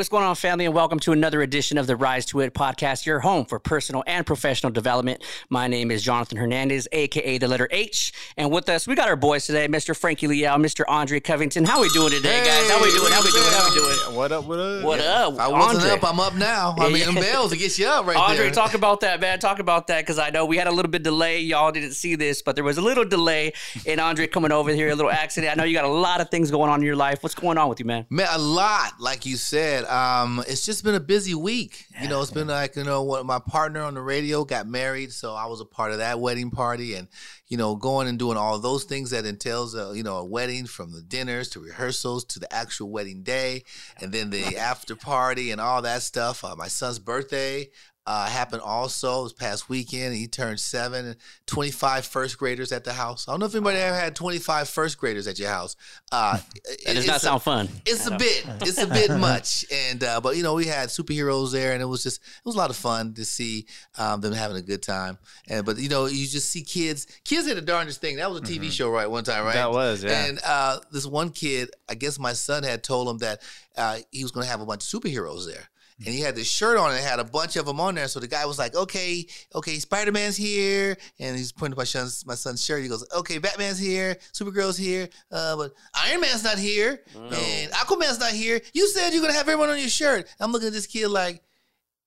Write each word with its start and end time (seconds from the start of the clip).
what's 0.00 0.08
going 0.08 0.24
on, 0.24 0.34
family, 0.34 0.64
and 0.64 0.72
welcome 0.72 0.98
to 0.98 1.12
another 1.12 1.42
edition 1.42 1.76
of 1.76 1.86
the 1.86 1.94
Rise 1.94 2.24
to 2.24 2.40
It 2.40 2.54
podcast, 2.54 3.04
your 3.04 3.20
home 3.20 3.44
for 3.44 3.58
personal 3.58 4.02
and 4.06 4.24
professional 4.24 4.72
development. 4.72 5.22
My 5.50 5.68
name 5.68 5.90
is 5.90 6.02
Jonathan 6.02 6.38
Hernandez, 6.38 6.88
aka 6.90 7.36
the 7.36 7.46
letter 7.46 7.68
H, 7.70 8.10
and 8.38 8.50
with 8.50 8.70
us 8.70 8.88
we 8.88 8.94
got 8.94 9.08
our 9.08 9.16
boys 9.16 9.44
today, 9.44 9.68
Mr. 9.68 9.94
Frankie 9.94 10.26
Leal, 10.26 10.52
Mr. 10.52 10.84
Andre 10.88 11.20
Covington. 11.20 11.66
How 11.66 11.82
we 11.82 11.90
doing 11.90 12.12
today, 12.12 12.42
guys? 12.42 12.70
How 12.70 12.82
we 12.82 12.90
doing? 12.92 13.12
How 13.12 13.22
we 13.22 13.30
doing? 13.30 13.44
How 13.52 13.68
we 13.68 13.74
doing? 13.78 14.16
What 14.16 14.32
up? 14.32 14.44
What 14.46 14.58
up? 14.58 14.84
What 14.84 15.00
up, 15.00 15.38
I 15.38 15.48
wasn't 15.48 15.82
Andre? 15.82 15.90
up. 15.98 16.04
I'm 16.10 16.18
up 16.18 16.34
now. 16.34 16.74
I 16.78 16.90
mean, 16.90 17.04
them 17.04 17.16
bells 17.16 17.50
to 17.50 17.58
get 17.58 17.78
you 17.78 17.86
up 17.86 18.06
right 18.06 18.16
Andre, 18.16 18.44
there. 18.44 18.50
talk 18.52 18.72
about 18.72 19.00
that, 19.00 19.20
man. 19.20 19.38
Talk 19.38 19.58
about 19.58 19.88
that 19.88 20.00
because 20.00 20.18
I 20.18 20.30
know 20.30 20.46
we 20.46 20.56
had 20.56 20.66
a 20.66 20.72
little 20.72 20.90
bit 20.90 21.02
delay. 21.02 21.40
Y'all 21.40 21.72
didn't 21.72 21.92
see 21.92 22.14
this, 22.14 22.40
but 22.40 22.54
there 22.54 22.64
was 22.64 22.78
a 22.78 22.82
little 22.82 23.04
delay 23.04 23.52
in 23.84 24.00
Andre 24.00 24.26
coming 24.26 24.50
over 24.50 24.70
here, 24.70 24.88
a 24.88 24.94
little 24.94 25.10
accident. 25.12 25.52
I 25.52 25.56
know 25.56 25.64
you 25.64 25.74
got 25.74 25.84
a 25.84 25.88
lot 25.88 26.22
of 26.22 26.30
things 26.30 26.50
going 26.50 26.70
on 26.70 26.80
in 26.80 26.86
your 26.86 26.96
life. 26.96 27.22
What's 27.22 27.34
going 27.34 27.58
on 27.58 27.68
with 27.68 27.80
you, 27.80 27.84
man? 27.84 28.06
Man, 28.08 28.28
a 28.30 28.38
lot, 28.38 28.98
like 28.98 29.26
you 29.26 29.36
said. 29.36 29.84
Um, 29.90 30.42
it's 30.46 30.64
just 30.64 30.84
been 30.84 30.94
a 30.94 31.00
busy 31.00 31.34
week. 31.34 31.86
You 32.00 32.08
know, 32.08 32.22
it's 32.22 32.30
been 32.30 32.46
like 32.46 32.76
you 32.76 32.84
know, 32.84 33.02
what 33.02 33.26
my 33.26 33.40
partner 33.40 33.82
on 33.82 33.94
the 33.94 34.00
radio 34.00 34.44
got 34.44 34.66
married, 34.66 35.12
so 35.12 35.34
I 35.34 35.46
was 35.46 35.60
a 35.60 35.64
part 35.64 35.92
of 35.92 35.98
that 35.98 36.20
wedding 36.20 36.50
party, 36.50 36.94
and 36.94 37.08
you 37.48 37.56
know, 37.56 37.74
going 37.74 38.06
and 38.06 38.18
doing 38.18 38.36
all 38.36 38.58
those 38.60 38.84
things 38.84 39.10
that 39.10 39.26
entails, 39.26 39.74
a, 39.74 39.92
you 39.94 40.04
know, 40.04 40.18
a 40.18 40.24
wedding 40.24 40.66
from 40.66 40.92
the 40.92 41.02
dinners 41.02 41.48
to 41.50 41.60
rehearsals 41.60 42.24
to 42.26 42.38
the 42.38 42.52
actual 42.52 42.90
wedding 42.90 43.22
day, 43.22 43.64
and 44.00 44.12
then 44.12 44.30
the 44.30 44.56
after 44.56 44.94
party 44.94 45.50
and 45.50 45.60
all 45.60 45.82
that 45.82 46.02
stuff. 46.02 46.44
Uh, 46.44 46.54
my 46.56 46.68
son's 46.68 47.00
birthday. 47.00 47.68
Uh, 48.10 48.26
happened 48.26 48.60
also 48.62 49.22
this 49.24 49.32
past 49.32 49.68
weekend. 49.68 50.16
He 50.16 50.26
turned 50.26 50.58
seven. 50.58 51.06
and 51.06 51.16
25 51.46 52.04
first 52.04 52.38
graders 52.38 52.72
at 52.72 52.82
the 52.82 52.92
house. 52.92 53.28
I 53.28 53.32
don't 53.32 53.40
know 53.40 53.46
if 53.46 53.54
anybody 53.54 53.78
ever 53.78 53.94
had 53.96 54.16
25 54.16 54.68
first 54.68 54.98
graders 54.98 55.26
at 55.28 55.38
your 55.38 55.48
house. 55.50 55.76
Uh, 56.10 56.38
That 56.86 56.94
does 56.96 57.06
not 57.06 57.16
a- 57.18 57.20
sound 57.20 57.42
fun. 57.42 57.68
it's 57.86 58.06
a 58.06 58.16
bit 58.16 58.44
it's 58.62 58.78
a 58.82 58.86
bit 58.86 59.10
much 59.28 59.64
and 59.72 60.02
uh 60.02 60.20
but 60.20 60.36
you 60.36 60.42
know 60.42 60.54
we 60.54 60.66
had 60.66 60.88
superheroes 60.88 61.52
there 61.52 61.72
and 61.72 61.80
it 61.82 61.84
was 61.86 62.02
just 62.02 62.20
it 62.20 62.44
was 62.44 62.54
a 62.56 62.58
lot 62.58 62.70
of 62.70 62.76
fun 62.76 63.14
to 63.14 63.24
see 63.24 63.66
um 63.98 64.20
them 64.20 64.32
having 64.32 64.56
a 64.56 64.62
good 64.62 64.82
time 64.82 65.16
and 65.48 65.64
but 65.66 65.78
you 65.78 65.88
know 65.88 66.06
you 66.06 66.26
just 66.26 66.50
see 66.50 66.62
kids 66.62 67.06
kids 67.24 67.46
are 67.48 67.54
the 67.54 67.60
darndest 67.60 68.00
thing 68.00 68.16
that 68.16 68.28
was 68.30 68.40
a 68.40 68.44
tv 68.44 68.70
show 68.70 68.90
right 68.90 69.08
one 69.10 69.22
time 69.24 69.44
right 69.44 69.54
That 69.54 69.70
was, 69.70 70.02
yeah. 70.02 70.24
and 70.26 70.40
uh 70.44 70.78
this 70.90 71.06
one 71.06 71.30
kid 71.30 71.70
i 71.88 71.94
guess 71.94 72.18
my 72.18 72.32
son 72.32 72.62
had 72.64 72.82
told 72.82 73.08
him 73.08 73.18
that 73.18 73.40
uh 73.76 73.98
he 74.10 74.22
was 74.24 74.32
gonna 74.32 74.46
have 74.46 74.60
a 74.60 74.66
bunch 74.66 74.82
of 74.92 75.00
superheroes 75.00 75.46
there 75.46 75.68
and 76.04 76.14
he 76.14 76.20
had 76.20 76.34
this 76.34 76.50
shirt 76.50 76.78
on 76.78 76.90
and 76.92 77.00
had 77.04 77.18
a 77.18 77.24
bunch 77.24 77.56
of 77.56 77.66
them 77.66 77.80
on 77.80 77.94
there. 77.94 78.08
So 78.08 78.20
the 78.20 78.28
guy 78.28 78.46
was 78.46 78.58
like, 78.58 78.74
okay, 78.74 79.26
okay, 79.54 79.78
Spider 79.78 80.12
Man's 80.12 80.36
here. 80.36 80.96
And 81.18 81.36
he's 81.36 81.52
pointing 81.52 81.74
to 81.74 81.78
my 81.78 81.84
son's, 81.84 82.24
my 82.26 82.34
son's 82.34 82.64
shirt. 82.64 82.82
He 82.82 82.88
goes, 82.88 83.06
okay, 83.14 83.38
Batman's 83.38 83.78
here, 83.78 84.16
Supergirl's 84.32 84.78
here, 84.78 85.08
uh, 85.30 85.56
but 85.56 85.72
Iron 85.94 86.20
Man's 86.22 86.44
not 86.44 86.58
here. 86.58 87.02
And 87.14 87.72
Aquaman's 87.72 88.18
not 88.18 88.32
here. 88.32 88.60
You 88.72 88.88
said 88.88 89.10
you're 89.10 89.20
going 89.20 89.32
to 89.32 89.38
have 89.38 89.48
everyone 89.48 89.68
on 89.68 89.78
your 89.78 89.88
shirt. 89.88 90.26
I'm 90.40 90.52
looking 90.52 90.68
at 90.68 90.72
this 90.72 90.86
kid 90.86 91.08
like, 91.08 91.42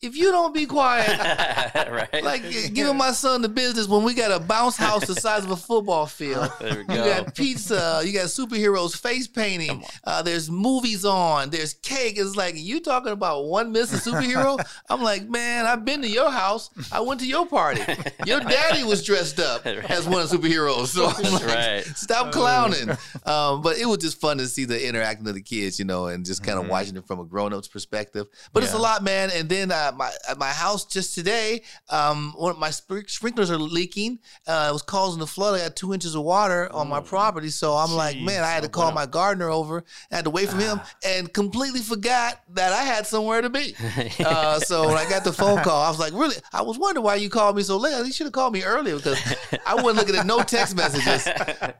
if 0.03 0.17
you 0.17 0.31
don't 0.31 0.53
be 0.53 0.65
quiet, 0.65 1.17
right? 1.91 2.23
like 2.23 2.43
giving 2.73 2.97
my 2.97 3.11
son 3.11 3.41
the 3.41 3.49
business 3.49 3.87
when 3.87 4.03
we 4.03 4.13
got 4.13 4.31
a 4.31 4.39
bounce 4.39 4.75
house 4.75 5.07
the 5.07 5.15
size 5.15 5.45
of 5.45 5.51
a 5.51 5.55
football 5.55 6.05
field. 6.05 6.51
There 6.59 6.83
we 6.87 6.95
You 6.95 7.03
got 7.03 7.33
pizza. 7.33 8.01
You 8.05 8.11
got 8.11 8.25
superheroes 8.25 8.97
face 8.97 9.27
painting. 9.27 9.83
Uh, 10.03 10.21
there's 10.21 10.51
movies 10.51 11.05
on. 11.05 11.49
There's 11.49 11.75
cake. 11.75 12.15
It's 12.17 12.35
like 12.35 12.55
you 12.57 12.81
talking 12.81 13.13
about 13.13 13.45
one 13.45 13.71
missing 13.71 13.99
superhero. 13.99 14.59
I'm 14.89 15.01
like, 15.01 15.29
man, 15.29 15.65
I've 15.65 15.85
been 15.85 16.01
to 16.01 16.09
your 16.09 16.29
house. 16.29 16.69
I 16.91 16.99
went 16.99 17.21
to 17.21 17.27
your 17.27 17.45
party. 17.45 17.81
Your 18.25 18.41
daddy 18.41 18.83
was 18.83 19.03
dressed 19.03 19.39
up 19.39 19.65
as 19.65 20.07
one 20.07 20.21
of 20.21 20.29
the 20.29 20.37
superheroes. 20.37 20.87
So 20.87 21.05
I'm 21.07 21.33
like, 21.33 21.45
right. 21.45 21.85
stop 21.95 22.33
clowning. 22.33 22.89
Um, 23.25 23.61
but 23.61 23.77
it 23.77 23.85
was 23.85 23.99
just 23.99 24.19
fun 24.19 24.37
to 24.39 24.47
see 24.47 24.65
the 24.65 24.85
interacting 24.85 25.27
of 25.27 25.33
the 25.33 25.41
kids, 25.41 25.79
you 25.79 25.85
know, 25.85 26.07
and 26.07 26.25
just 26.25 26.43
kind 26.43 26.59
of 26.59 26.67
watching 26.67 26.97
it 26.97 27.07
from 27.07 27.21
a 27.21 27.25
grown 27.25 27.53
up's 27.53 27.69
perspective. 27.69 28.27
But 28.51 28.63
it's 28.63 28.73
a 28.73 28.77
lot, 28.77 29.01
man. 29.03 29.29
And 29.33 29.47
then 29.47 29.71
uh, 29.93 29.97
my 29.97 30.11
at 30.29 30.37
my 30.37 30.49
house 30.49 30.85
just 30.85 31.15
today, 31.15 31.61
um, 31.89 32.33
one 32.35 32.51
of 32.51 32.57
my 32.57 32.69
sprinklers 32.69 33.51
are 33.51 33.57
leaking. 33.57 34.19
Uh, 34.47 34.67
it 34.69 34.73
was 34.73 34.81
causing 34.81 35.19
the 35.19 35.27
flood. 35.27 35.59
I 35.59 35.63
got 35.63 35.75
two 35.75 35.93
inches 35.93 36.15
of 36.15 36.23
water 36.23 36.71
on 36.71 36.87
my 36.87 36.99
property, 37.01 37.49
so 37.49 37.73
I'm 37.73 37.91
like, 37.91 38.19
man, 38.19 38.43
I 38.43 38.49
had 38.51 38.63
to 38.63 38.69
call 38.69 38.91
my 38.91 39.05
gardener 39.05 39.49
over. 39.49 39.83
I 40.11 40.15
had 40.15 40.25
to 40.25 40.29
wait 40.31 40.49
for 40.49 40.57
him, 40.57 40.81
and 41.05 41.31
completely 41.31 41.81
forgot 41.81 42.41
that 42.49 42.73
I 42.73 42.83
had 42.83 43.07
somewhere 43.07 43.41
to 43.41 43.49
be. 43.49 43.75
Uh, 44.23 44.59
so 44.59 44.87
when 44.87 44.97
I 44.97 45.09
got 45.09 45.23
the 45.23 45.33
phone 45.33 45.59
call, 45.63 45.81
I 45.81 45.89
was 45.89 45.99
like, 45.99 46.13
really? 46.13 46.35
I 46.53 46.61
was 46.61 46.77
wondering 46.77 47.03
why 47.03 47.15
you 47.15 47.29
called 47.29 47.55
me 47.55 47.63
so 47.63 47.77
late. 47.77 47.93
You 48.05 48.11
should 48.11 48.25
have 48.25 48.33
called 48.33 48.53
me 48.53 48.63
earlier 48.63 48.95
because 48.95 49.19
I 49.65 49.75
wasn't 49.75 49.97
looking 49.97 50.15
at 50.15 50.25
no 50.25 50.41
text 50.43 50.75
messages. 50.75 51.27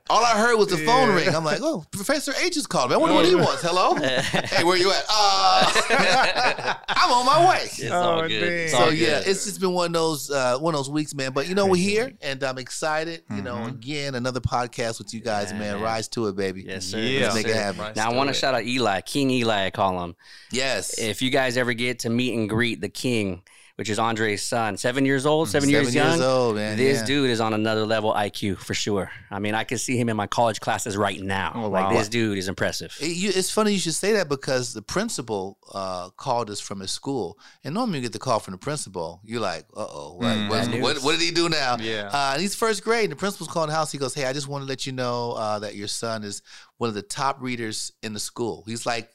All 0.10 0.24
I 0.24 0.38
heard 0.38 0.58
was 0.58 0.68
the 0.68 0.78
phone 0.78 1.14
ring. 1.16 1.34
I'm 1.34 1.44
like, 1.44 1.60
oh, 1.62 1.86
Professor 1.92 2.34
H 2.44 2.58
is 2.58 2.68
calling 2.68 2.90
me. 2.90 2.96
I 2.96 2.98
wonder 2.98 3.16
what 3.16 3.26
he 3.26 3.36
wants. 3.36 3.62
Hello? 3.62 3.96
hey, 3.96 4.64
where 4.64 4.78
you 4.78 4.92
at? 4.92 5.06
Uh, 5.10 6.76
I'm 6.90 7.12
on 7.12 7.26
my 7.26 7.50
way. 7.50 7.68
All 7.96 8.20
Oh, 8.22 8.28
good. 8.28 8.44
It's 8.44 8.74
all 8.74 8.88
So 8.88 8.92
yeah, 8.92 9.22
it's 9.26 9.46
just 9.46 9.60
been 9.60 9.74
one 9.74 9.88
of 9.88 9.94
those 9.94 10.30
uh, 10.32 10.58
one 10.60 10.74
of 10.74 10.80
those 10.80 10.90
weeks, 10.90 11.14
man. 11.14 11.32
But 11.34 11.48
you 11.48 11.56
know, 11.56 11.66
we're 11.68 11.76
here 11.78 12.12
and 12.22 12.44
I'm 12.44 12.58
excited. 12.58 13.24
You 13.30 13.42
know, 13.42 13.56
Mm-hmm. 13.56 13.68
again, 13.70 14.16
another 14.16 14.40
podcast 14.40 14.98
with 15.00 15.14
you 15.14 15.22
guys, 15.22 15.54
man. 15.54 15.82
Rise 15.82 16.08
to 16.10 16.28
it, 16.28 16.36
baby. 16.36 16.64
Yes, 16.68 16.86
sir. 16.86 17.00
Yeah. 17.00 17.22
Let's 17.24 17.36
make 17.36 17.48
it 17.48 17.56
happen. 17.56 17.82
Rise 17.82 17.96
Now 17.96 18.12
I 18.12 18.16
want 18.16 18.30
to 18.30 18.34
shout 18.34 18.54
out 18.56 18.64
Eli, 18.64 19.02
King 19.02 19.30
Eli, 19.30 19.66
I 19.66 19.70
call 19.70 20.04
him. 20.04 20.16
Yes. 20.52 20.98
If 21.00 21.22
you 21.22 21.30
guys 21.30 21.58
ever 21.58 21.74
get 21.74 22.00
to 22.00 22.10
meet 22.10 22.34
and 22.38 22.50
greet 22.50 22.82
the 22.82 22.90
King, 22.90 23.42
which 23.76 23.90
is 23.90 23.98
Andre's 23.98 24.44
son, 24.44 24.78
seven 24.78 25.04
years 25.04 25.26
old, 25.26 25.50
seven, 25.50 25.68
years 25.68 25.88
Seven 25.92 25.94
years 26.10 26.20
young. 26.20 26.30
old, 26.30 26.56
man. 26.58 26.78
This 26.78 27.00
yeah. 27.00 27.06
dude 27.06 27.30
is 27.32 27.40
on 27.42 27.54
another 27.56 27.86
level 27.88 28.14
IQ 28.14 28.58
for 28.60 28.76
sure. 28.76 29.10
I 29.32 29.40
mean, 29.40 29.56
I 29.56 29.64
can 29.64 29.80
see 29.80 29.98
him 29.98 30.10
in 30.10 30.16
my 30.16 30.28
college 30.28 30.60
classes 30.60 30.96
right 30.96 31.20
now. 31.20 31.54
Oh, 31.56 31.70
Like 31.70 31.86
wow. 31.90 31.94
this 31.98 32.08
dude 32.08 32.38
is 32.38 32.48
impressive. 32.48 32.96
It- 33.02 33.08
you- 33.18 33.32
it's 33.34 33.50
funny 33.50 33.72
you 33.74 33.80
should 33.80 33.96
say 33.96 34.14
that 34.14 34.30
because 34.30 34.74
the 34.74 34.84
principal 34.84 35.58
uh, 35.74 36.10
called 36.12 36.52
us 36.52 36.60
from 36.60 36.82
his 36.82 36.92
school, 36.92 37.40
and 37.64 37.74
normally 37.74 37.98
you 37.98 38.04
get 38.04 38.14
the 38.14 38.20
call 38.20 38.40
from 38.40 38.52
the 38.52 38.60
principal. 38.60 39.22
You're 39.24 39.42
like, 39.42 39.66
uh 39.76 39.88
oh, 39.90 40.14
what, 40.18 40.26
Mm. 40.38 40.50
what, 40.50 40.82
what, 40.82 41.04
what 41.04 41.12
did 41.14 41.22
he 41.22 41.32
do 41.32 41.50
now? 41.50 41.78
Yeah. 41.80 42.10
uh, 42.14 42.32
and 42.34 42.42
he's 42.42 42.54
first 42.56 42.84
grade. 42.84 43.06
And 43.06 43.12
the 43.14 43.16
principal's 43.16 43.50
calling 43.50 43.70
the 43.70 43.76
house. 43.76 43.92
He 43.92 43.98
goes, 43.98 44.14
"Hey, 44.14 44.26
I 44.26 44.34
just 44.34 44.48
want 44.48 44.62
to 44.64 44.68
let 44.68 44.86
you 44.86 44.92
know 44.92 45.32
uh, 45.32 45.58
that 45.60 45.76
your 45.76 45.88
son 45.88 46.24
is 46.24 46.44
one 46.78 46.90
of 46.90 46.94
the 46.94 47.02
top 47.02 47.42
readers 47.42 47.92
in 48.04 48.14
the 48.14 48.20
school. 48.20 48.64
He's 48.68 48.86
like, 48.86 49.10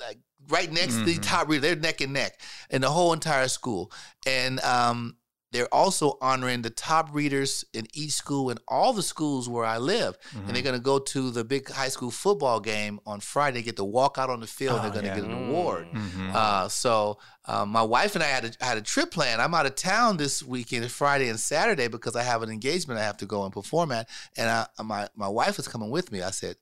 like 0.00 0.18
right 0.50 0.70
next 0.72 0.94
to 0.96 1.04
the 1.04 1.16
Mhm. 1.18 1.22
top 1.22 1.48
reader. 1.48 1.60
They're 1.62 1.76
neck 1.76 2.00
and 2.00 2.12
neck 2.12 2.40
in 2.70 2.80
the 2.82 2.90
whole 2.90 3.12
entire 3.12 3.48
school, 3.48 3.90
and 4.26 4.60
um." 4.60 5.16
They're 5.52 5.74
also 5.74 6.16
honoring 6.20 6.62
the 6.62 6.70
top 6.70 7.08
readers 7.12 7.64
in 7.74 7.88
each 7.92 8.12
school 8.12 8.50
and 8.50 8.60
all 8.68 8.92
the 8.92 9.02
schools 9.02 9.48
where 9.48 9.64
I 9.64 9.78
live 9.78 10.16
and 10.32 10.42
Mm-hmm. 10.44 10.52
they're 10.52 10.62
going 10.62 10.76
to 10.76 10.80
go 10.80 11.00
to 11.00 11.32
the 11.32 11.42
big 11.42 11.68
high 11.68 11.88
school 11.88 12.12
football 12.12 12.60
game 12.60 13.00
on 13.04 13.18
Friday. 13.18 13.60
Get 13.62 13.74
to 13.78 13.84
walk 13.84 14.16
out 14.16 14.30
on 14.30 14.38
the 14.38 14.46
field. 14.46 14.78
Oh, 14.78 14.82
they're 14.82 14.92
going 14.92 15.06
to 15.06 15.08
yeah. 15.10 15.16
get 15.16 15.24
an 15.24 15.48
award. 15.48 15.88
Mhm. 15.92 16.32
Uh, 16.32 16.68
so 16.68 17.18
um, 17.46 17.70
my 17.70 17.82
wife 17.82 18.14
and 18.14 18.22
I 18.22 18.28
had 18.28 18.44
a, 18.44 18.64
had 18.64 18.78
a 18.78 18.80
trip 18.80 19.10
planned. 19.10 19.42
I'm 19.42 19.52
out 19.52 19.66
of 19.66 19.74
town 19.74 20.18
this 20.18 20.40
weekend, 20.40 20.88
Friday 20.88 21.28
and 21.28 21.40
Saturday, 21.40 21.88
because 21.88 22.14
I 22.14 22.22
have 22.22 22.44
an 22.44 22.50
engagement 22.50 23.00
I 23.00 23.02
have 23.02 23.16
to 23.16 23.26
go 23.26 23.42
and 23.42 23.52
perform 23.52 23.90
at. 23.90 24.08
And 24.36 24.48
I, 24.48 24.66
my 24.84 25.08
my 25.16 25.26
wife 25.28 25.58
is 25.58 25.66
coming 25.66 25.90
with 25.90 26.12
me. 26.12 26.22
I 26.22 26.30
said, 26.30 26.54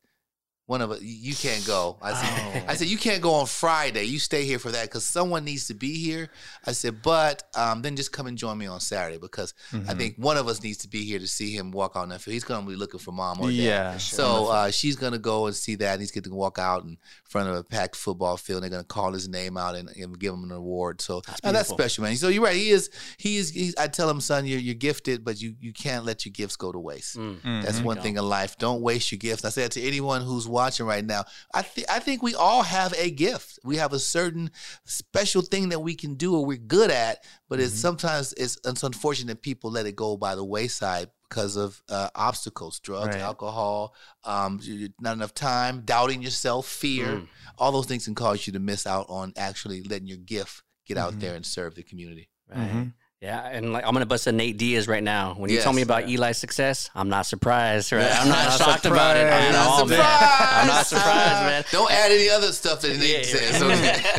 one 0.69 0.83
of 0.83 0.91
us, 0.91 1.01
you 1.01 1.35
can't 1.35 1.67
go. 1.67 1.97
I 2.03 2.13
said, 2.13 2.29
Oh. 2.67 2.71
I 2.71 2.75
said 2.75 2.89
you 2.89 2.99
can't 2.99 3.23
go 3.23 3.33
on 3.33 3.47
Friday. 3.47 4.05
You 4.05 4.19
stay 4.19 4.45
here 4.45 4.59
for 4.59 4.71
that 4.71 4.83
because 4.85 5.03
someone 5.03 5.43
needs 5.45 5.67
to 5.69 5.75
be 5.75 5.95
here. 5.99 6.29
I 6.67 6.73
said, 6.73 7.01
but 7.03 7.43
um, 7.57 7.81
then 7.81 7.97
just 7.97 8.13
come 8.13 8.27
and 8.27 8.37
join 8.37 8.59
me 8.59 8.67
on 8.67 8.79
Saturday 8.79 9.17
because 9.17 9.55
I 9.73 9.77
Mhm. 9.79 9.99
think 9.99 10.17
one 10.19 10.37
of 10.37 10.47
us 10.47 10.63
needs 10.63 10.77
to 10.79 10.89
be 10.89 11.05
here 11.05 11.19
to 11.19 11.27
see 11.27 11.53
him 11.57 11.71
walk 11.73 11.93
out 11.97 12.03
on 12.03 12.11
that 12.11 12.21
field. 12.21 12.35
He's 12.35 12.45
going 12.45 12.63
to 12.65 12.71
be 12.71 12.77
looking 12.77 13.01
for 13.01 13.13
mom 13.13 13.41
or 13.41 13.47
dad. 13.49 13.55
Yeah. 13.57 13.97
So 13.97 14.49
uh, 14.49 14.71
she's 14.71 14.95
gonna 14.97 15.19
go 15.19 15.47
and 15.47 15.57
see 15.57 15.75
that. 15.77 15.93
And 15.95 16.01
he's 16.03 16.11
going 16.11 16.25
to 16.25 16.35
walk 16.35 16.59
out 16.59 16.85
in 16.85 16.99
front 17.25 17.49
of 17.49 17.57
a 17.57 17.65
packed 17.65 17.97
football 17.97 18.37
field. 18.37 18.63
And 18.63 18.71
They're 18.71 18.79
gonna 18.83 18.85
call 18.85 19.13
his 19.15 19.27
name 19.27 19.57
out 19.57 19.75
and, 19.75 19.89
and 19.89 20.19
give 20.19 20.35
him 20.35 20.45
an 20.45 20.53
award. 20.53 21.01
So 21.01 21.23
that's, 21.27 21.41
that's 21.41 21.69
special, 21.71 22.05
man. 22.05 22.15
So 22.17 22.29
you're 22.29 22.45
right. 22.45 22.55
He 22.57 22.69
is. 22.69 22.91
He 23.17 23.39
is. 23.39 23.49
He's, 23.51 23.75
I 23.77 23.87
tell 23.89 24.11
him, 24.11 24.21
son, 24.21 24.45
you're 24.45 24.59
you're 24.61 24.75
gifted, 24.75 25.25
but 25.25 25.41
you 25.41 25.55
you 25.61 25.73
can't 25.73 26.05
let 26.05 26.27
your 26.27 26.33
gifts 26.33 26.57
go 26.57 26.71
to 26.73 26.79
waste. 26.79 27.17
Mm. 27.17 27.63
That's 27.65 27.81
Mhm. 27.81 27.85
one 27.85 28.01
thing 28.03 28.17
in 28.19 28.29
life. 28.29 28.59
Don't 28.59 28.83
waste 28.83 29.11
your 29.11 29.19
gifts. 29.19 29.47
I 29.47 29.49
say 29.49 29.63
that 29.63 29.73
to 29.73 29.83
anyone 29.83 30.21
who's 30.21 30.47
watching 30.59 30.87
right 30.87 31.05
now. 31.05 31.23
I 31.55 31.63
think 31.63 31.87
I 31.89 31.99
think 32.01 32.23
we 32.23 32.35
all 32.35 32.63
have 32.63 32.93
a 32.99 33.11
gift. 33.11 33.59
We 33.65 33.77
have 33.77 33.93
a 33.93 33.99
certain 33.99 34.51
special 34.85 35.43
thing 35.43 35.69
that 35.71 35.81
we 35.81 35.95
can 35.95 36.15
do 36.17 36.35
or 36.37 36.45
we're 36.45 36.57
good 36.79 36.91
at, 36.91 37.25
but 37.49 37.61
it's 37.61 37.79
sometimes 37.79 38.33
it's, 38.35 38.59
it's 38.65 38.83
unfortunate 38.83 39.41
people 39.43 39.71
let 39.71 39.87
it 39.87 39.97
go 39.97 40.17
by 40.17 40.35
the 40.35 40.45
wayside 40.45 41.09
because 41.29 41.57
of 41.57 41.81
uh, 41.89 42.09
obstacles, 42.15 42.81
drugs, 42.81 43.15
Right. 43.15 43.21
alcohol, 43.31 43.95
um, 44.25 44.61
not 45.01 45.13
enough 45.13 45.35
time, 45.35 45.83
doubting 45.85 46.23
yourself, 46.23 46.67
fear. 46.67 47.07
Mm. 47.19 47.29
All 47.59 47.71
those 47.73 47.87
things 47.87 48.05
can 48.07 48.15
cause 48.15 48.47
you 48.47 48.53
to 48.55 48.59
miss 48.59 48.87
out 48.87 49.07
on 49.09 49.33
actually 49.37 49.83
letting 49.83 50.09
your 50.09 50.17
gift 50.19 50.63
get 50.87 50.97
out 50.97 51.13
Mhm. 51.15 51.21
there 51.21 51.35
and 51.35 51.45
serve 51.47 51.75
the 51.75 51.83
community. 51.83 52.31
Right. 52.49 52.59
Mhm. 52.71 52.95
Yeah, 53.21 53.45
and 53.49 53.73
like 53.73 53.85
I'm 53.85 53.93
gonna 53.95 54.07
bust 54.07 54.29
a 54.29 54.33
Nate 54.33 54.57
Diaz 54.59 54.87
right 54.87 55.03
now. 55.03 55.35
When 55.37 55.51
you 55.51 55.61
told 55.61 55.75
me 55.75 55.81
Yes. 55.83 55.87
about 55.87 56.05
Eli's 56.09 56.39
success, 56.39 56.89
I'm 56.95 57.09
not 57.09 57.27
surprised. 57.27 57.91
Right? 57.91 58.05
I'm 58.05 58.29
not, 58.29 58.45
Not 58.49 58.59
shocked 58.59 58.87
about 58.87 59.17
it 59.17 59.23
surprised. 59.27 59.45
at 59.45 59.53
Not 59.53 59.67
all, 59.67 59.87
man. 59.87 59.89
surprised. 59.99 60.53
I'm 60.53 60.67
not 60.69 60.87
surprised, 60.87 61.43
man. 61.43 61.65
Don't 61.73 61.91
add 61.91 62.13
any 62.13 62.29
other 62.31 62.53
stuff 62.53 62.81
that 62.83 62.97
Nate 62.97 63.27
says. 63.27 63.61
okay? 63.61 63.73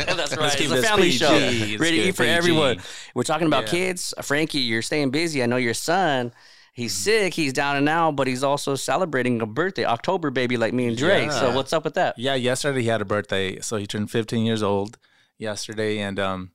That's 0.14 0.32
right. 0.32 0.40
Let's 0.40 0.56
keep 0.56 0.70
It's 0.70 0.80
a 0.80 0.82
family 0.82 1.06
PG. 1.12 1.16
show. 1.16 1.30
Let's 1.32 1.80
Ready 1.80 2.02
to 2.02 2.08
eat 2.08 2.16
for 2.16 2.24
PG. 2.24 2.30
everyone. 2.30 2.80
We're 3.14 3.22
talking 3.22 3.46
about 3.46 3.64
Yeah. 3.64 3.70
kids. 3.70 4.12
Frankie, 4.20 4.58
you're 4.58 4.82
staying 4.82 5.10
busy. 5.10 5.42
I 5.42 5.46
know 5.46 5.56
your 5.56 5.72
son. 5.74 6.32
He's 6.74 6.92
sick. 6.94 7.32
He's 7.32 7.54
down 7.54 7.76
and 7.76 7.88
out, 7.88 8.16
but 8.16 8.26
he's 8.26 8.44
also 8.44 8.74
celebrating 8.74 9.40
a 9.40 9.46
birthday, 9.46 9.86
October 9.86 10.30
baby, 10.30 10.58
like 10.58 10.74
me 10.74 10.86
and 10.88 10.96
Drake. 10.96 11.32
So 11.32 11.54
what's 11.54 11.72
up 11.72 11.84
with 11.84 11.94
that? 11.94 12.18
Yeah, 12.18 12.34
yesterday 12.34 12.82
he 12.82 12.88
had 12.88 13.00
a 13.00 13.06
birthday, 13.06 13.60
so 13.60 13.76
he 13.78 13.86
turned 13.86 14.10
15 14.10 14.44
years 14.44 14.62
old 14.62 14.98
yesterday, 15.38 15.98
and 16.00 16.20
um, 16.20 16.50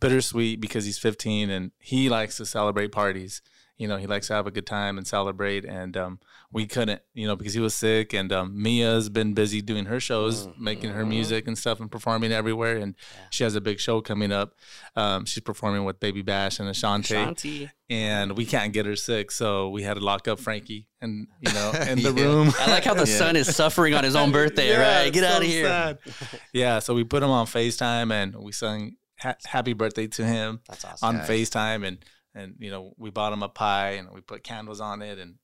bittersweet 0.00 0.60
because 0.60 0.84
he's 0.84 0.98
15 0.98 1.50
and 1.50 1.70
he 1.78 2.08
likes 2.08 2.36
to 2.38 2.46
celebrate 2.46 2.92
parties. 2.92 3.40
You 3.76 3.88
know, 3.88 3.96
he 3.96 4.06
likes 4.06 4.28
to 4.28 4.34
have 4.34 4.46
a 4.46 4.52
good 4.52 4.66
time 4.68 4.98
and 4.98 5.04
celebrate, 5.04 5.64
and 5.64 5.96
um, 5.96 6.20
we 6.52 6.64
couldn't, 6.64 7.02
you 7.12 7.26
know, 7.26 7.34
because 7.34 7.54
he 7.54 7.60
was 7.60 7.74
sick, 7.74 8.12
and 8.12 8.32
um, 8.32 8.52
Mia's 8.62 9.08
been 9.08 9.34
busy 9.34 9.60
doing 9.60 9.86
her 9.86 9.98
shows, 9.98 10.46
making 10.56 10.90
her 10.92 11.04
music 11.04 11.48
and 11.48 11.58
stuff, 11.58 11.80
and 11.80 11.90
performing 11.90 12.30
everywhere, 12.30 12.76
and 12.76 12.94
she 13.30 13.42
has 13.42 13.56
a 13.56 13.60
big 13.60 13.80
show 13.80 14.00
coming 14.00 14.30
up. 14.30 14.54
Um, 14.94 15.24
she's 15.24 15.42
performing 15.42 15.82
with 15.84 15.98
Baby 15.98 16.22
Bash 16.22 16.60
and 16.60 16.68
Ashanti, 16.68 17.14
Shanti. 17.16 17.70
and 17.90 18.36
we 18.36 18.46
can't 18.46 18.72
get 18.72 18.86
her 18.86 18.94
sick, 18.94 19.32
so 19.32 19.68
we 19.70 19.82
had 19.82 19.94
to 19.94 20.04
lock 20.04 20.28
up 20.28 20.38
Frankie, 20.38 20.86
and 21.00 21.26
you 21.40 21.52
know, 21.52 21.72
in 21.88 22.00
the 22.00 22.12
Yeah. 22.16 22.22
room. 22.26 22.52
I 22.60 22.70
like 22.70 22.84
how 22.84 22.94
the 22.94 23.10
Yeah. 23.10 23.18
son 23.18 23.34
is 23.34 23.56
suffering 23.56 23.94
on 23.94 24.04
his 24.04 24.14
own 24.14 24.30
birthday, 24.40 24.68
Yeah, 24.68 25.00
right? 25.02 25.12
Get 25.12 25.24
it's 25.24 25.32
out 25.34 25.42
of 25.42 25.48
here. 25.48 25.64
sad. 25.66 25.98
yeah, 26.52 26.78
so 26.78 26.94
we 26.94 27.02
put 27.02 27.24
him 27.24 27.30
on 27.30 27.46
FaceTime 27.46 28.12
and 28.12 28.36
we 28.36 28.52
sung 28.52 28.92
ha- 29.24 29.36
happy 29.46 29.72
birthday 29.72 30.06
to 30.06 30.24
him 30.24 30.60
That's 30.68 30.84
awesome. 30.84 31.08
on 31.08 31.16
Nice. 31.16 31.28
FaceTime 31.28 31.84
and 31.86 31.98
and 32.36 32.54
you 32.58 32.70
know, 32.70 32.92
we 32.96 33.10
bought 33.10 33.32
him 33.32 33.42
a 33.42 33.48
pie 33.48 33.90
and 33.98 34.08
we 34.12 34.20
put 34.20 34.42
candles 34.42 34.80
on 34.80 35.02
it 35.02 35.18
and 35.18 35.36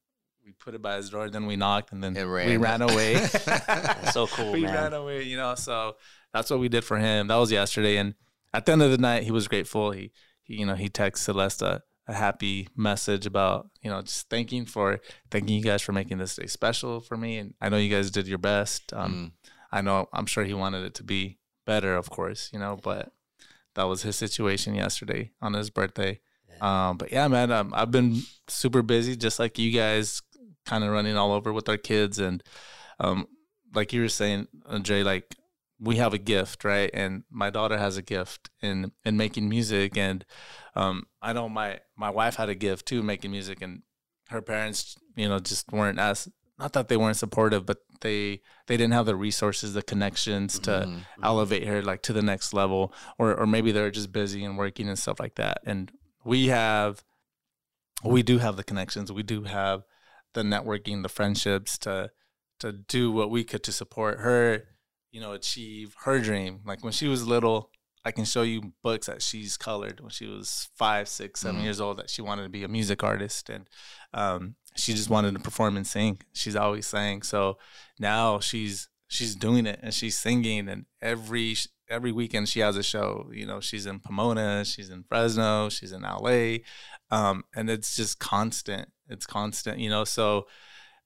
we 0.44 0.52
put 0.52 0.74
it 0.74 0.82
by 0.82 0.96
his 0.96 1.10
door, 1.10 1.28
then 1.30 1.46
we 1.46 1.54
knocked 1.56 1.92
and 1.92 2.02
then 2.02 2.16
And 2.16 2.28
we 2.28 2.34
ran. 2.56 2.60
ran 2.60 2.82
away. 2.82 3.14
So 4.12 4.26
cool, 4.26 4.52
we 4.58 4.62
man. 4.62 4.74
ran 4.74 4.92
away, 4.94 5.22
you 5.22 5.36
know, 5.36 5.54
so 5.54 5.96
that's 6.32 6.50
what 6.50 6.58
we 6.60 6.68
did 6.68 6.84
for 6.84 6.98
him. 6.98 7.28
That 7.28 7.36
was 7.36 7.52
yesterday 7.52 7.96
and 7.96 8.14
at 8.52 8.66
the 8.66 8.72
end 8.72 8.82
of 8.82 8.90
the 8.90 8.98
night 8.98 9.22
he 9.24 9.30
was 9.30 9.46
grateful. 9.48 9.92
He, 9.92 10.10
he 10.42 10.54
you 10.60 10.66
know, 10.66 10.74
he 10.74 10.88
texted 10.88 11.18
Celeste 11.18 11.62
a, 11.62 11.82
a 12.08 12.14
happy 12.14 12.66
message 12.76 13.24
about, 13.26 13.68
you 13.82 13.90
know, 13.90 14.02
just 14.02 14.28
thanking 14.28 14.66
for 14.66 14.98
thanking 15.30 15.54
you 15.56 15.62
guys 15.62 15.82
for 15.82 15.92
making 15.92 16.18
this 16.18 16.34
day 16.34 16.46
special 16.46 17.00
for 17.00 17.16
me. 17.16 17.38
And 17.38 17.54
I 17.60 17.68
know 17.68 17.76
you 17.76 17.88
guys 17.94 18.10
did 18.10 18.26
your 18.26 18.38
best. 18.38 18.92
Um 18.92 19.12
Mm. 19.12 19.50
I 19.72 19.80
know 19.82 20.08
I'm 20.12 20.26
sure 20.26 20.42
he 20.44 20.54
wanted 20.54 20.82
it 20.84 20.94
to 20.94 21.04
be 21.04 21.38
better, 21.64 21.94
of 21.94 22.10
course, 22.10 22.50
you 22.52 22.58
know, 22.58 22.76
but 22.82 23.12
that 23.74 23.84
was 23.84 24.02
his 24.02 24.16
situation 24.16 24.74
yesterday 24.74 25.30
on 25.40 25.54
his 25.54 25.70
birthday. 25.70 26.20
Um, 26.60 26.98
but 26.98 27.10
yeah, 27.10 27.28
man, 27.28 27.50
um, 27.52 27.72
I've 27.74 27.90
been 27.90 28.22
super 28.48 28.82
busy, 28.82 29.16
just 29.16 29.38
like 29.38 29.58
you 29.58 29.70
guys, 29.70 30.20
kind 30.66 30.84
of 30.84 30.90
running 30.90 31.16
all 31.16 31.32
over 31.32 31.52
with 31.52 31.68
our 31.68 31.78
kids, 31.78 32.18
and 32.18 32.42
um, 32.98 33.26
like 33.74 33.92
you 33.92 34.02
were 34.02 34.08
saying, 34.08 34.48
Andre, 34.66 35.02
like 35.02 35.34
we 35.78 35.96
have 35.96 36.12
a 36.12 36.18
gift, 36.18 36.64
right? 36.64 36.90
And 36.92 37.24
my 37.30 37.48
daughter 37.48 37.78
has 37.78 37.96
a 37.96 38.02
gift 38.02 38.50
in 38.60 38.92
in 39.04 39.16
making 39.16 39.48
music, 39.48 39.96
and 39.96 40.24
um, 40.74 41.06
I 41.22 41.32
know 41.32 41.48
my 41.48 41.80
my 41.96 42.10
wife 42.10 42.36
had 42.36 42.50
a 42.50 42.54
gift 42.54 42.86
too, 42.86 43.02
making 43.02 43.30
music, 43.30 43.62
and 43.62 43.82
her 44.28 44.42
parents, 44.42 44.96
you 45.16 45.28
know, 45.28 45.38
just 45.38 45.72
weren't 45.72 45.98
as 45.98 46.28
not 46.60 46.72
that 46.74 46.88
they 46.88 46.96
weren't 46.96 47.16
supportive, 47.16 47.64
but 47.66 47.78
they 48.00 48.40
they 48.66 48.76
didn't 48.76 48.92
have 48.92 49.06
the 49.06 49.16
resources, 49.16 49.72
the 49.74 49.82
connections 49.82 50.58
to 50.60 50.70
Mhm. 50.86 51.04
elevate 51.22 51.66
her 51.66 51.82
like 51.82 52.02
to 52.02 52.12
the 52.12 52.22
next 52.22 52.52
level, 52.52 52.92
or 53.18 53.34
or 53.40 53.46
maybe 53.46 53.72
they're 53.72 53.90
just 53.90 54.12
busy 54.12 54.44
and 54.44 54.56
working 54.58 54.88
and 54.88 54.98
stuff 54.98 55.18
like 55.20 55.34
that. 55.36 55.58
And 55.64 55.90
we 56.24 56.48
have, 56.48 57.02
we 58.04 58.22
do 58.22 58.38
have 58.38 58.56
the 58.56 58.64
connections, 58.64 59.10
we 59.12 59.22
do 59.22 59.44
have 59.44 59.82
the 60.34 60.42
networking, 60.42 61.02
the 61.02 61.08
friendships 61.08 61.78
to 61.78 62.10
to 62.60 62.72
do 62.72 63.10
what 63.10 63.30
we 63.30 63.42
could 63.42 63.62
to 63.64 63.72
support 63.72 64.20
her, 64.20 64.64
you 65.12 65.20
know, 65.20 65.32
achieve 65.32 65.94
her 66.04 66.18
dream. 66.20 66.60
Like 66.64 66.84
when 66.84 66.92
she 66.92 67.08
was 67.08 67.26
little, 67.26 67.70
I 68.04 68.10
can 68.12 68.24
show 68.26 68.42
you 68.42 68.72
books 68.82 69.06
that 69.06 69.22
she's 69.22 69.56
colored 69.56 70.00
when 70.00 70.10
she 70.10 70.26
was 70.26 70.68
five, 70.76 71.08
six, 71.08 71.40
seven 71.40 71.60
Mhm. 71.60 71.64
years 71.64 71.80
old 71.80 71.96
that 71.98 72.10
she 72.10 72.20
wanted 72.22 72.42
to 72.44 72.48
be 72.50 72.62
a 72.64 72.68
music 72.68 73.02
artist 73.02 73.48
and 73.50 73.66
um, 74.12 74.56
she 74.76 74.94
just 74.94 75.10
wanted 75.10 75.34
to 75.34 75.40
perform 75.40 75.76
and 75.76 75.86
sing. 75.86 76.18
She's 76.32 76.56
always 76.56 76.86
sang. 76.86 77.22
So 77.22 77.58
now 77.98 78.40
she's 78.40 78.88
she's 79.08 79.34
doing 79.34 79.66
it 79.66 79.80
and 79.82 79.92
she's 79.92 80.18
singing 80.18 80.68
and 80.68 80.86
every 81.02 81.56
every 81.88 82.12
weekend 82.12 82.48
she 82.48 82.60
has 82.60 82.76
a 82.76 82.82
show. 82.82 83.28
You 83.32 83.46
know, 83.46 83.60
she's 83.60 83.86
in 83.86 83.98
Pomona, 83.98 84.64
she's 84.64 84.90
in 84.90 85.02
Fresno, 85.02 85.68
she's 85.68 85.92
in 85.92 86.02
LA, 86.02 86.58
um, 87.10 87.44
and 87.54 87.68
it's 87.68 87.96
just 87.96 88.18
constant. 88.20 88.88
It's 89.08 89.26
constant. 89.26 89.78
You 89.78 89.90
know, 89.90 90.04
so 90.04 90.46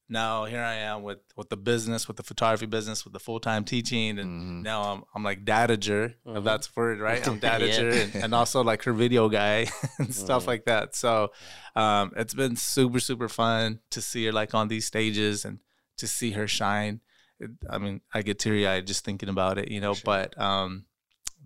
now 0.09 0.45
here 0.45 0.61
I 0.62 0.75
am 0.75 1.03
with 1.03 1.19
with 1.37 1.49
the 1.49 1.56
business, 1.56 2.06
with 2.09 2.17
the 2.17 2.23
photography 2.23 2.67
business, 2.67 3.05
with 3.05 3.12
the 3.12 3.21
full 3.21 3.41
time 3.41 3.65
teaching, 3.65 4.19
and 4.19 4.61
Mhm. 4.61 4.62
now 4.62 4.83
I'm 4.83 5.05
I'm 5.15 5.23
like 5.23 5.45
dadager, 5.45 6.15
Mhm. 6.27 6.39
if 6.39 6.45
that's 6.45 6.69
a 6.69 6.71
word, 6.77 7.01
right? 7.01 7.27
I'm 7.27 7.39
Yeah. 7.43 7.81
and, 7.81 8.15
and 8.17 8.35
also 8.41 8.62
like 8.62 8.83
her 8.85 8.93
video 8.93 9.29
guy 9.29 9.67
and 9.99 10.15
stuff 10.15 10.45
Mhm. 10.45 10.47
like 10.49 10.65
that. 10.67 10.95
So 10.95 11.33
um, 11.75 12.12
it's 12.17 12.35
been 12.35 12.56
super 12.56 13.01
super 13.01 13.29
fun 13.29 13.81
to 13.91 14.01
see 14.01 14.27
her 14.27 14.33
like 14.33 14.55
on 14.55 14.69
these 14.69 14.87
stages 14.87 15.45
and 15.45 15.59
to 15.99 16.07
see 16.07 16.33
her 16.33 16.47
shine. 16.49 17.00
It, 17.41 17.50
I 17.69 17.79
mean, 17.79 18.00
I 18.12 18.23
get 18.23 18.39
teary 18.39 18.67
eyed 18.67 18.87
just 18.87 19.05
thinking 19.05 19.29
about 19.29 19.59
it, 19.59 19.71
you 19.71 19.81
know. 19.81 19.95
sure. 19.95 20.03
But 20.05 20.41
um, 20.41 20.85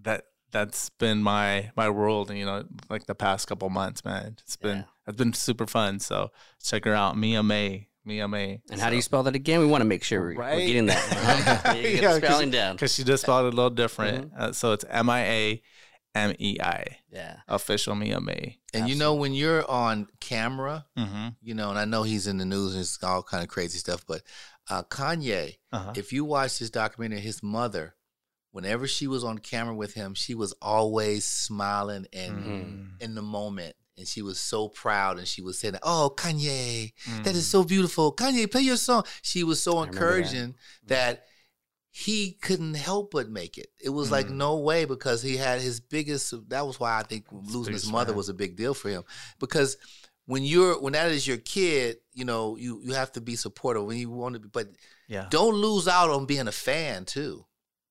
that 0.03 0.25
that's 0.51 0.91
been 0.91 1.23
my 1.23 1.71
my 1.77 1.89
world, 1.91 2.31
you 2.31 2.45
know, 2.45 2.65
like 2.91 3.07
the 3.07 3.15
past 3.15 3.47
couple 3.47 3.69
months, 3.71 4.05
man. 4.05 4.37
It's 4.43 4.57
been 4.57 4.79
Yeah. 4.79 4.85
it's 5.07 5.17
been 5.17 5.33
super 5.33 5.67
fun. 5.67 6.01
So 6.01 6.31
check 6.63 6.85
her 6.85 6.95
out, 6.95 7.17
Mia 7.17 7.43
Mei. 7.43 7.88
Mia 8.05 8.27
Mei. 8.29 8.61
And 8.71 8.81
how 8.81 8.91
do 8.91 8.97
you 8.97 9.03
spell 9.03 9.23
that 9.25 9.35
again? 9.35 9.61
We 9.61 9.67
want 9.67 9.83
to 9.83 9.85
make 9.87 10.03
sure 10.05 10.21
we're, 10.21 10.35
we're 10.37 10.57
getting 10.67 10.87
that. 10.87 11.75
You 11.77 11.83
get 11.83 12.03
Yeah, 12.03 12.15
the 12.15 12.21
'cause- 12.21 12.29
spelling 12.31 12.51
down. 12.51 12.75
Because 12.77 12.95
she 12.95 13.05
just 13.05 13.23
spelled 13.23 13.47
it 13.47 13.53
a 13.53 13.57
little 13.57 13.71
different. 13.71 14.31
Mm-hmm. 14.33 14.41
Uh, 14.43 14.53
so 14.53 14.73
it's 14.73 14.85
M 14.89 15.11
I 15.11 15.21
A 15.25 15.63
M 16.15 16.35
E 16.39 16.59
I. 16.61 16.99
Yeah. 17.11 17.37
Official 17.49 17.95
Mia 17.95 18.21
Mei. 18.21 18.59
And 18.73 18.89
you 18.89 18.95
know 18.97 19.15
when 19.15 19.35
you're 19.35 19.69
on 19.71 20.09
camera, 20.21 20.87
Mm-hmm. 20.97 21.29
you 21.43 21.55
know, 21.55 21.71
and 21.71 21.79
I 21.79 21.85
know 21.85 22.03
he's 22.03 22.27
in 22.27 22.39
the 22.39 22.45
news 22.45 22.73
and 22.75 22.81
it's 22.83 23.03
all 23.03 23.23
kind 23.23 23.43
of 23.43 23.49
crazy 23.49 23.79
stuff, 23.79 24.05
but 24.07 24.23
uh, 24.71 24.83
Kanye, 24.85 25.57
Uh-huh. 25.73 25.93
if 25.97 26.13
you 26.13 26.25
watch 26.25 26.59
this 26.59 26.71
documentary, 26.71 27.21
his 27.21 27.43
mother, 27.43 27.95
whenever 28.53 28.87
she 28.87 29.07
was 29.07 29.23
on 29.25 29.39
camera 29.39 29.75
with 29.75 29.95
him, 29.95 30.15
she 30.15 30.35
was 30.35 30.53
always 30.63 31.25
smiling 31.25 32.07
and 32.13 32.45
Mhm. 32.45 33.03
in 33.03 33.15
the 33.15 33.23
moment. 33.23 33.77
And 33.99 34.07
she 34.07 34.23
was 34.23 34.39
so 34.39 34.69
proud 34.69 35.19
and 35.19 35.27
she 35.27 35.43
was 35.43 35.59
saying, 35.59 35.75
Oh, 35.83 36.15
Kanye, 36.17 36.93
that 37.25 37.35
is 37.35 37.45
Mm. 37.47 37.51
so 37.51 37.65
beautiful. 37.65 38.15
Kanye, 38.15 38.51
play 38.51 38.63
your 38.63 38.77
song. 38.77 39.05
She 39.23 39.43
was 39.45 39.61
so 39.63 39.73
remember 39.81 39.93
that. 39.93 39.97
encouraging 40.03 40.55
that. 40.87 41.25
he 41.91 42.33
couldn't 42.35 42.75
help 42.75 43.11
but 43.11 43.29
make 43.29 43.59
it. 43.59 43.71
It 43.83 43.89
was 43.89 44.09
like 44.11 44.27
Mhm. 44.29 44.37
no 44.37 44.59
way 44.59 44.85
because 44.85 45.21
he 45.21 45.37
had 45.37 45.61
his 45.61 45.81
biggest. 45.81 46.33
That 46.49 46.65
was 46.65 46.79
why 46.79 46.97
I 46.97 47.03
think 47.03 47.25
losing 47.33 47.73
his 47.73 47.91
mother 47.91 48.13
was 48.13 48.29
a 48.29 48.35
big 48.35 48.57
deal 48.57 48.73
for 48.73 48.89
him 48.89 49.03
because 49.41 49.77
when 50.27 50.45
you're 50.45 50.79
when 50.81 50.93
that 50.93 51.11
is 51.11 51.27
your 51.27 51.39
kid, 51.39 51.97
you 52.13 52.25
know 52.25 52.57
you 52.57 52.81
you 52.85 52.93
have 52.93 53.11
to 53.13 53.21
be 53.21 53.35
supportive 53.35 53.85
when 53.85 53.97
you 53.97 54.11
want 54.11 54.35
to 54.35 54.39
be, 54.41 54.49
but 54.53 54.69
Yeah. 55.09 55.27
don't 55.31 55.55
lose 55.57 55.89
out 55.89 56.11
on 56.11 56.27
being 56.27 56.47
a 56.47 56.53
fan 56.53 57.05
too. 57.05 57.47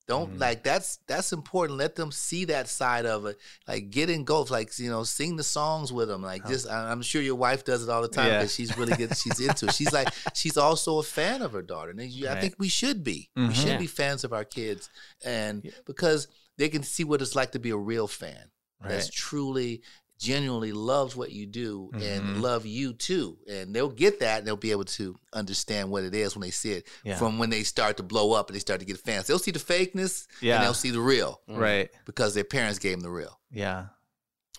Don't 0.08 0.36
Mhm. 0.36 0.40
like 0.40 0.64
that's 0.64 1.00
that's 1.08 1.34
important. 1.34 1.78
Let 1.78 1.96
them 1.96 2.12
see 2.14 2.46
that 2.46 2.70
side 2.70 3.06
of 3.06 3.26
it. 3.26 3.38
Like 3.68 3.90
get 3.90 4.10
engulfed. 4.10 4.50
Like 4.52 4.78
you 4.80 4.90
know, 4.90 5.04
sing 5.04 5.36
the 5.36 5.44
songs 5.44 5.92
with 5.92 6.08
them. 6.08 6.22
Like 6.22 6.44
Oh. 6.46 6.50
just 6.50 6.68
I'm 6.70 7.02
sure 7.02 7.22
your 7.22 7.36
wife 7.36 7.66
does 7.66 7.84
it 7.84 7.90
all 7.90 8.02
the 8.02 8.08
time 8.08 8.28
Yeah. 8.28 8.40
because 8.40 8.54
she's 8.56 8.78
really 8.78 8.96
good. 8.96 9.18
She's 9.18 9.40
into 9.42 9.66
it. 9.68 9.74
She's 9.76 9.92
like 9.92 10.08
she's 10.34 10.56
also 10.58 11.00
a 11.00 11.04
fan 11.04 11.42
of 11.42 11.52
her 11.52 11.62
daughter, 11.62 11.92
and 11.92 12.02
you- 12.10 12.28
I 12.28 12.34
Right. 12.34 12.42
think 12.42 12.56
we 12.58 12.70
should 12.70 13.04
be. 13.04 13.30
We 13.36 13.44
Mhm. 13.50 13.54
should 13.54 13.68
Yeah. 13.68 13.78
be 13.78 13.88
fans 13.88 14.24
of 14.24 14.32
our 14.32 14.46
kids, 14.46 14.90
and 15.26 15.64
Yeah. 15.66 15.72
because 15.86 16.28
they 16.58 16.70
can 16.70 16.84
see 16.84 17.04
what 17.04 17.22
it's 17.22 17.36
like 17.36 17.52
to 17.52 17.60
be 17.60 17.70
a 17.72 17.78
real 17.78 18.08
fan 18.08 18.50
Right. 18.82 18.90
that's 18.92 19.10
truly 19.10 19.82
genuinely 20.18 20.72
loves 20.72 21.16
what 21.16 21.32
you 21.32 21.46
do 21.46 21.90
and 21.94 22.02
Mhm. 22.38 22.42
love 22.42 22.66
you 22.66 22.94
too 22.94 23.38
and 23.48 23.74
they'll 23.76 23.90
get 23.90 24.20
that 24.20 24.40
and 24.40 24.48
they'll 24.48 24.56
be 24.58 24.72
able 24.72 24.86
to 24.86 25.16
understand 25.34 25.92
what 25.92 26.04
it 26.04 26.16
is 26.16 26.36
when 26.36 26.42
they 26.42 26.50
see 26.52 26.72
it 26.72 26.88
Yeah. 27.04 27.18
from 27.18 27.38
when 27.38 27.50
they 27.52 27.64
start 27.64 27.98
to 27.98 28.04
blow 28.04 28.34
up 28.34 28.50
and 28.50 28.56
they 28.56 28.60
start 28.60 28.80
to 28.80 28.86
get 28.86 28.98
fans 29.00 29.28
they'll 29.28 29.38
see 29.40 29.52
the 29.52 29.60
fakeness 29.60 30.26
Yeah. 30.42 30.56
and 30.56 30.64
they'll 30.64 30.74
see 30.74 30.90
the 30.92 31.02
real 31.02 31.42
Right. 31.48 31.90
because 32.06 32.34
their 32.34 32.44
parents 32.44 32.80
gave 32.80 32.94
them 32.94 33.02
the 33.02 33.12
real 33.12 33.40
Yeah. 33.52 33.88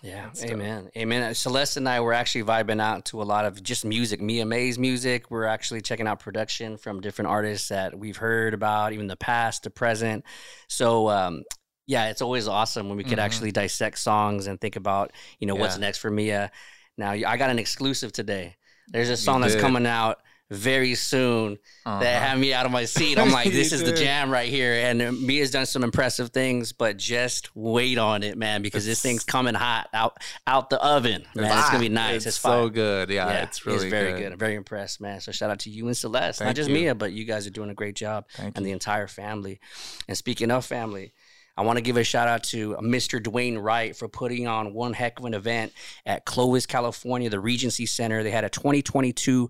Yeah, 0.01 0.27
Good 0.27 0.37
stuff. 0.37 0.49
amen, 0.51 0.89
amen. 0.95 1.23
Uh, 1.23 1.33
Celeste 1.33 1.75
and 1.75 1.89
I 1.89 1.99
were 1.99 2.13
actually 2.13 2.43
vibing 2.45 2.81
out 2.81 3.03
to 3.07 3.21
a 3.21 3.25
lot 3.25 3.43
of 3.43 3.61
just 3.61 3.83
music, 3.83 4.21
Mia 4.21 4.45
Mei's 4.45 4.79
music. 4.79 5.29
We're 5.29 5.43
actually 5.43 5.81
checking 5.81 6.07
out 6.07 6.21
production 6.21 6.77
from 6.77 7.01
different 7.01 7.27
artists 7.27 7.67
that 7.67 7.99
we've 7.99 8.15
heard 8.15 8.53
about, 8.53 8.93
even 8.93 9.07
the 9.07 9.17
past, 9.17 9.63
the 9.63 9.69
present. 9.69 10.23
So, 10.69 11.09
um, 11.09 11.43
yeah, 11.89 12.09
it's 12.11 12.21
always 12.21 12.47
awesome 12.47 12.87
when 12.87 12.97
we 12.97 13.03
could 13.03 13.17
Mhm. 13.17 13.23
actually 13.23 13.51
dissect 13.51 13.97
songs 13.97 14.45
and 14.45 14.61
think 14.61 14.75
about, 14.75 15.11
you 15.39 15.47
know, 15.47 15.55
what's 15.55 15.77
next 15.79 15.97
for 15.97 16.11
Mia. 16.11 16.51
Now, 16.97 17.11
I 17.11 17.35
got 17.37 17.49
an 17.49 17.57
exclusive 17.57 18.11
today. 18.11 18.57
There's 18.89 19.09
a 19.09 19.17
song 19.17 19.41
that's 19.41 19.55
coming 19.55 19.87
out 19.87 20.19
very 20.51 20.93
soon 20.95 21.57
Uh-huh. 21.85 21.99
that 21.99 22.21
had 22.27 22.37
me 22.39 22.53
out 22.53 22.65
of 22.65 22.71
my 22.71 22.85
seat. 22.85 23.17
I'm 23.19 23.31
like, 23.31 23.51
this 23.59 23.71
is 23.71 23.83
the 23.83 23.91
jam 23.93 24.29
right 24.31 24.49
here. 24.49 24.73
And 24.73 25.01
uh, 25.01 25.11
Mia's 25.11 25.51
done 25.51 25.65
some 25.67 25.83
impressive 25.83 26.29
things, 26.31 26.73
but 26.73 26.97
just 26.97 27.49
wait 27.55 27.97
on 27.99 28.21
it, 28.23 28.35
man, 28.37 28.61
because 28.63 28.83
this 28.85 28.99
thing's 29.01 29.23
coming 29.23 29.53
hot 29.55 29.89
out 29.93 30.17
out 30.47 30.69
the 30.71 30.79
oven, 30.83 31.25
man. 31.35 31.55
It's 31.57 31.69
gonna 31.69 31.79
be 31.79 31.89
nice. 31.89 32.17
It's, 32.17 32.25
It's, 32.27 32.37
so 32.39 32.63
fine. 32.65 32.73
good. 32.73 33.09
Yeah, 33.11 33.43
it's 33.43 33.65
really 33.65 33.89
very 33.89 34.11
good. 34.13 34.19
good. 34.23 34.31
I'm 34.33 34.39
very 34.39 34.55
impressed, 34.55 34.99
man. 35.01 35.21
So 35.21 35.31
shout 35.31 35.51
out 35.51 35.59
to 35.61 35.69
you 35.71 35.85
and 35.87 35.95
Celeste, 35.97 36.41
not 36.41 36.55
just 36.55 36.69
you. 36.69 36.75
Mia, 36.75 36.95
but 36.95 37.13
you 37.13 37.25
guys 37.25 37.45
are 37.47 37.51
doing 37.51 37.69
a 37.71 37.75
great 37.75 37.95
job, 37.95 38.25
Thank 38.35 38.57
and 38.57 38.63
you. 38.65 38.69
the 38.69 38.73
entire 38.73 39.07
family. 39.07 39.59
And 40.07 40.15
speaking 40.17 40.49
of 40.51 40.65
family. 40.65 41.13
I 41.59 41.61
want 41.61 41.75
to 41.75 41.81
give 41.81 41.97
a 41.97 42.05
shout 42.05 42.29
out 42.29 42.43
to 42.45 42.77
uh, 42.77 42.79
Mr. 42.79 43.21
Dwayne 43.21 43.61
Wright 43.61 43.93
for 43.93 44.07
putting 44.07 44.47
on 44.47 44.73
one 44.73 44.93
heck 44.93 45.19
of 45.19 45.25
an 45.25 45.33
event 45.33 45.73
at 46.05 46.23
Clovis, 46.23 46.65
California, 46.65 47.29
the 47.29 47.41
Regency 47.41 47.85
Center. 47.85 48.23
They 48.23 48.31
had 48.31 48.45
a 48.45 48.49
2022 48.49 49.49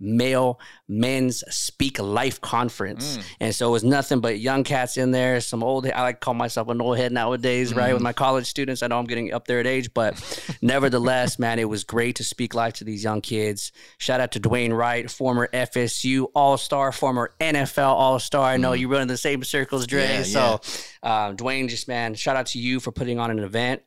male 0.00 0.58
men's 0.88 1.44
speak 1.54 1.98
life 2.00 2.40
conference. 2.40 3.18
Mm. 3.18 3.24
and 3.40 3.54
so 3.54 3.68
it 3.68 3.72
was 3.72 3.84
nothing 3.84 4.20
but 4.20 4.38
young 4.40 4.64
cats 4.64 4.96
in 4.96 5.10
there 5.10 5.40
some 5.40 5.62
old 5.62 5.86
i 5.86 6.00
like 6.02 6.20
to 6.20 6.24
call 6.24 6.34
myself 6.34 6.68
an 6.68 6.80
old 6.80 6.96
head 6.96 7.12
nowadays 7.12 7.74
right 7.74 7.90
Mm. 7.90 7.94
with 7.94 8.02
my 8.02 8.12
college 8.12 8.46
students. 8.46 8.82
I 8.82 8.86
know 8.86 8.98
i'm 8.98 9.04
getting 9.04 9.32
up 9.32 9.46
there 9.46 9.60
at 9.60 9.66
age 9.66 9.92
but 9.94 10.14
nevertheless 10.62 11.38
man 11.38 11.58
it 11.58 11.68
was 11.68 11.84
great 11.84 12.16
to 12.16 12.24
speak 12.24 12.54
life 12.54 12.74
to 12.74 12.84
these 12.84 13.04
young 13.04 13.20
kids. 13.20 13.72
Shout 13.98 14.20
out 14.20 14.32
to 14.32 14.40
dwayne 14.40 14.76
wright 14.76 15.10
former 15.10 15.48
fsu 15.52 16.26
all-star 16.34 16.92
former 16.92 17.34
nfl 17.40 17.86
all-star. 17.88 18.44
I 18.50 18.56
know 18.56 18.72
you 18.72 18.88
run 18.88 19.02
in 19.02 19.08
the 19.08 19.16
same 19.16 19.44
circles 19.44 19.86
dre. 19.86 20.02
Yeah, 20.04 20.22
so 20.22 20.60
um, 21.02 21.36
dwayne 21.36 21.68
just 21.68 21.88
man 21.88 22.14
shout 22.14 22.36
out 22.36 22.46
to 22.46 22.58
you 22.58 22.80
for 22.80 22.92
putting 22.92 23.18
on 23.18 23.30
an 23.30 23.38
event. 23.40 23.82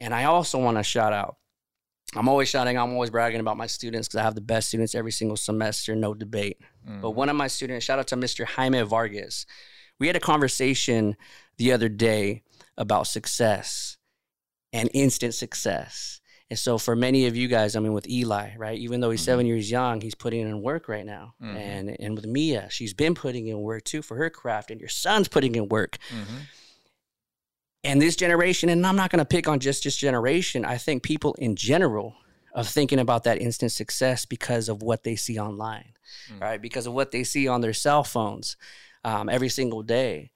And 0.00 0.12
i 0.14 0.24
also 0.24 0.58
want 0.58 0.76
to 0.78 0.82
shout 0.82 1.12
out 1.12 1.36
I'm 2.14 2.28
always 2.28 2.48
shouting, 2.48 2.78
I'm 2.78 2.92
always 2.92 3.10
bragging 3.10 3.40
about 3.40 3.56
my 3.56 3.66
students 3.66 4.06
because 4.08 4.20
I 4.20 4.22
have 4.22 4.34
the 4.34 4.40
best 4.40 4.68
students 4.68 4.94
every 4.94 5.10
single 5.12 5.36
semester, 5.36 5.96
no 5.96 6.14
debate. 6.14 6.58
But 7.00 7.10
one 7.12 7.28
of 7.28 7.36
my 7.36 7.46
students, 7.48 7.84
shout 7.84 7.98
out 7.98 8.06
to 8.08 8.16
Mr. 8.16 8.44
Jaime 8.44 8.82
Vargas. 8.82 9.46
We 9.98 10.06
had 10.06 10.16
a 10.16 10.20
conversation 10.20 11.16
the 11.56 11.72
other 11.72 11.88
day 11.88 12.42
about 12.76 13.06
success 13.06 13.96
and 14.72 14.90
instant 14.92 15.34
success. 15.34 16.20
And 16.50 16.58
so 16.58 16.76
for 16.78 16.94
many 16.94 17.26
of 17.26 17.36
you 17.36 17.48
guys, 17.48 17.74
I 17.74 17.80
mean 17.80 17.94
with 17.94 18.08
Eli, 18.08 18.50
right? 18.56 18.78
Even 18.78 19.00
though 19.00 19.10
he's 19.10 19.22
seven 19.22 19.46
years 19.46 19.70
young, 19.70 20.00
he's 20.02 20.14
putting 20.14 20.40
in 20.42 20.60
work 20.62 20.88
right 20.88 21.06
now. 21.06 21.34
Mhm. 21.42 21.56
And 21.56 21.96
and 22.00 22.16
with 22.16 22.26
Mia, 22.26 22.68
she's 22.70 22.92
been 22.92 23.14
putting 23.14 23.48
in 23.48 23.60
work 23.60 23.84
too 23.84 24.02
for 24.02 24.16
her 24.18 24.28
craft, 24.28 24.70
and 24.70 24.78
your 24.78 24.90
son's 24.90 25.26
putting 25.28 25.54
in 25.54 25.68
work. 25.68 25.96
Mhm. 26.10 26.46
And 27.84 28.00
this 28.00 28.16
generation, 28.16 28.70
and 28.70 28.86
I'm 28.86 28.96
not 28.96 29.10
going 29.10 29.18
to 29.18 29.24
pick 29.26 29.46
on 29.46 29.60
just 29.60 29.84
this 29.84 29.96
generation. 29.96 30.64
I 30.64 30.78
think 30.78 31.02
people 31.02 31.34
in 31.34 31.54
general 31.54 32.16
are 32.54 32.64
thinking 32.64 32.98
about 32.98 33.24
that 33.24 33.40
instant 33.40 33.72
success 33.72 34.24
because 34.24 34.68
of 34.68 34.82
what 34.82 35.02
they 35.02 35.16
see 35.16 35.38
online, 35.38 35.92
Mm. 36.32 36.40
right? 36.40 36.62
Because 36.62 36.86
of 36.86 36.94
what 36.94 37.10
they 37.10 37.24
see 37.24 37.46
on 37.48 37.60
their 37.60 37.72
cell 37.72 38.04
phones 38.04 38.56
um, 39.04 39.28
every 39.28 39.48
single 39.50 39.82
day, 39.82 40.30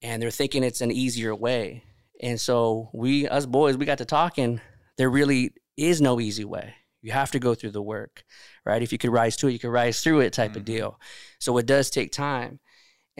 and 0.00 0.22
they're 0.22 0.30
thinking 0.30 0.64
it's 0.64 0.80
an 0.80 0.90
easier 0.90 1.34
way. 1.34 1.84
And 2.22 2.40
so 2.40 2.88
we, 2.94 3.28
us 3.28 3.44
boys, 3.46 3.76
we 3.76 3.84
got 3.84 3.98
to 3.98 4.04
talking. 4.06 4.60
There 4.96 5.10
really 5.10 5.50
is 5.76 6.00
no 6.00 6.18
easy 6.20 6.44
way. 6.44 6.74
You 7.02 7.12
have 7.12 7.30
to 7.32 7.38
go 7.38 7.54
through 7.54 7.72
the 7.72 7.82
work, 7.82 8.24
right? 8.64 8.82
If 8.82 8.92
you 8.92 8.98
could 8.98 9.10
rise 9.10 9.36
to 9.38 9.48
it, 9.48 9.52
you 9.52 9.58
could 9.58 9.70
rise 9.70 10.00
through 10.02 10.20
it, 10.20 10.32
type 10.32 10.54
of 10.56 10.62
Mhm. 10.62 10.66
deal. 10.66 11.00
So 11.40 11.56
it 11.58 11.66
does 11.66 11.90
take 11.90 12.12
time. 12.12 12.60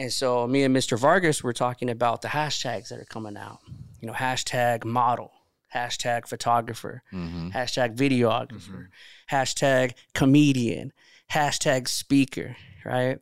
And 0.01 0.11
so 0.11 0.47
me 0.47 0.63
and 0.63 0.75
Mr. 0.75 0.97
Vargas 0.97 1.43
were 1.43 1.53
talking 1.53 1.89
about 1.89 2.21
the 2.21 2.27
hashtags 2.27 2.89
that 2.89 2.99
are 2.99 3.05
coming 3.05 3.37
out. 3.37 3.59
You 3.99 4.07
know, 4.07 4.13
hashtag 4.13 4.83
model, 4.83 5.31
hashtag 5.75 6.27
photographer, 6.27 7.03
Mm-hmm. 7.13 7.49
hashtag 7.49 7.95
videographer, 7.95 8.87
hashtag 9.31 9.93
comedian, 10.15 10.91
hashtag 11.31 11.87
speaker, 11.87 12.55
right? 12.83 13.19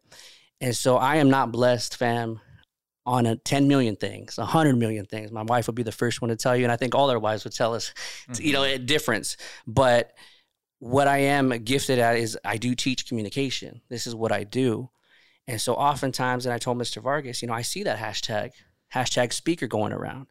And 0.61 0.75
so 0.75 0.97
I 0.97 1.17
am 1.17 1.29
not 1.29 1.51
blessed, 1.51 1.97
fam, 1.97 2.39
on 3.05 3.25
a 3.25 3.35
10 3.35 3.67
million 3.67 3.95
things, 3.95 4.37
100 4.37 4.77
million 4.77 5.05
things. 5.05 5.31
My 5.31 5.43
wife 5.43 5.67
would 5.67 5.75
be 5.75 5.83
the 5.83 5.91
first 5.91 6.21
one 6.21 6.29
to 6.29 6.35
tell 6.35 6.55
you, 6.55 6.63
and 6.63 6.71
I 6.71 6.77
think 6.77 6.95
all 6.95 7.09
our 7.09 7.19
wives 7.19 7.43
would 7.43 7.53
tell 7.55 7.73
us, 7.75 7.93
you 8.39 8.53
know, 8.53 8.63
a 8.63 8.77
difference. 8.77 9.35
But 9.67 10.13
what 10.79 11.07
I 11.09 11.17
am 11.19 11.49
gifted 11.63 11.99
at 11.99 12.15
is 12.17 12.37
I 12.45 12.55
do 12.57 12.73
teach 12.75 13.05
communication. 13.07 13.81
This 13.89 14.07
is 14.07 14.15
what 14.15 14.31
I 14.31 14.43
do. 14.45 14.89
And 15.49 15.59
so 15.59 15.73
oftentimes, 15.73 16.45
and 16.45 16.53
I 16.53 16.59
told 16.59 16.77
Mr. 16.77 17.01
Vargas, 17.01 17.41
you 17.41 17.47
know, 17.47 17.55
I 17.55 17.63
see 17.63 17.81
that 17.83 17.97
hashtag, 17.97 18.51
hashtag 18.93 19.33
speaker 19.33 19.65
going 19.67 19.91
around. 19.91 20.27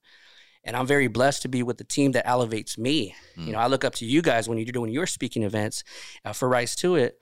And 0.65 0.77
I'm 0.77 0.87
very 0.87 1.09
blessed 1.09 1.43
to 1.43 1.49
be 1.49 1.63
with 1.63 1.79
the 1.79 1.85
team 1.85 2.13
that 2.13 2.27
elevates 2.29 2.79
me. 2.79 3.15
You 3.37 3.53
know, 3.53 3.59
I 3.59 3.67
look 3.67 3.85
up 3.85 3.95
to 3.97 4.07
you 4.07 4.23
guys 4.23 4.49
when 4.49 4.59
you're 4.59 4.67
doing 4.73 4.93
your 4.93 5.07
speaking 5.07 5.43
events 5.43 5.83
uh, 6.25 6.33
for 6.33 6.49
Rise 6.49 6.77
to 6.77 6.95
It. 6.95 7.19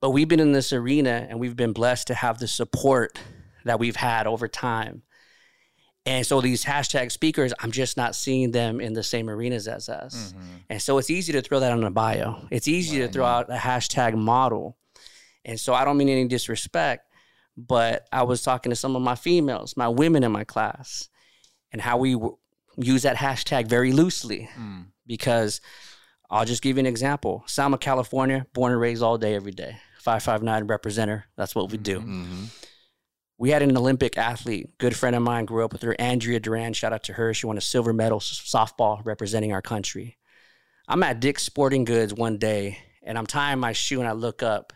But 0.00 0.10
we've 0.10 0.28
been 0.28 0.40
in 0.40 0.52
this 0.52 0.72
arena 0.72 1.26
and 1.28 1.40
we've 1.40 1.56
been 1.56 1.72
blessed 1.72 2.08
to 2.08 2.14
have 2.14 2.38
the 2.38 2.48
support 2.48 3.18
that 3.64 3.78
we've 3.78 3.96
had 3.96 4.26
over 4.26 4.46
time. 4.46 5.02
And 6.04 6.24
so 6.26 6.40
these 6.40 6.64
hashtag 6.64 7.10
speakers, 7.12 7.52
I'm 7.60 7.72
just 7.72 7.96
not 7.96 8.14
seeing 8.14 8.50
them 8.52 8.80
in 8.80 8.92
the 8.92 9.02
same 9.02 9.28
arenas 9.30 9.66
as 9.68 9.88
us. 9.88 10.34
Mhm. 10.36 10.42
And 10.70 10.82
so 10.82 10.98
it's 10.98 11.10
easy 11.10 11.32
to 11.32 11.42
throw 11.42 11.60
that 11.60 11.72
on 11.72 11.82
a 11.82 11.90
bio. 11.90 12.46
It's 12.50 12.68
easy 12.68 12.98
to 12.98 13.08
throw 13.08 13.24
out 13.24 13.50
a 13.50 13.56
hashtag 13.56 14.14
model. 14.14 14.76
And 15.46 15.58
so 15.58 15.72
I 15.72 15.84
don't 15.86 15.96
mean 15.96 16.08
any 16.10 16.26
disrespect, 16.28 17.10
but 17.56 18.06
I 18.12 18.24
was 18.24 18.42
talking 18.42 18.68
to 18.70 18.76
some 18.76 18.94
of 18.96 19.00
my 19.02 19.14
females, 19.14 19.76
my 19.76 19.88
women 19.88 20.22
in 20.24 20.32
my 20.32 20.44
class, 20.44 21.08
and 21.72 21.80
how 21.80 21.96
we 21.96 22.12
w- 22.12 22.36
use 22.76 23.02
that 23.02 23.16
hashtag 23.16 23.66
very 23.68 23.92
loosely 23.92 24.48
Mm. 24.58 24.86
because 25.06 25.60
I'll 26.28 26.44
just 26.44 26.62
give 26.62 26.76
you 26.76 26.80
an 26.80 26.86
example. 26.86 27.44
Selma, 27.46 27.78
California, 27.78 28.46
born 28.52 28.72
and 28.72 28.80
raised 28.80 29.02
all 29.02 29.16
day, 29.16 29.34
every 29.34 29.52
day. 29.52 29.78
559 30.00 30.66
representer. 30.68 31.22
That's 31.36 31.54
what 31.54 31.70
we 31.70 31.78
do. 31.78 32.00
Mm-hmm. 32.00 32.44
We 33.38 33.50
had 33.50 33.62
an 33.62 33.76
Olympic 33.76 34.16
athlete, 34.18 34.76
good 34.78 34.96
friend 34.96 35.14
of 35.14 35.22
mine, 35.22 35.44
grew 35.44 35.64
up 35.64 35.72
with 35.72 35.82
her, 35.82 35.94
Andrea 36.00 36.40
Duran. 36.40 36.72
Shout 36.72 36.92
out 36.92 37.04
to 37.04 37.12
her. 37.14 37.32
She 37.34 37.46
won 37.46 37.58
a 37.58 37.60
silver 37.60 37.92
medal 37.92 38.18
softball 38.18 39.00
representing 39.04 39.52
our 39.52 39.62
country. 39.62 40.16
I'm 40.88 41.02
at 41.02 41.20
Dick's 41.20 41.42
Sporting 41.42 41.84
Goods 41.84 42.14
one 42.14 42.38
day 42.38 42.78
and 43.02 43.18
I'm 43.18 43.26
tying 43.26 43.58
my 43.58 43.72
shoe 43.72 44.00
and 44.00 44.08
I 44.08 44.12
look 44.12 44.42
up 44.42 44.72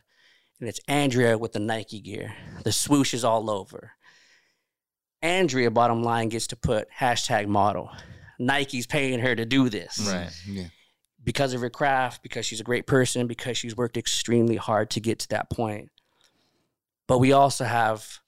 and 0.60 0.68
it's 0.68 0.80
Andrea 0.86 1.36
with 1.38 1.52
the 1.52 1.58
Nike 1.58 2.00
gear. 2.00 2.34
The 2.64 2.72
swoosh 2.72 3.14
is 3.14 3.24
all 3.24 3.50
over. 3.50 3.92
Andrea, 5.22 5.70
bottom 5.70 6.02
line, 6.02 6.28
gets 6.28 6.46
to 6.48 6.56
put 6.56 6.88
hashtag 6.98 7.46
model. 7.46 7.90
Nike's 8.38 8.86
paying 8.86 9.20
her 9.20 9.34
to 9.34 9.44
do 9.44 9.68
this 9.68 9.98
Right. 10.10 10.30
Yeah. 10.46 10.68
because 11.22 11.52
of 11.52 11.60
her 11.60 11.68
craft, 11.70 12.22
because 12.22 12.46
she's 12.46 12.60
a 12.60 12.64
great 12.64 12.86
person, 12.86 13.26
because 13.26 13.58
she's 13.58 13.76
worked 13.76 13.96
extremely 13.98 14.56
hard 14.56 14.90
to 14.90 15.00
get 15.00 15.18
to 15.20 15.28
that 15.28 15.50
point. 15.50 15.90
But 17.06 17.18
we 17.18 17.32
also 17.32 17.64
have 17.64 18.20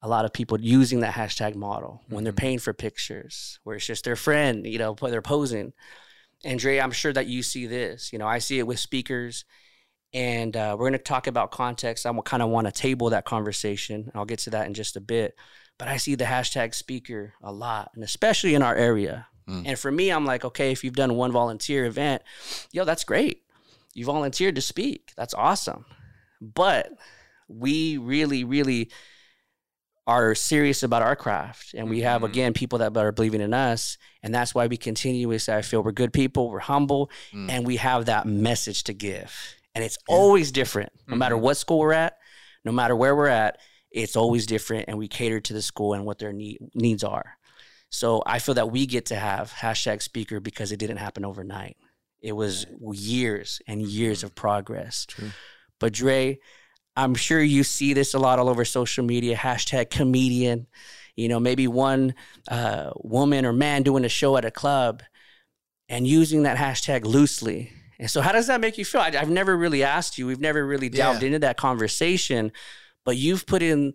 a 0.00 0.08
lot 0.08 0.24
of 0.24 0.32
people 0.32 0.60
using 0.60 1.00
that 1.00 1.14
hashtag 1.14 1.56
model 1.56 2.04
when 2.08 2.22
they're 2.22 2.32
Mhm. 2.32 2.36
paying 2.36 2.58
for 2.60 2.72
pictures, 2.72 3.58
where 3.64 3.74
it's 3.74 3.86
just 3.86 4.04
their 4.04 4.14
friend, 4.14 4.64
you 4.64 4.78
know, 4.78 4.94
they're 4.94 5.20
posing. 5.22 5.72
Andrea, 6.44 6.82
I'm 6.84 6.92
sure 6.92 7.12
that 7.12 7.26
you 7.26 7.42
see 7.42 7.66
this. 7.66 8.12
You 8.12 8.20
know, 8.20 8.28
I 8.28 8.38
see 8.38 8.60
it 8.60 8.66
with 8.68 8.78
speakers, 8.78 9.44
and 10.12 10.56
uh, 10.56 10.74
we're 10.78 10.88
going 10.88 10.92
to 10.92 10.98
talk 10.98 11.26
about 11.26 11.50
context. 11.50 12.06
I 12.06 12.12
kind 12.24 12.42
of 12.42 12.48
want 12.48 12.66
to 12.66 12.72
table 12.72 13.10
that 13.10 13.24
conversation. 13.24 14.10
I'll 14.14 14.24
get 14.24 14.38
to 14.40 14.50
that 14.50 14.66
in 14.66 14.74
just 14.74 14.96
a 14.96 15.00
bit. 15.00 15.34
But 15.78 15.88
I 15.88 15.96
see 15.96 16.14
the 16.14 16.24
hashtag 16.24 16.74
speaker 16.74 17.34
a 17.42 17.52
lot, 17.52 17.90
and 17.94 18.02
especially 18.02 18.54
in 18.54 18.62
our 18.62 18.74
area. 18.74 19.26
Mm. 19.48 19.62
And 19.66 19.78
for 19.78 19.92
me, 19.92 20.10
I'm 20.10 20.26
like, 20.26 20.44
okay, 20.44 20.72
if 20.72 20.82
you've 20.82 20.96
done 20.96 21.14
one 21.14 21.30
volunteer 21.32 21.84
event, 21.86 22.22
yo, 22.72 22.84
that's 22.84 23.04
great. 23.04 23.42
You 23.94 24.04
volunteered 24.04 24.56
to 24.56 24.60
speak. 24.60 25.12
That's 25.16 25.34
awesome. 25.34 25.84
But 26.40 26.90
we 27.48 27.96
really, 27.96 28.44
really 28.44 28.90
are 30.06 30.34
serious 30.34 30.82
about 30.82 31.02
our 31.02 31.14
craft. 31.14 31.74
And 31.74 31.90
we 31.90 32.00
have, 32.00 32.22
Mhm. 32.22 32.26
again, 32.26 32.52
people 32.54 32.78
that 32.78 32.96
are 32.96 33.12
believing 33.12 33.40
in 33.42 33.52
us. 33.52 33.98
And 34.22 34.34
that's 34.34 34.54
why 34.54 34.66
we 34.66 34.76
continuously, 34.78 35.38
say, 35.38 35.56
I 35.58 35.62
feel 35.62 35.82
we're 35.82 35.92
good 35.92 36.12
people, 36.12 36.48
we're 36.50 36.60
humble, 36.60 37.10
Mm. 37.32 37.50
and 37.50 37.66
we 37.66 37.76
have 37.76 38.06
that 38.06 38.26
message 38.26 38.84
to 38.84 38.94
give. 38.94 39.54
And 39.78 39.84
it's 39.84 39.96
always 40.08 40.50
different. 40.50 40.90
No 41.06 41.14
matter 41.14 41.36
Mhm. 41.36 41.40
what 41.40 41.56
school 41.56 41.78
we're 41.78 41.92
at, 41.92 42.16
no 42.64 42.72
matter 42.72 42.96
where 42.96 43.14
we're 43.14 43.28
at, 43.28 43.60
it's 43.92 44.16
always 44.16 44.44
different. 44.44 44.86
And 44.88 44.98
we 44.98 45.06
cater 45.06 45.38
to 45.38 45.52
the 45.52 45.62
school 45.62 45.94
and 45.94 46.04
what 46.04 46.18
their 46.18 46.32
need, 46.32 46.58
needs 46.74 47.04
are. 47.04 47.38
So 47.88 48.20
I 48.26 48.40
feel 48.40 48.56
that 48.56 48.72
we 48.72 48.86
get 48.86 49.06
to 49.06 49.14
have 49.14 49.52
hashtag 49.52 50.02
speaker 50.02 50.40
because 50.40 50.72
it 50.72 50.78
didn't 50.78 50.96
happen 50.96 51.24
overnight. 51.24 51.76
It 52.20 52.32
was 52.32 52.66
years 52.92 53.62
and 53.68 53.80
years 53.80 54.24
of 54.24 54.34
progress. 54.34 55.06
True. 55.06 55.30
But 55.78 55.92
Dre, 55.92 56.40
I'm 56.96 57.14
sure 57.14 57.40
you 57.40 57.62
see 57.62 57.92
this 57.94 58.14
a 58.14 58.18
lot 58.18 58.40
all 58.40 58.48
over 58.48 58.64
social 58.64 59.04
media. 59.04 59.36
Hashtag 59.36 59.90
comedian. 59.90 60.66
You 61.14 61.28
know, 61.28 61.38
maybe 61.38 61.68
one 61.68 62.14
uh, 62.50 62.90
woman 62.96 63.46
or 63.46 63.52
man 63.52 63.84
doing 63.84 64.04
a 64.04 64.08
show 64.08 64.36
at 64.36 64.44
a 64.44 64.50
club 64.50 65.04
and 65.88 66.04
using 66.04 66.42
that 66.42 66.58
hashtag 66.58 67.04
loosely. 67.04 67.72
And 67.98 68.10
so, 68.10 68.20
how 68.20 68.32
does 68.32 68.46
that 68.46 68.60
make 68.60 68.78
you 68.78 68.84
feel? 68.84 69.00
I, 69.00 69.08
I've 69.08 69.30
never 69.30 69.56
really 69.56 69.82
asked 69.82 70.18
you. 70.18 70.26
We've 70.26 70.40
never 70.40 70.64
really 70.66 70.88
delved 70.88 71.22
Yeah. 71.22 71.26
into 71.28 71.38
that 71.40 71.56
conversation, 71.56 72.52
but 73.04 73.16
you've 73.16 73.46
put 73.46 73.62
in 73.62 73.94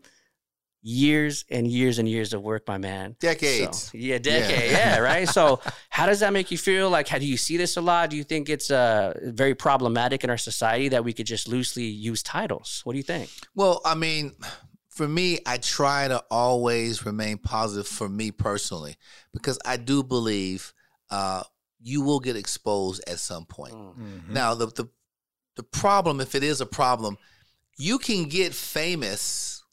years 0.82 1.46
and 1.50 1.66
years 1.68 1.98
and 2.00 2.10
years 2.10 2.34
of 2.34 2.42
work, 2.42 2.68
my 2.68 2.78
man. 2.78 3.16
Decades. 3.20 3.84
So, 3.84 3.98
yeah, 3.98 4.18
decade. 4.18 4.72
Yeah. 4.72 5.00
right. 5.00 5.28
So, 5.28 5.62
how 5.90 6.06
does 6.06 6.20
that 6.20 6.34
make 6.34 6.52
you 6.52 6.58
feel? 6.58 6.90
Like, 6.90 7.08
how 7.08 7.18
do 7.20 7.26
you 7.26 7.38
see 7.38 7.56
this 7.58 7.78
a 7.78 7.82
lot? 7.82 8.10
Do 8.10 8.18
you 8.18 8.24
think 8.24 8.50
it's 8.50 8.70
uh, 8.70 9.14
very 9.24 9.56
problematic 9.56 10.24
in 10.24 10.30
our 10.30 10.38
society 10.38 10.90
that 10.90 11.04
we 11.06 11.14
could 11.14 11.26
just 11.26 11.48
loosely 11.48 11.86
use 11.86 12.22
titles? 12.22 12.82
What 12.84 12.94
do 12.94 12.98
you 12.98 13.04
think? 13.04 13.30
Well, 13.56 13.80
I 13.86 13.96
mean, 13.96 14.34
for 14.90 15.08
me, 15.08 15.40
I 15.46 15.58
try 15.58 16.10
to 16.10 16.22
always 16.30 17.06
remain 17.06 17.38
positive 17.38 17.88
for 17.88 18.10
me 18.10 18.32
personally 18.32 18.98
because 19.34 19.58
I 19.66 19.78
do 19.78 20.04
believe 20.04 20.74
uh, 21.10 21.44
you 21.84 22.02
will 22.02 22.20
get 22.20 22.36
exposed 22.36 23.04
at 23.08 23.20
some 23.20 23.46
point. 23.46 23.74
Mhm. 23.74 24.30
Now, 24.30 24.56
the, 24.56 24.68
the 24.68 24.88
the 25.56 25.64
problem, 25.64 26.20
if 26.20 26.34
it 26.34 26.44
is 26.44 26.62
a 26.62 26.66
problem, 26.66 27.18
you 27.78 28.00
can 28.00 28.26
get 28.30 28.54
famous 28.54 29.64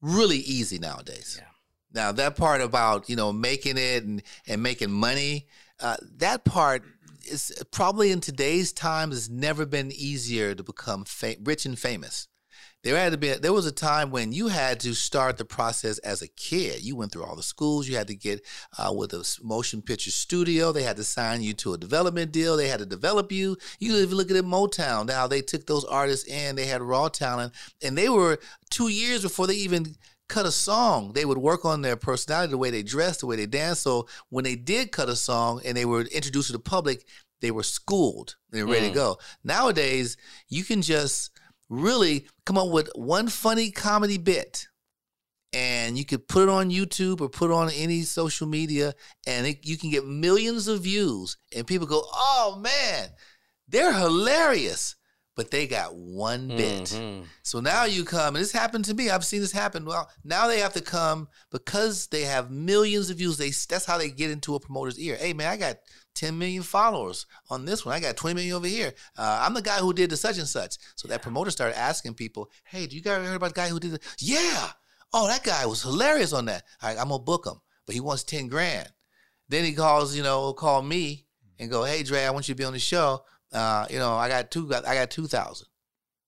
really 0.00 0.38
easy 0.38 0.78
nowadays. 0.78 1.36
Yeah. 1.38 1.46
Now, 1.92 2.12
that 2.12 2.36
part 2.36 2.60
about 2.60 3.08
you 3.08 3.16
know 3.16 3.32
making 3.32 3.78
it 3.78 4.04
and 4.04 4.22
and 4.46 4.62
making 4.62 4.92
money, 4.92 5.48
uh, 5.80 5.96
that 6.18 6.44
part 6.44 6.84
is 7.26 7.52
probably 7.70 8.10
in 8.12 8.20
today's 8.20 8.72
times 8.72 9.14
has 9.14 9.28
never 9.30 9.66
been 9.66 9.90
easier 9.92 10.54
to 10.54 10.62
become 10.62 11.04
fa- 11.04 11.36
rich 11.42 11.66
and 11.66 11.78
famous. 11.78 12.28
There 12.82 12.96
had 12.96 13.12
to 13.12 13.18
be 13.18 13.34
there 13.34 13.52
was 13.52 13.66
a 13.66 13.72
time 13.72 14.10
when 14.10 14.32
you 14.32 14.48
had 14.48 14.80
to 14.80 14.94
start 14.94 15.36
the 15.36 15.44
process 15.44 15.98
as 15.98 16.22
a 16.22 16.28
kid. 16.28 16.82
You 16.82 16.96
went 16.96 17.12
through 17.12 17.24
all 17.24 17.36
the 17.36 17.42
schools. 17.42 17.86
You 17.86 17.96
had 17.96 18.06
to 18.08 18.14
get 18.14 18.40
uh, 18.78 18.92
with 18.96 19.12
a 19.12 19.38
motion 19.42 19.82
picture 19.82 20.10
studio. 20.10 20.72
They 20.72 20.82
had 20.82 20.96
to 20.96 21.04
sign 21.04 21.42
you 21.42 21.52
to 21.54 21.74
a 21.74 21.78
development 21.78 22.32
deal. 22.32 22.56
They 22.56 22.68
had 22.68 22.78
to 22.78 22.86
develop 22.86 23.32
you. 23.32 23.58
You 23.80 23.96
even 23.96 24.16
look 24.16 24.30
at 24.30 24.36
it, 24.36 24.46
Motown. 24.46 25.06
Now 25.06 25.26
they 25.26 25.42
took 25.42 25.66
those 25.66 25.84
artists 25.84 26.26
in. 26.26 26.56
They 26.56 26.66
had 26.66 26.80
raw 26.80 27.08
talent, 27.08 27.52
and 27.82 27.98
they 27.98 28.08
were 28.08 28.38
two 28.70 28.88
years 28.88 29.22
before 29.22 29.46
they 29.46 29.54
even 29.56 29.94
cut 30.28 30.46
a 30.46 30.52
song. 30.52 31.12
They 31.12 31.26
would 31.26 31.38
work 31.38 31.66
on 31.66 31.82
their 31.82 31.96
personality, 31.96 32.52
the 32.52 32.58
way 32.58 32.70
they 32.70 32.82
dressed, 32.82 33.20
the 33.20 33.26
way 33.26 33.36
they 33.36 33.46
danced. 33.46 33.82
So 33.82 34.06
when 34.30 34.44
they 34.44 34.56
did 34.56 34.90
cut 34.92 35.08
a 35.10 35.16
song 35.16 35.60
and 35.66 35.76
they 35.76 35.84
were 35.84 36.02
introduced 36.02 36.46
to 36.46 36.52
the 36.54 36.60
public, 36.60 37.04
they 37.40 37.50
were 37.50 37.62
schooled. 37.62 38.36
They 38.50 38.62
were 38.62 38.70
ready 38.72 38.86
to 38.86 38.92
Mm. 38.92 38.94
go. 38.94 39.18
Nowadays, 39.44 40.16
you 40.48 40.62
can 40.64 40.82
just 40.82 41.30
really 41.70 42.26
come 42.44 42.58
up 42.58 42.68
with 42.68 42.90
one 42.94 43.28
funny 43.28 43.70
comedy 43.70 44.18
bit 44.18 44.66
and 45.52 45.96
you 45.96 46.04
could 46.04 46.28
put 46.28 46.42
it 46.44 46.48
on 46.48 46.70
YouTube 46.70 47.20
or 47.20 47.28
put 47.28 47.50
it 47.50 47.54
on 47.54 47.70
any 47.70 48.02
social 48.02 48.46
media 48.46 48.94
and 49.26 49.46
it, 49.46 49.66
you 49.66 49.76
can 49.78 49.90
get 49.90 50.06
millions 50.06 50.68
of 50.68 50.82
views 50.82 51.36
and 51.56 51.66
people 51.66 51.86
go, 51.86 52.02
"Oh 52.12 52.60
man, 52.60 53.08
they're 53.68 53.94
hilarious." 53.94 54.96
But 55.36 55.50
they 55.52 55.66
got 55.66 55.94
one 55.94 56.48
bit. 56.48 56.90
Mhm. 56.90 57.24
So 57.44 57.60
now 57.60 57.84
you 57.84 58.04
come, 58.04 58.34
and 58.34 58.42
this 58.44 58.52
happened 58.52 58.84
to 58.86 58.94
me. 58.94 59.08
I've 59.08 59.24
seen 59.24 59.40
this 59.40 59.52
happen. 59.52 59.86
Well, 59.86 60.10
now 60.22 60.48
they 60.48 60.58
have 60.58 60.74
to 60.74 60.82
come 60.82 61.28
because 61.50 62.08
they 62.08 62.22
have 62.22 62.50
millions 62.50 63.08
of 63.08 63.16
views. 63.16 63.38
They 63.38 63.50
that's 63.50 63.86
how 63.86 63.96
they 63.96 64.10
get 64.10 64.30
into 64.30 64.54
a 64.54 64.60
promoter's 64.60 64.98
ear. 64.98 65.16
Hey 65.16 65.32
man, 65.32 65.48
I 65.48 65.56
got 65.56 65.76
10 66.14 66.38
million 66.38 66.62
followers 66.62 67.26
on 67.48 67.64
this 67.64 67.84
one. 67.84 67.94
I 67.94 68.00
got 68.00 68.16
20 68.16 68.34
million 68.34 68.56
over 68.56 68.66
here. 68.66 68.92
Uh, 69.16 69.40
I'm 69.42 69.54
the 69.54 69.62
guy 69.62 69.78
who 69.78 69.92
did 69.92 70.10
the 70.10 70.16
such 70.16 70.38
and 70.38 70.46
such. 70.48 70.76
So 70.96 71.08
that 71.08 71.22
promoter 71.22 71.50
started 71.50 71.78
asking 71.78 72.14
people, 72.14 72.50
"Hey, 72.64 72.86
do 72.86 72.96
you 72.96 73.02
guys 73.02 73.26
heard 73.26 73.36
about 73.36 73.54
the 73.54 73.60
guy 73.60 73.68
who 73.68 73.80
did 73.80 73.94
it?" 73.94 74.02
Yeah. 74.18 74.70
Oh, 75.12 75.26
that 75.26 75.42
guy 75.42 75.66
was 75.66 75.82
hilarious 75.82 76.32
on 76.32 76.44
that. 76.46 76.64
All 76.82 76.88
right, 76.88 76.98
I'm 76.98 77.08
gonna 77.08 77.22
book 77.22 77.46
him, 77.46 77.60
but 77.86 77.94
he 77.94 78.00
wants 78.00 78.22
10 78.24 78.48
grand. 78.48 78.88
Then 79.48 79.64
he 79.64 79.72
calls, 79.72 80.14
you 80.16 80.22
know, 80.22 80.52
call 80.52 80.82
me 80.82 81.26
and 81.58 81.70
go, 81.70 81.84
"Hey, 81.84 82.02
Dre, 82.02 82.24
I 82.24 82.30
want 82.30 82.48
you 82.48 82.54
to 82.54 82.58
be 82.58 82.64
on 82.64 82.72
the 82.72 82.78
show. 82.78 83.24
Uh, 83.52 83.86
you 83.90 83.98
know, 83.98 84.14
I 84.14 84.28
got 84.28 84.50
two, 84.50 84.72
I 84.74 84.94
got 84.94 85.10
two 85.10 85.26
thousand. 85.26 85.66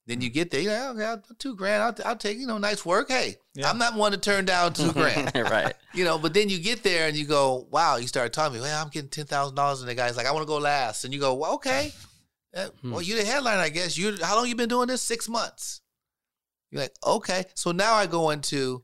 Then 0.06 0.20
you 0.20 0.30
get 0.30 0.50
there, 0.50 0.60
you 0.60 0.68
know, 0.68 0.90
okay, 0.96 1.04
I'll- 1.04 1.22
two 1.38 1.54
grand. 1.54 1.82
I'll, 1.82 1.94
I'll 2.10 2.16
take, 2.16 2.36
you 2.38 2.46
know, 2.46 2.58
nice 2.58 2.84
work. 2.84 3.08
Hey, 3.08 3.36
Yeah. 3.54 3.70
I'm 3.70 3.78
not 3.78 3.94
one 3.94 4.10
to 4.12 4.18
turn 4.18 4.44
down 4.44 4.72
two 4.72 4.92
grand. 5.00 5.30
right. 5.34 5.74
You 5.94 6.04
know, 6.04 6.18
but 6.18 6.32
then 6.32 6.48
you 6.48 6.58
get 6.58 6.82
there 6.82 7.06
and 7.06 7.14
you 7.16 7.26
go, 7.26 7.66
wow, 7.70 7.96
you 7.96 8.06
start 8.06 8.32
talking 8.32 8.54
me, 8.54 8.60
well, 8.62 8.82
I'm 8.82 8.88
getting 8.90 9.10
ten 9.10 9.26
thousand 9.26 9.54
dollars, 9.56 9.80
and 9.80 9.88
the 9.90 9.94
guy's 9.94 10.16
like, 10.16 10.24
I 10.26 10.32
want 10.32 10.42
to 10.42 10.46
go 10.46 10.56
last, 10.56 11.04
and 11.04 11.12
you 11.12 11.20
go, 11.20 11.34
well, 11.34 11.54
okay, 11.54 11.92
Uh, 12.56 12.68
Hmm. 12.80 12.92
well, 12.92 13.02
you're 13.02 13.18
the 13.18 13.24
headline, 13.26 13.58
I 13.58 13.68
guess. 13.68 13.96
You, 13.98 14.16
how 14.22 14.36
long 14.36 14.46
you 14.48 14.56
been 14.56 14.68
doing 14.70 14.88
this? 14.88 15.02
Six 15.02 15.28
months. 15.28 15.82
You're 16.70 16.80
like, 16.82 16.94
okay, 17.06 17.44
so 17.54 17.72
now 17.72 17.92
I 17.94 18.06
go 18.06 18.30
into, 18.30 18.82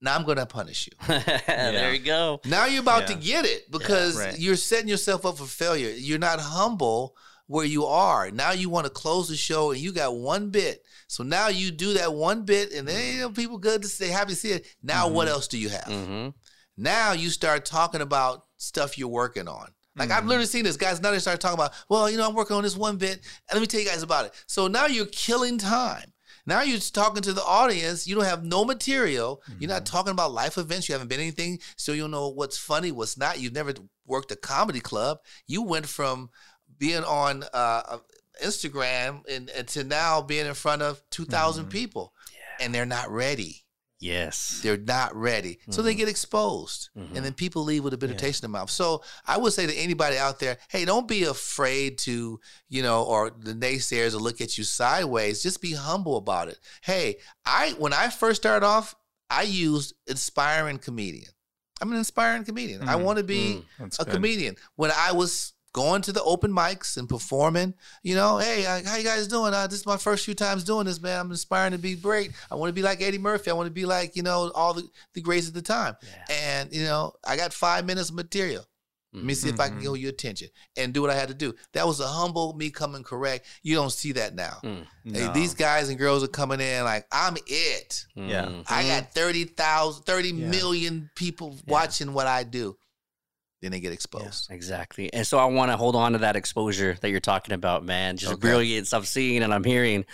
now 0.00 0.14
I'm 0.16 0.24
going 0.24 0.38
to 0.38 0.46
punish 0.46 0.88
you. 0.88 0.92
there 1.46 1.92
you 1.94 1.98
go. 2.02 2.40
Now 2.46 2.64
you're 2.66 2.80
about 2.82 3.06
to 3.08 3.14
get 3.14 3.44
it 3.44 3.70
because 3.70 4.18
right. 4.18 4.38
you're 4.38 4.56
setting 4.56 4.88
yourself 4.88 5.24
up 5.26 5.36
for 5.38 5.44
failure. 5.44 5.90
You're 5.90 6.18
not 6.18 6.40
humble 6.40 7.14
where 7.46 7.64
you 7.64 7.84
are. 7.86 8.30
Now 8.30 8.52
you 8.52 8.68
want 8.68 8.86
to 8.86 8.90
close 8.90 9.28
the 9.28 9.36
show 9.36 9.70
and 9.70 9.80
you 9.80 9.92
got 9.92 10.16
one 10.16 10.50
bit. 10.50 10.82
So 11.08 11.22
now 11.22 11.48
you 11.48 11.70
do 11.70 11.94
that 11.94 12.12
one 12.12 12.42
bit 12.44 12.72
and 12.72 12.86
then 12.88 13.14
you 13.14 13.20
know, 13.22 13.30
people 13.30 13.58
good 13.58 13.82
to 13.82 13.88
say 13.88 14.08
happy 14.08 14.30
to 14.30 14.36
see 14.36 14.50
it. 14.50 14.66
Now 14.82 15.08
what 15.08 15.28
else 15.28 15.46
do 15.48 15.58
you 15.58 15.68
have? 15.68 15.84
hmm 15.84 16.28
Now 16.76 17.12
you 17.12 17.30
start 17.30 17.64
talking 17.64 18.00
about 18.00 18.44
stuff 18.56 18.98
you're 18.98 19.08
working 19.08 19.48
on. 19.48 19.68
Like 19.96 20.10
I've 20.10 20.24
Mhm. 20.24 20.28
literally 20.28 20.46
seen 20.46 20.64
this. 20.64 20.76
Guys 20.76 21.00
now 21.00 21.10
they 21.12 21.18
start 21.20 21.40
talking 21.40 21.54
about, 21.58 21.72
well, 21.88 22.10
you 22.10 22.16
know, 22.18 22.28
I'm 22.28 22.34
working 22.34 22.56
on 22.56 22.62
this 22.64 22.76
one 22.76 22.96
bit. 22.96 23.14
And 23.14 23.54
let 23.54 23.60
me 23.60 23.66
tell 23.66 23.80
you 23.80 23.86
guys 23.86 24.02
about 24.02 24.26
it. 24.26 24.34
So 24.46 24.66
now 24.66 24.86
you're 24.86 25.06
killing 25.06 25.56
time. 25.56 26.12
Now 26.48 26.62
you're 26.62 26.78
talking 26.78 27.22
to 27.22 27.32
the 27.32 27.42
audience. 27.42 28.06
You 28.06 28.14
don't 28.14 28.24
have 28.24 28.44
no 28.44 28.64
material. 28.64 29.42
You're 29.58 29.68
not 29.70 29.84
talking 29.86 30.12
about 30.12 30.32
life 30.32 30.58
events. 30.58 30.88
You 30.88 30.92
haven't 30.92 31.08
been 31.08 31.18
anything. 31.18 31.60
So 31.76 31.92
you 31.92 32.02
don't 32.02 32.10
know 32.12 32.28
what's 32.28 32.56
funny, 32.58 32.92
what's 32.92 33.16
not. 33.16 33.40
You've 33.40 33.52
never 33.54 33.72
worked 34.04 34.30
a 34.30 34.36
comedy 34.36 34.78
club. 34.80 35.18
You 35.48 35.62
went 35.62 35.86
from 35.86 36.30
being 36.78 37.04
on 37.04 37.44
uh, 37.52 37.98
Instagram 38.42 39.26
and, 39.28 39.48
and 39.50 39.66
to 39.68 39.84
now 39.84 40.22
being 40.22 40.46
in 40.46 40.54
front 40.54 40.82
of 40.82 41.02
2,000 41.10 41.66
Mhm. 41.66 41.70
people. 41.70 42.12
And 42.60 42.74
they're 42.74 42.86
not 42.86 43.10
ready. 43.10 43.64
Yes. 43.98 44.60
They're 44.62 44.76
not 44.76 45.14
ready. 45.16 45.58
So 45.70 45.80
they 45.82 45.94
Mhm. 45.94 45.98
get 45.98 46.08
exposed. 46.08 46.90
Mhm. 46.96 47.16
And 47.16 47.24
then 47.24 47.32
people 47.34 47.64
leave 47.64 47.82
with 47.82 47.94
a 47.94 47.96
bitter 47.98 48.12
Yeah. 48.12 48.18
taste 48.18 48.42
in 48.44 48.50
their 48.52 48.60
mouth. 48.60 48.70
So 48.70 49.02
I 49.26 49.36
would 49.38 49.52
say 49.54 49.66
to 49.66 49.74
anybody 49.74 50.18
out 50.18 50.38
there, 50.38 50.58
hey, 50.68 50.84
don't 50.84 51.08
be 51.08 51.24
afraid 51.24 51.96
to, 52.00 52.40
you 52.68 52.82
know, 52.82 53.02
or 53.04 53.30
the 53.30 53.54
naysayers 53.54 54.12
will 54.12 54.20
look 54.20 54.40
at 54.42 54.58
you 54.58 54.64
sideways. 54.64 55.42
Just 55.42 55.60
be 55.62 55.72
humble 55.72 56.16
about 56.18 56.48
it. 56.48 56.58
Hey, 56.82 57.20
I 57.46 57.72
when 57.78 57.92
I 57.94 58.10
first 58.10 58.42
started 58.42 58.66
off, 58.66 58.94
I 59.30 59.42
used 59.42 59.94
inspiring 60.06 60.78
comedian. 60.78 61.32
I'm 61.80 61.90
an 61.92 61.98
inspiring 61.98 62.44
comedian. 62.44 62.88
I 62.88 62.94
Mhm. 62.94 63.02
want 63.02 63.16
to 63.18 63.24
be 63.24 63.64
Mm. 63.78 63.98
A 63.98 64.04
good. 64.04 64.12
comedian. 64.14 64.56
When 64.76 64.90
I 64.92 65.12
was 65.12 65.52
going 65.76 66.00
to 66.00 66.10
the 66.10 66.22
open 66.22 66.50
mics 66.50 66.96
and 66.96 67.06
performing, 67.06 67.74
you 68.02 68.14
know, 68.14 68.38
hey, 68.38 68.64
uh, 68.64 68.80
how 68.88 68.96
you 68.96 69.04
guys 69.04 69.28
doing? 69.28 69.52
Uh, 69.52 69.66
this 69.66 69.80
is 69.80 69.86
my 69.86 69.98
first 69.98 70.24
few 70.24 70.32
times 70.34 70.64
doing 70.64 70.86
this, 70.86 71.02
man. 71.02 71.20
I'm 71.20 71.30
inspiring 71.30 71.72
to 71.72 71.78
be 71.78 71.94
great. 71.94 72.32
I 72.50 72.54
want 72.54 72.70
to 72.70 72.72
be 72.72 72.80
like 72.82 73.02
Eddie 73.02 73.18
Murphy. 73.18 73.50
I 73.50 73.54
want 73.54 73.66
to 73.66 73.72
be 73.72 73.84
like, 73.84 74.16
you 74.16 74.22
know, 74.22 74.50
all 74.54 74.72
the, 74.72 74.88
the 75.12 75.20
greats 75.20 75.48
at 75.48 75.54
the 75.54 75.60
time. 75.60 75.94
Yeah. 76.02 76.34
And, 76.60 76.72
you 76.74 76.84
know, 76.84 77.12
I 77.24 77.36
got 77.36 77.52
five 77.52 77.84
minutes 77.84 78.08
of 78.08 78.14
material. 78.16 78.64
Let 79.12 79.24
me 79.24 79.34
see 79.34 79.48
if 79.48 79.60
I 79.60 79.68
can 79.68 79.78
Mhm. 79.78 79.82
get 79.82 80.00
your 80.00 80.10
attention 80.10 80.48
and 80.76 80.92
do 80.92 81.00
what 81.00 81.10
I 81.10 81.14
had 81.14 81.28
to 81.28 81.34
do. 81.34 81.54
That 81.72 81.86
was 81.86 82.00
a 82.00 82.06
humble 82.06 82.52
me 82.54 82.68
coming 82.70 83.02
correct. 83.02 83.46
You 83.62 83.74
don't 83.74 83.92
see 83.92 84.12
that 84.12 84.34
now. 84.34 84.58
Mm. 84.62 84.86
Hey, 85.10 85.30
these 85.32 85.54
guys 85.54 85.88
and 85.88 85.98
girls 85.98 86.22
are 86.22 86.28
coming 86.28 86.60
in 86.60 86.84
like, 86.84 87.06
I'm 87.12 87.36
it. 87.46 88.04
Yeah. 88.14 88.44
Mhm. 88.46 88.64
I 88.68 88.86
got 88.86 89.14
30,000, 89.14 90.02
30 90.04 90.30
Yeah. 90.30 90.48
million 90.48 91.10
people 91.14 91.58
watching 91.66 92.12
what 92.12 92.26
I 92.26 92.42
do. 92.44 92.76
Then 93.66 93.72
they 93.72 93.80
get 93.80 93.92
exposed. 93.92 94.46
Exactly. 94.52 95.12
And 95.12 95.26
so 95.26 95.38
I 95.38 95.46
want 95.46 95.72
to 95.72 95.76
hold 95.76 95.96
on 95.96 96.12
to 96.12 96.18
that 96.18 96.36
exposure 96.36 96.96
that 97.00 97.10
you're 97.10 97.18
talking 97.18 97.52
about, 97.52 97.84
man. 97.84 98.16
Just 98.16 98.34
Okay. 98.34 98.40
brilliance 98.40 98.92
I'm 98.92 99.04
seeing 99.04 99.42
and 99.42 99.52
I'm 99.52 99.64
hearing. 99.64 100.04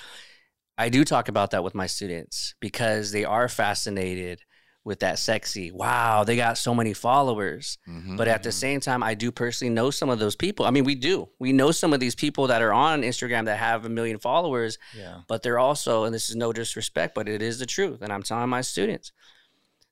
I 0.79 0.89
do 0.89 1.05
talk 1.05 1.29
about 1.29 1.51
that 1.51 1.63
with 1.63 1.75
my 1.75 1.87
students 1.87 2.55
because 2.61 3.13
they 3.13 3.27
are 3.27 3.51
fascinated 3.51 4.41
with 4.85 5.01
that 5.01 5.19
sexy. 5.19 5.71
Wow, 5.71 6.25
they 6.25 6.35
got 6.35 6.57
so 6.57 6.75
many 6.75 6.95
followers. 6.95 7.77
Mhm. 7.87 8.17
But 8.17 8.27
at 8.27 8.43
the 8.43 8.53
same 8.53 8.81
time, 8.81 9.03
I 9.03 9.13
do 9.13 9.31
personally 9.31 9.75
know 9.75 9.91
some 9.91 10.09
of 10.09 10.19
those 10.19 10.35
people. 10.35 10.65
I 10.65 10.71
mean, 10.71 10.85
we 10.85 10.95
do. 10.95 11.29
We 11.39 11.53
know 11.53 11.73
some 11.73 11.93
of 11.93 12.01
these 12.01 12.15
people 12.15 12.47
that 12.47 12.63
are 12.63 12.73
on 12.73 13.03
Instagram 13.03 13.45
that 13.45 13.59
have 13.59 13.85
a 13.85 13.91
million 13.91 14.19
followers, 14.19 14.79
Yeah. 14.97 15.21
but 15.29 15.43
they're 15.43 15.59
also, 15.59 16.05
and 16.05 16.15
this 16.15 16.31
is 16.31 16.37
no 16.37 16.55
disrespect, 16.55 17.15
but 17.15 17.29
it 17.29 17.43
is 17.43 17.59
the 17.59 17.67
truth. 17.67 18.01
And 18.01 18.11
I'm 18.15 18.23
telling 18.23 18.49
my 18.49 18.63
students, 18.63 19.13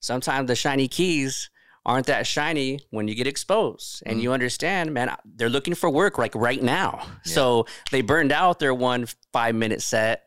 sometimes 0.00 0.48
the 0.48 0.56
shiny 0.56 0.88
keys 0.88 1.49
aren't 1.86 2.06
that 2.06 2.26
shiny 2.26 2.80
when 2.90 3.08
you 3.08 3.14
get 3.14 3.26
exposed 3.26 4.02
and 4.06 4.18
Mhm. 4.18 4.22
you 4.22 4.32
understand, 4.32 4.92
man, 4.92 5.16
they're 5.24 5.48
looking 5.48 5.74
for 5.74 5.88
work 5.88 6.18
like 6.18 6.34
right 6.34 6.62
now. 6.62 7.06
So 7.24 7.66
they 7.90 8.02
burned 8.02 8.32
out 8.32 8.58
their 8.58 8.74
one 8.74 9.06
five 9.32 9.54
minute 9.54 9.80
set 9.82 10.24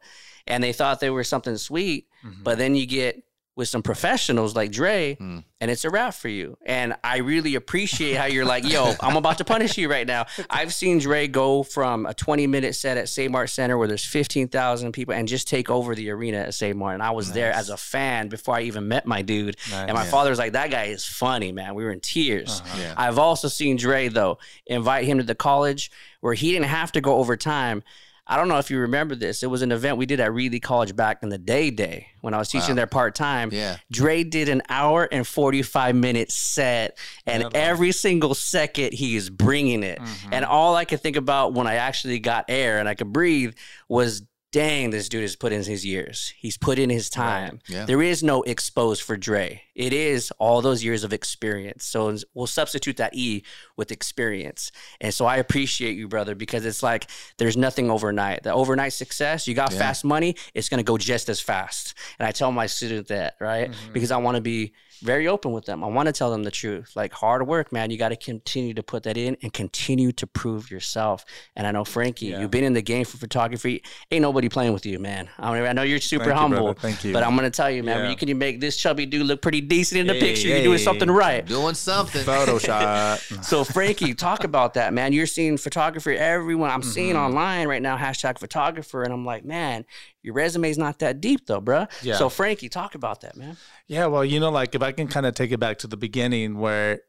and 0.47 0.63
they 0.63 0.73
thought 0.73 0.99
they 0.99 1.09
were 1.11 1.23
something 1.23 1.55
sweet, 1.57 2.07
Mhm. 2.25 2.43
but 2.43 2.57
then 2.57 2.75
you 2.75 2.85
get 2.85 3.21
with 3.55 3.67
some 3.69 3.83
professionals 3.83 4.55
like 4.55 4.71
Dre, 4.71 5.15
Mm. 5.21 5.43
and 5.61 5.69
it's 5.69 5.85
a 5.85 5.89
wrap 5.91 6.15
for 6.15 6.27
you. 6.27 6.57
And 6.65 6.95
I 7.03 7.17
really 7.17 7.53
appreciate 7.53 8.15
how 8.15 8.25
you're 8.25 8.45
like, 8.45 8.67
yo, 8.67 8.95
I'm 8.99 9.15
about 9.15 9.37
to 9.37 9.45
punish 9.45 9.77
you 9.77 9.89
right 9.91 10.07
now. 10.07 10.25
I've 10.49 10.73
seen 10.73 10.97
Dre 10.97 11.27
go 11.27 11.61
from 11.61 12.07
a 12.07 12.15
20 12.15 12.47
minute 12.47 12.73
set 12.75 12.97
at 12.97 13.09
Save 13.09 13.29
Mart 13.29 13.51
Center 13.51 13.77
where 13.77 13.87
there's 13.87 14.03
15,000 14.05 14.91
people 14.91 15.13
and 15.13 15.27
just 15.27 15.47
take 15.47 15.69
over 15.69 15.93
the 15.93 16.09
arena 16.09 16.37
at 16.37 16.55
Save 16.55 16.75
Mart. 16.77 16.95
And 16.95 17.03
I 17.03 17.11
was 17.11 17.31
there 17.31 17.51
as 17.51 17.69
a 17.69 17.77
fan 17.77 18.27
before 18.27 18.55
I 18.55 18.61
even 18.61 18.87
met 18.87 19.05
my 19.05 19.21
dude. 19.21 19.55
Nice. 19.69 19.81
And 19.87 19.93
my 19.93 20.03
Yeah. 20.05 20.09
father 20.09 20.31
was 20.31 20.39
like, 20.39 20.53
that 20.53 20.71
guy 20.71 20.85
is 20.85 21.05
funny, 21.05 21.51
man. 21.51 21.75
We 21.75 21.83
were 21.83 21.91
in 21.91 21.99
tears. 21.99 22.59
Uh-huh. 22.65 22.81
Yeah. 22.81 22.93
I've 22.97 23.19
also 23.19 23.47
seen 23.49 23.77
Dre 23.77 24.07
though 24.07 24.39
invite 24.65 25.05
him 25.05 25.19
to 25.19 25.23
the 25.23 25.35
college 25.35 25.91
where 26.21 26.33
he 26.33 26.51
didn't 26.53 26.69
have 26.69 26.91
to 26.93 27.01
go 27.01 27.17
overtime. 27.17 27.83
I 28.25 28.37
don't 28.37 28.47
know 28.47 28.57
if 28.57 28.71
you 28.71 28.79
remember 28.79 29.15
this. 29.15 29.43
It 29.43 29.47
was 29.47 29.61
an 29.63 29.71
event 29.73 29.97
we 29.97 30.05
did 30.05 30.21
at 30.21 30.31
Reedley 30.31 30.61
College 30.61 30.95
back 30.95 31.23
in 31.23 31.29
the 31.29 31.37
day, 31.37 31.69
day 31.71 32.07
when 32.21 32.33
I 32.33 32.37
was 32.37 32.47
teaching 32.47 32.69
Wow. 32.69 32.75
there 32.75 32.87
part 32.87 33.15
time. 33.15 33.49
Yeah. 33.51 33.75
Dre 33.91 34.23
did 34.23 34.47
an 34.47 34.61
hour 34.69 35.07
and 35.11 35.27
45 35.27 35.93
minute 35.95 36.31
set, 36.31 36.97
and 37.25 37.43
Yeah. 37.43 37.49
every 37.53 37.91
single 37.91 38.33
second 38.33 38.93
he 38.93 39.17
is 39.17 39.29
bringing 39.29 39.83
it. 39.83 39.99
Mm-hmm. 39.99 40.33
And 40.33 40.45
all 40.45 40.73
I 40.75 40.85
could 40.85 41.01
think 41.01 41.17
about 41.17 41.53
when 41.53 41.67
I 41.67 41.75
actually 41.75 42.19
got 42.19 42.45
air 42.47 42.79
and 42.79 42.87
I 42.87 42.95
could 42.95 43.11
breathe 43.11 43.55
was, 43.89 44.23
dang, 44.53 44.91
this 44.91 45.09
dude 45.09 45.23
has 45.23 45.35
put 45.35 45.51
in 45.51 45.63
his 45.63 45.83
years. 45.85 46.33
He's 46.37 46.57
put 46.57 46.77
in 46.79 46.89
his 46.89 47.09
time. 47.09 47.59
Yeah. 47.67 47.85
There 47.85 48.01
is 48.01 48.23
no 48.23 48.43
exposed 48.43 49.01
for 49.01 49.17
Dre. 49.17 49.63
It 49.75 49.91
is 49.91 50.31
all 50.37 50.61
those 50.61 50.83
years 50.83 51.03
of 51.03 51.11
experience. 51.11 51.83
So 51.85 52.15
we'll 52.35 52.47
substitute 52.47 52.97
that 52.97 53.15
E 53.15 53.43
with 53.75 53.91
experience. 53.91 54.71
And 55.01 55.11
so 55.11 55.25
I 55.25 55.37
appreciate 55.37 55.97
you, 55.97 56.07
brother, 56.07 56.35
because 56.35 56.65
it's 56.65 56.83
like 56.83 57.07
there's 57.39 57.57
nothing 57.57 57.89
overnight. 57.89 58.43
The 58.43 58.53
overnight 58.53 58.93
success, 58.93 59.47
you 59.47 59.55
got 59.55 59.73
Yeah. 59.73 59.79
fast 59.79 60.05
money, 60.05 60.35
it's 60.53 60.69
going 60.69 60.77
to 60.77 60.83
go 60.83 60.97
just 60.99 61.27
as 61.27 61.41
fast. 61.41 61.95
And 62.19 62.27
I 62.27 62.31
tell 62.31 62.51
my 62.51 62.67
student 62.67 63.07
that, 63.07 63.35
right? 63.41 63.71
Mm-hmm. 63.71 63.93
Because 63.93 64.11
I 64.11 64.17
want 64.17 64.35
to 64.35 64.41
be 64.41 64.73
very 65.01 65.27
open 65.27 65.51
with 65.51 65.65
them. 65.65 65.83
I 65.83 65.87
want 65.87 66.07
to 66.07 66.13
tell 66.13 66.31
them 66.31 66.43
the 66.43 66.51
truth. 66.51 66.91
Like 66.95 67.13
hard 67.13 67.47
work, 67.47 67.71
man, 67.71 67.89
you 67.91 67.97
got 67.97 68.09
to 68.09 68.15
continue 68.15 68.73
to 68.75 68.83
put 68.83 69.03
that 69.03 69.17
in 69.17 69.35
and 69.41 69.51
continue 69.51 70.11
to 70.13 70.27
prove 70.27 70.69
yourself. 70.71 71.25
And 71.55 71.65
I 71.67 71.71
know 71.71 71.83
Frankie, 71.83 72.27
Yeah. 72.27 72.39
you've 72.41 72.51
been 72.51 72.63
in 72.63 72.73
the 72.73 72.81
game 72.81 73.05
for 73.05 73.17
photography. 73.17 73.83
Ain't 74.11 74.21
nobody 74.21 74.49
playing 74.49 74.73
with 74.73 74.85
you, 74.85 74.99
man. 74.99 75.29
I, 75.39 75.53
mean, 75.53 75.63
I 75.67 75.73
know 75.73 75.81
you're 75.83 75.99
super 75.99 76.25
Thank 76.25 76.37
humble, 76.37 76.63
brother. 76.63 76.79
Thank 76.79 77.03
you. 77.03 77.13
but 77.13 77.23
I'm 77.23 77.35
gonna 77.35 77.49
tell 77.49 77.69
you, 77.71 77.83
man, 77.83 78.05
Yeah. 78.05 78.09
you 78.09 78.15
can 78.15 78.37
make 78.37 78.59
this 78.61 78.77
chubby 78.77 79.05
dude 79.05 79.25
look 79.25 79.41
pretty 79.41 79.61
decent 79.61 79.99
in 80.01 80.07
the 80.07 80.13
Hey, 80.13 80.19
picture, 80.19 80.47
you're 80.49 80.63
doing 80.63 80.77
something 80.79 81.09
right. 81.09 81.45
Doing 81.45 81.75
something. 81.75 82.23
Photoshop. 82.25 83.43
So 83.43 83.63
Frankie, 83.63 84.13
talk 84.13 84.43
about 84.43 84.75
that, 84.75 84.93
man. 84.93 85.11
You're 85.13 85.25
seeing 85.27 85.57
photographer 85.57 86.11
everyone 86.11 86.69
I'm 86.69 86.83
seeing 86.83 87.13
Mm-hmm. 87.15 87.25
online 87.25 87.67
right 87.67 87.81
now, 87.81 87.97
hashtag 87.97 88.39
photographer, 88.39 89.03
and 89.03 89.11
I'm 89.13 89.25
like, 89.25 89.43
man, 89.43 89.85
your 90.23 90.33
resume's 90.33 90.77
not 90.77 90.99
that 90.99 91.21
deep 91.21 91.45
though, 91.45 91.61
bruh. 91.61 91.89
Yeah. 92.01 92.15
So 92.15 92.29
Frankie, 92.29 92.69
talk 92.69 92.95
about 92.95 93.21
that, 93.21 93.35
man. 93.35 93.57
Yeah, 93.87 94.07
well, 94.07 94.25
you 94.25 94.39
know, 94.39 94.49
like 94.49 94.73
if 94.73 94.81
I 94.81 94.91
can 94.91 95.07
kind 95.07 95.25
of 95.25 95.35
take 95.35 95.51
it 95.51 95.59
back 95.59 95.77
to 95.79 95.87
the 95.87 95.97
beginning 95.97 96.57
where 96.57 97.01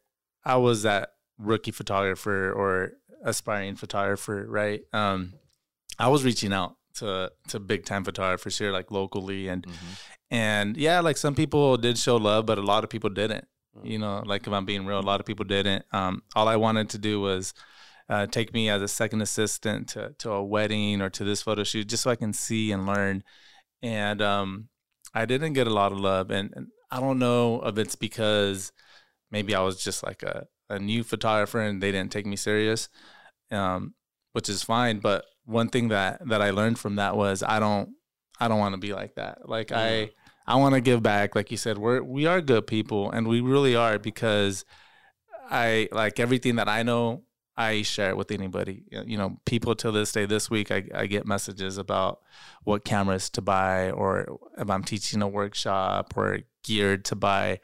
I 0.44 0.56
was 0.56 0.82
that 0.82 1.10
rookie 1.38 1.70
photographer 1.70 2.52
or 2.52 2.92
aspiring 3.24 3.76
photographer, 3.76 4.44
right? 4.48 4.82
Um, 4.92 5.34
I 5.98 6.08
was 6.08 6.24
reaching 6.24 6.52
out 6.52 6.76
to 6.94 7.32
to 7.48 7.60
big 7.60 7.84
time 7.84 8.04
photographers 8.04 8.58
here, 8.58 8.72
like 8.72 8.90
locally, 8.90 9.48
and 9.48 9.66
and 10.30 10.76
yeah, 10.76 11.00
like 11.00 11.16
some 11.16 11.34
people 11.34 11.76
did 11.76 11.98
show 11.98 12.16
love, 12.16 12.46
but 12.46 12.58
a 12.58 12.62
lot 12.62 12.84
of 12.84 12.90
people 12.90 13.10
didn't. 13.10 13.46
You 13.82 13.98
know, 13.98 14.22
like 14.24 14.46
if 14.46 14.52
I'm 14.52 14.64
being 14.64 14.86
real, 14.86 15.00
a 15.00 15.02
lot 15.02 15.20
of 15.20 15.26
people 15.26 15.44
didn't. 15.44 15.84
Um, 15.92 16.22
all 16.36 16.46
I 16.48 16.56
wanted 16.56 16.90
to 16.90 16.98
do 16.98 17.20
was 17.20 17.54
uh, 18.08 18.26
take 18.26 18.52
me 18.52 18.68
as 18.68 18.82
a 18.82 18.88
second 18.88 19.22
assistant 19.22 19.88
to 19.90 20.14
to 20.18 20.30
a 20.30 20.44
wedding 20.44 21.00
or 21.00 21.10
to 21.10 21.24
this 21.24 21.42
photo 21.42 21.64
shoot, 21.64 21.88
just 21.88 22.02
so 22.02 22.10
I 22.10 22.16
can 22.16 22.32
see 22.32 22.72
and 22.72 22.86
learn. 22.86 23.22
And 23.82 24.22
um, 24.22 24.68
I 25.14 25.26
didn't 25.26 25.52
get 25.52 25.66
a 25.66 25.74
lot 25.74 25.92
of 25.92 26.00
love, 26.00 26.30
and, 26.30 26.52
and 26.54 26.68
I 26.90 27.00
don't 27.00 27.18
know 27.18 27.62
if 27.64 27.78
it's 27.78 27.96
because 27.96 28.72
maybe 29.30 29.54
I 29.54 29.60
was 29.60 29.82
just 29.82 30.02
like 30.02 30.22
a, 30.22 30.46
a 30.70 30.78
new 30.78 31.02
photographer 31.02 31.60
and 31.60 31.82
they 31.82 31.92
didn't 31.92 32.12
take 32.12 32.26
me 32.26 32.36
serious, 32.36 32.88
um, 33.50 33.94
which 34.32 34.48
is 34.48 34.62
fine. 34.62 35.00
But 35.00 35.24
one 35.44 35.68
thing 35.68 35.88
that 35.88 36.26
that 36.28 36.40
I 36.42 36.50
learned 36.50 36.78
from 36.78 36.96
that 36.96 37.16
was 37.16 37.42
I 37.42 37.58
don't 37.58 37.90
I 38.40 38.48
don't 38.48 38.58
want 38.58 38.74
to 38.74 38.80
be 38.80 38.92
like 38.92 39.14
that. 39.16 39.48
Like 39.48 39.72
I 39.72 40.10
I 40.46 40.56
want 40.56 40.74
to 40.74 40.80
give 40.80 41.02
back. 41.02 41.34
Like 41.34 41.50
you 41.50 41.56
said, 41.56 41.78
we're 41.78 42.02
we 42.02 42.26
are 42.26 42.40
good 42.40 42.66
people, 42.66 43.10
and 43.10 43.26
we 43.26 43.40
really 43.40 43.76
are 43.76 43.98
because 43.98 44.64
I 45.50 45.88
like 45.92 46.20
everything 46.20 46.56
that 46.56 46.68
I 46.68 46.82
know. 46.82 47.22
I 47.56 47.82
share 47.82 48.10
it 48.10 48.16
with 48.16 48.30
anybody. 48.30 48.84
You 48.90 49.16
know, 49.16 49.38
people 49.44 49.74
till 49.74 49.92
this 49.92 50.12
day, 50.12 50.26
this 50.26 50.50
week, 50.50 50.70
I, 50.70 50.84
I 50.94 51.06
get 51.06 51.26
messages 51.26 51.78
about 51.78 52.20
what 52.64 52.84
cameras 52.84 53.30
to 53.30 53.42
buy, 53.42 53.90
or 53.90 54.38
if 54.58 54.68
I'm 54.68 54.82
teaching 54.82 55.22
a 55.22 55.28
workshop 55.28 56.14
or 56.16 56.40
gear 56.64 56.96
to 56.96 57.14
buy, 57.14 57.60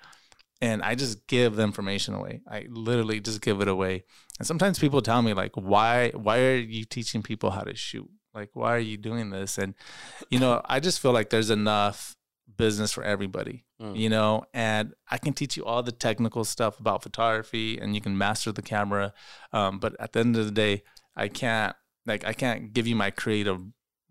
and 0.60 0.82
I 0.82 0.94
just 0.94 1.26
give 1.26 1.56
the 1.56 1.62
information 1.62 2.14
away. 2.14 2.40
I 2.48 2.66
literally 2.68 3.20
just 3.20 3.40
give 3.40 3.60
it 3.60 3.68
away. 3.68 4.04
And 4.38 4.46
sometimes 4.46 4.78
people 4.78 5.02
tell 5.02 5.22
me 5.22 5.34
like, 5.34 5.52
"Why? 5.54 6.10
Why 6.10 6.38
are 6.40 6.56
you 6.56 6.84
teaching 6.84 7.22
people 7.22 7.50
how 7.50 7.62
to 7.62 7.74
shoot? 7.74 8.08
Like, 8.34 8.50
why 8.54 8.74
are 8.74 8.78
you 8.78 8.96
doing 8.96 9.30
this?" 9.30 9.58
And 9.58 9.74
you 10.30 10.38
know, 10.38 10.62
I 10.66 10.78
just 10.80 11.00
feel 11.00 11.12
like 11.12 11.30
there's 11.30 11.50
enough 11.50 12.14
business 12.56 12.92
for 12.92 13.02
everybody 13.04 13.64
Mm. 13.80 13.96
you 13.96 14.10
know 14.10 14.44
and 14.52 14.92
i 15.10 15.16
can 15.16 15.32
teach 15.32 15.56
you 15.56 15.64
all 15.64 15.82
the 15.82 15.90
technical 15.92 16.44
stuff 16.44 16.78
about 16.78 17.02
photography 17.02 17.78
and 17.78 17.94
you 17.94 18.02
can 18.02 18.18
master 18.18 18.52
the 18.52 18.60
camera 18.60 19.14
um, 19.54 19.78
but 19.78 19.96
at 19.98 20.12
the 20.12 20.20
end 20.20 20.36
of 20.36 20.44
the 20.44 20.50
day 20.52 20.82
i 21.16 21.28
can't 21.28 21.74
like 22.04 22.22
i 22.26 22.34
can't 22.34 22.74
give 22.74 22.86
you 22.86 22.94
my 22.94 23.10
creative 23.10 23.58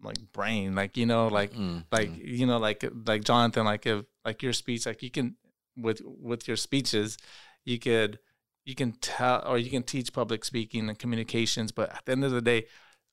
like 0.02 0.18
brain 0.34 0.74
like 0.74 0.98
you 0.98 1.06
know 1.06 1.28
like 1.28 1.54
Mm, 1.54 1.84
like 1.92 2.10
you 2.18 2.48
know 2.48 2.58
like 2.58 2.84
like 3.06 3.24
jonathan 3.24 3.66
like 3.66 3.86
if 3.86 4.06
like 4.26 4.42
your 4.42 4.54
speech 4.54 4.86
like 4.88 5.04
you 5.04 5.12
can 5.12 5.36
with 5.78 6.02
with 6.04 6.48
your 6.48 6.58
speeches 6.58 7.18
you 7.64 7.78
could 7.78 8.18
you 8.66 8.74
can 8.74 8.92
tell 8.94 9.44
or 9.48 9.58
you 9.60 9.70
can 9.70 9.84
teach 9.84 10.12
public 10.14 10.44
speaking 10.46 10.90
and 10.90 10.98
communications 10.98 11.72
but 11.72 11.90
at 11.94 12.02
the 12.06 12.12
end 12.14 12.24
of 12.26 12.32
the 12.32 12.42
day 12.42 12.66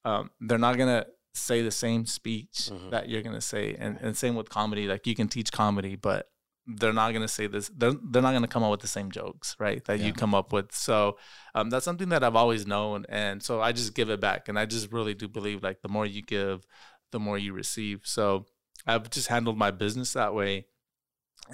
um, 0.07 0.31
they're 0.41 0.57
not 0.59 0.79
gonna 0.79 1.05
say 1.37 1.62
the 1.62 1.70
same 1.70 2.07
speech 2.07 2.70
Mhm. 2.72 2.90
that 2.90 3.09
you're 3.09 3.22
gonna 3.22 3.40
say 3.40 3.75
and, 3.79 3.99
and 4.01 4.16
same 4.16 4.35
with 4.35 4.49
comedy 4.49 4.87
like 4.88 5.07
you 5.07 5.14
can 5.14 5.29
teach 5.29 5.51
comedy 5.53 5.94
but 5.96 6.31
they're 6.66 6.92
not 6.92 7.12
gonna 7.12 7.29
say 7.29 7.46
this 7.46 7.70
they're, 7.77 7.94
they're 8.11 8.22
not 8.22 8.33
gonna 8.33 8.49
come 8.49 8.64
up 8.64 8.70
with 8.72 8.81
the 8.81 8.88
same 8.88 9.11
jokes 9.11 9.55
right 9.61 9.85
that 9.85 9.99
Yeah. 10.01 10.07
you 10.07 10.12
come 10.12 10.35
up 10.35 10.53
with 10.53 10.72
so 10.72 11.16
um, 11.55 11.70
that's 11.70 11.85
something 11.85 12.09
that 12.09 12.25
i've 12.25 12.35
always 12.37 12.66
known 12.66 13.05
and 13.09 13.42
so 13.42 13.61
i 13.61 13.70
just 13.72 13.94
give 13.94 14.11
it 14.11 14.20
back 14.20 14.49
and 14.49 14.59
i 14.59 14.66
just 14.66 14.90
really 14.92 15.14
do 15.14 15.29
believe 15.29 15.62
like 15.62 15.83
the 15.83 15.88
more 15.88 16.07
you 16.07 16.22
give 16.22 16.66
the 17.12 17.20
more 17.20 17.38
you 17.38 17.53
receive 17.53 18.01
so 18.05 18.46
i've 18.87 19.09
just 19.11 19.29
handled 19.29 19.57
my 19.57 19.70
business 19.70 20.12
that 20.14 20.35
way 20.35 20.66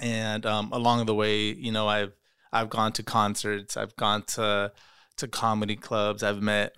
and 0.01 0.45
um, 0.45 0.69
along 0.71 1.05
the 1.05 1.13
way 1.15 1.37
you 1.53 1.71
know 1.71 1.87
i've 1.87 2.13
i've 2.51 2.69
gone 2.69 2.91
to 2.91 3.03
concerts 3.03 3.77
i've 3.77 3.95
gone 3.95 4.23
to 4.23 4.71
to 5.17 5.27
comedy 5.27 5.75
clubs 5.75 6.23
i've 6.23 6.41
met 6.41 6.75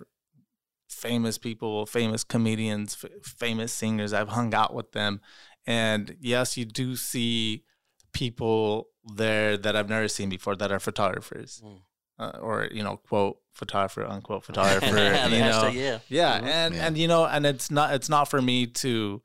famous 0.88 1.36
people 1.38 1.84
famous 1.86 2.22
comedians 2.24 2.96
f- 3.02 3.10
famous 3.22 3.72
singers 3.72 4.12
i've 4.12 4.28
hung 4.30 4.54
out 4.54 4.72
with 4.74 4.92
them 4.92 5.20
and 5.66 6.16
yes 6.20 6.56
you 6.56 6.64
do 6.64 6.96
see 6.96 7.64
people 8.12 8.88
there 9.14 9.56
that 9.56 9.76
i've 9.76 9.88
never 9.88 10.08
seen 10.08 10.28
before 10.28 10.56
that 10.56 10.72
are 10.72 10.78
photographers 10.80 11.60
Mm. 11.64 11.80
uh, 12.18 12.38
or 12.40 12.68
you 12.72 12.82
know 12.82 12.96
quote 12.96 13.38
photographer 13.52 14.04
unquote 14.04 14.44
photographer 14.50 14.86
The 14.94 15.28
you 15.36 15.40
know 15.40 15.64
hashtag, 15.64 15.74
yeah. 15.74 15.98
yeah 16.08 16.40
Mhm. 16.40 16.44
and 16.46 16.74
Yeah. 16.74 16.86
and 16.86 16.98
you 16.98 17.08
know 17.08 17.24
and 17.26 17.44
it's 17.46 17.70
not 17.70 17.94
it's 17.94 18.08
not 18.08 18.24
for 18.28 18.40
me 18.40 18.66
to 18.66 19.22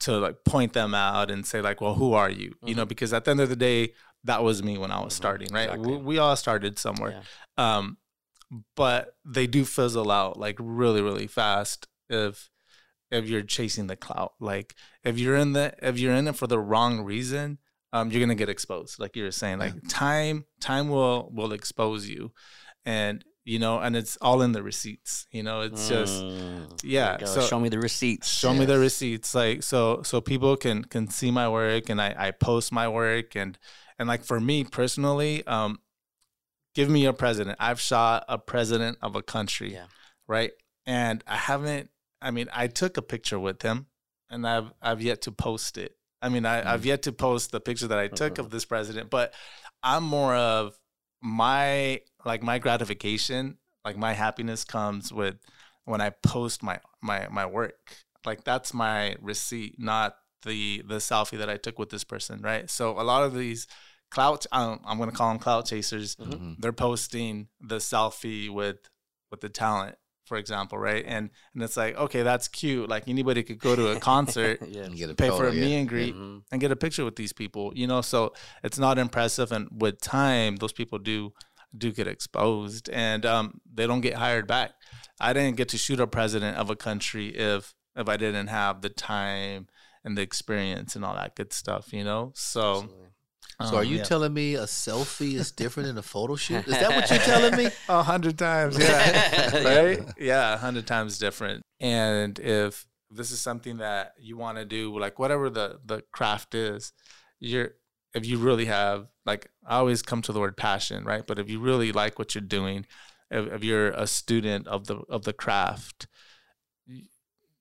to 0.00 0.12
like 0.18 0.44
point 0.44 0.72
them 0.72 0.94
out 0.94 1.30
and 1.30 1.46
say 1.46 1.60
like 1.60 1.80
well 1.80 1.94
who 1.94 2.12
are 2.12 2.30
you 2.30 2.54
you 2.64 2.74
know 2.74 2.84
because 2.84 3.12
at 3.12 3.24
the 3.24 3.30
end 3.30 3.40
of 3.40 3.48
the 3.48 3.56
day 3.56 3.92
that 4.24 4.42
was 4.44 4.62
me 4.62 4.78
when 4.78 4.90
i 4.92 5.00
was 5.02 5.12
Mhm. 5.14 5.16
starting 5.16 5.48
right 5.52 5.68
Exactly. 5.70 5.96
we, 5.96 6.02
we 6.02 6.18
all 6.18 6.36
started 6.36 6.78
somewhere 6.78 7.22
um 7.56 7.96
but 8.76 9.14
they 9.24 9.46
do 9.46 9.64
fizzle 9.64 10.10
out 10.10 10.38
like 10.38 10.56
really 10.60 11.00
really 11.02 11.26
fast 11.26 11.86
if 12.10 12.50
if 13.10 13.26
you're 13.26 13.42
chasing 13.42 13.86
the 13.86 13.96
clout 13.96 14.32
like 14.40 14.74
if 15.04 15.18
you're 15.18 15.36
in 15.36 15.52
the 15.54 15.72
if 15.82 15.98
you're 15.98 16.14
in 16.14 16.28
it 16.28 16.36
for 16.36 16.46
the 16.46 16.58
wrong 16.58 17.00
reason 17.00 17.58
um 17.92 18.10
you're 18.10 18.20
gonna 18.20 18.34
get 18.34 18.48
exposed 18.48 18.98
like 18.98 19.16
you 19.16 19.22
were 19.24 19.30
saying 19.30 19.58
like 19.58 19.74
time 19.88 20.44
time 20.60 20.88
will 20.88 21.30
will 21.34 21.52
expose 21.52 22.08
you 22.08 22.32
and 22.84 23.24
you 23.44 23.58
know 23.58 23.78
and 23.80 23.96
it's 23.96 24.16
all 24.20 24.40
in 24.42 24.52
the 24.52 24.62
receipts 24.62 25.26
you 25.30 25.42
know 25.42 25.62
it's 25.62 25.88
just 25.88 26.22
Mm. 26.22 26.80
yeah, 26.84 27.16
There 27.16 27.28
you 27.28 27.34
go. 27.34 27.40
so- 27.40 27.46
show 27.48 27.60
me 27.60 27.68
the 27.68 27.78
receipts. 27.78 28.28
show 28.28 28.52
me 28.54 28.64
the 28.66 28.78
receipts 28.78 29.34
like 29.34 29.62
so 29.62 30.02
so 30.02 30.20
people 30.20 30.56
can 30.56 30.84
can 30.84 31.08
see 31.08 31.30
my 31.30 31.48
work 31.48 31.88
and 31.90 32.00
i 32.00 32.14
i 32.18 32.30
post 32.30 32.70
my 32.72 32.86
work 32.88 33.34
and 33.36 33.58
and 33.98 34.08
like 34.08 34.24
for 34.24 34.38
me 34.40 34.64
personally 34.64 35.44
um 35.46 35.78
give 36.74 36.88
me 36.88 37.04
a 37.06 37.12
president. 37.12 37.56
I've 37.60 37.80
shot 37.80 38.24
a 38.28 38.38
president 38.38 38.98
of 39.02 39.16
a 39.16 39.22
country 39.22 39.74
Yeah. 39.74 39.86
right? 40.26 40.52
And 40.86 41.22
i 41.26 41.36
haven't 41.36 41.90
i 42.20 42.30
mean 42.30 42.48
i 42.52 42.66
took 42.66 42.96
a 42.96 43.02
picture 43.02 43.38
with 43.38 43.62
him 43.62 43.86
and 44.30 44.46
i've 44.46 44.72
i've 44.82 45.00
yet 45.00 45.22
to 45.22 45.32
post 45.32 45.78
it. 45.78 45.96
I 46.20 46.28
mean 46.28 46.44
I, 46.44 46.58
i've 46.58 46.80
mm-hmm. 46.80 46.88
yet 46.88 47.02
to 47.02 47.12
post 47.12 47.52
the 47.52 47.60
picture 47.60 47.86
that 47.88 47.98
i 47.98 48.08
took 48.08 48.34
mm-hmm. 48.34 48.44
of 48.44 48.50
this 48.50 48.64
president 48.64 49.10
but 49.10 49.32
i'm 49.82 50.02
more 50.04 50.34
of 50.34 50.76
my 51.20 52.00
like 52.24 52.42
my 52.42 52.58
gratification 52.58 53.58
like 53.84 53.96
my 53.96 54.12
happiness 54.12 54.64
comes 54.64 55.12
with 55.12 55.36
when 55.84 56.00
i 56.00 56.10
post 56.10 56.62
my 56.62 56.80
my 57.02 57.28
my 57.30 57.44
work. 57.46 57.96
Like 58.24 58.44
that's 58.44 58.72
my 58.72 59.16
receipt 59.20 59.74
not 59.78 60.14
the 60.42 60.82
the 60.86 60.96
selfie 60.96 61.38
that 61.38 61.50
i 61.50 61.56
took 61.56 61.78
with 61.78 61.90
this 61.90 62.04
person 62.04 62.40
right? 62.40 62.70
So 62.70 62.98
a 62.98 63.02
lot 63.02 63.24
of 63.24 63.34
these 63.34 63.66
clout 64.14 64.46
um, 64.52 64.78
i'm 64.84 64.98
going 64.98 65.10
to 65.10 65.16
call 65.16 65.28
them 65.30 65.38
clout 65.38 65.64
chasers 65.66 66.16
Mhm. 66.16 66.56
they're 66.60 66.72
posting 66.88 67.48
the 67.60 67.76
selfie 67.76 68.48
with 68.58 68.78
with 69.30 69.40
the 69.40 69.48
talent 69.48 69.96
for 70.26 70.36
example 70.36 70.78
right 70.78 71.04
and 71.06 71.30
and 71.54 71.62
it's 71.62 71.76
like 71.76 71.96
okay 71.96 72.22
that's 72.22 72.46
cute 72.48 72.88
like 72.94 73.04
anybody 73.08 73.42
could 73.42 73.58
go 73.58 73.74
to 73.74 73.88
a 73.88 73.98
concert 73.98 74.58
yeah. 74.68 74.86
You 74.88 74.96
get 74.96 75.10
a 75.10 75.14
pay 75.14 75.30
for 75.30 75.46
a 75.48 75.52
yeah. 75.54 75.60
meet 75.64 75.74
and 75.80 75.88
greet 75.88 76.14
Mhm. 76.14 76.42
and 76.52 76.60
get 76.60 76.70
a 76.70 76.76
picture 76.76 77.04
with 77.04 77.16
these 77.16 77.32
people 77.32 77.72
you 77.74 77.86
know 77.86 78.00
so 78.02 78.32
it's 78.62 78.78
not 78.78 78.98
impressive 78.98 79.50
and 79.56 79.68
with 79.82 80.00
time 80.00 80.56
those 80.56 80.72
people 80.80 80.98
do 80.98 81.32
do 81.76 81.90
get 81.90 82.06
exposed 82.06 82.88
and 82.90 83.24
um, 83.24 83.60
they 83.76 83.86
don't 83.86 84.02
get 84.02 84.14
hired 84.14 84.46
back 84.46 84.72
i 85.20 85.32
didn't 85.32 85.56
get 85.56 85.68
to 85.70 85.78
shoot 85.78 85.98
a 86.00 86.06
president 86.06 86.56
of 86.56 86.68
a 86.70 86.76
country 86.76 87.28
if 87.28 87.74
if 87.94 88.08
I 88.08 88.16
didn't 88.16 88.46
have 88.46 88.80
the 88.80 88.88
time 88.88 89.66
and 90.04 90.16
the 90.16 90.22
experience 90.22 90.96
and 90.96 91.04
all 91.04 91.14
that 91.14 91.36
good 91.36 91.52
stuff, 91.52 91.92
you 91.92 92.02
know? 92.04 92.32
So, 92.34 92.88
So 93.60 93.76
are 93.76 93.82
um, 93.82 93.86
you 93.86 93.98
yeah. 93.98 94.02
telling 94.04 94.32
me 94.32 94.54
a 94.54 94.64
selfie 94.64 95.34
is 95.34 95.52
different 95.52 95.88
than 95.88 95.98
a 95.98 96.02
photo 96.02 96.36
shoot? 96.36 96.66
Is 96.66 96.78
that 96.78 96.90
what 96.90 97.10
you're 97.10 97.18
telling 97.20 97.56
me? 97.56 97.70
a 97.88 98.02
hundred 98.02 98.38
times? 98.38 98.78
Yeah. 98.78 99.64
right? 99.64 100.00
Yeah, 100.18 100.54
a 100.54 100.56
hundred 100.56 100.86
times 100.86 101.18
different. 101.18 101.64
And 101.80 102.38
if 102.38 102.86
this 103.10 103.30
is 103.30 103.40
something 103.40 103.78
that 103.78 104.14
you 104.18 104.36
want 104.36 104.58
to 104.58 104.64
do, 104.64 104.98
like 104.98 105.18
whatever 105.18 105.50
the, 105.50 105.78
the 105.84 106.02
craft 106.12 106.54
is, 106.54 106.92
you're, 107.38 107.72
if 108.14 108.26
you 108.26 108.38
really 108.38 108.66
have, 108.66 109.06
like, 109.24 109.50
I 109.66 109.76
always 109.76 110.02
come 110.02 110.22
to 110.22 110.32
the 110.32 110.40
word 110.40 110.56
passion, 110.56 111.04
right? 111.04 111.26
But 111.26 111.38
if 111.38 111.48
you 111.48 111.60
really 111.60 111.92
like 111.92 112.18
what 112.18 112.34
you're 112.34 112.42
doing, 112.42 112.86
if, 113.30 113.52
if 113.52 113.64
you're 113.64 113.90
a 113.90 114.06
student 114.06 114.66
of 114.66 114.86
the, 114.86 114.96
of 115.08 115.24
the 115.24 115.32
craft, 115.32 116.06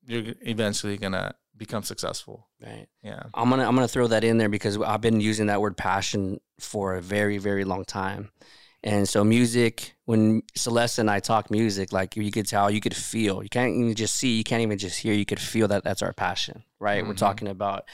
you're 0.05 0.33
eventually 0.41 0.97
going 0.97 1.13
to 1.13 1.35
become 1.61 1.83
successful. 1.83 2.47
Right. 2.61 2.87
Yeah. 3.03 3.21
I'm 3.35 3.49
gonna 3.51 3.67
I'm 3.67 3.75
gonna 3.75 3.87
throw 3.87 4.07
that 4.07 4.23
in 4.23 4.37
there 4.39 4.49
because 4.49 4.77
I've 4.81 4.99
been 5.01 5.21
using 5.21 5.45
that 5.47 5.61
word 5.61 5.77
passion 5.77 6.41
for 6.59 6.95
a 6.95 7.01
very 7.01 7.37
very 7.37 7.63
long 7.65 7.85
time, 7.85 8.31
and 8.83 9.07
so 9.07 9.23
music. 9.23 9.93
When 10.05 10.41
Celeste 10.55 10.99
and 10.99 11.09
I 11.09 11.19
talk 11.21 11.49
music, 11.49 11.93
like 11.93 12.17
you 12.17 12.31
could 12.31 12.47
tell, 12.47 12.69
you 12.69 12.81
could 12.81 12.95
feel. 12.95 13.41
You 13.43 13.49
can't 13.49 13.73
even 13.75 13.95
just 13.95 14.15
see. 14.15 14.35
You 14.37 14.43
can't 14.43 14.61
even 14.63 14.77
just 14.77 14.97
hear. 14.99 15.13
You 15.13 15.25
could 15.25 15.39
feel 15.39 15.67
that 15.69 15.83
that's 15.85 16.01
our 16.01 16.11
passion, 16.13 16.63
right? 16.79 17.05
We're 17.05 17.13
Mhm. 17.13 17.17
talking 17.27 17.47
about 17.47 17.85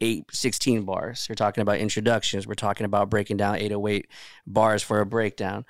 eight, 0.00 0.24
16 0.32 0.84
bars. 0.84 1.26
We're 1.28 1.34
talking 1.34 1.62
about 1.62 1.78
introductions. 1.78 2.46
We're 2.46 2.54
talking 2.54 2.86
about 2.86 3.10
breaking 3.10 3.36
down 3.38 3.56
808 3.56 4.06
bars 4.46 4.82
for 4.82 5.00
a 5.00 5.06
breakdown. 5.06 5.66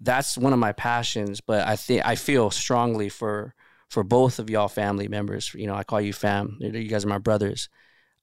That's 0.00 0.36
one 0.36 0.52
of 0.52 0.58
my 0.58 0.72
passions. 0.72 1.40
But 1.40 1.66
I 1.66 1.76
think 1.76 2.04
I 2.04 2.14
feel 2.16 2.50
strongly 2.50 3.08
for 3.08 3.54
for 3.88 4.04
both 4.04 4.38
of 4.38 4.50
y'all 4.50 4.68
family 4.68 5.08
members. 5.08 5.52
You 5.54 5.66
know, 5.66 5.74
I 5.74 5.84
call 5.84 6.00
you 6.00 6.12
fam. 6.12 6.58
You 6.60 6.88
guys 6.88 7.04
are 7.04 7.08
my 7.08 7.18
brothers. 7.18 7.68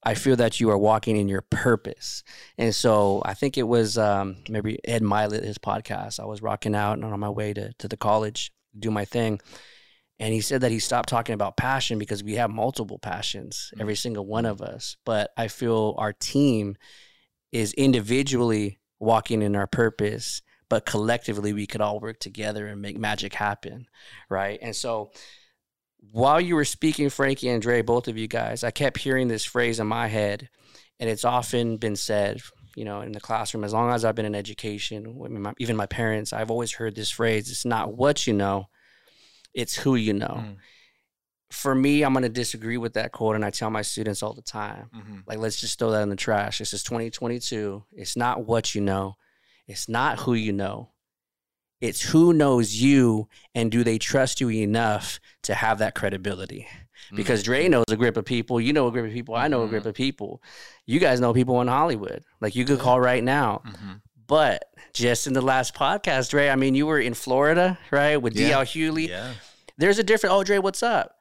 I 0.04 0.14
feel 0.14 0.36
that 0.36 0.60
you 0.60 0.70
are 0.70 0.78
walking 0.78 1.18
in 1.18 1.28
your 1.28 1.42
purpose. 1.42 2.24
And 2.60 2.76
so 2.76 3.24
I 3.26 3.34
think 3.34 3.58
it 3.58 3.68
was 3.68 3.98
um, 3.98 4.38
maybe 4.48 4.80
Ed 4.86 5.02
Mylett, 5.02 5.44
his 5.44 5.58
podcast. 5.58 6.20
I 6.20 6.26
was 6.26 6.44
rocking 6.44 6.76
out 6.76 6.94
and 6.94 7.04
on 7.04 7.20
my 7.20 7.30
way 7.30 7.54
to, 7.54 7.74
to 7.80 7.88
the 7.88 7.98
college, 7.98 8.52
do 8.78 8.92
my 8.92 9.04
thing. 9.06 9.42
And 10.20 10.32
he 10.32 10.42
said 10.42 10.62
that 10.62 10.72
he 10.72 10.80
stopped 10.80 11.10
talking 11.10 11.34
about 11.34 11.58
passion 11.58 11.98
because 11.98 12.24
we 12.24 12.36
have 12.36 12.52
multiple 12.52 13.00
passions, 13.00 13.72
every 13.80 13.96
single 13.96 14.26
one 14.26 14.46
of 14.46 14.62
us. 14.62 14.96
But 15.06 15.32
I 15.36 15.48
feel 15.48 15.96
our 15.98 16.14
team 16.14 16.78
is 17.52 17.74
individually 17.74 18.80
walking 19.00 19.42
in 19.42 19.56
our 19.56 19.68
purpose, 19.68 20.42
but 20.70 20.86
collectively 20.86 21.52
we 21.52 21.68
could 21.68 21.82
all 21.82 22.00
work 22.00 22.20
together 22.20 22.68
and 22.68 22.82
make 22.82 22.98
magic 22.98 23.34
happen. 23.34 23.88
Right. 24.30 24.60
And 24.62 24.76
so 24.76 25.12
while 26.12 26.40
you 26.42 26.56
were 26.56 26.66
speaking, 26.66 27.10
Frankie 27.10 27.50
and 27.50 27.62
Dre, 27.62 27.82
both 27.82 28.08
of 28.08 28.18
you 28.18 28.28
guys, 28.28 28.64
I 28.64 28.72
kept 28.72 28.98
hearing 28.98 29.28
this 29.28 29.46
phrase 29.46 29.80
in 29.80 29.88
my 29.88 30.08
head, 30.08 30.50
and 31.00 31.10
it's 31.10 31.26
often 31.26 31.78
been 31.78 31.96
said, 31.96 32.42
you 32.76 32.86
know, 32.86 33.02
in 33.02 33.12
the 33.12 33.20
classroom. 33.20 33.64
As 33.64 33.74
long 33.74 33.92
as 33.92 34.04
I've 34.06 34.16
been 34.16 34.26
in 34.26 34.36
education, 34.36 35.54
even 35.60 35.76
my 35.76 35.86
parents, 35.86 36.34
I've 36.34 36.52
always 36.52 36.74
heard 36.74 36.96
this 36.96 37.12
phrase: 37.12 37.50
"It's 37.50 37.66
not 37.66 37.96
what 37.96 38.28
you 38.28 38.34
know, 38.34 38.68
it's 39.54 39.76
who 39.76 39.96
you 39.96 40.14
know." 40.14 40.44
Mm. 40.46 40.58
For 41.52 41.76
me, 41.76 42.04
I'm 42.04 42.12
going 42.14 42.24
to 42.24 42.30
disagree 42.30 42.78
with 42.78 42.94
that 42.94 43.12
quote, 43.12 43.36
and 43.36 43.46
I 43.46 43.50
tell 43.50 43.70
my 43.70 43.82
students 43.84 44.24
all 44.24 44.34
the 44.34 44.42
time, 44.42 44.90
Mm-hmm. 44.94 45.20
like, 45.28 45.38
let's 45.38 45.62
just 45.62 45.78
throw 45.80 45.92
that 45.92 46.02
in 46.02 46.10
the 46.10 46.16
trash. 46.16 46.58
This 46.58 46.74
is 46.74 46.84
2022. 46.84 47.84
It's 47.94 48.18
not 48.18 48.46
what 48.46 48.74
you 48.76 48.82
know, 48.82 49.16
it's 49.68 49.88
not 49.88 50.20
who 50.20 50.34
you 50.34 50.52
know. 50.52 50.92
It's 51.86 52.02
who 52.02 52.34
knows 52.34 52.76
you 52.76 53.28
and 53.54 53.72
do 53.72 53.84
they 53.84 53.98
trust 53.98 54.42
you 54.42 54.50
enough 54.50 55.20
to 55.44 55.54
have 55.54 55.80
that 55.80 55.96
credibility? 55.96 56.68
Mm. 57.12 57.18
Because 57.18 57.44
Dre 57.44 57.68
knows 57.68 57.86
a 57.90 57.96
grip 57.96 58.18
of 58.18 58.26
people, 58.26 58.60
you 58.60 58.74
know 58.74 58.88
a 58.88 58.92
grip 58.92 59.06
of 59.06 59.14
people, 59.14 59.36
I 59.36 59.48
know 59.48 59.64
a 59.64 59.68
grip 59.68 59.82
mm-hmm. 59.82 59.90
of 59.90 59.96
people. 59.96 60.42
You 60.86 61.00
guys 61.00 61.20
know 61.20 61.34
people 61.34 61.62
in 61.62 61.68
Hollywood. 61.68 62.24
Like 62.42 62.56
you 62.56 62.66
could 62.66 62.80
call 62.80 63.00
right 63.00 63.24
now. 63.24 63.62
Mm-hmm. 63.68 63.94
But 64.28 64.66
just 64.94 65.28
in 65.28 65.34
the 65.34 65.42
last 65.42 65.76
podcast, 65.76 66.32
Dre, 66.32 66.50
I 66.50 66.56
mean, 66.56 66.74
you 66.74 66.88
were 66.88 67.00
in 67.00 67.14
Florida, 67.14 67.78
right, 67.92 68.18
with 68.18 68.36
Yeah. 68.36 68.50
DL 68.50 68.66
Hughley. 68.66 69.10
Yeah. 69.10 69.34
There's 69.78 70.00
a 70.00 70.04
different, 70.04 70.34
oh, 70.34 70.44
Dre, 70.44 70.58
what's 70.58 70.82
up? 70.82 71.16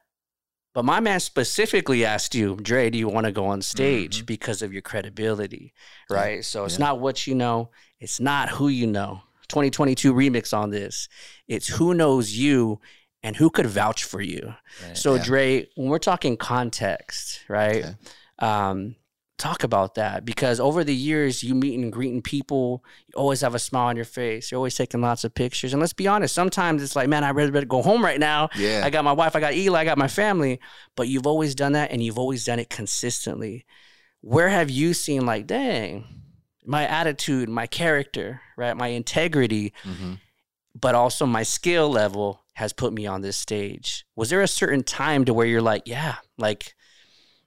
But 0.73 0.85
my 0.85 0.99
man 0.99 1.19
specifically 1.19 2.03
asked 2.03 2.35
you, 2.35 2.57
Dre, 2.61 2.89
do 2.89 2.97
you 2.97 3.07
want 3.07 3.25
to 3.25 3.31
go 3.31 3.45
on 3.45 3.61
stage 3.61 4.17
mm-hmm. 4.17 4.25
because 4.25 4.61
of 4.61 4.73
your 4.73 4.81
credibility, 4.81 5.73
right? 6.09 6.43
So 6.43 6.65
it's 6.65 6.79
Yeah. 6.79 6.85
not 6.85 6.99
what 6.99 7.27
you 7.27 7.35
know, 7.35 7.69
it's 7.99 8.19
not 8.19 8.49
who 8.49 8.67
you 8.67 8.87
know. 8.87 9.21
2022 9.47 10.13
remix 10.13 10.55
on 10.55 10.69
this. 10.71 11.07
It's 11.47 11.67
who 11.67 11.93
knows 11.93 12.35
you 12.35 12.79
and 13.23 13.35
who 13.35 13.49
could 13.49 13.65
vouch 13.65 14.03
for 14.03 14.21
you. 14.21 14.53
Right. 14.85 14.97
So, 14.97 15.15
Yeah. 15.15 15.23
Dre, 15.23 15.67
when 15.75 15.89
we're 15.89 15.99
talking 15.99 16.37
context, 16.37 17.41
right? 17.47 17.83
Okay. 17.85 17.95
Um, 18.39 18.95
talk 19.37 19.63
about 19.63 19.95
that 19.95 20.23
because 20.23 20.59
over 20.61 20.83
the 20.83 20.95
years, 20.95 21.43
you 21.43 21.53
meeting 21.55 21.83
and 21.83 21.91
greeting 21.91 22.21
people, 22.21 22.83
you 23.07 23.13
always 23.17 23.41
have 23.41 23.53
a 23.53 23.59
smile 23.59 23.87
on 23.87 23.95
your 23.95 24.05
face. 24.05 24.49
You're 24.49 24.59
always 24.59 24.75
taking 24.75 25.01
lots 25.01 25.23
of 25.23 25.33
pictures. 25.33 25.73
And 25.73 25.81
let's 25.81 25.91
be 25.91 26.07
honest, 26.07 26.33
sometimes 26.33 26.81
it's 26.81 26.95
like, 26.95 27.09
man, 27.09 27.23
I 27.23 27.29
really 27.31 27.51
better 27.51 27.65
go 27.65 27.81
home 27.81 28.03
right 28.03 28.19
now. 28.19 28.49
Yeah. 28.55 28.83
I 28.85 28.89
got 28.89 29.03
my 29.03 29.11
wife, 29.11 29.35
I 29.35 29.39
got 29.41 29.53
Eli, 29.53 29.81
I 29.81 29.85
got 29.85 29.97
my 29.97 30.07
family. 30.07 30.59
But 30.95 31.07
you've 31.09 31.27
always 31.27 31.53
done 31.55 31.73
that 31.73 31.91
and 31.91 32.01
you've 32.01 32.19
always 32.19 32.45
done 32.45 32.59
it 32.59 32.69
consistently. 32.69 33.65
Where 34.21 34.49
have 34.49 34.69
you 34.69 34.93
seen, 34.93 35.25
like, 35.25 35.47
dang, 35.47 36.05
my 36.65 36.87
attitude, 36.87 37.49
my 37.49 37.67
character, 37.67 38.41
right? 38.57 38.75
My 38.75 38.87
integrity, 38.87 39.73
hmm 39.83 40.13
but 40.77 40.93
also 40.93 41.25
my 41.25 41.41
skill 41.43 41.89
level 41.89 42.43
has 42.53 42.73
put 42.73 42.91
me 42.91 43.07
on 43.07 43.21
this 43.21 43.37
stage. 43.37 44.05
Was 44.17 44.29
there 44.29 44.41
a 44.41 44.47
certain 44.47 44.83
time 44.83 45.23
to 45.23 45.33
where 45.33 45.47
you're 45.47 45.61
like, 45.61 45.83
yeah, 45.85 46.15
like 46.37 46.75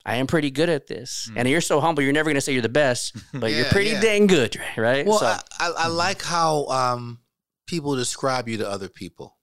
I 0.02 0.16
am 0.16 0.26
pretty 0.26 0.50
good 0.50 0.70
at 0.70 0.86
this, 0.86 1.30
and 1.36 1.46
you're 1.46 1.60
so 1.60 1.78
humble, 1.78 2.02
you're 2.02 2.14
never 2.14 2.30
gonna 2.30 2.40
say 2.40 2.54
you're 2.54 2.62
the 2.62 2.70
best, 2.70 3.14
but 3.34 3.52
you're 3.52 3.66
pretty 3.66 3.90
yeah. 3.90 4.00
dang 4.00 4.28
good, 4.28 4.56
right? 4.78 5.04
Well, 5.04 5.18
so, 5.18 5.26
I, 5.26 5.40
I, 5.60 5.72
I 5.76 5.86
like 5.88 6.22
how 6.22 6.64
um, 6.68 7.18
people 7.66 7.94
describe 7.96 8.48
you 8.48 8.56
to 8.58 8.68
other 8.70 8.88
people. 8.88 9.36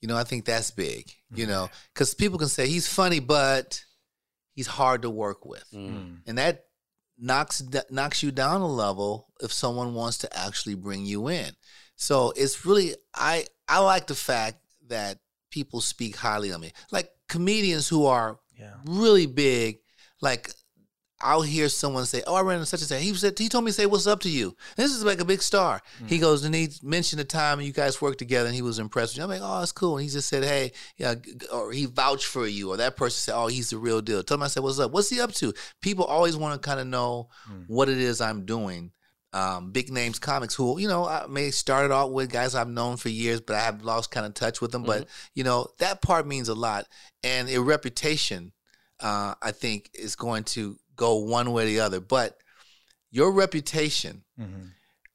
You 0.00 0.06
know, 0.06 0.16
I 0.16 0.22
think 0.22 0.44
that's 0.44 0.70
big. 0.70 1.10
You 1.34 1.48
know, 1.48 1.68
because 1.92 2.14
people 2.14 2.38
can 2.38 2.46
say 2.46 2.68
he's 2.68 2.86
funny, 2.86 3.18
but 3.18 3.82
he's 4.54 4.68
hard 4.68 5.02
to 5.02 5.10
work 5.10 5.44
with, 5.44 5.64
Mm. 5.74 6.18
and 6.28 6.38
that 6.38 6.65
knocks 7.18 7.62
knocks 7.90 8.22
you 8.22 8.30
down 8.30 8.60
a 8.60 8.66
level 8.66 9.28
if 9.40 9.52
someone 9.52 9.94
wants 9.94 10.18
to 10.18 10.38
actually 10.38 10.74
bring 10.74 11.04
you 11.06 11.28
in. 11.28 11.52
So 11.96 12.32
it's 12.36 12.64
really 12.66 12.94
I 13.14 13.46
I 13.68 13.78
like 13.80 14.06
the 14.06 14.14
fact 14.14 14.58
that 14.88 15.18
people 15.50 15.80
speak 15.80 16.16
highly 16.16 16.50
of 16.50 16.60
me, 16.60 16.72
like 16.90 17.10
comedians 17.28 17.88
who 17.88 18.06
are 18.06 18.38
Yeah. 18.58 18.74
really 18.84 19.26
big, 19.26 19.78
like 20.20 20.50
I'll 21.20 21.40
hear 21.42 21.68
someone 21.70 22.04
say, 22.04 22.22
"Oh, 22.26 22.34
I 22.34 22.42
ran 22.42 22.56
into 22.56 22.66
such 22.66 22.80
and 22.80 22.88
such." 22.88 23.00
He 23.02 23.14
said, 23.14 23.38
"He 23.38 23.48
told 23.48 23.64
me 23.64 23.70
to 23.70 23.74
say 23.74 23.86
what's 23.86 24.06
up 24.06 24.20
to 24.20 24.28
you." 24.28 24.54
This 24.76 24.92
is 24.92 25.02
like 25.02 25.20
a 25.20 25.24
big 25.24 25.40
star. 25.40 25.80
He 26.06 26.18
goes 26.18 26.44
and 26.44 26.54
he 26.54 26.68
mentioned 26.82 27.20
the 27.20 27.24
time 27.24 27.60
you 27.60 27.72
guys 27.72 28.02
worked 28.02 28.18
together, 28.18 28.46
and 28.46 28.54
he 28.54 28.60
was 28.62 28.78
impressed 28.78 29.12
with 29.14 29.18
you. 29.18 29.24
I'm 29.24 29.30
like, 29.30 29.40
"Oh, 29.42 29.60
that's 29.60 29.72
cool." 29.72 29.96
And 29.96 30.04
he 30.04 30.10
just 30.10 30.28
said, 30.28 30.44
"Hey, 30.44 30.72
yeah," 30.98 31.14
or 31.52 31.72
he 31.72 31.86
vouched 31.86 32.26
for 32.26 32.46
you, 32.46 32.70
or 32.70 32.76
that 32.76 32.96
person 32.96 33.16
said, 33.16 33.34
"Oh, 33.34 33.46
he's 33.46 33.70
the 33.70 33.78
real 33.78 34.02
deal." 34.02 34.22
Tell 34.22 34.36
him 34.36 34.42
I 34.42 34.48
said, 34.48 34.62
"What's 34.62 34.78
up? 34.78 34.90
What's 34.90 35.08
he 35.08 35.20
up 35.20 35.32
to?" 35.34 35.54
People 35.80 36.04
always 36.04 36.36
want 36.36 36.60
to 36.60 36.66
kind 36.68 36.80
of 36.80 36.86
know 36.86 37.28
Mm. 37.50 37.64
what 37.68 37.88
it 37.88 37.98
is 37.98 38.20
I'm 38.20 38.44
doing. 38.44 38.92
Um, 39.32 39.70
big 39.70 39.90
names 39.90 40.18
comics 40.18 40.54
who 40.54 40.78
you 40.78 40.88
know 40.88 41.06
I 41.06 41.26
may 41.28 41.50
started 41.50 41.92
out 41.94 42.12
with 42.12 42.30
guys 42.30 42.54
I've 42.54 42.68
known 42.68 42.96
for 42.98 43.08
years, 43.10 43.40
but 43.40 43.56
I 43.56 43.60
have 43.60 43.82
lost 43.82 44.10
kind 44.10 44.24
of 44.26 44.34
touch 44.34 44.60
with 44.60 44.70
them. 44.72 44.82
But 44.82 45.08
you 45.34 45.44
know 45.44 45.68
that 45.78 46.00
part 46.02 46.26
means 46.26 46.48
a 46.48 46.54
lot, 46.54 46.86
and 47.22 47.48
a 47.48 47.58
reputation, 47.60 48.52
uh, 49.00 49.34
I 49.42 49.52
think, 49.52 49.90
is 49.94 50.14
going 50.16 50.44
to 50.44 50.78
go 50.96 51.16
one 51.16 51.52
way 51.52 51.64
or 51.64 51.66
the 51.66 51.80
other. 51.80 52.00
But 52.00 52.38
your 53.10 53.30
reputation, 53.32 54.22
Mm-hmm. 54.40 54.66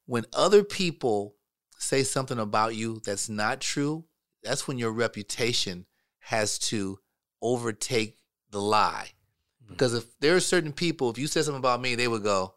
when 0.06 0.24
other 0.32 0.64
people 0.64 1.36
say 1.78 2.02
something 2.02 2.38
about 2.38 2.74
you 2.74 3.00
that's 3.04 3.28
not 3.28 3.60
true, 3.60 4.04
that's 4.42 4.66
when 4.66 4.78
your 4.78 4.90
reputation 4.92 5.86
has 6.20 6.58
to 6.58 6.98
overtake 7.40 8.18
the 8.50 8.60
lie. 8.60 9.10
Because 9.68 9.94
if 9.94 10.04
there 10.20 10.34
are 10.36 10.40
certain 10.40 10.72
people, 10.72 11.10
if 11.10 11.18
you 11.18 11.26
said 11.26 11.44
something 11.44 11.58
about 11.60 11.80
me, 11.80 11.94
they 11.94 12.08
would 12.08 12.22
go, 12.22 12.54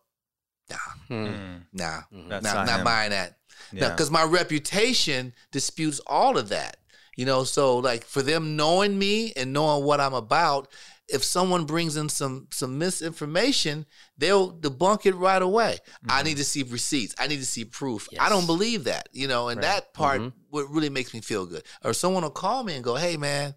nah, 0.69 0.75
Mm. 1.09 1.61
nah, 1.71 2.01
That's 2.29 2.43
not, 2.43 2.55
not 2.55 2.67
not 2.67 2.83
buying 2.83 3.11
that. 3.11 3.37
Yeah. 3.71 3.89
Because 3.89 4.09
my 4.11 4.23
reputation 4.23 5.33
disputes 5.51 5.99
all 6.07 6.37
of 6.37 6.49
that. 6.49 6.77
You 7.15 7.25
know, 7.25 7.43
so 7.45 7.77
like 7.77 8.03
for 8.03 8.21
them 8.21 8.55
knowing 8.57 8.97
me 8.99 9.31
and 9.37 9.53
knowing 9.53 9.85
what 9.85 10.01
I'm 10.01 10.13
about, 10.13 10.67
if 11.07 11.23
someone 11.23 11.65
brings 11.65 11.97
in 11.97 12.09
some 12.09 12.47
some 12.51 12.77
misinformation, 12.77 13.85
they'll 14.17 14.51
debunk 14.51 15.05
it 15.05 15.15
right 15.15 15.41
away. 15.41 15.79
I 16.09 16.17
Mm-hmm. 16.19 16.25
need 16.27 16.37
to 16.37 16.43
see 16.43 16.63
receipts. 16.63 17.15
I 17.19 17.27
need 17.27 17.39
to 17.39 17.45
see 17.45 17.65
proof. 17.65 18.07
I 18.19 18.29
don't 18.29 18.45
believe 18.45 18.85
that. 18.85 19.09
You 19.11 19.27
know, 19.27 19.49
and 19.49 19.57
Right. 19.57 19.63
that 19.67 19.93
part 19.93 20.21
Mhm. 20.21 20.33
what 20.49 20.69
really 20.69 20.89
makes 20.89 21.13
me 21.13 21.21
feel 21.21 21.45
good. 21.45 21.63
Or 21.83 21.93
someone 21.93 22.23
will 22.23 22.31
call 22.31 22.63
me 22.63 22.73
and 22.75 22.83
go, 22.83 22.95
"Hey, 22.95 23.17
man, 23.17 23.55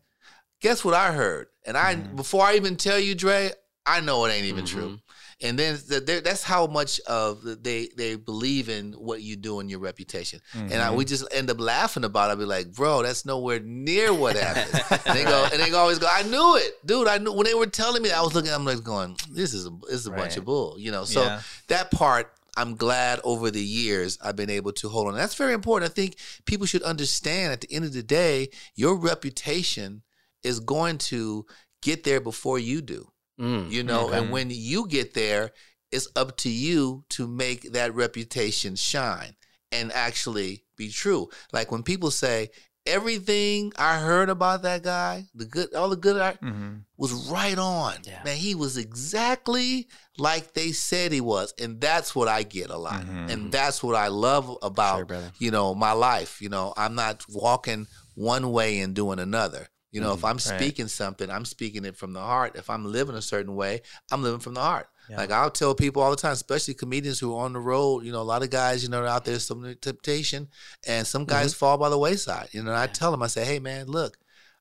guess 0.60 0.84
what 0.84 0.94
I 0.94 1.12
heard?" 1.12 1.48
And 1.64 1.76
I 1.76 1.94
Mhm. 1.94 2.16
before 2.16 2.44
I 2.44 2.56
even 2.56 2.76
tell 2.76 2.98
you, 2.98 3.14
Dre, 3.14 3.52
I 3.86 4.00
know 4.00 4.24
it 4.26 4.32
ain't 4.32 4.44
even 4.46 4.66
true. 4.66 4.98
And 5.40 5.56
then 5.56 5.78
th- 5.78 6.24
that's 6.24 6.42
how 6.42 6.66
much 6.66 6.98
of 7.00 7.42
the- 7.42 7.54
they 7.54 7.88
they 7.96 8.16
believe 8.16 8.68
in 8.68 8.92
what 8.94 9.22
you 9.22 9.36
do 9.36 9.60
and 9.60 9.70
your 9.70 9.78
reputation. 9.78 10.40
And 10.52 10.74
I, 10.74 10.90
we 10.90 11.04
mm-hmm. 11.04 11.08
just 11.08 11.32
end 11.32 11.48
up 11.48 11.60
laughing 11.60 12.04
about 12.04 12.28
it. 12.28 12.32
I'll 12.32 12.36
be 12.38 12.44
like, 12.44 12.72
bro, 12.72 13.02
that's 13.02 13.24
nowhere 13.24 13.60
near 13.60 14.12
what 14.12 14.36
happened. 14.36 15.00
and 15.06 15.16
they 15.16 15.24
go, 15.24 15.48
and 15.52 15.62
they 15.62 15.70
always 15.72 15.98
go, 16.00 16.08
I 16.10 16.24
knew 16.24 16.56
it, 16.56 16.72
dude. 16.84 17.06
I 17.06 17.18
knew 17.18 17.32
when 17.32 17.44
they 17.44 17.54
were 17.54 17.66
telling 17.66 18.02
me. 18.02 18.08
that, 18.08 18.18
I 18.18 18.22
was 18.22 18.34
looking. 18.34 18.50
I'm 18.52 18.64
like 18.64 18.82
going, 18.82 19.16
this 19.30 19.54
is 19.54 19.66
a 19.66 19.70
this 19.88 20.00
is 20.00 20.06
a 20.06 20.10
bunch 20.10 20.36
of 20.36 20.44
bull, 20.44 20.76
you 20.78 20.90
know. 20.90 21.04
So 21.04 21.22
Yeah. 21.22 21.40
that 21.68 21.90
part. 21.90 22.32
I'm 22.56 22.74
glad 22.74 23.20
over 23.22 23.52
the 23.52 23.62
years 23.62 24.18
I've 24.20 24.34
been 24.34 24.50
able 24.50 24.72
to 24.72 24.88
hold 24.88 25.06
on. 25.06 25.14
That's 25.14 25.36
very 25.36 25.52
important. 25.52 25.92
I 25.92 25.94
think 25.94 26.16
people 26.44 26.66
should 26.66 26.82
understand 26.82 27.52
at 27.52 27.60
the 27.60 27.72
end 27.72 27.84
of 27.84 27.92
the 27.92 28.02
day, 28.02 28.48
your 28.74 28.96
reputation 28.96 30.02
is 30.42 30.58
going 30.58 30.98
to 30.98 31.46
get 31.82 32.02
there 32.02 32.20
before 32.20 32.58
you 32.58 32.82
do 32.82 33.12
Mm. 33.38 33.70
you 33.70 33.82
know 33.82 34.06
Okay. 34.08 34.18
and 34.18 34.30
when 34.32 34.50
you 34.50 34.86
get 34.88 35.14
there 35.14 35.52
it's 35.92 36.08
up 36.16 36.36
to 36.38 36.50
you 36.50 37.04
to 37.10 37.26
make 37.26 37.72
that 37.72 37.94
reputation 37.94 38.74
shine 38.76 39.34
and 39.72 39.92
actually 39.92 40.64
be 40.76 40.90
true 40.90 41.28
like 41.52 41.70
when 41.72 41.82
people 41.82 42.10
say 42.10 42.50
everything 42.86 43.72
i 43.78 43.98
heard 44.00 44.28
about 44.28 44.62
that 44.62 44.82
guy 44.82 45.26
the 45.34 45.44
good 45.44 45.74
all 45.74 45.88
the 45.90 45.96
good 45.96 46.16
I, 46.20 46.32
Mhm. 46.42 46.82
was 46.96 47.12
right 47.30 47.58
on 47.58 47.94
Yeah. 48.04 48.22
man 48.24 48.36
he 48.36 48.54
was 48.54 48.76
exactly 48.76 49.88
like 50.18 50.54
they 50.54 50.72
said 50.72 51.12
he 51.12 51.20
was 51.20 51.52
and 51.60 51.80
that's 51.80 52.14
what 52.16 52.28
i 52.28 52.42
get 52.42 52.70
a 52.70 52.76
lot 52.76 53.02
Mhm. 53.04 53.30
and 53.30 53.52
that's 53.52 53.82
what 53.82 53.94
i 53.94 54.08
love 54.08 54.56
about 54.62 55.08
Sure, 55.08 55.22
you 55.38 55.50
know 55.50 55.74
my 55.74 55.92
life 55.92 56.40
you 56.42 56.48
know 56.48 56.72
i'm 56.76 56.94
not 56.94 57.24
walking 57.28 57.86
one 58.14 58.50
way 58.50 58.80
and 58.80 58.94
doing 58.94 59.18
another 59.18 59.68
you 59.90 60.00
know 60.00 60.12
if 60.12 60.24
i'm 60.24 60.36
Right. 60.36 60.40
speaking 60.40 60.88
something 60.88 61.30
i'm 61.30 61.44
speaking 61.44 61.84
it 61.84 61.96
from 61.96 62.12
the 62.12 62.20
heart 62.20 62.56
if 62.56 62.68
i'm 62.70 62.84
living 62.84 63.14
a 63.14 63.22
certain 63.22 63.54
way 63.54 63.80
i'm 64.12 64.22
living 64.22 64.40
from 64.40 64.54
the 64.54 64.60
heart 64.60 64.88
Yeah. 65.08 65.16
like 65.16 65.30
i'll 65.30 65.50
tell 65.50 65.74
people 65.74 66.02
all 66.02 66.10
the 66.10 66.16
time 66.16 66.32
especially 66.32 66.74
comedians 66.74 67.18
who 67.18 67.34
are 67.34 67.44
on 67.44 67.52
the 67.54 67.60
road 67.60 68.04
you 68.04 68.12
know 68.12 68.20
a 68.20 68.30
lot 68.32 68.42
of 68.42 68.50
guys 68.50 68.82
you 68.82 68.90
know 68.90 69.04
out 69.06 69.24
there 69.24 69.38
some 69.38 69.74
temptation 69.80 70.48
and 70.86 71.06
some 71.06 71.24
guys 71.24 71.54
fall 71.54 71.78
by 71.78 71.88
the 71.88 71.98
wayside 71.98 72.48
you 72.52 72.62
know 72.62 72.70
and 72.70 72.78
i 72.78 72.84
Mm-hmm. 72.86 72.92
Tell 72.94 73.10
them 73.10 73.22
i 73.22 73.28
say 73.28 73.44
hey 73.44 73.58
man 73.60 73.86
look 73.86 74.18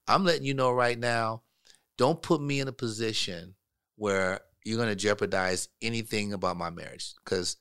i'm 0.07 0.23
letting 0.23 0.45
you 0.45 0.53
know 0.53 0.71
right 0.71 0.97
now 0.97 1.43
don't 1.97 2.21
put 2.21 2.39
me 2.41 2.59
in 2.59 2.67
a 2.67 2.71
position 2.73 3.55
where 3.95 4.39
you're 4.63 4.77
going 4.77 4.89
to 4.89 4.95
jeopardize 4.95 5.69
anything 5.81 6.31
about 6.33 6.55
my 6.57 6.69
marriage 6.69 7.13
because 7.23 7.57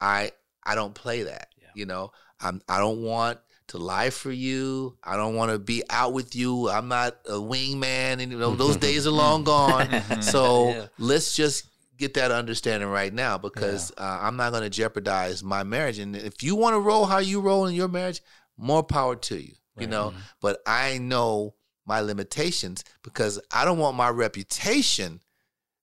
i 0.00 0.30
i 0.64 0.74
don't 0.74 0.94
play 0.94 1.24
that 1.24 1.48
Yeah. 1.60 1.68
you 1.74 1.86
know 1.86 2.10
i'm 2.40 2.60
i 2.68 2.78
don't 2.78 3.02
want 3.02 3.38
to 3.68 3.78
lie 3.78 4.10
for 4.10 4.30
you. 4.30 4.96
I 5.02 5.16
don't 5.16 5.34
want 5.34 5.50
to 5.52 5.58
be 5.58 5.82
out 5.90 6.12
with 6.12 6.34
you. 6.36 6.68
I'm 6.68 6.88
not 6.88 7.16
a 7.26 7.32
wingman. 7.34 8.20
And 8.20 8.30
you 8.32 8.38
know 8.38 8.54
those 8.54 8.76
days 8.88 9.06
are 9.06 9.10
long 9.10 9.44
gone. 9.44 9.88
So 10.22 10.68
Yeah. 10.70 10.86
let's 10.98 11.34
just 11.34 11.66
get 11.96 12.14
that 12.14 12.30
understanding 12.30 12.88
right 12.88 13.14
now 13.14 13.38
because 13.38 13.92
uh, 13.96 14.18
i'm 14.22 14.36
not 14.36 14.50
going 14.50 14.64
to 14.64 14.68
jeopardize 14.70 15.44
my 15.44 15.62
marriage. 15.62 15.98
And 16.00 16.16
if 16.16 16.42
you 16.42 16.56
want 16.56 16.74
to 16.74 16.80
roll 16.80 17.04
how 17.06 17.18
you 17.18 17.40
roll 17.40 17.66
in 17.66 17.74
your 17.74 17.88
marriage 17.88 18.20
more 18.56 18.82
power 18.82 19.16
to 19.16 19.36
you 19.36 19.54
you 19.76 19.86
Right. 19.86 19.90
know? 19.90 20.14
But 20.40 20.58
i 20.66 20.98
know 20.98 21.54
my 21.86 22.00
limitations 22.00 22.84
because 23.02 23.40
i 23.52 23.64
don't 23.64 23.78
want 23.78 23.96
my 23.96 24.08
reputation 24.10 25.20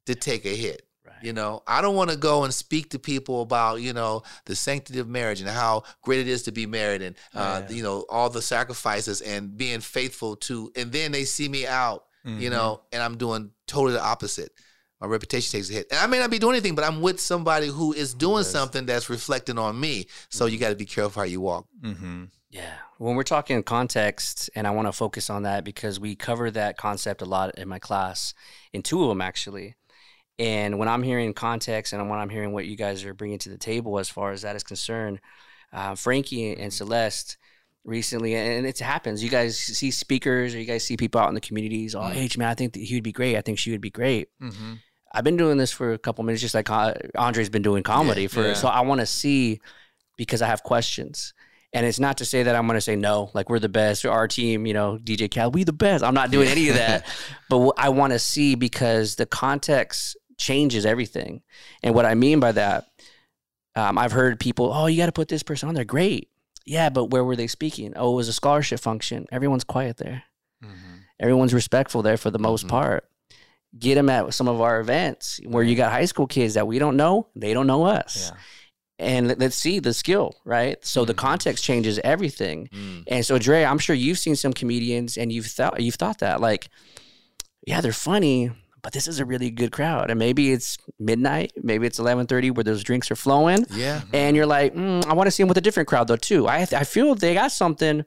to 0.06 0.16
take 0.16 0.46
a 0.46 0.56
hit. 0.56 0.82
You 1.22 1.34
know, 1.34 1.64
I 1.68 1.82
don't 1.82 1.96
want 1.96 2.10
to 2.10 2.18
go 2.18 2.44
and 2.44 2.54
speak 2.54 2.90
to 2.92 3.00
people 3.00 3.42
about, 3.42 3.82
you 3.82 3.94
know, 3.94 4.24
the 4.46 4.56
sanctity 4.56 5.00
of 5.00 5.08
marriage 5.08 5.40
and 5.42 5.50
how 5.50 5.84
great 6.04 6.20
it 6.20 6.28
is 6.28 6.44
to 6.44 6.52
be 6.52 6.66
married 6.66 7.02
and, 7.02 7.16
uh, 7.34 7.64
Yeah. 7.70 7.76
you 7.76 7.84
know, 7.84 8.06
all 8.10 8.30
the 8.30 8.42
sacrifices 8.42 9.22
and 9.22 9.58
being 9.58 9.80
faithful 9.82 10.36
to, 10.38 10.72
and 10.76 10.92
then 10.92 11.12
they 11.12 11.26
see 11.26 11.48
me 11.50 11.66
out, 11.68 12.06
you 12.26 12.50
Mhm. 12.50 12.52
know, 12.52 12.82
and 12.92 13.02
I'm 13.02 13.18
doing 13.18 13.52
totally 13.68 13.94
the 13.94 14.04
opposite. 14.04 14.52
My 15.00 15.08
reputation 15.08 15.52
takes 15.52 15.70
a 15.72 15.74
hit. 15.74 15.88
And 15.90 16.00
I 16.00 16.06
may 16.06 16.20
not 16.20 16.30
be 16.30 16.38
doing 16.38 16.54
anything, 16.54 16.76
but 16.76 16.86
I'm 16.86 17.02
with 17.02 17.20
somebody 17.20 17.68
who 17.68 17.92
is 17.92 18.14
doing 18.14 18.44
Yes. 18.44 18.52
something 18.52 18.86
that's 18.86 19.10
reflecting 19.10 19.58
on 19.58 19.80
me. 19.80 20.06
So 20.30 20.46
you 20.46 20.60
got 20.60 20.70
to 20.70 20.76
be 20.76 20.86
careful 20.86 21.22
how 21.22 21.26
you 21.26 21.42
walk. 21.42 21.66
Mhm. 21.84 22.30
Yeah. 22.52 22.74
When 23.00 23.16
we're 23.16 23.24
talking 23.24 23.64
context, 23.64 24.50
and 24.54 24.68
I 24.68 24.72
want 24.72 24.88
to 24.88 24.92
focus 24.92 25.30
on 25.32 25.42
that 25.44 25.64
because 25.64 26.00
we 26.00 26.16
cover 26.16 26.52
that 26.52 26.78
concept 26.78 27.22
a 27.24 27.26
lot 27.26 27.58
in 27.58 27.68
my 27.68 27.80
class, 27.80 28.36
in 28.74 28.84
two 28.84 29.02
of 29.02 29.10
them 29.10 29.22
actually. 29.22 29.76
And 30.42 30.80
when 30.80 30.88
I'm 30.88 31.04
hearing 31.04 31.34
context 31.34 31.94
and 31.94 32.10
when 32.10 32.18
I'm 32.20 32.30
hearing 32.30 32.52
what 32.52 32.66
you 32.66 32.76
guys 32.76 33.06
are 33.06 33.14
bringing 33.14 33.38
to 33.40 33.50
the 33.50 33.58
table 33.58 34.00
as 34.00 34.10
far 34.10 34.32
as 34.32 34.42
that 34.42 34.56
is 34.56 34.64
concerned, 34.64 35.20
uh, 35.72 35.94
Frankie 35.96 36.54
and 36.58 36.74
Celeste 36.74 37.38
recently, 37.84 38.34
and 38.36 38.66
it 38.66 38.80
happens. 38.80 39.24
You 39.24 39.30
guys 39.30 39.58
see 39.58 39.92
speakers 39.92 40.56
or 40.56 40.60
you 40.60 40.66
guys 40.66 40.84
see 40.84 40.98
people 40.98 41.22
out 41.22 41.30
in 41.30 41.36
the 41.36 41.42
communities. 41.42 41.94
Oh, 41.96 42.02
hey, 42.02 42.28
man, 42.38 42.50
I 42.50 42.56
think 42.56 42.74
that 42.74 42.80
he 42.84 42.96
would 42.96 43.04
be 43.04 43.12
great. 43.12 43.38
I 43.38 43.42
think 43.42 43.60
she 43.60 43.72
would 43.72 43.82
be 43.82 43.90
great. 43.92 44.30
Mhm. 44.42 44.80
I've 45.14 45.24
been 45.24 45.38
doing 45.38 45.58
this 45.58 45.72
for 45.72 45.92
a 45.94 45.98
couple 45.98 46.24
minutes, 46.24 46.42
just 46.42 46.56
like 46.56 46.70
uh, 46.70 46.94
Andre's 47.16 47.50
been 47.50 47.62
doing 47.64 47.84
comedy 47.84 48.24
Yeah, 48.24 48.28
for. 48.30 48.48
yeah. 48.48 48.54
So 48.54 48.68
I 48.68 48.82
want 48.82 49.02
to 49.02 49.06
see 49.06 49.60
because 50.18 50.42
I 50.42 50.48
have 50.48 50.64
questions, 50.64 51.34
and 51.74 51.86
it's 51.86 52.00
not 52.00 52.18
to 52.20 52.26
say 52.26 52.44
that 52.44 52.56
I'm 52.56 52.66
going 52.68 52.78
to 52.78 52.82
say 52.82 52.96
no, 52.96 53.30
like 53.34 53.50
we're 53.50 53.60
the 53.60 53.70
best, 53.70 54.06
or 54.06 54.12
our 54.12 54.28
team, 54.28 54.66
you 54.66 54.74
know, 54.74 54.98
DJ 55.04 55.30
Cal, 55.30 55.52
we 55.52 55.64
the 55.66 55.74
best. 55.74 56.04
I'm 56.04 56.14
not 56.14 56.32
doing 56.32 56.48
any 56.48 56.70
of 56.70 56.76
that, 56.76 57.06
but 57.50 57.74
I 57.78 57.90
want 57.90 58.14
to 58.14 58.20
see 58.20 58.56
because 58.56 59.16
the 59.16 59.26
context 59.26 60.16
changes 60.42 60.86
everything, 60.86 61.42
and 61.84 61.94
what 61.96 62.06
I 62.06 62.16
mean 62.16 62.40
by 62.40 62.52
that, 62.54 62.88
um, 63.76 63.98
I've 63.98 64.12
heard 64.12 64.40
people, 64.40 64.72
oh, 64.74 64.88
you 64.88 64.98
got 64.98 65.06
to 65.06 65.12
put 65.12 65.28
this 65.30 65.44
person 65.44 65.70
on 65.70 65.76
there. 65.76 65.86
Great, 65.86 66.30
yeah, 66.66 66.90
but 66.90 67.06
where 67.06 67.24
were 67.24 67.36
they 67.36 67.48
speaking? 67.48 67.94
Oh, 67.96 68.14
it 68.14 68.16
was 68.16 68.28
a 68.28 68.34
scholarship 68.34 68.80
function. 68.80 69.28
Everyone's 69.32 69.64
quiet 69.64 69.98
there. 69.98 70.24
Mhm. 70.64 71.00
Everyone's 71.20 71.54
respectful 71.54 72.02
there 72.02 72.18
for 72.18 72.32
the 72.32 72.40
most 72.40 72.66
Mhm. 72.66 72.70
part. 72.70 73.06
Get 73.80 73.96
them 73.96 74.10
at 74.10 74.34
some 74.34 74.48
of 74.50 74.60
our 74.60 74.80
events 74.82 75.40
where 75.46 75.64
you 75.64 75.76
got 75.76 75.92
high 75.92 76.06
school 76.06 76.28
kids 76.28 76.56
that 76.56 76.68
we 76.68 76.78
don't 76.80 76.98
know, 76.98 77.28
they 77.36 77.54
don't 77.54 77.68
know 77.68 77.86
us. 77.86 78.32
Yeah. 78.32 78.38
And 79.00 79.28
let- 79.30 79.40
let's 79.40 79.56
see 79.58 79.80
the 79.80 79.94
skill, 79.94 80.36
right? 80.46 80.78
So 80.86 81.06
the 81.06 81.14
Mhm. 81.14 81.18
context 81.18 81.64
changes 81.64 81.98
everything. 82.04 82.68
Mm. 82.74 83.04
And 83.08 83.26
so 83.26 83.40
Dre, 83.40 83.64
I'm 83.64 83.80
sure 83.80 83.96
you've 83.96 84.20
seen 84.20 84.36
some 84.36 84.54
comedians 84.54 85.18
and 85.18 85.32
you've 85.32 85.48
thought 85.48 85.80
you've 85.82 85.96
thought 85.96 86.20
that 86.20 86.42
like, 86.42 86.68
yeah, 87.66 87.80
they're 87.82 87.94
funny, 87.94 88.52
but 88.82 88.94
this 88.94 89.08
is 89.08 89.20
a 89.20 89.26
really 89.26 89.50
good 89.50 89.72
crowd. 89.72 90.10
And 90.10 90.18
maybe 90.20 90.52
it's 90.52 90.78
midnight, 91.00 91.54
maybe 91.62 91.88
it's 91.88 92.00
11:30 92.00 92.52
where 92.52 92.64
those 92.64 92.84
drinks 92.84 93.12
are 93.12 93.16
flowing 93.16 93.66
Yeah. 93.72 94.02
and 94.14 94.36
you're 94.36 94.46
like, 94.46 94.74
mm, 94.76 95.06
I 95.06 95.14
want 95.14 95.28
to 95.28 95.32
see 95.32 95.44
them 95.44 95.48
with 95.48 95.58
a 95.58 95.62
different 95.62 95.88
crowd 95.90 96.08
though 96.08 96.16
too. 96.16 96.48
I 96.48 96.68
I 96.76 96.84
feel 96.84 97.16
they 97.16 97.34
got 97.34 97.52
something, 97.52 98.06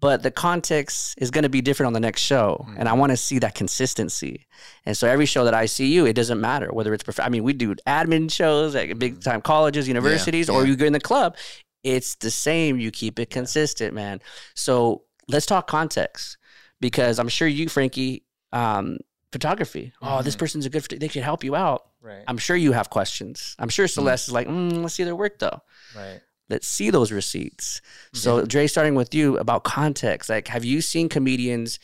but 0.00 0.22
the 0.22 0.30
context 0.30 1.14
is 1.18 1.30
going 1.30 1.42
to 1.44 1.48
be 1.48 1.62
different 1.62 1.88
on 1.88 1.92
the 1.94 2.00
next 2.00 2.20
show, 2.22 2.66
and 2.76 2.88
I 2.88 2.92
want 2.92 3.10
to 3.10 3.16
see 3.16 3.38
that 3.38 3.54
consistency. 3.54 4.46
And 4.84 4.96
so 4.96 5.08
every 5.08 5.26
show 5.26 5.44
that 5.44 5.54
I 5.54 5.66
see 5.66 5.86
you, 5.86 6.04
it 6.06 6.12
doesn't 6.12 6.40
matter 6.40 6.68
whether 6.72 6.92
it's. 6.92 7.02
Prof- 7.02 7.20
I 7.20 7.28
mean, 7.30 7.44
we 7.44 7.54
do 7.54 7.74
admin 7.86 8.30
shows 8.30 8.74
at 8.74 8.98
big 8.98 9.22
time 9.22 9.40
colleges, 9.40 9.88
universities, 9.88 10.50
or 10.50 10.62
yeah. 10.62 10.68
you 10.68 10.76
go 10.76 10.84
in 10.84 10.92
the 10.92 11.00
club. 11.00 11.36
It's 11.82 12.14
the 12.16 12.30
same. 12.30 12.78
You 12.78 12.90
keep 12.90 13.18
it 13.18 13.30
consistent, 13.30 13.94
man. 13.94 14.20
So 14.54 15.04
let's 15.28 15.46
talk 15.46 15.66
context 15.66 16.36
because 16.80 17.18
I'm 17.18 17.28
sure 17.28 17.48
you, 17.48 17.68
Frankie, 17.70 18.24
um, 18.52 18.98
photography. 19.32 19.92
Oh, 20.02 20.22
this 20.22 20.34
Mhm. 20.36 20.38
person's 20.38 20.66
a 20.66 20.70
good. 20.70 20.82
They 20.84 21.08
could 21.08 21.22
help 21.22 21.44
you 21.44 21.54
out. 21.54 21.86
Right. 22.02 22.24
I'm 22.26 22.38
sure 22.38 22.56
you 22.56 22.72
have 22.72 22.90
questions. 22.90 23.54
I'm 23.58 23.68
sure 23.68 23.86
Celeste 23.86 24.28
is 24.28 24.32
like, 24.34 24.48
mm, 24.48 24.82
let's 24.82 24.94
see 24.94 25.04
their 25.04 25.16
work 25.16 25.38
though. 25.38 25.60
right. 25.96 26.20
Let's 26.48 26.66
see 26.66 26.90
those 26.90 27.12
receipts. 27.12 27.80
So, 28.12 28.44
Dre, 28.44 28.66
starting 28.66 28.96
with 28.96 29.14
you 29.14 29.38
about 29.38 29.62
context, 29.62 30.28
like, 30.28 30.48
have 30.48 30.64
you 30.64 30.80
seen 30.80 31.08
comedians 31.08 31.78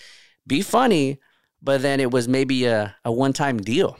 be 0.44 0.61
funny, 0.61 1.20
but 1.62 1.82
then 1.82 2.00
it 2.00 2.11
was 2.11 2.26
maybe 2.26 2.64
a, 2.64 2.96
a 3.04 3.12
one 3.12 3.32
time 3.32 3.59
deal? 3.59 3.96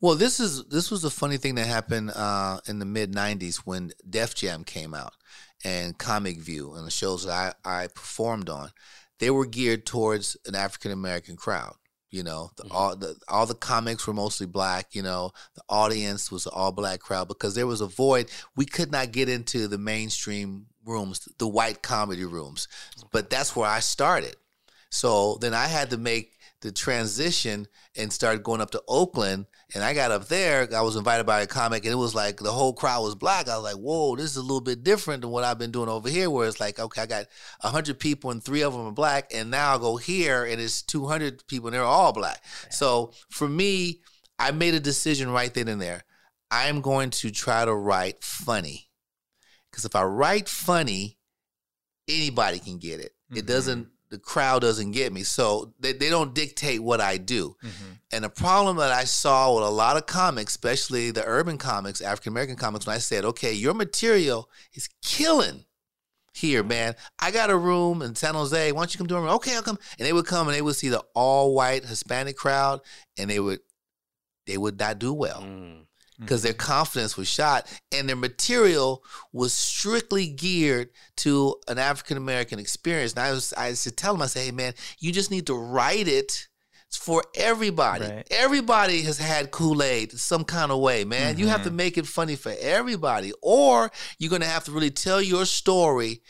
Well, 0.00 0.16
this 0.16 0.40
is 0.40 0.64
this 0.64 0.90
was 0.90 1.04
a 1.04 1.10
funny 1.10 1.36
thing 1.36 1.54
that 1.54 1.68
happened 1.68 2.10
uh, 2.10 2.58
in 2.66 2.80
the 2.80 2.84
mid 2.84 3.12
'90s 3.12 3.58
when 3.58 3.92
Def 4.10 4.34
Jam 4.34 4.64
came 4.64 4.92
out 4.92 5.14
and 5.64 5.96
Comic 5.96 6.38
View 6.40 6.74
and 6.74 6.84
the 6.84 6.90
shows 6.90 7.24
that 7.26 7.56
I, 7.64 7.84
I 7.84 7.86
performed 7.86 8.48
on. 8.48 8.70
They 9.20 9.30
were 9.30 9.46
geared 9.46 9.86
towards 9.86 10.36
an 10.46 10.56
African 10.56 10.90
American 10.90 11.36
crowd. 11.36 11.74
You 12.10 12.22
know, 12.22 12.50
the, 12.56 12.64
mm-hmm. 12.64 12.76
all 12.76 12.96
the 12.96 13.16
all 13.28 13.46
the 13.46 13.54
comics 13.54 14.06
were 14.06 14.14
mostly 14.14 14.46
black. 14.46 14.94
You 14.94 15.02
know, 15.02 15.32
the 15.54 15.62
audience 15.68 16.32
was 16.32 16.46
an 16.46 16.52
all 16.54 16.72
black 16.72 17.00
crowd 17.00 17.28
because 17.28 17.54
there 17.54 17.66
was 17.66 17.80
a 17.80 17.86
void. 17.86 18.30
We 18.56 18.64
could 18.64 18.90
not 18.90 19.12
get 19.12 19.28
into 19.28 19.68
the 19.68 19.78
mainstream 19.78 20.66
rooms, 20.86 21.28
the 21.38 21.48
white 21.48 21.82
comedy 21.82 22.24
rooms. 22.24 22.66
Mm-hmm. 22.96 23.08
But 23.12 23.28
that's 23.28 23.54
where 23.54 23.68
I 23.68 23.80
started. 23.80 24.36
So 24.90 25.36
then 25.40 25.52
I 25.52 25.66
had 25.66 25.90
to 25.90 25.98
make 25.98 26.38
the 26.60 26.72
transition 26.72 27.66
and 27.96 28.12
started 28.12 28.42
going 28.42 28.60
up 28.60 28.70
to 28.72 28.82
Oakland. 28.88 29.46
And 29.74 29.84
I 29.84 29.92
got 29.92 30.10
up 30.10 30.28
there. 30.28 30.66
I 30.74 30.80
was 30.80 30.96
invited 30.96 31.26
by 31.26 31.42
a 31.42 31.46
comic, 31.46 31.84
and 31.84 31.92
it 31.92 31.96
was 31.96 32.14
like 32.14 32.38
the 32.38 32.52
whole 32.52 32.72
crowd 32.72 33.02
was 33.02 33.14
black. 33.14 33.48
I 33.48 33.56
was 33.56 33.64
like, 33.64 33.82
"Whoa, 33.82 34.16
this 34.16 34.30
is 34.30 34.38
a 34.38 34.42
little 34.42 34.62
bit 34.62 34.82
different 34.82 35.20
than 35.20 35.30
what 35.30 35.44
I've 35.44 35.58
been 35.58 35.70
doing 35.70 35.90
over 35.90 36.08
here." 36.08 36.30
Where 36.30 36.48
it's 36.48 36.58
like, 36.58 36.78
okay, 36.78 37.02
I 37.02 37.06
got 37.06 37.26
hundred 37.60 37.98
people, 37.98 38.30
and 38.30 38.42
three 38.42 38.62
of 38.62 38.72
them 38.72 38.86
are 38.86 38.92
black, 38.92 39.30
and 39.34 39.50
now 39.50 39.74
I 39.74 39.78
go 39.78 39.96
here, 39.96 40.44
and 40.44 40.58
it's 40.58 40.80
two 40.80 41.06
hundred 41.06 41.46
people, 41.48 41.68
and 41.68 41.74
they're 41.74 41.84
all 41.84 42.14
black. 42.14 42.42
So 42.70 43.12
for 43.28 43.46
me, 43.46 44.00
I 44.38 44.52
made 44.52 44.72
a 44.72 44.80
decision 44.80 45.30
right 45.30 45.52
then 45.52 45.68
and 45.68 45.82
there. 45.82 46.02
I'm 46.50 46.80
going 46.80 47.10
to 47.10 47.30
try 47.30 47.66
to 47.66 47.74
write 47.74 48.24
funny, 48.24 48.88
because 49.70 49.84
if 49.84 49.94
I 49.94 50.04
write 50.04 50.48
funny, 50.48 51.18
anybody 52.08 52.58
can 52.58 52.78
get 52.78 53.00
it. 53.00 53.12
It 53.34 53.44
Mhm. 53.44 53.48
doesn't 53.48 53.88
the 54.10 54.18
crowd 54.18 54.62
doesn't 54.62 54.92
get 54.92 55.12
me. 55.12 55.22
So 55.22 55.74
they, 55.80 55.92
they 55.92 56.08
don't 56.10 56.34
dictate 56.34 56.82
what 56.82 57.00
I 57.00 57.16
do. 57.18 57.56
And 58.10 58.24
the 58.24 58.30
problem 58.30 58.78
that 58.78 58.92
I 58.92 59.04
saw 59.04 59.54
with 59.54 59.64
a 59.64 59.70
lot 59.70 59.96
of 59.96 60.06
comics, 60.06 60.52
especially 60.52 61.10
the 61.10 61.24
urban 61.26 61.58
comics, 61.58 62.00
African 62.00 62.32
American 62.32 62.56
comics, 62.56 62.86
when 62.86 62.96
I 62.96 63.00
said, 63.00 63.24
okay, 63.24 63.52
your 63.52 63.74
material 63.74 64.48
is 64.72 64.88
killing 65.04 65.64
here, 66.32 66.62
man. 66.62 66.94
I 67.18 67.30
got 67.30 67.50
a 67.50 67.56
room 67.56 68.00
in 68.00 68.14
San 68.14 68.34
Jose. 68.34 68.72
Why 68.72 68.80
don't 68.80 68.94
you 68.94 68.98
come 68.98 69.08
to 69.08 69.16
a 69.16 69.20
room? 69.20 69.30
Okay, 69.30 69.54
I'll 69.56 69.62
come. 69.62 69.78
And 69.98 70.06
they 70.06 70.12
would 70.12 70.26
come 70.26 70.46
and 70.48 70.56
they 70.56 70.62
would 70.62 70.76
see 70.76 70.88
the 70.88 71.04
all 71.14 71.54
white 71.54 71.84
Hispanic 71.84 72.36
crowd 72.36 72.80
and 73.18 73.28
they 73.28 73.40
would 73.40 73.60
they 74.46 74.56
would 74.56 74.78
not 74.78 74.98
do 74.98 75.12
well 75.12 75.42
Mm. 75.42 75.84
Because 76.18 76.42
their 76.42 76.52
confidence 76.52 77.16
was 77.16 77.28
shot 77.28 77.66
and 77.92 78.08
their 78.08 78.16
material 78.16 79.02
was 79.32 79.54
strictly 79.54 80.26
geared 80.28 80.90
to 81.18 81.54
an 81.68 81.78
African 81.78 82.16
American 82.16 82.58
experience. 82.58 83.12
And 83.12 83.20
I 83.20 83.30
was 83.32 83.52
I 83.52 83.68
used 83.68 83.84
to 83.84 83.90
tell 83.90 84.14
them, 84.14 84.22
I 84.22 84.26
say, 84.26 84.46
hey 84.46 84.50
man, 84.52 84.74
you 84.98 85.12
just 85.12 85.30
need 85.30 85.46
to 85.46 85.54
write 85.54 86.08
it 86.08 86.48
for 86.90 87.22
everybody. 87.34 88.06
Right. 88.06 88.26
Everybody 88.30 89.02
has 89.02 89.18
had 89.18 89.50
Kool-Aid 89.50 90.12
some 90.12 90.44
kind 90.44 90.72
of 90.72 90.80
way, 90.80 91.04
man. 91.04 91.38
You 91.38 91.46
have 91.48 91.64
to 91.64 91.70
make 91.70 91.98
it 91.98 92.06
funny 92.06 92.34
for 92.34 92.52
everybody. 92.60 93.32
Or 93.42 93.90
you're 94.18 94.30
gonna 94.30 94.46
have 94.46 94.64
to 94.64 94.72
really 94.72 94.90
tell 94.90 95.20
your 95.20 95.44
story 95.44 96.22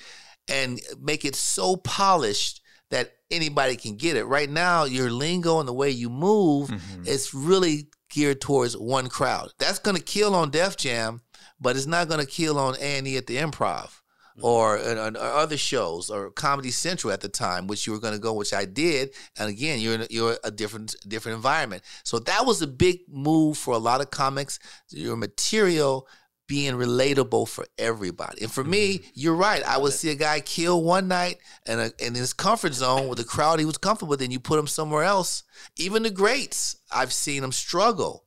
and 0.48 0.80
make 1.00 1.24
it 1.24 1.36
so 1.36 1.76
polished 1.76 2.60
that 2.90 3.12
anybody 3.30 3.76
can 3.76 3.96
get 3.96 4.16
it. 4.16 4.24
Right 4.24 4.48
now, 4.50 4.84
your 4.84 5.10
lingo 5.10 5.60
and 5.60 5.68
the 5.68 5.72
way 5.74 5.90
you 5.90 6.08
move 6.10 6.70
Mm-hmm. 6.70 7.02
it's 7.06 7.34
really 7.34 7.88
geared 8.10 8.40
towards 8.40 8.76
one 8.76 9.08
crowd. 9.08 9.52
That's 9.58 9.78
going 9.78 9.96
to 9.96 10.02
kill 10.02 10.34
on 10.34 10.50
Def 10.50 10.76
Jam, 10.76 11.22
but 11.60 11.76
it's 11.76 11.86
not 11.86 12.08
going 12.08 12.20
to 12.20 12.26
kill 12.26 12.58
on 12.58 12.76
A&E 12.80 13.16
at 13.16 13.26
the 13.26 13.36
Improv 13.36 14.00
or, 14.40 14.78
uh, 14.78 15.10
or 15.10 15.18
other 15.18 15.56
shows 15.56 16.10
or 16.10 16.30
Comedy 16.30 16.70
Central 16.70 17.12
at 17.12 17.20
the 17.20 17.28
time, 17.28 17.66
which 17.66 17.86
you 17.86 17.92
were 17.92 17.98
going 17.98 18.14
to 18.14 18.20
go, 18.20 18.32
which 18.32 18.52
I 18.52 18.64
did. 18.64 19.10
And 19.38 19.48
again, 19.48 19.80
you're 19.80 19.94
in 19.94 20.02
a, 20.02 20.06
you're 20.10 20.36
a 20.44 20.50
different 20.50 20.94
different 21.06 21.36
environment. 21.36 21.82
So 22.04 22.18
that 22.20 22.46
was 22.46 22.62
a 22.62 22.66
big 22.66 23.00
move 23.08 23.58
for 23.58 23.74
a 23.74 23.78
lot 23.78 24.00
of 24.00 24.10
comics. 24.10 24.58
Your 24.90 25.16
material 25.16 26.06
being 26.48 26.74
relatable 26.74 27.46
for 27.46 27.64
everybody. 27.78 28.42
And 28.42 28.50
for 28.50 28.64
me, 28.64 29.02
you're 29.14 29.36
right. 29.36 29.62
I 29.62 29.78
would 29.78 29.92
see 29.92 30.10
a 30.10 30.16
guy 30.16 30.40
kill 30.40 30.82
one 30.82 31.06
night 31.06 31.38
and 31.66 31.80
a, 31.80 31.92
in 32.04 32.14
his 32.14 32.32
comfort 32.32 32.74
zone 32.74 33.06
with 33.06 33.20
a 33.20 33.24
crowd 33.24 33.60
he 33.60 33.64
was 33.66 33.78
comfortable 33.78 34.10
with, 34.10 34.22
and 34.22 34.32
you 34.32 34.40
put 34.40 34.58
him 34.58 34.66
somewhere 34.66 35.04
else. 35.04 35.44
Even 35.76 36.02
the 36.02 36.10
greats, 36.10 36.76
I've 36.90 37.12
seen 37.12 37.42
them 37.42 37.52
struggle 37.52 38.24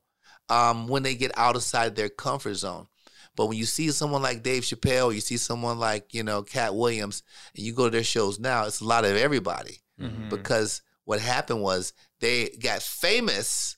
um, 0.47 0.87
when 0.87 1.03
they 1.03 1.15
get 1.15 1.31
outside 1.35 1.95
their 1.95 2.09
comfort 2.09 2.53
zone. 2.53 2.87
But 3.35 3.47
when 3.47 3.57
you 3.57 3.65
see 3.65 3.89
someone 3.91 4.21
like 4.21 4.43
Dave 4.43 4.63
Chappelle, 4.63 5.13
you 5.13 5.21
see 5.21 5.37
someone 5.37 5.79
like 5.79 6.13
you 6.13 6.21
know 6.23 6.43
Katt 6.43 6.75
Williams, 6.75 7.23
and 7.55 7.65
you 7.65 7.73
go 7.73 7.85
to 7.85 7.89
their 7.89 8.03
shows 8.03 8.39
now, 8.39 8.65
it's 8.65 8.81
a 8.81 8.85
lot 8.85 9.03
of 9.03 9.17
everybody 9.17 9.79
Mm-hmm. 9.99 10.29
because 10.29 10.81
what 11.05 11.19
happened 11.19 11.61
was 11.61 11.93
they 12.21 12.49
got 12.59 12.81
famous, 12.81 13.77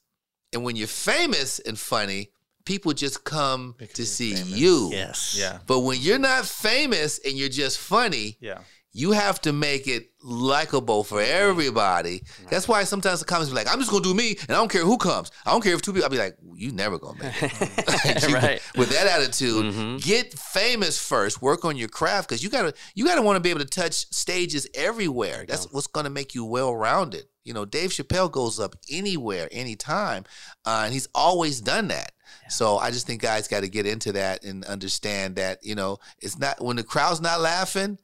and 0.54 0.64
when 0.64 0.76
you're 0.78 0.88
famous 0.88 1.60
and 1.60 1.78
funny, 1.78 2.32
people 2.66 2.94
just 2.94 3.24
come 3.24 3.76
to 3.94 4.06
see 4.06 4.34
you. 4.34 4.90
Yes. 4.92 5.36
Yeah. 5.38 5.60
But 5.68 5.82
when 5.82 6.00
you're 6.00 6.20
not 6.20 6.46
famous 6.46 7.20
and 7.26 7.38
you're 7.38 7.50
just 7.50 7.78
funny, 7.80 8.38
Yeah. 8.40 8.60
You 8.96 9.12
have 9.12 9.42
to 9.42 9.52
make 9.54 9.88
it 9.88 10.10
likable 10.22 11.04
for 11.04 11.20
everybody. 11.22 12.22
That's 12.50 12.68
why 12.68 12.84
sometimes 12.84 13.20
the 13.20 13.26
comments 13.26 13.50
be 13.52 13.56
like, 13.56 13.68
I'm 13.72 13.80
just 13.80 13.92
gonna 13.92 14.04
do 14.04 14.14
me 14.14 14.32
and 14.48 14.52
I 14.52 14.54
don't 14.56 14.72
care 14.72 14.84
who 14.86 14.98
comes. 14.98 15.32
I 15.46 15.52
don't 15.52 15.62
care 15.64 15.74
if 15.74 15.82
two 15.82 15.92
people 15.94 16.06
I'll 16.06 16.10
be 16.12 16.18
like, 16.18 16.38
you 16.56 16.72
never 16.72 17.00
gonna 17.00 17.18
make 17.24 17.34
it. 17.42 18.24
You- 18.30 18.36
Right. 18.36 18.62
With 18.78 18.90
that 18.90 19.08
attitude, 19.08 19.66
Mhm. 19.74 20.02
get 20.04 20.38
famous 20.38 20.98
first, 21.00 21.42
work 21.42 21.66
on 21.66 21.76
your 21.76 21.88
craft 21.90 22.30
because 22.30 22.44
you 22.44 22.50
gotta 22.50 22.74
you 22.96 23.06
gotta 23.06 23.22
want 23.22 23.36
to 23.36 23.40
be 23.42 23.50
able 23.50 23.60
to 23.62 23.66
touch 23.66 24.06
stages 24.14 24.68
everywhere. 24.76 25.46
That's 25.48 25.66
what's 25.72 25.88
gonna 25.88 26.10
make 26.10 26.36
you 26.36 26.46
well 26.46 26.76
rounded. 26.76 27.26
You 27.44 27.54
know, 27.54 27.66
Dave 27.66 27.90
Chappelle 27.90 28.32
goes 28.32 28.60
up 28.60 28.76
anywhere, 28.90 29.50
anytime, 29.52 30.24
uh, 30.66 30.84
and 30.86 30.94
he's 30.94 31.10
always 31.14 31.60
done 31.60 31.90
that. 31.90 32.12
So 32.50 32.78
I 32.78 32.92
just 32.92 33.06
think 33.08 33.22
guys 33.22 33.48
got 33.50 33.62
to 33.62 33.68
get 33.68 33.86
into 33.86 34.14
that 34.14 34.44
and 34.46 34.64
understand 34.66 35.36
that 35.38 35.60
you 35.64 35.76
know 35.76 35.98
it's 36.20 36.38
not 36.38 36.64
when 36.64 36.78
the 36.78 36.84
crowd's 36.84 37.20
not 37.22 37.42
laughing, 37.42 37.98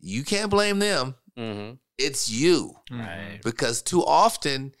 you 0.00 0.24
can't 0.24 0.50
blame 0.50 0.78
them. 0.78 1.14
Mm-hmm. 1.36 1.74
It's 1.98 2.28
you 2.30 2.74
Right. 2.90 3.40
because 3.44 3.82
too 3.82 4.04
often 4.04 4.74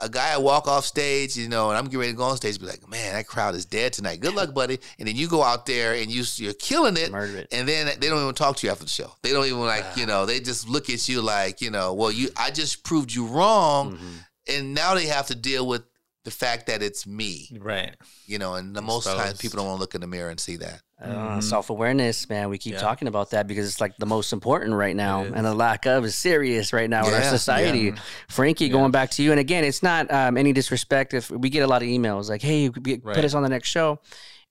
a 0.00 0.08
guy 0.08 0.36
will 0.36 0.44
walk 0.44 0.68
off 0.68 0.84
stage, 0.84 1.36
you 1.36 1.48
know, 1.48 1.70
and 1.70 1.76
I'm 1.78 1.86
getting 1.86 1.98
ready 2.00 2.12
to 2.12 2.16
go 2.18 2.22
on 2.24 2.36
stage, 2.36 2.60
be 2.60 2.66
like, 2.66 2.88
man, 2.88 3.14
that 3.14 3.26
crowd 3.26 3.56
is 3.56 3.64
dead 3.64 3.92
tonight. 3.92 4.20
Good 4.20 4.34
luck, 4.34 4.54
buddy. 4.54 4.78
And 4.98 5.08
then 5.08 5.16
you 5.16 5.26
go 5.28 5.42
out 5.42 5.66
there 5.66 5.94
and 5.94 6.08
you 6.10 6.22
you're 6.36 6.52
killing 6.54 6.96
it, 6.96 7.10
Murder 7.10 7.38
it. 7.38 7.48
and 7.50 7.66
then 7.68 7.86
they 7.98 8.08
don't 8.08 8.22
even 8.22 8.34
talk 8.34 8.56
to 8.58 8.66
you 8.66 8.70
after 8.70 8.84
the 8.84 8.90
show. 8.90 9.12
They 9.22 9.30
don't 9.32 9.46
even 9.46 9.58
like, 9.60 9.84
you 9.96 10.06
know, 10.06 10.24
they 10.24 10.38
just 10.38 10.68
look 10.68 10.88
at 10.88 11.08
you 11.08 11.20
like, 11.20 11.60
you 11.60 11.70
know, 11.70 11.94
well, 11.94 12.12
you 12.12 12.28
I 12.36 12.50
just 12.52 12.84
proved 12.84 13.12
you 13.12 13.26
wrong, 13.26 13.96
Mhm. 13.96 14.54
and 14.56 14.74
now 14.74 14.94
they 14.94 15.06
have 15.06 15.26
to 15.28 15.34
deal 15.34 15.66
with 15.66 15.82
the 16.24 16.30
fact 16.30 16.66
that 16.66 16.80
it's 16.82 17.06
me, 17.06 17.58
Right. 17.58 17.96
you 18.26 18.38
know, 18.38 18.54
and 18.54 18.76
the 18.76 18.82
most 18.82 19.04
times 19.06 19.38
people 19.38 19.56
don't 19.56 19.66
want 19.66 19.78
to 19.78 19.80
look 19.80 19.94
in 19.96 20.00
the 20.02 20.06
mirror 20.06 20.30
and 20.30 20.38
see 20.38 20.56
that. 20.58 20.80
Uh, 21.00 21.40
Self 21.40 21.70
awareness, 21.70 22.28
man. 22.28 22.48
We 22.48 22.58
keep 22.58 22.72
Yeah. 22.72 22.80
talking 22.80 23.06
about 23.06 23.30
that 23.30 23.46
because 23.46 23.68
it's 23.68 23.80
like 23.80 23.96
the 23.98 24.06
most 24.06 24.32
important 24.32 24.74
right 24.74 24.96
now, 24.96 25.22
and 25.22 25.46
the 25.46 25.54
lack 25.54 25.86
of 25.86 26.04
is 26.04 26.16
serious 26.16 26.72
right 26.72 26.90
now 26.90 27.06
in 27.06 27.14
our 27.14 27.22
society. 27.22 27.78
yeah. 27.80 27.94
Frankie, 28.28 28.68
going 28.68 28.90
back 28.90 29.10
to 29.12 29.22
you, 29.22 29.30
and 29.30 29.38
again, 29.38 29.62
it's 29.62 29.82
not 29.82 30.10
um, 30.12 30.36
any 30.36 30.52
disrespect 30.52 31.14
if 31.14 31.30
we 31.30 31.50
get 31.50 31.60
a 31.62 31.68
lot 31.68 31.82
of 31.82 31.88
emails 31.88 32.28
like, 32.28 32.42
"Hey, 32.42 32.68
we- 32.68 32.96
put 32.98 33.04
Right. 33.04 33.24
us 33.24 33.34
on 33.34 33.44
the 33.44 33.48
next 33.48 33.68
show," 33.68 34.00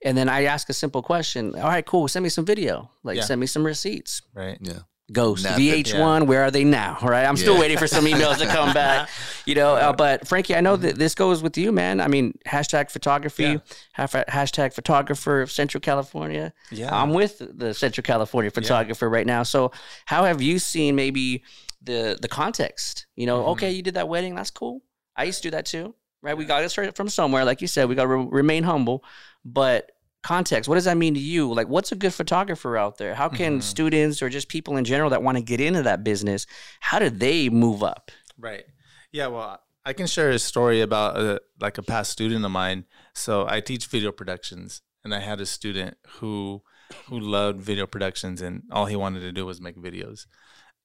and 0.06 0.18
then 0.18 0.30
I 0.30 0.44
ask 0.46 0.70
a 0.70 0.74
simple 0.74 1.02
question. 1.02 1.54
All 1.56 1.68
right, 1.68 1.86
cool. 1.86 2.08
Send 2.08 2.24
me 2.24 2.30
some 2.30 2.46
video. 2.46 2.92
Like, 3.04 3.18
Yeah. 3.18 3.24
send 3.24 3.42
me 3.42 3.48
some 3.48 3.66
receipts. 3.66 4.22
Right. 4.34 4.58
Yeah. 4.62 4.80
Ghost 5.12 5.46
Nothing. 5.46 5.64
VH1, 5.84 6.28
where 6.28 6.44
are 6.44 6.52
they 6.52 6.66
now? 6.66 6.98
All 7.02 7.08
right, 7.08 7.26
I'm 7.26 7.38
still 7.38 7.54
Yeah. 7.54 7.62
waiting 7.62 7.78
for 7.78 7.88
some 7.88 8.06
emails 8.06 8.38
to 8.40 8.46
come 8.48 8.74
back. 8.74 9.10
You 9.46 9.56
know, 9.56 9.76
uh, 9.76 9.94
but 9.94 10.28
Frankie, 10.28 10.56
I 10.58 10.60
know 10.60 10.76
that 10.76 10.98
this 11.00 11.16
goes 11.16 11.42
with 11.42 11.58
you, 11.58 11.72
man. 11.72 12.02
I 12.02 12.10
mean, 12.10 12.38
hashtag 12.46 12.92
photography, 12.92 13.44
Yeah. 13.44 14.08
hashtag 14.28 14.74
photographer 14.74 15.42
of 15.42 15.50
Central 15.50 15.80
California. 15.80 16.52
Yeah. 16.70 16.94
I'm 16.94 17.12
with 17.14 17.42
the 17.58 17.74
Central 17.74 18.04
California 18.04 18.52
photographer 18.52 19.08
right 19.10 19.26
now. 19.26 19.44
So, 19.44 19.72
how 20.06 20.26
have 20.26 20.42
you 20.42 20.60
seen 20.60 20.96
maybe 20.98 21.44
the 21.82 22.18
the 22.22 22.28
context? 22.28 23.08
You 23.16 23.26
know, 23.26 23.40
Mm-hmm. 23.40 23.50
okay, 23.52 23.72
you 23.72 23.82
did 23.82 23.94
that 23.94 24.10
wedding, 24.10 24.36
that's 24.36 24.52
cool. 24.52 24.82
I 25.16 25.24
used 25.24 25.42
to 25.44 25.48
do 25.48 25.52
that 25.52 25.66
too, 25.66 25.96
right? 26.22 26.36
We 26.38 26.44
got 26.44 26.60
to 26.60 26.70
start 26.70 26.94
from 26.98 27.08
somewhere, 27.08 27.46
like 27.46 27.62
you 27.62 27.68
said. 27.68 27.88
We 27.88 27.96
got 27.96 28.04
to 28.04 28.10
re- 28.18 28.28
remain 28.30 28.64
humble, 28.64 29.04
but 29.46 29.92
context. 30.28 30.68
What 30.70 30.76
does 30.76 30.86
that 30.90 30.98
mean 30.98 31.14
to 31.14 31.20
you? 31.20 31.54
Like, 31.60 31.70
what's 31.70 31.92
a 31.92 31.96
good 32.04 32.14
photographer 32.14 32.76
out 32.84 32.98
there? 32.98 33.14
How 33.22 33.30
can 33.30 33.60
Mhm. 33.60 33.64
students 33.64 34.22
or 34.22 34.28
just 34.30 34.48
people 34.50 34.78
in 34.80 34.84
general 34.86 35.10
that 35.12 35.24
want 35.24 35.38
to 35.38 35.44
get 35.44 35.60
into 35.62 35.84
that 35.84 36.04
business, 36.04 36.46
how 36.88 37.00
do 37.00 37.10
they 37.10 37.50
move 37.50 37.82
up? 37.94 38.12
Right. 38.38 38.66
Yeah. 39.12 39.28
Well, 39.28 39.60
I 39.90 39.94
can 39.94 40.08
share 40.08 40.30
a 40.32 40.40
story 40.40 40.82
about 40.82 41.12
a, 41.18 41.42
like 41.66 41.78
a 41.78 41.84
past 41.94 42.12
student 42.12 42.44
of 42.44 42.52
mine. 42.52 42.86
So 43.14 43.48
I 43.56 43.62
teach 43.62 43.86
video 43.88 44.12
productions, 44.12 44.82
and 45.04 45.16
I 45.16 45.20
had 45.30 45.40
a 45.42 45.46
student 45.46 45.98
who 46.20 46.62
who 47.10 47.20
loved 47.20 47.60
video 47.72 47.86
productions, 47.86 48.42
and 48.42 48.64
all 48.72 48.86
he 48.86 48.96
wanted 48.96 49.22
to 49.22 49.32
do 49.32 49.46
was 49.46 49.60
make 49.62 49.78
videos. 49.78 50.26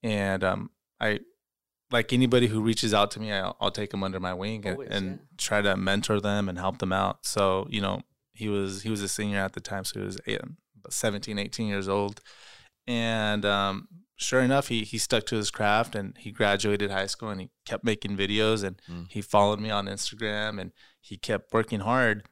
And 0.02 0.42
um, 0.44 0.70
I, 1.00 1.20
like 1.92 2.12
anybody 2.12 2.46
who 2.48 2.60
reaches 2.60 2.92
out 2.94 3.10
to 3.12 3.20
me, 3.20 3.30
I'll, 3.32 3.56
I'll 3.60 3.70
take 3.80 3.90
them 3.90 4.02
under 4.02 4.18
my 4.18 4.34
wing 4.34 4.66
and, 4.66 4.74
Always, 4.76 4.88
and 4.90 5.06
yeah. 5.10 5.16
try 5.48 5.60
to 5.62 5.76
mentor 5.76 6.20
them 6.20 6.48
and 6.48 6.58
help 6.58 6.78
them 6.78 6.92
out. 6.92 7.16
So 7.34 7.66
you 7.70 7.80
know, 7.80 8.02
he 8.34 8.48
was 8.48 8.82
he 8.82 8.90
was 8.90 9.02
a 9.02 9.08
senior 9.08 9.38
at 9.38 9.52
the 9.52 9.60
time, 9.60 9.84
so 9.84 10.00
he 10.00 10.06
was 10.06 10.18
eight, 10.26 10.40
17, 10.88 11.38
18 11.38 11.66
years 11.68 11.88
old, 11.88 12.20
and 12.86 13.44
um, 13.44 13.88
sure 14.16 14.40
enough, 14.40 14.68
he 14.68 14.84
he 14.84 14.98
stuck 14.98 15.26
to 15.26 15.36
his 15.36 15.50
craft 15.50 15.94
and 15.94 16.16
he 16.18 16.30
graduated 16.32 16.90
high 16.90 17.06
school 17.06 17.28
and 17.28 17.40
he 17.40 17.50
kept 17.66 17.84
making 17.84 18.16
videos 18.16 18.64
and 18.64 18.80
Mm. 18.88 19.06
he 19.10 19.20
followed 19.22 19.60
me 19.60 19.70
on 19.70 19.86
Instagram 19.86 20.60
and 20.60 20.72
he 21.00 21.16
kept 21.16 21.52
working 21.52 21.80
hard 21.80 22.24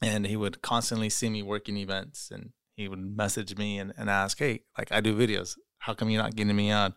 and 0.00 0.26
he 0.26 0.36
would 0.36 0.62
constantly 0.62 1.08
see 1.10 1.28
me 1.28 1.42
working 1.42 1.76
events 1.76 2.30
and 2.30 2.50
he 2.76 2.86
would 2.88 3.00
message 3.00 3.56
me 3.56 3.78
and, 3.78 3.92
and 3.96 4.08
ask, 4.08 4.38
Hey, 4.38 4.62
like 4.76 4.92
I 4.92 5.00
do 5.00 5.16
videos. 5.16 5.56
How 5.78 5.94
come 5.94 6.10
you're 6.10 6.22
not 6.22 6.36
getting 6.36 6.54
me 6.56 6.70
on? 6.70 6.94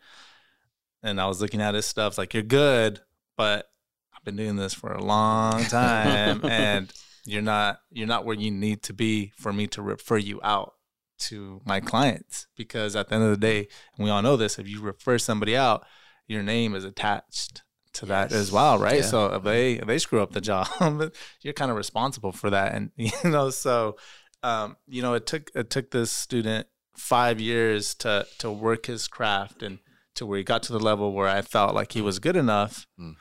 And 1.04 1.20
I 1.20 1.26
was 1.26 1.42
looking 1.42 1.62
at 1.62 1.74
his 1.74 1.86
stuff 1.88 2.18
like 2.20 2.34
you're 2.36 2.44
good, 2.44 3.02
but 3.36 3.70
I've 4.16 4.24
been 4.24 4.36
doing 4.36 4.56
this 4.56 4.74
for 4.76 4.92
a 4.92 5.04
long 5.04 5.64
time 5.66 6.46
and 6.46 6.94
you're 7.26 7.42
not 7.42 7.80
you're 7.92 8.08
not 8.08 8.26
where 8.26 8.36
you 8.36 8.50
need 8.52 8.82
to 8.84 8.94
be 8.94 9.32
for 9.38 9.52
me 9.54 9.68
to 9.68 9.82
refer 9.82 10.18
you 10.18 10.40
out 10.44 10.74
to 11.20 11.62
my 11.66 11.80
clients 11.80 12.48
because 12.58 12.96
at 12.96 13.10
the 13.10 13.16
end 13.16 13.24
of 13.24 13.30
the 13.30 13.38
day 13.38 13.68
and 13.96 14.04
we 14.06 14.10
all 14.10 14.22
know 14.24 14.36
this 14.36 14.58
if 14.58 14.68
you 14.68 14.82
refer 14.82 15.18
somebody 15.20 15.56
out 15.56 15.86
your 16.28 16.42
name 16.42 16.74
is 16.74 16.84
attached 16.84 17.62
to 17.94 18.06
that 18.08 18.32
as 18.32 18.52
well 18.52 18.80
right 18.80 18.98
Yeah. 19.02 19.06
so 19.06 19.26
if 19.36 19.44
they 19.44 19.74
if 19.74 19.86
they 19.86 20.00
screw 20.00 20.22
up 20.22 20.32
the 20.32 20.42
job 20.42 20.68
you're 21.42 21.54
kind 21.54 21.70
of 21.70 21.78
responsible 21.78 22.32
for 22.32 22.50
that 22.50 22.74
and 22.74 22.90
you 22.96 23.12
know 23.26 23.50
so 23.52 23.98
um 24.42 24.78
you 24.88 25.02
know 25.04 25.14
it 25.14 25.28
took 25.28 25.52
it 25.54 25.70
took 25.70 25.92
this 25.92 26.12
student 26.12 26.66
five 26.98 27.40
years 27.40 27.94
to 27.96 28.26
to 28.40 28.50
work 28.52 28.88
his 28.88 29.08
craft 29.08 29.62
and 29.62 29.78
to 30.16 30.26
where 30.26 30.38
he 30.40 30.44
got 30.44 30.64
to 30.64 30.74
the 30.74 30.80
level 30.80 31.14
where 31.14 31.28
I 31.28 31.42
felt 31.42 31.74
like 31.76 31.92
he 31.94 32.02
was 32.02 32.18
good 32.20 32.36
enough 32.36 32.88
Mm. 33.00 33.16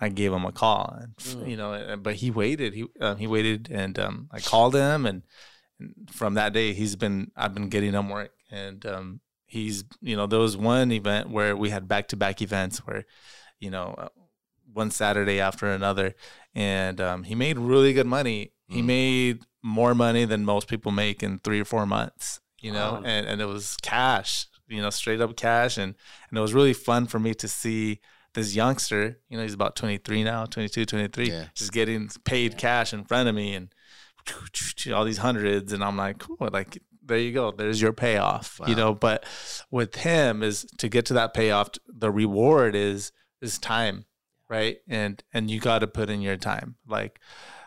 I 0.00 0.08
gave 0.08 0.32
him 0.32 0.44
a 0.44 0.52
call, 0.52 0.96
and 1.00 1.16
Mm. 1.16 1.48
you 1.50 1.56
know, 1.56 1.96
but 1.96 2.16
he 2.16 2.30
waited. 2.30 2.74
He 2.74 2.84
um, 3.00 3.16
he 3.18 3.26
waited, 3.26 3.68
and 3.70 3.98
um, 3.98 4.28
I 4.32 4.40
called 4.40 4.74
him, 4.74 5.06
and, 5.06 5.22
and 5.78 6.08
from 6.12 6.34
that 6.34 6.52
day, 6.52 6.72
he's 6.72 6.96
been 6.96 7.30
I've 7.36 7.54
been 7.54 7.68
getting 7.68 7.92
him 7.94 8.08
work, 8.08 8.32
and 8.50 8.84
um, 8.86 9.20
he's 9.46 9.84
you 10.00 10.16
know 10.16 10.26
there 10.26 10.40
was 10.40 10.56
one 10.56 10.90
event 10.92 11.30
where 11.30 11.56
we 11.56 11.70
had 11.70 11.86
back 11.88 12.08
to 12.08 12.16
back 12.16 12.42
events 12.42 12.78
where 12.86 13.04
you 13.60 13.70
know 13.70 13.94
uh, 13.96 14.08
one 14.72 14.90
Saturday 14.90 15.40
after 15.40 15.66
another, 15.70 16.14
and 16.54 17.00
um, 17.00 17.22
he 17.22 17.34
made 17.34 17.58
really 17.58 17.92
good 17.92 18.06
money. 18.06 18.52
He 18.68 18.82
Mm. 18.82 18.86
made 18.86 19.38
more 19.62 19.94
money 19.94 20.24
than 20.24 20.44
most 20.44 20.68
people 20.68 20.90
make 20.92 21.22
in 21.22 21.38
three 21.38 21.60
or 21.60 21.64
four 21.64 21.86
months. 21.86 22.40
You 22.60 22.72
know, 22.72 22.94
Wow. 22.94 23.02
and 23.04 23.26
and 23.26 23.40
it 23.40 23.46
was 23.46 23.76
cash. 23.82 24.46
You 24.66 24.80
know, 24.82 24.90
straight 24.90 25.20
up 25.20 25.36
cash, 25.36 25.76
and 25.78 25.94
and 26.28 26.38
it 26.38 26.40
was 26.40 26.52
really 26.54 26.72
fun 26.72 27.06
for 27.06 27.18
me 27.20 27.34
to 27.34 27.46
see 27.48 28.00
this 28.34 28.54
youngster. 28.54 29.18
You 29.28 29.36
know, 29.36 29.42
he's 29.42 29.54
about 29.54 29.76
23 29.76 30.24
now, 30.24 30.44
22, 30.44 30.84
23, 30.84 31.28
Yeah. 31.30 31.46
just 31.54 31.72
getting 31.72 32.08
paid 32.24 32.58
cash 32.58 32.92
in 32.92 33.04
front 33.04 33.28
of 33.28 33.34
me 33.34 33.54
and 33.54 33.74
all 34.94 35.04
these 35.04 35.18
hundreds. 35.18 35.72
And 35.72 35.82
i'm 35.82 35.96
like 35.96 36.18
cool 36.18 36.48
like 36.52 36.78
there 37.06 37.18
you 37.18 37.32
go. 37.32 37.50
There's 37.52 37.82
your 37.82 37.92
payoff 37.92 38.58
you 38.66 38.74
know. 38.74 38.94
But 38.94 39.24
with 39.70 39.94
him 39.96 40.42
is 40.42 40.66
to 40.78 40.88
get 40.88 41.04
to 41.06 41.14
that 41.14 41.34
payoff 41.34 41.70
the 41.86 42.10
reward 42.10 42.74
is 42.74 43.12
is 43.40 43.58
time 43.58 44.06
right? 44.48 44.78
And 44.88 45.22
and 45.32 45.50
you 45.50 45.60
got 45.60 45.80
to 45.80 45.86
put 45.86 46.10
in 46.10 46.20
your 46.20 46.36
time. 46.36 46.76
Like 46.86 47.20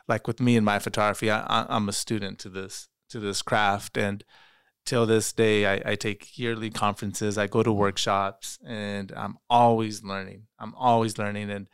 like 0.08 0.28
with 0.28 0.40
me 0.40 0.56
and 0.56 0.66
my 0.66 0.80
photography 0.80 1.30
I, 1.30 1.42
I, 1.42 1.66
i'm 1.70 1.90
a 1.90 1.94
student 1.94 2.40
to 2.40 2.50
this 2.50 2.90
to 3.10 3.20
this 3.20 3.42
craft. 3.42 3.98
And 3.98 4.24
till 4.88 5.06
this 5.06 5.32
day 5.34 5.58
I, 5.74 5.92
I 5.92 5.96
take 5.96 6.40
yearly 6.40 6.70
conferences 6.72 7.38
i 7.38 7.46
go 7.56 7.62
to 7.62 7.72
workshops 7.86 8.58
and 8.66 9.12
i'm 9.24 9.36
always 9.50 10.04
learning 10.12 10.48
i'm 10.62 10.74
always 10.76 11.18
learning 11.20 11.52
and 11.52 11.68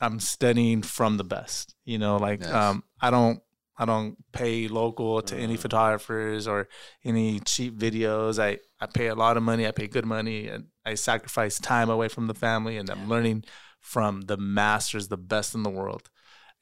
i'm 0.00 0.20
studying 0.20 0.82
from 0.82 1.16
the 1.16 1.24
best 1.36 1.74
you 1.84 1.98
know 1.98 2.16
like 2.28 2.40
Nice. 2.40 2.52
um 2.52 2.82
i 3.00 3.08
don't 3.10 3.40
i 3.78 3.84
don't 3.84 4.16
pay 4.32 4.68
local 4.68 5.22
to 5.22 5.34
any 5.36 5.56
Mhm. 5.56 5.60
photographers 5.64 6.46
or 6.52 6.68
any 7.04 7.40
cheap 7.40 7.72
videos 7.78 8.38
i 8.38 8.58
i 8.82 8.86
pay 8.86 9.06
a 9.08 9.14
lot 9.14 9.36
of 9.38 9.42
money 9.42 9.66
i 9.66 9.70
pay 9.70 9.86
good 9.86 10.04
money 10.04 10.48
and 10.48 10.66
i 10.84 10.94
sacrifice 10.94 11.58
time 11.58 11.88
away 11.96 12.08
from 12.08 12.26
the 12.26 12.34
family 12.46 12.76
and 12.76 12.90
i'm 12.90 13.08
learning 13.08 13.44
from 13.80 14.22
the 14.22 14.36
masters 14.36 15.08
the 15.08 15.16
best 15.34 15.54
in 15.54 15.62
the 15.62 15.70
world 15.80 16.10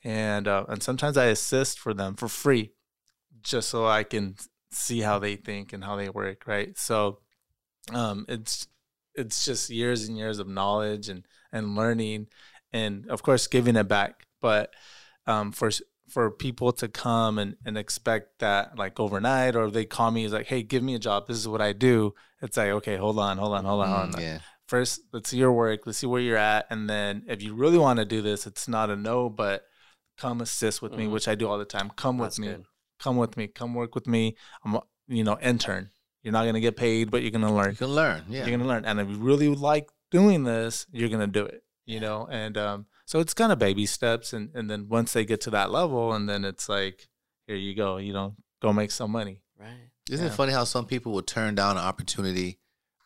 and 0.04 0.46
uh, 0.46 0.64
and 0.68 0.82
sometimes 0.82 1.16
i 1.16 1.26
assist 1.36 1.74
for 1.78 1.92
them 1.94 2.14
for 2.14 2.28
free 2.28 2.72
just 3.42 3.68
so 3.70 3.86
i 3.86 4.02
can 4.04 4.36
see 4.74 5.00
how 5.00 5.18
they 5.18 5.36
think 5.36 5.72
and 5.72 5.84
how 5.84 5.96
they 5.96 6.08
work 6.08 6.46
right? 6.46 6.76
So 6.78 7.20
um 7.92 8.24
it's 8.28 8.66
it's 9.14 9.44
just 9.44 9.70
years 9.70 10.08
and 10.08 10.16
years 10.18 10.38
of 10.38 10.48
knowledge 10.48 11.08
and 11.08 11.24
and 11.52 11.76
learning 11.76 12.26
and 12.72 13.06
of 13.08 13.22
course 13.22 13.46
giving 13.46 13.76
it 13.76 13.88
back. 13.88 14.26
But 14.40 14.72
um 15.26 15.52
for 15.52 15.70
for 16.10 16.30
people 16.30 16.70
to 16.72 16.86
come 16.86 17.38
and, 17.38 17.56
and 17.64 17.78
expect 17.78 18.38
that 18.40 18.76
like 18.78 19.00
overnight 19.00 19.56
or 19.56 19.70
they 19.70 19.84
call 19.86 20.10
me 20.10 20.24
is 20.24 20.32
like 20.32 20.46
hey 20.46 20.62
give 20.62 20.82
me 20.82 20.94
a 20.94 20.98
job. 20.98 21.26
This 21.26 21.36
is 21.38 21.48
what 21.48 21.60
i 21.62 21.72
do. 21.72 22.14
It's 22.42 22.56
like 22.56 22.70
okay 22.70 22.96
hold 22.96 23.18
on 23.18 23.38
hold 23.38 23.54
on 23.54 23.64
hold 23.64 23.82
on, 23.82 23.88
hold 23.88 24.14
on. 24.16 24.20
Mm, 24.20 24.20
yeah. 24.20 24.38
first 24.68 25.00
let's 25.12 25.30
see 25.30 25.38
your 25.38 25.52
work. 25.52 25.80
Let's 25.86 25.98
see 25.98 26.06
where 26.06 26.20
you're 26.20 26.36
at. 26.36 26.66
And 26.70 26.90
then 26.90 27.22
if 27.26 27.42
you 27.42 27.54
really 27.54 27.78
want 27.78 27.98
to 28.00 28.04
do 28.04 28.20
this 28.22 28.46
it's 28.46 28.68
not 28.68 28.90
a 28.90 28.96
no 28.96 29.30
but 29.30 29.64
come 30.18 30.40
assist 30.40 30.80
with 30.82 30.92
me 30.92 31.06
Mhm. 31.06 31.10
which 31.10 31.26
i 31.26 31.34
do 31.34 31.48
all 31.48 31.58
the 31.58 31.64
time. 31.64 31.90
Come 31.96 32.18
That's 32.18 32.38
with 32.38 32.46
me. 32.46 32.52
good. 32.54 32.64
Come 33.04 33.16
with 33.22 33.36
me 33.38 33.44
come 33.60 33.72
work 33.74 33.92
with 33.98 34.06
me 34.14 34.22
i'm 34.64 34.74
a- 34.80 34.82
you 35.18 35.22
know 35.28 35.36
intern 35.50 35.84
you're 36.22 36.32
not 36.38 36.44
going 36.48 36.54
to 36.60 36.66
get 36.68 36.76
paid 36.86 37.10
but 37.12 37.20
you're 37.22 37.30
going 37.38 37.48
to 37.50 37.56
learn 37.60 37.72
You 37.72 37.76
can 37.86 37.94
learn. 38.02 38.20
Yeah. 38.28 38.38
you're 38.40 38.54
going 38.56 38.66
to 38.66 38.70
learn 38.72 38.84
and 38.88 38.98
if 39.02 39.08
you 39.10 39.16
really 39.30 39.48
like 39.70 39.88
doing 40.18 40.44
this 40.44 40.86
you're 40.96 41.12
going 41.14 41.26
to 41.32 41.34
do 41.40 41.44
it 41.54 41.62
you 41.92 42.00
know 42.04 42.18
and 42.42 42.56
um 42.66 42.86
so 43.10 43.14
it's 43.22 43.34
kind 43.34 43.52
of 43.52 43.58
baby 43.58 43.84
steps 43.96 44.32
and 44.36 44.44
and 44.56 44.70
then 44.70 44.80
once 44.98 45.12
they 45.14 45.24
get 45.32 45.40
to 45.46 45.50
that 45.50 45.68
level 45.70 46.12
and 46.16 46.24
then 46.30 46.42
it's 46.50 46.66
like 46.76 47.08
here 47.46 47.56
you 47.66 47.74
go 47.84 47.90
you 47.98 48.12
know 48.18 48.28
go 48.62 48.72
make 48.72 48.90
some 49.00 49.10
money 49.20 49.36
Right. 49.60 49.90
Isn't 50.10 50.26
Yeah. 50.26 50.32
it 50.32 50.36
funny 50.36 50.52
how 50.52 50.64
some 50.64 50.86
people 50.92 51.10
will 51.12 51.22
turn 51.38 51.54
down 51.54 51.76
an 51.78 51.84
opportunity 51.92 52.50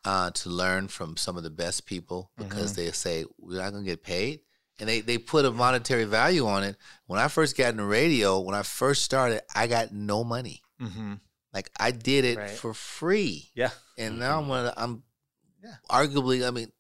uh, 0.05 0.31
to 0.41 0.49
learn 0.49 0.89
from 0.89 1.17
some 1.17 1.37
of 1.37 1.43
the 1.43 1.51
best 1.65 1.85
people 1.93 2.31
because 2.39 2.73
Mm-hmm. 2.73 2.81
they 2.87 2.93
say 2.93 3.17
we're 3.39 3.59
not 3.63 3.73
gonna 3.73 3.85
get 3.85 4.03
paid, 4.03 4.41
and 4.79 4.89
they 4.89 5.01
they 5.01 5.19
put 5.19 5.45
a 5.45 5.51
monetary 5.51 6.05
value 6.05 6.47
on 6.47 6.63
it. 6.65 6.77
When 7.07 7.19
I 7.19 7.29
first 7.29 7.57
got 7.57 7.71
in 7.71 7.77
the 7.79 7.85
radio, 7.85 8.41
when 8.41 8.55
I 8.55 8.63
first 8.63 9.03
started, 9.03 9.43
I 9.55 9.67
got 9.67 9.93
no 9.93 10.25
money. 10.25 10.63
mm-hmm. 10.81 11.15
Like 11.53 11.71
I 11.79 11.91
did 11.91 12.25
it 12.25 12.39
Right. 12.39 12.51
for 12.51 12.75
free, 12.75 13.51
yeah 13.55 13.71
and 13.97 14.19
now 14.19 14.39
I'm 14.39 14.49
one 14.49 14.61
of 14.61 14.65
the, 14.67 14.81
I'm 14.83 15.03
Yeah. 15.65 15.75
arguably, 15.91 16.47
I 16.47 16.51
mean, 16.51 16.71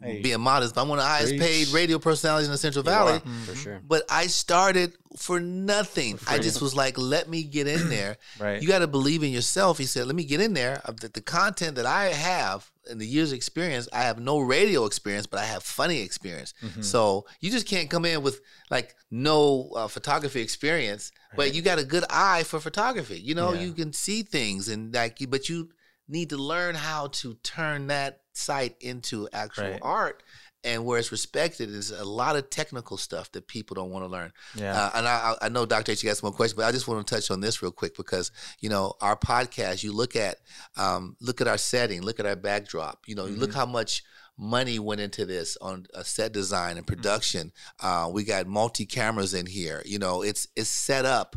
Hey. 0.00 0.22
being 0.22 0.40
modest, 0.40 0.76
but 0.76 0.82
I'm 0.82 0.88
one 0.88 0.98
of 1.00 1.04
the 1.04 1.08
highest 1.08 1.36
paid 1.38 1.68
radio 1.68 1.98
personalities 1.98 2.46
in 2.46 2.52
the 2.52 2.58
Central 2.58 2.84
You 2.84 2.90
Valley. 2.90 3.14
are, 3.14 3.44
for 3.46 3.54
sure. 3.56 3.80
But 3.84 4.04
I 4.08 4.28
started 4.28 4.92
for 5.16 5.40
nothing. 5.40 6.18
For 6.18 6.30
I 6.34 6.38
just 6.38 6.62
was 6.62 6.72
like, 6.76 6.96
let 6.96 7.28
me 7.28 7.42
get 7.42 7.66
in 7.66 7.88
there. 7.96 8.16
right 8.38 8.62
You 8.62 8.68
got 8.68 8.78
to 8.78 8.86
believe 8.86 9.24
in 9.24 9.32
yourself. 9.32 9.76
He 9.76 9.86
said, 9.86 10.06
let 10.06 10.14
me 10.14 10.24
get 10.24 10.40
in 10.40 10.52
there. 10.54 10.80
The, 10.86 11.08
the 11.08 11.20
content 11.20 11.74
that 11.76 11.84
I 11.86 12.06
have 12.10 12.70
and 12.88 13.00
the 13.00 13.06
years 13.06 13.32
of 13.32 13.36
experience, 13.36 13.88
I 13.92 14.02
have 14.02 14.20
no 14.20 14.38
radio 14.38 14.84
experience, 14.84 15.26
but 15.26 15.40
I 15.40 15.44
have 15.46 15.64
funny 15.64 16.00
experience. 16.00 16.54
Mhm. 16.62 16.84
So 16.84 17.26
you 17.40 17.50
just 17.50 17.66
can't 17.66 17.90
come 17.90 18.04
in 18.04 18.22
with 18.22 18.40
like 18.70 18.94
no 19.10 19.72
uh, 19.74 19.88
photography 19.88 20.40
experience, 20.42 21.10
but 21.34 21.54
you 21.54 21.60
got 21.60 21.80
a 21.80 21.84
good 21.84 22.04
eye 22.08 22.44
for 22.44 22.60
photography. 22.60 23.18
You 23.18 23.34
know, 23.34 23.52
Yeah. 23.52 23.62
you 23.62 23.72
can 23.72 23.92
see 23.92 24.22
things 24.22 24.68
and 24.68 24.94
like, 24.94 25.20
you- 25.20 25.26
but 25.26 25.48
you 25.48 25.70
need 26.08 26.30
to 26.30 26.36
learn 26.36 26.74
how 26.74 27.08
to 27.08 27.34
turn 27.42 27.88
that 27.88 28.20
sight 28.32 28.76
into 28.80 29.28
actual 29.32 29.64
Right. 29.70 29.80
art. 29.82 30.22
And 30.64 30.84
where 30.84 30.98
it's 30.98 31.12
respected 31.12 31.70
is 31.70 31.92
a 31.92 32.04
lot 32.04 32.34
of 32.34 32.50
technical 32.50 32.96
stuff 32.96 33.30
that 33.32 33.46
people 33.46 33.74
don't 33.76 33.90
want 33.90 34.04
to 34.04 34.08
learn. 34.08 34.32
yeah 34.56 34.76
Uh, 34.76 34.90
and 34.94 35.06
I, 35.08 35.34
I 35.42 35.48
know 35.48 35.64
Dr. 35.66 35.92
H, 35.92 36.02
you 36.02 36.10
got 36.10 36.16
some 36.16 36.28
more 36.30 36.36
questions, 36.36 36.56
but 36.56 36.66
I 36.66 36.72
just 36.72 36.88
want 36.88 37.06
to 37.06 37.14
touch 37.14 37.30
on 37.30 37.40
this 37.40 37.62
real 37.62 37.70
quick 37.70 37.96
because 37.96 38.32
you 38.58 38.68
know 38.68 38.94
our 39.00 39.16
podcast. 39.16 39.84
You 39.84 39.92
look 39.92 40.16
at 40.16 40.38
um, 40.76 41.16
look 41.20 41.40
at 41.40 41.46
our 41.46 41.58
setting, 41.58 42.02
look 42.02 42.18
at 42.18 42.26
our 42.26 42.36
backdrop. 42.36 43.04
You 43.06 43.14
know, 43.14 43.26
you 43.26 43.36
look 43.36 43.54
how 43.54 43.66
much 43.66 44.02
money 44.36 44.78
went 44.80 45.00
into 45.00 45.24
this 45.26 45.56
on 45.60 45.86
uh, 45.94 46.02
set 46.02 46.32
design 46.32 46.76
and 46.76 46.86
production. 46.86 47.52
Uh, 47.80 48.08
we 48.12 48.24
got 48.24 48.46
multi 48.48 48.84
cameras 48.84 49.34
in 49.34 49.46
here. 49.46 49.80
You 49.86 50.00
know, 50.00 50.22
it's 50.22 50.48
it's 50.56 50.68
set 50.70 51.04
up 51.04 51.36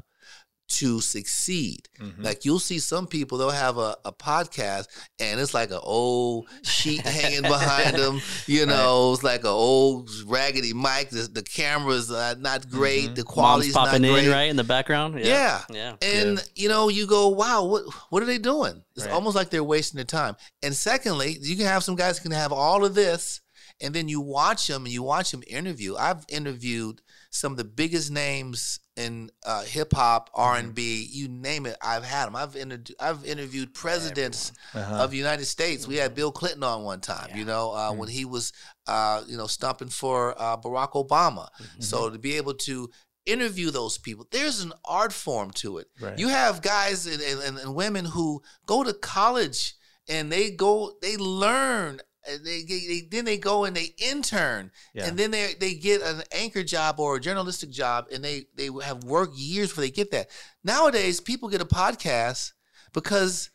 to 0.79 0.99
succeed. 1.01 1.89
Mhm. 1.99 2.23
Like 2.23 2.45
you'll 2.45 2.59
see 2.59 2.79
some 2.79 3.07
people, 3.07 3.37
they'll 3.37 3.49
have 3.49 3.77
a, 3.77 3.95
a 4.05 4.11
podcast 4.11 4.87
and 5.19 5.39
it's 5.39 5.53
like 5.53 5.71
an 5.71 5.79
old 5.81 6.47
sheet 6.63 7.01
hanging 7.05 7.41
behind 7.43 7.95
them. 7.97 8.21
You 8.47 8.65
know, 8.65 9.13
it's 9.13 9.23
like 9.23 9.41
an 9.41 9.47
old 9.47 10.09
raggedy 10.25 10.73
mic. 10.73 11.09
The, 11.09 11.29
the 11.31 11.43
camera's 11.43 12.11
uh, 12.11 12.35
not 12.39 12.69
great. 12.69 13.09
Mhm. 13.11 13.15
The 13.15 13.23
Mom's 13.23 13.33
quality's 13.33 13.73
popping 13.73 14.01
not 14.01 14.11
great. 14.13 14.25
in 14.25 14.31
right 14.31 14.49
in 14.49 14.55
the 14.55 14.63
background. 14.63 15.19
Yeah. 15.19 15.61
Yeah. 15.69 15.95
And 16.01 16.43
you 16.55 16.67
know, 16.69 16.89
you 16.89 17.07
go, 17.07 17.29
wow, 17.29 17.63
what 17.65 17.83
what 18.09 18.21
are 18.23 18.25
they 18.25 18.37
doing? 18.37 18.83
It's 18.95 19.05
Right. 19.05 19.13
almost 19.13 19.35
like 19.35 19.49
they're 19.49 19.63
wasting 19.63 19.97
their 19.97 20.05
time. 20.05 20.35
And 20.63 20.75
secondly, 20.75 21.37
you 21.41 21.55
can 21.55 21.65
have 21.65 21.83
some 21.83 21.95
guys 21.95 22.17
who 22.17 22.23
can 22.23 22.31
have 22.37 22.51
all 22.51 22.83
of 22.83 22.93
this, 22.95 23.41
and 23.79 23.93
then 23.93 24.07
you 24.09 24.19
watch 24.21 24.67
them 24.67 24.83
and 24.85 24.93
you 24.93 25.03
watch 25.03 25.31
them 25.31 25.43
interview. 25.47 25.95
I've 25.95 26.25
interviewed 26.29 27.01
some 27.29 27.51
of 27.53 27.57
the 27.57 27.63
biggest 27.63 28.11
names 28.11 28.79
in 29.05 29.29
uh, 29.45 29.63
hip 29.63 29.91
hop, 29.93 30.29
R 30.33 30.55
and 30.57 30.73
B, 30.75 31.07
you 31.11 31.27
name 31.27 31.65
it. 31.65 31.75
I've 31.81 32.03
had 32.03 32.25
them. 32.27 32.35
I've 32.35 32.55
inter- 32.55 32.93
I've 32.99 33.25
interviewed 33.25 33.73
presidents 33.73 34.51
Uh-huh. 34.73 35.03
of 35.03 35.11
the 35.11 35.17
United 35.17 35.45
States. 35.45 35.87
We 35.87 35.95
had 35.97 36.15
Bill 36.15 36.31
Clinton 36.31 36.63
on 36.63 36.83
one 36.83 37.01
time, 37.01 37.29
you 37.35 37.45
know, 37.45 37.71
uh, 37.73 37.91
when 37.99 38.09
he 38.09 38.23
was, 38.25 38.53
uh, 38.87 39.23
you 39.27 39.37
know, 39.37 39.47
stumping 39.47 39.89
for 39.89 40.35
uh, 40.41 40.57
Barack 40.57 40.93
Obama. 40.93 41.47
So 41.79 42.09
to 42.09 42.19
be 42.19 42.37
able 42.37 42.53
to 42.69 42.89
interview 43.25 43.69
those 43.71 43.97
people, 43.97 44.25
there's 44.31 44.61
an 44.61 44.73
art 44.85 45.13
form 45.13 45.51
to 45.51 45.77
it. 45.79 45.87
Right. 45.99 46.17
You 46.17 46.29
have 46.29 46.61
guys 46.61 47.05
and, 47.07 47.21
and, 47.21 47.57
and 47.57 47.75
women 47.75 48.05
who 48.05 48.41
go 48.65 48.83
to 48.83 48.93
college 48.93 49.75
and 50.09 50.31
they 50.31 50.51
go, 50.51 50.93
they 51.01 51.17
learn. 51.17 51.99
And 52.27 52.45
they, 52.45 52.61
they, 52.63 52.79
they 52.87 53.07
then 53.09 53.25
they 53.25 53.37
go 53.37 53.65
and 53.65 53.75
they 53.75 53.95
intern 53.97 54.71
Yeah. 54.93 55.07
and 55.07 55.17
then 55.17 55.31
they 55.31 55.53
they 55.59 55.73
get 55.73 56.01
an 56.01 56.21
anchor 56.31 56.63
job 56.63 56.99
or 56.99 57.15
a 57.15 57.19
journalistic 57.19 57.71
job 57.71 58.05
and 58.13 58.23
they 58.23 58.45
they 58.55 58.69
have 58.83 59.03
worked 59.03 59.35
years 59.35 59.69
before 59.69 59.83
they 59.83 59.89
get 59.91 60.11
that. 60.11 60.29
Nowadays, 60.63 61.19
people 61.19 61.49
get 61.49 61.61
a 61.61 61.65
podcast 61.65 62.53
because 62.93 63.49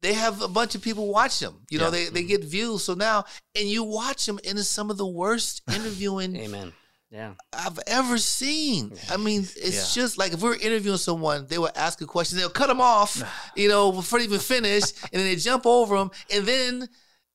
they 0.00 0.12
have 0.14 0.42
a 0.42 0.48
bunch 0.48 0.74
of 0.74 0.82
people 0.82 1.08
watch 1.08 1.38
them. 1.40 1.64
You 1.70 1.78
know, 1.78 1.86
Yeah. 1.86 1.90
they 1.90 2.04
they 2.08 2.20
mm-hmm. 2.20 2.28
get 2.28 2.44
views. 2.44 2.84
So 2.84 2.94
now, 2.94 3.24
and 3.56 3.68
you 3.68 3.82
watch 3.84 4.26
them, 4.26 4.38
and 4.46 4.58
it's 4.58 4.68
some 4.68 4.90
of 4.90 4.96
the 4.96 5.06
worst 5.06 5.62
interviewing 5.74 6.36
Amen. 6.36 6.72
Yeah. 7.12 7.34
I've 7.52 7.78
ever 7.86 8.16
seen. 8.16 8.92
I 9.10 9.18
mean, 9.18 9.42
it's 9.56 9.94
just 9.94 10.16
like 10.16 10.32
if 10.32 10.40
we 10.42 10.48
are 10.48 10.54
interviewing 10.54 10.96
someone, 10.96 11.46
they 11.46 11.58
will 11.58 11.70
ask 11.76 12.00
a 12.00 12.06
question, 12.06 12.38
they'll 12.38 12.48
cut 12.48 12.68
them 12.68 12.80
off, 12.80 13.22
you 13.56 13.68
know, 13.68 13.92
before 13.92 14.18
they 14.18 14.24
even 14.24 14.38
finish, 14.38 14.84
and 15.12 15.20
then 15.20 15.24
they 15.24 15.36
jump 15.36 15.66
over 15.66 15.98
them, 15.98 16.10
and 16.32 16.46
then 16.46 16.88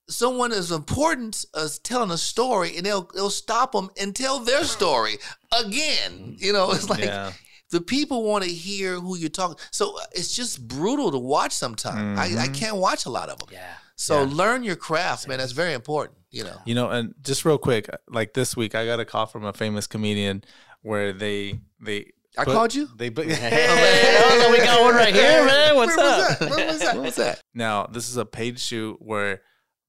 someone 0.09 0.51
as 0.51 0.71
important 0.71 1.45
as 1.55 1.79
telling 1.79 2.11
a 2.11 2.17
story, 2.17 2.77
and 2.77 2.85
they'll 2.85 3.09
they'll 3.13 3.29
stop 3.29 3.71
them 3.73 3.89
and 3.99 4.15
tell 4.15 4.39
their 4.39 4.63
story 4.63 5.17
again. 5.65 6.35
You 6.37 6.53
know, 6.53 6.71
it's 6.75 6.89
like 6.89 7.03
yeah. 7.03 7.31
the 7.71 7.81
people 7.81 8.23
want 8.23 8.43
to 8.43 8.49
hear 8.49 8.99
who 8.99 9.17
you're 9.17 9.29
talking. 9.29 9.57
So 9.71 9.97
uh, 9.97 10.03
it's 10.13 10.35
just 10.35 10.67
brutal 10.67 11.11
to 11.11 11.17
watch 11.17 11.51
sometimes. 11.53 12.17
I, 12.19 12.25
I 12.43 12.47
Mhm. 12.47 12.55
can't 12.55 12.77
watch 12.77 13.05
a 13.05 13.09
lot 13.09 13.29
of 13.29 13.39
them. 13.39 13.49
Yeah. 13.51 13.73
So 13.95 14.21
Yeah. 14.23 14.29
learn 14.33 14.63
your 14.63 14.75
craft, 14.75 15.27
man. 15.27 15.39
That's 15.39 15.51
very 15.53 15.73
important. 15.73 16.17
You 16.31 16.43
know. 16.43 16.57
You 16.65 16.75
know, 16.75 16.89
and 16.89 17.13
just 17.21 17.45
real 17.45 17.57
quick, 17.57 17.89
like 18.09 18.33
this 18.33 18.55
week, 18.55 18.75
I 18.75 18.85
got 18.85 18.99
a 18.99 19.05
call 19.05 19.25
from 19.25 19.45
a 19.45 19.53
famous 19.53 19.87
comedian 19.87 20.43
where 20.81 21.13
they 21.13 21.59
they 21.81 22.11
I 22.37 22.43
put- 22.45 22.53
called 22.53 22.75
you. 22.75 22.87
They 22.95 23.09
put. 23.09 23.27
Hey, 23.31 24.37
so 24.41 24.51
we 24.51 24.57
got 24.59 24.81
one 24.81 24.93
right 24.95 25.13
here, 25.15 25.45
man. 25.45 25.75
What's 25.75 25.95
Where 25.97 26.05
was 26.05 26.31
up? 26.31 26.39
that? 26.39 26.49
Where 26.49 26.67
was 26.67 26.79
that? 26.79 26.95
What 26.95 27.03
was 27.05 27.15
that? 27.15 27.41
Now, 27.53 27.87
this 27.87 28.09
is 28.09 28.17
a 28.17 28.25
paid 28.25 28.59
shoot 28.59 28.97
where 29.01 29.41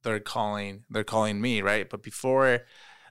they're 0.03 0.21
calling 0.21 0.85
they're 0.91 1.05
calling 1.05 1.41
me, 1.41 1.61
right? 1.63 1.89
But 1.89 2.03
before 2.03 2.61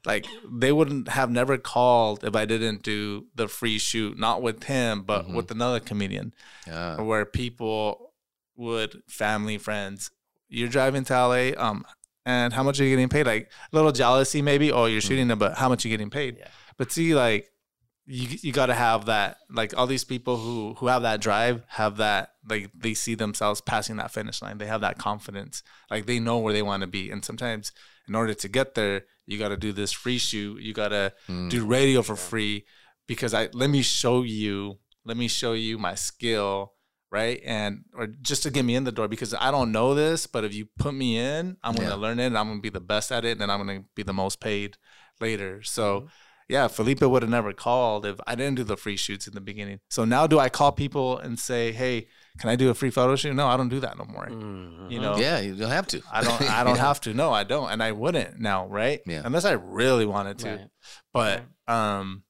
like 0.05 0.25
they 0.49 0.71
wouldn't 0.71 1.09
have 1.09 1.29
never 1.29 1.57
called 1.57 2.23
if 2.23 2.35
I 2.35 2.45
didn't 2.45 2.83
do 2.83 3.25
the 3.35 3.47
free 3.47 3.77
shoot, 3.77 4.17
not 4.17 4.41
with 4.41 4.63
him, 4.63 5.03
but 5.03 5.27
Mhm. 5.27 5.35
with 5.35 5.51
another 5.51 5.79
comedian, 5.79 6.33
Yeah. 6.65 7.01
where 7.01 7.25
people 7.25 8.13
would 8.55 9.01
family, 9.07 9.57
friends, 9.57 10.11
you're 10.49 10.69
driving 10.69 11.03
to 11.05 11.13
LA, 11.13 11.53
um, 11.57 11.83
and 12.25 12.53
how 12.53 12.63
much 12.63 12.79
are 12.79 12.83
you 12.83 12.91
getting 12.91 13.09
paid? 13.09 13.25
Like 13.25 13.51
a 13.71 13.75
little 13.75 13.91
jealousy 13.91 14.41
maybe, 14.41 14.71
oh 14.71 14.85
you're 14.85 15.01
shooting 15.01 15.27
them, 15.27 15.39
but 15.39 15.57
how 15.57 15.67
much 15.69 15.83
are 15.83 15.87
you 15.89 15.93
getting 15.93 16.09
paid? 16.09 16.37
Yeah. 16.39 16.47
But 16.77 16.91
see, 16.91 17.13
like 17.15 17.51
you 18.09 18.37
you 18.41 18.51
gotta 18.53 18.73
have 18.73 19.05
that 19.05 19.37
like 19.49 19.77
all 19.77 19.85
these 19.85 20.05
people 20.05 20.37
who 20.37 20.73
who 20.75 20.87
have 20.87 21.01
that 21.01 21.19
drive 21.19 21.61
have 21.67 21.97
that 21.97 22.31
like 22.49 22.71
they 22.73 22.93
see 22.93 23.15
themselves 23.15 23.59
passing 23.61 23.97
that 23.97 24.11
finish 24.11 24.41
line. 24.41 24.57
They 24.57 24.67
have 24.67 24.81
that 24.81 24.97
confidence. 24.97 25.61
Like 25.91 26.05
they 26.05 26.19
know 26.19 26.37
where 26.37 26.53
they 26.53 26.61
want 26.61 26.81
to 26.81 26.87
be. 26.87 27.11
And 27.11 27.23
sometimes 27.23 27.71
in 28.07 28.15
order 28.15 28.33
to 28.33 28.47
get 28.47 28.75
there 28.75 29.03
you 29.25 29.37
got 29.37 29.49
to 29.49 29.57
do 29.57 29.73
this 29.73 29.91
free 29.91 30.17
shoot. 30.17 30.61
You 30.61 30.73
got 30.73 30.89
to 30.89 31.11
Mm. 31.27 31.49
do 31.49 31.65
radio 31.65 32.01
for 32.01 32.15
free. 32.15 32.65
Because 33.07 33.33
i 33.33 33.49
let 33.53 33.69
me 33.69 33.81
show 33.81 34.23
you 34.23 34.79
let 35.03 35.17
me 35.17 35.27
show 35.27 35.53
you 35.53 35.77
my 35.77 35.95
skill 35.95 36.73
right? 37.11 37.41
And 37.45 37.85
or 37.93 38.07
just 38.07 38.43
to 38.43 38.49
get 38.51 38.63
me 38.63 38.75
in 38.75 38.83
the 38.85 38.91
door 38.91 39.07
because 39.07 39.33
i 39.33 39.49
don't 39.49 39.71
know 39.71 39.95
this 39.95 40.27
but 40.27 40.43
if 40.43 40.53
you 40.53 40.67
put 40.77 40.93
me 40.93 41.17
in 41.17 41.55
i'm 41.63 41.73
going 41.73 41.87
to 41.89 41.95
learn 41.95 42.19
it 42.19 42.25
and 42.27 42.37
i'm 42.37 42.47
going 42.47 42.57
to 42.59 42.61
be 42.61 42.69
the 42.69 42.81
best 42.81 43.13
at 43.13 43.23
it 43.23 43.31
and 43.31 43.39
then 43.41 43.49
i'm 43.49 43.65
going 43.65 43.79
to 43.81 43.85
be 43.95 44.03
the 44.03 44.13
most 44.13 44.39
paid 44.41 44.75
later. 45.21 45.63
So 45.63 45.85
Mm-hmm. 46.01 46.07
Yeah, 46.49 46.67
Felipe 46.67 47.01
would 47.01 47.21
have 47.23 47.29
never 47.31 47.51
called 47.53 48.05
if 48.05 48.19
I 48.25 48.35
didn't 48.35 48.55
do 48.55 48.63
the 48.63 48.77
free 48.77 48.95
shoots 48.97 49.27
in 49.27 49.33
the 49.33 49.41
beginning. 49.41 49.79
So 49.89 50.05
now 50.05 50.27
do 50.27 50.39
I 50.39 50.49
call 50.49 50.71
people 50.71 51.17
and 51.17 51.37
say, 51.39 51.71
"Hey, 51.71 52.07
can 52.39 52.49
I 52.49 52.55
do 52.55 52.69
a 52.69 52.73
free 52.73 52.89
photo 52.89 53.15
shoot?" 53.15 53.33
No, 53.33 53.47
I 53.47 53.57
don't 53.57 53.69
do 53.69 53.79
that 53.81 53.97
no 53.97 54.05
more. 54.05 54.27
Mhm. 54.27 54.91
You 54.91 54.99
know, 55.01 55.17
Yeah, 55.17 55.39
you 55.39 55.55
don't 55.55 55.71
have 55.71 55.87
to. 55.87 56.01
I 56.11 56.23
don't 56.23 56.41
I 56.41 56.63
don't 56.65 56.75
Yeah. 56.75 56.85
have 56.87 57.01
to. 57.01 57.13
No, 57.13 57.31
I 57.33 57.43
don't 57.43 57.69
and 57.71 57.83
I 57.83 57.91
wouldn't 57.91 58.39
now, 58.39 58.65
right? 58.67 59.01
Yeah. 59.05 59.21
Unless 59.25 59.45
I 59.45 59.51
really 59.53 60.05
wanted 60.05 60.39
to. 60.39 60.49
Right. 60.49 60.69
But 61.13 61.43
um 61.73 62.23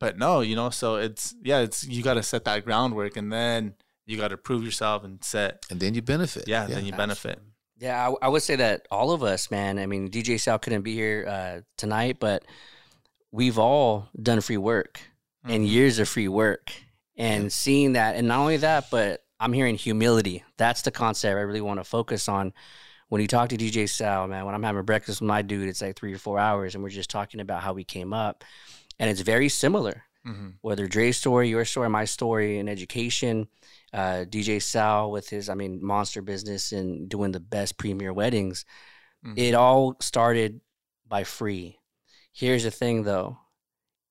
but 0.00 0.16
no, 0.18 0.40
you 0.42 0.54
know, 0.54 0.70
so 0.70 0.96
it's 0.96 1.34
yeah, 1.42 1.60
it's 1.60 1.84
you 1.86 2.02
got 2.02 2.14
to 2.14 2.22
set 2.22 2.44
that 2.44 2.64
groundwork 2.64 3.16
and 3.16 3.32
then 3.32 3.74
you 4.06 4.16
got 4.16 4.28
to 4.28 4.36
prove 4.36 4.62
yourself 4.64 5.04
and 5.04 5.22
set 5.24 5.64
And 5.70 5.80
then 5.80 5.94
you 5.94 6.02
benefit. 6.02 6.44
yeah, 6.46 6.66
then 6.66 6.86
you 6.86 6.92
benefit. 6.92 7.40
Yeah, 7.80 8.08
I, 8.08 8.26
I 8.26 8.28
would 8.28 8.42
say 8.42 8.56
that 8.56 8.86
all 8.90 9.10
of 9.12 9.22
us, 9.22 9.50
man. 9.50 9.78
I 9.78 9.86
mean, 9.86 10.08
DJ 10.10 10.38
Sal 10.40 10.58
couldn't 10.58 10.82
be 10.82 10.94
here 10.94 11.26
uh, 11.28 11.60
tonight, 11.76 12.16
but 12.20 12.44
we've 13.30 13.58
all 13.58 14.08
done 14.20 14.40
free 14.40 14.56
work 14.56 15.00
and 15.44 15.64
Mhm. 15.64 15.70
years 15.70 15.98
of 15.98 16.08
free 16.08 16.28
work, 16.28 16.72
and 17.16 17.52
seeing 17.52 17.94
that, 17.94 18.16
and 18.16 18.28
not 18.28 18.40
only 18.40 18.58
that, 18.58 18.90
but 18.90 19.24
I'm 19.40 19.52
hearing 19.52 19.76
humility. 19.76 20.44
That's 20.56 20.82
the 20.82 20.90
concept 20.90 21.36
I 21.36 21.40
really 21.42 21.60
want 21.60 21.80
to 21.80 21.84
focus 21.84 22.28
on. 22.28 22.52
When 23.08 23.22
you 23.22 23.28
talk 23.28 23.48
to 23.50 23.56
DJ 23.56 23.88
Sal, 23.88 24.26
man, 24.28 24.44
when 24.44 24.54
I'm 24.54 24.62
having 24.62 24.82
breakfast 24.84 25.20
with 25.20 25.28
my 25.28 25.42
dude, 25.42 25.68
it's 25.68 25.80
like 25.80 25.96
three 25.96 26.12
or 26.12 26.18
four 26.18 26.38
hours, 26.38 26.74
and 26.74 26.82
we're 26.82 26.90
just 26.90 27.10
talking 27.10 27.40
about 27.40 27.62
how 27.62 27.72
we 27.72 27.84
came 27.84 28.12
up, 28.12 28.44
and 28.98 29.08
it's 29.08 29.20
very 29.20 29.48
similar 29.48 30.04
Mhm. 30.26 30.54
whether 30.60 30.86
Dre's 30.86 31.16
story, 31.16 31.48
your 31.48 31.64
story, 31.64 31.88
my 31.88 32.04
story 32.04 32.58
in 32.58 32.68
education, 32.68 33.48
uh, 33.92 34.24
DJ 34.28 34.58
Sal 34.58 35.10
with 35.10 35.30
his, 35.30 35.48
I 35.48 35.54
mean, 35.54 35.82
monster 35.82 36.20
business 36.20 36.72
and 36.72 37.08
doing 37.08 37.32
the 37.32 37.40
best 37.40 37.78
premier 37.78 38.12
weddings. 38.12 38.64
Mhm. 39.24 39.38
It 39.38 39.54
all 39.54 39.96
started 40.00 40.60
by 41.06 41.24
free. 41.24 41.77
Here's 42.38 42.62
the 42.62 42.70
thing 42.70 43.02
though 43.02 43.38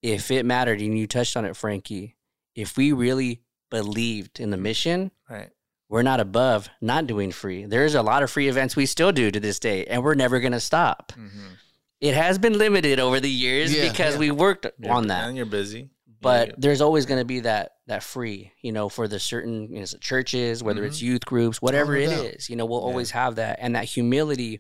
if 0.02 0.30
it 0.32 0.46
mattered, 0.46 0.82
and 0.82 0.98
you 0.98 1.08
touched 1.08 1.36
on 1.38 1.46
it, 1.46 1.56
Frankie, 1.56 2.16
if 2.56 2.76
we 2.78 2.92
really 2.92 3.42
believed 3.72 4.40
in 4.40 4.50
the 4.52 4.58
mission, 4.58 5.12
Right. 5.30 5.50
we're 5.90 6.04
not 6.04 6.20
above 6.20 6.70
not 6.82 7.08
doing 7.08 7.32
free. 7.32 7.66
There's 7.66 7.96
a 7.96 8.02
lot 8.02 8.22
of 8.24 8.30
free 8.30 8.48
events 8.50 8.76
we 8.76 8.86
still 8.86 9.12
do 9.12 9.32
to 9.32 9.40
this 9.40 9.60
day, 9.60 9.86
and 9.86 10.04
we're 10.04 10.14
never 10.16 10.40
going 10.40 10.52
to 10.52 10.60
stop. 10.60 11.14
Mhm. 11.18 11.58
It 12.02 12.14
has 12.14 12.38
been 12.38 12.58
limited 12.58 13.00
over 13.00 13.20
the 13.20 13.30
years 13.30 13.74
Yeah, 13.74 13.90
because 13.90 14.14
yeah. 14.16 14.20
we 14.20 14.32
worked 14.32 14.66
You're- 14.78 14.92
on 14.96 15.08
that 15.08 15.28
And 15.30 15.36
you're 15.38 15.46
busy. 15.48 15.90
but 16.22 16.50
Yeah. 16.50 16.54
there's 16.58 16.82
always 16.82 17.06
going 17.06 17.20
to 17.22 17.26
be 17.26 17.40
that 17.42 17.72
that 17.88 18.04
free 18.04 18.52
you 18.62 18.72
know 18.74 18.90
for 18.90 19.08
the 19.08 19.20
certain 19.20 19.72
you 19.74 19.80
know, 19.80 19.86
churches 20.02 20.62
whether 20.62 20.84
it's 20.84 21.02
youth 21.02 21.24
groups 21.26 21.62
whatever 21.62 21.94
no 21.94 22.00
it 22.02 22.36
is 22.36 22.50
you 22.50 22.56
know 22.58 22.66
we'll 22.66 22.82
always 22.82 23.12
have 23.12 23.36
that 23.36 23.58
and 23.62 23.76
that 23.78 23.86
humility 23.86 24.60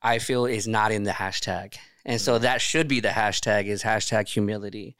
i 0.00 0.18
feel 0.18 0.46
is 0.46 0.66
not 0.66 0.90
in 0.90 1.02
the 1.02 1.10
hashtag 1.10 1.74
and 2.04 2.20
so 2.20 2.38
that 2.38 2.60
should 2.60 2.88
be 2.88 3.00
the 3.00 3.08
hashtag 3.08 3.66
is 3.66 3.82
hashtag 3.82 4.28
humility 4.28 4.96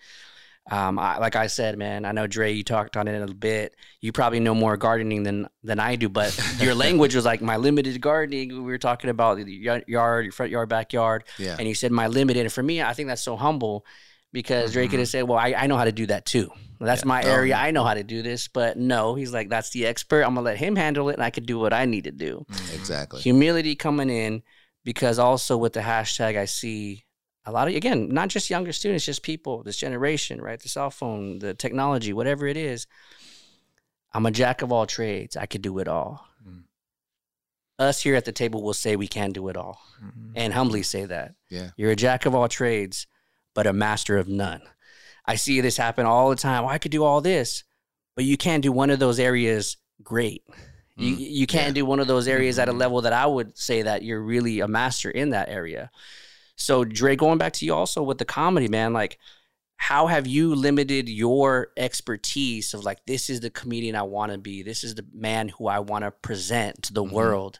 um, 0.71 0.97
I, 0.97 1.19
like 1.19 1.35
I 1.35 1.49
said, 1.49 1.77
man, 1.77 2.05
I 2.05 2.13
know 2.13 2.29
Dre, 2.29 2.53
you 2.53 2.63
talked 2.63 2.97
on 2.97 3.09
it 3.09 3.17
a 3.17 3.19
little 3.19 3.35
bit. 3.35 3.75
You 4.01 4.13
probably 4.13 4.39
know 4.39 4.55
more 4.55 4.77
gardening 4.77 5.25
than 5.25 5.49
than 5.65 5.81
I 5.81 5.97
do, 5.97 6.09
but 6.09 6.39
your 6.61 6.77
language 6.77 7.17
was 7.17 7.25
like 7.25 7.43
my 7.43 7.57
limited 7.57 8.01
gardening. 8.01 8.51
We 8.51 8.61
were 8.71 8.79
talking 8.79 9.11
about 9.11 9.39
the 9.39 9.53
yard, 9.53 9.83
your 9.89 10.31
front 10.31 10.53
yard, 10.53 10.69
backyard, 10.69 11.25
Yeah. 11.37 11.57
and 11.59 11.67
you 11.67 11.75
said 11.75 11.91
my 11.91 12.07
limited. 12.07 12.43
And 12.43 12.53
for 12.53 12.63
me, 12.63 12.81
I 12.81 12.93
think 12.93 13.09
that's 13.09 13.25
so 13.25 13.35
humble 13.37 13.85
because 14.33 14.73
Drake 14.73 14.91
could 14.91 15.01
have 15.01 15.09
said, 15.09 15.23
"Well, 15.25 15.37
I, 15.37 15.53
I 15.59 15.67
know 15.67 15.77
how 15.77 15.85
to 15.85 15.91
do 15.91 16.07
that 16.07 16.27
too. 16.27 16.49
That's 16.79 17.05
my 17.05 17.25
Oh, 17.25 17.29
area. 17.29 17.57
yeah. 17.57 17.63
I 17.63 17.73
know 17.73 17.83
how 17.83 17.95
to 17.95 18.05
do 18.05 18.23
this." 18.23 18.47
But 18.47 18.77
no, 18.79 19.17
he's 19.17 19.33
like, 19.33 19.49
"That's 19.49 19.71
the 19.71 19.85
expert. 19.87 20.23
I'm 20.23 20.37
gonna 20.37 20.43
let 20.43 20.59
him 20.59 20.77
handle 20.77 21.09
it, 21.09 21.15
and 21.15 21.25
I 21.25 21.31
could 21.31 21.45
do 21.47 21.59
what 21.59 21.73
I 21.73 21.87
need 21.87 22.05
to 22.05 22.13
do." 22.13 22.47
Exactly. 22.73 23.21
Humility 23.21 23.75
coming 23.75 24.11
in 24.11 24.45
because 24.85 25.19
also 25.19 25.57
with 25.57 25.73
the 25.73 25.81
hashtag, 25.81 26.37
I 26.37 26.45
see 26.45 27.05
a 27.45 27.53
lot 27.53 27.69
of 27.69 27.75
again, 27.75 28.09
not 28.11 28.29
just 28.29 28.51
younger 28.51 28.73
students, 28.73 29.05
just 29.05 29.23
people, 29.23 29.63
this 29.63 29.77
generation, 29.77 30.41
right? 30.41 30.61
The 30.61 30.69
cell 30.69 30.91
phone, 30.91 31.39
the 31.41 31.55
technology, 31.55 32.13
whatever 32.13 32.47
it 32.47 32.57
is. 32.57 32.87
I'm 34.13 34.27
a 34.27 34.31
jack 34.31 34.63
of 34.63 34.71
all 34.71 34.87
trades. 34.87 35.37
I 35.37 35.47
could 35.47 35.63
do 35.63 35.79
it 35.79 35.89
all. 35.89 36.27
Mm. 36.47 36.65
Us 37.79 38.03
here 38.03 38.15
at 38.15 38.25
the 38.27 38.33
table 38.33 38.63
will 38.63 38.75
say 38.75 38.95
we 38.95 39.09
can 39.09 39.33
do 39.33 39.49
it 39.49 39.57
all 39.57 39.81
Mhm. 40.03 40.33
and 40.37 40.53
humbly 40.53 40.83
say 40.83 41.05
that. 41.07 41.35
Yeah. 41.49 41.71
You're 41.77 41.91
a 41.93 41.97
jack 41.97 42.27
of 42.27 42.35
all 42.35 42.47
trades, 42.49 43.07
but 43.55 43.67
a 43.67 43.73
master 43.73 44.19
of 44.19 44.29
none. 44.29 44.63
I 45.25 45.37
see 45.37 45.61
this 45.61 45.77
happen 45.79 46.05
all 46.05 46.31
the 46.31 46.37
time. 46.37 46.65
Well, 46.65 46.75
I 46.75 46.79
could 46.79 46.93
do 46.93 47.05
all 47.05 47.21
this, 47.21 47.65
but 48.15 48.25
you 48.25 48.37
can't 48.37 48.63
do 48.63 48.71
one 48.73 48.91
of 48.91 48.99
those 48.99 49.19
areas 49.19 49.77
great. 50.03 50.43
You, 50.97 51.17
Mm, 51.17 51.19
you 51.19 51.47
can't 51.47 51.69
yeah. 51.69 51.83
do 51.83 51.87
one 51.87 52.01
of 52.01 52.07
those 52.07 52.29
areas 52.29 52.59
at 52.59 52.69
a 52.69 52.73
Mhm. 52.73 52.79
level 52.79 53.01
that 53.03 53.13
I 53.13 53.27
would 53.27 53.57
say 53.57 53.83
that 53.83 54.03
you're 54.03 54.23
really 54.23 54.61
a 54.61 54.69
master 54.69 55.11
in 55.11 55.31
that 55.31 55.49
area. 55.49 55.91
So, 56.57 56.85
Dre, 56.85 57.17
going 57.17 57.39
back 57.39 57.55
to 57.55 57.65
you 57.65 57.75
also 57.75 58.03
with 58.03 58.19
the 58.19 58.25
comedy, 58.25 58.69
man, 58.69 58.93
like, 58.93 59.19
how 59.77 60.07
have 60.07 60.27
you 60.27 60.55
limited 60.55 61.09
your 61.09 61.69
expertise 61.77 62.73
of 62.75 62.85
like, 62.85 62.99
this 63.07 63.29
is 63.31 63.41
the 63.41 63.51
comedian 63.51 63.97
I 63.97 64.03
want 64.03 64.33
to 64.33 64.39
be, 64.39 64.63
this 64.63 64.85
is 64.85 64.95
the 64.95 65.07
man 65.13 65.49
who 65.49 65.67
I 65.67 65.81
want 65.81 66.05
to 66.05 66.11
present 66.11 66.83
to 66.85 66.93
the 66.93 67.03
Mhm. 67.03 67.11
world? 67.11 67.59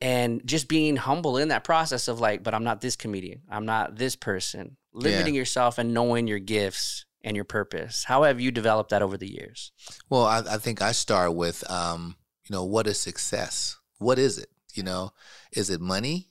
And 0.00 0.46
just 0.46 0.68
being 0.68 0.96
humble 0.96 1.38
in 1.38 1.48
that 1.48 1.64
process 1.64 2.06
of 2.06 2.20
like, 2.20 2.42
but 2.42 2.54
I'm 2.54 2.64
not 2.64 2.80
this 2.80 2.96
comedian, 2.96 3.42
I'm 3.50 3.64
not 3.66 3.96
this 3.96 4.14
person, 4.14 4.76
limiting 4.92 5.34
yourself 5.34 5.78
and 5.78 5.94
knowing 5.94 6.26
your 6.26 6.38
gifts 6.38 7.04
and 7.24 7.34
your 7.34 7.44
purpose. 7.44 8.04
How 8.04 8.24
have 8.24 8.40
you 8.40 8.50
developed 8.50 8.90
that 8.90 9.02
over 9.02 9.16
the 9.16 9.30
years? 9.30 9.72
Well, 10.10 10.24
I, 10.24 10.38
I 10.50 10.58
think 10.58 10.82
I 10.82 10.92
start 10.92 11.34
with, 11.34 11.68
um, 11.70 12.16
you 12.48 12.54
know, 12.54 12.64
what 12.64 12.86
is 12.86 13.00
success? 13.00 13.76
What 13.98 14.18
is 14.18 14.38
it? 14.38 14.50
You 14.74 14.82
know, 14.82 15.12
is 15.52 15.70
it 15.70 15.80
money? 15.80 16.28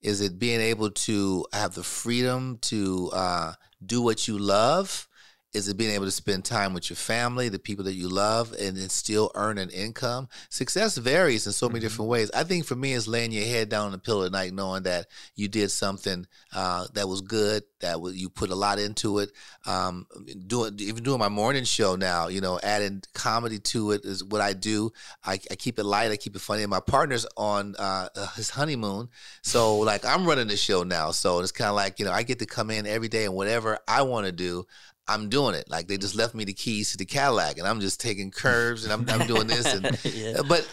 Is 0.00 0.20
it 0.20 0.38
being 0.38 0.60
able 0.60 0.90
to 0.90 1.44
have 1.52 1.74
the 1.74 1.82
freedom 1.82 2.58
to 2.62 3.10
uh, 3.12 3.52
do 3.84 4.02
what 4.02 4.28
you 4.28 4.38
love? 4.38 5.08
Is 5.54 5.66
it 5.66 5.78
being 5.78 5.92
able 5.92 6.04
to 6.04 6.10
spend 6.10 6.44
time 6.44 6.74
with 6.74 6.90
your 6.90 6.96
family, 6.96 7.48
the 7.48 7.58
people 7.58 7.84
that 7.86 7.94
you 7.94 8.08
love, 8.08 8.54
and 8.60 8.76
then 8.76 8.90
still 8.90 9.30
earn 9.34 9.56
an 9.56 9.70
income? 9.70 10.28
Success 10.50 10.98
varies 10.98 11.46
in 11.46 11.52
so 11.52 11.68
many 11.68 11.78
Mhm. 11.80 11.82
different 11.84 12.10
ways. 12.10 12.30
I 12.34 12.44
think 12.44 12.66
for 12.66 12.76
me, 12.76 12.92
it's 12.92 13.06
laying 13.06 13.32
your 13.32 13.46
head 13.46 13.70
down 13.70 13.86
on 13.86 13.92
the 13.92 13.98
pillow 13.98 14.26
at 14.26 14.32
night, 14.32 14.52
knowing 14.52 14.82
that 14.82 15.06
you 15.36 15.48
did 15.48 15.70
something 15.70 16.26
uh, 16.52 16.86
that 16.94 17.08
was 17.08 17.22
good, 17.22 17.62
that 17.80 18.00
was, 18.00 18.14
you 18.16 18.28
put 18.28 18.50
a 18.50 18.54
lot 18.54 18.78
into 18.78 19.18
it. 19.20 19.30
Um, 19.66 20.06
doing 20.46 20.74
even 20.80 21.02
doing 21.02 21.18
my 21.18 21.28
morning 21.28 21.64
show 21.64 21.96
now, 21.96 22.28
you 22.28 22.40
know, 22.40 22.58
adding 22.62 23.02
comedy 23.14 23.58
to 23.58 23.92
it 23.92 24.04
is 24.04 24.22
what 24.22 24.40
I 24.40 24.52
do. 24.52 24.90
I, 25.24 25.40
I 25.50 25.56
keep 25.56 25.78
it 25.78 25.84
light, 25.84 26.10
I 26.10 26.16
keep 26.16 26.36
it 26.36 26.42
funny. 26.42 26.62
And 26.62 26.70
my 26.70 26.80
partner's 26.80 27.26
on 27.36 27.74
uh, 27.78 28.08
his 28.36 28.50
honeymoon, 28.50 29.08
so 29.42 29.78
like 29.78 30.04
I'm 30.04 30.26
running 30.26 30.48
the 30.48 30.56
show 30.56 30.82
now. 30.82 31.10
So 31.10 31.40
it's 31.40 31.52
kind 31.52 31.70
of 31.70 31.74
like 31.76 31.98
you 31.98 32.04
know 32.04 32.12
I 32.12 32.22
get 32.22 32.38
to 32.40 32.46
come 32.46 32.70
in 32.70 32.86
every 32.86 33.08
day 33.08 33.24
and 33.24 33.34
whatever 33.34 33.78
I 33.88 34.02
want 34.02 34.26
to 34.26 34.32
do. 34.32 34.66
I'm 35.08 35.28
doing 35.28 35.54
it. 35.54 35.68
Like 35.68 35.88
they 35.88 35.96
just 35.96 36.12
mm-hmm. 36.12 36.20
left 36.20 36.34
me 36.34 36.44
the 36.44 36.52
keys 36.52 36.92
to 36.92 36.98
the 36.98 37.04
Cadillac, 37.04 37.58
and 37.58 37.66
I'm 37.66 37.80
just 37.80 38.00
taking 38.00 38.30
curves, 38.30 38.84
and 38.84 38.92
I'm, 38.92 39.08
I'm 39.08 39.26
doing 39.26 39.46
this, 39.46 39.66
and 39.66 39.98
yeah. 40.04 40.38
Uh, 40.38 40.42
but 40.42 40.68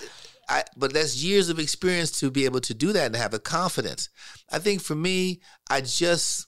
I 0.49 0.63
but 0.75 0.93
that's 0.93 1.23
years 1.23 1.49
of 1.49 1.59
experience 1.59 2.19
to 2.19 2.29
be 2.29 2.45
able 2.45 2.61
to 2.61 2.73
do 2.73 2.93
that 2.93 3.07
and 3.07 3.15
have 3.15 3.31
the 3.31 3.39
confidence. 3.39 4.09
I 4.51 4.59
think 4.59 4.81
for 4.81 4.95
me, 4.95 5.41
I 5.69 5.81
just 5.81 6.47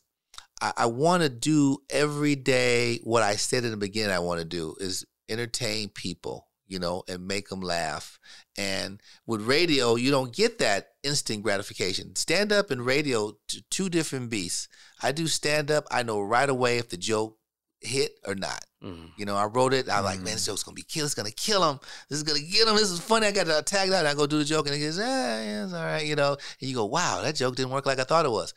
I, 0.62 0.74
I 0.78 0.86
want 0.88 1.24
to 1.24 1.30
do 1.30 1.80
every 1.90 2.36
day 2.36 3.00
what 3.04 3.24
I 3.24 3.36
said 3.36 3.64
in 3.64 3.72
the 3.72 3.78
beginning. 3.78 4.16
I 4.16 4.20
want 4.20 4.40
to 4.40 4.46
do 4.46 4.76
is 4.80 5.06
entertain 5.30 5.90
people, 5.90 6.48
you 6.68 6.80
know, 6.80 7.04
and 7.08 7.28
make 7.28 7.50
them 7.50 7.62
laugh. 7.62 8.20
And 8.58 9.02
with 9.26 9.42
radio, 9.42 9.96
you 9.96 10.12
don't 10.12 10.34
get 10.34 10.60
that 10.60 10.90
instant 11.04 11.44
gratification. 11.44 12.16
Stand 12.16 12.52
up 12.52 12.72
and 12.72 12.86
radio, 12.86 13.34
two 13.70 13.90
different 13.90 14.30
beasts. 14.30 14.68
I 15.02 15.12
do 15.12 15.28
stand 15.28 15.70
up. 15.70 15.86
I 15.92 16.04
know 16.04 16.22
right 16.22 16.50
away 16.50 16.78
if 16.78 16.90
the 16.90 16.98
joke 16.98 17.37
hit 17.82 18.14
or 18.26 18.36
not. 18.36 18.64
Mhm. 18.84 19.12
You 19.18 19.26
know, 19.26 19.36
I 19.36 19.46
wrote 19.46 19.74
it. 19.74 19.90
I 19.90 20.02
was 20.02 20.06
like, 20.06 20.20
man, 20.20 20.34
this 20.34 20.46
joke's 20.46 20.64
gonna 20.64 20.76
be 20.76 20.84
kill. 20.84 21.06
It's 21.06 21.16
gonna 21.16 21.32
kill 21.32 21.68
him. 21.70 21.80
This 22.10 22.18
is 22.18 22.24
gonna 22.24 22.40
get 22.40 22.68
him. 22.68 22.76
This 22.76 22.92
is 22.92 23.00
funny. 23.00 23.28
I 23.28 23.32
got 23.32 23.46
to 23.48 23.62
tag 23.64 23.90
that. 23.90 24.06
I 24.06 24.14
go 24.14 24.28
do 24.28 24.40
the 24.40 24.46
joke, 24.46 24.68
and 24.68 24.76
he 24.76 24.82
goes, 24.82 24.98
yeah, 24.98 25.44
yeah, 25.44 25.64
it's 25.66 25.74
all 25.74 25.84
right. 25.84 26.06
You 26.06 26.16
know, 26.16 26.38
and 26.62 26.70
you 26.70 26.76
go, 26.76 26.86
wow, 26.86 27.22
that 27.22 27.36
joke 27.36 27.56
didn't 27.56 27.72
work 27.72 27.86
like 27.86 28.00
I 28.00 28.04
thought 28.04 28.26
it 28.26 28.32
was. 28.32 28.54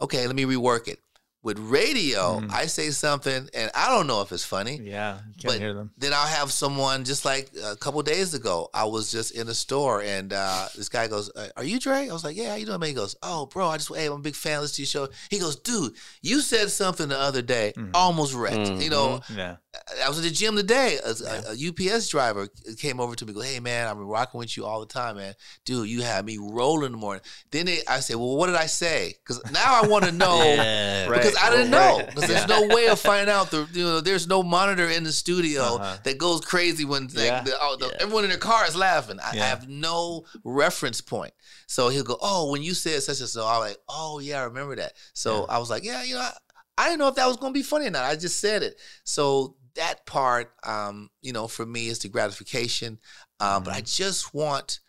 Okay, 0.00 0.26
let 0.26 0.36
me 0.36 0.44
rework 0.44 0.88
it. 0.88 0.98
With 1.46 1.58
radio, 1.60 2.40
Mm. 2.40 2.52
I 2.52 2.66
say 2.66 2.90
something, 2.90 3.48
and 3.54 3.70
I 3.72 3.88
don't 3.90 4.08
know 4.08 4.20
if 4.20 4.32
it's 4.32 4.44
funny. 4.44 4.80
Yeah, 4.82 5.18
can't 5.40 5.44
But 5.44 5.58
hear 5.60 5.72
them. 5.74 5.92
then 5.96 6.12
I'll 6.12 6.26
have 6.26 6.50
someone 6.50 7.04
just 7.04 7.24
like 7.24 7.50
a 7.64 7.76
couple 7.76 8.02
days 8.02 8.34
ago. 8.34 8.68
I 8.74 8.84
was 8.84 9.12
just 9.12 9.30
in 9.30 9.48
a 9.48 9.54
store 9.54 10.02
and 10.02 10.32
uh, 10.32 10.66
this 10.76 10.88
guy 10.88 11.06
goes, 11.06 11.30
uh, 11.36 11.46
"Are 11.56 11.62
you 11.62 11.78
Dre?" 11.78 12.08
I 12.08 12.12
was 12.12 12.24
like, 12.24 12.36
"Yeah, 12.36 12.50
how 12.50 12.56
you 12.56 12.66
doing?" 12.66 12.80
Man, 12.80 12.88
he 12.88 12.94
goes, 12.94 13.14
"Oh, 13.22 13.46
bro, 13.46 13.68
I 13.68 13.76
just 13.76 13.94
hey, 13.94 14.06
I'm 14.06 14.12
a 14.14 14.18
big 14.18 14.34
fan. 14.34 14.60
Listen 14.60 14.74
to 14.76 14.82
your 14.82 14.86
show." 15.08 15.08
He 15.30 15.38
goes, 15.38 15.54
"Dude, 15.54 15.92
you 16.20 16.40
said 16.40 16.68
something 16.72 17.08
the 17.08 17.18
other 17.28 17.42
day, 17.42 17.72
Mhm. 17.76 17.90
almost 17.94 18.34
wrecked. 18.34 18.56
Mhm. 18.70 18.82
You 18.82 18.90
know, 18.90 19.20
Yeah, 19.32 19.56
I 20.04 20.08
was 20.08 20.18
at 20.18 20.24
the 20.24 20.30
gym 20.32 20.56
today. 20.56 20.98
A, 21.04 21.10
a- 21.10 21.52
a 21.52 21.54
UPS 21.68 22.08
driver 22.08 22.48
came 22.80 22.98
over 22.98 23.14
to 23.14 23.24
me. 23.24 23.32
Go, 23.32 23.40
hey 23.42 23.60
man, 23.60 23.86
I'm 23.86 23.98
rocking 24.00 24.38
with 24.40 24.56
you 24.56 24.64
all 24.66 24.80
the 24.80 24.86
time, 25.00 25.16
man. 25.16 25.34
Dude, 25.64 25.88
you 25.88 26.02
had 26.02 26.24
me 26.26 26.38
rolling 26.38 26.86
in 26.86 26.92
the 26.92 26.98
morning. 26.98 27.22
Then 27.52 27.66
they, 27.66 27.82
I 27.86 28.00
said, 28.00 28.16
well, 28.16 28.36
what 28.36 28.46
did 28.48 28.56
I 28.56 28.66
say? 28.66 29.14
Because 29.22 29.38
now 29.52 29.80
I 29.82 29.86
want 29.86 30.04
to 30.06 30.12
know 30.24 30.42
Yeah. 30.42 31.08
because 31.08 31.35
Right. 31.36 31.44
I 31.46 31.50
didn't 31.56 31.70
know. 31.70 32.02
Because 32.06 32.28
there's 32.28 32.48
no 32.48 32.66
way 32.74 32.86
of 32.88 32.98
finding 33.00 33.32
out. 33.32 33.50
The 33.50 33.68
you 33.72 33.84
know, 33.84 34.00
there's 34.00 34.26
no 34.26 34.42
monitor 34.42 34.88
in 34.88 35.04
the 35.04 35.12
studio 35.12 35.62
Uh-huh. 35.62 35.96
that 36.04 36.18
goes 36.18 36.40
crazy 36.40 36.84
when 36.84 37.08
Yeah. 37.12 37.42
the, 37.42 37.54
oh, 37.60 37.76
the, 37.78 37.86
Yeah. 37.88 37.96
everyone 38.00 38.24
in 38.24 38.30
their 38.30 38.38
car 38.38 38.66
is 38.66 38.74
laughing. 38.76 39.18
I, 39.20 39.30
I 39.32 39.36
have 39.36 39.68
no 39.68 40.24
reference 40.44 41.00
point. 41.00 41.32
So 41.66 41.88
he'll 41.88 42.04
go, 42.04 42.18
oh, 42.20 42.50
when 42.50 42.62
you 42.62 42.74
said 42.74 43.02
such 43.02 43.20
and 43.20 43.28
so, 43.28 43.46
I'm 43.46 43.60
like, 43.60 43.78
oh 43.88 44.18
yeah, 44.18 44.40
I 44.40 44.44
remember 44.44 44.76
that. 44.76 44.92
So 45.12 45.40
Yeah. 45.40 45.54
I 45.54 45.58
was 45.58 45.70
like, 45.70 45.84
yeah, 45.84 46.02
you 46.02 46.14
know, 46.14 46.20
I, 46.20 46.32
I 46.78 46.84
didn't 46.86 46.98
know 47.00 47.08
if 47.08 47.14
that 47.16 47.26
was 47.26 47.36
going 47.38 47.52
to 47.52 47.58
be 47.58 47.62
funny 47.62 47.86
or 47.86 47.90
not. 47.90 48.04
I 48.04 48.16
just 48.16 48.38
said 48.40 48.62
it. 48.62 48.78
So 49.04 49.56
that 49.76 50.04
part, 50.06 50.52
um, 50.64 51.10
you 51.22 51.32
know, 51.32 51.48
for 51.48 51.64
me 51.66 51.88
is 51.88 51.98
the 52.00 52.08
gratification. 52.08 52.98
Um, 53.40 53.62
But 53.64 53.74
I 53.74 53.80
just 53.82 54.32
want 54.34 54.80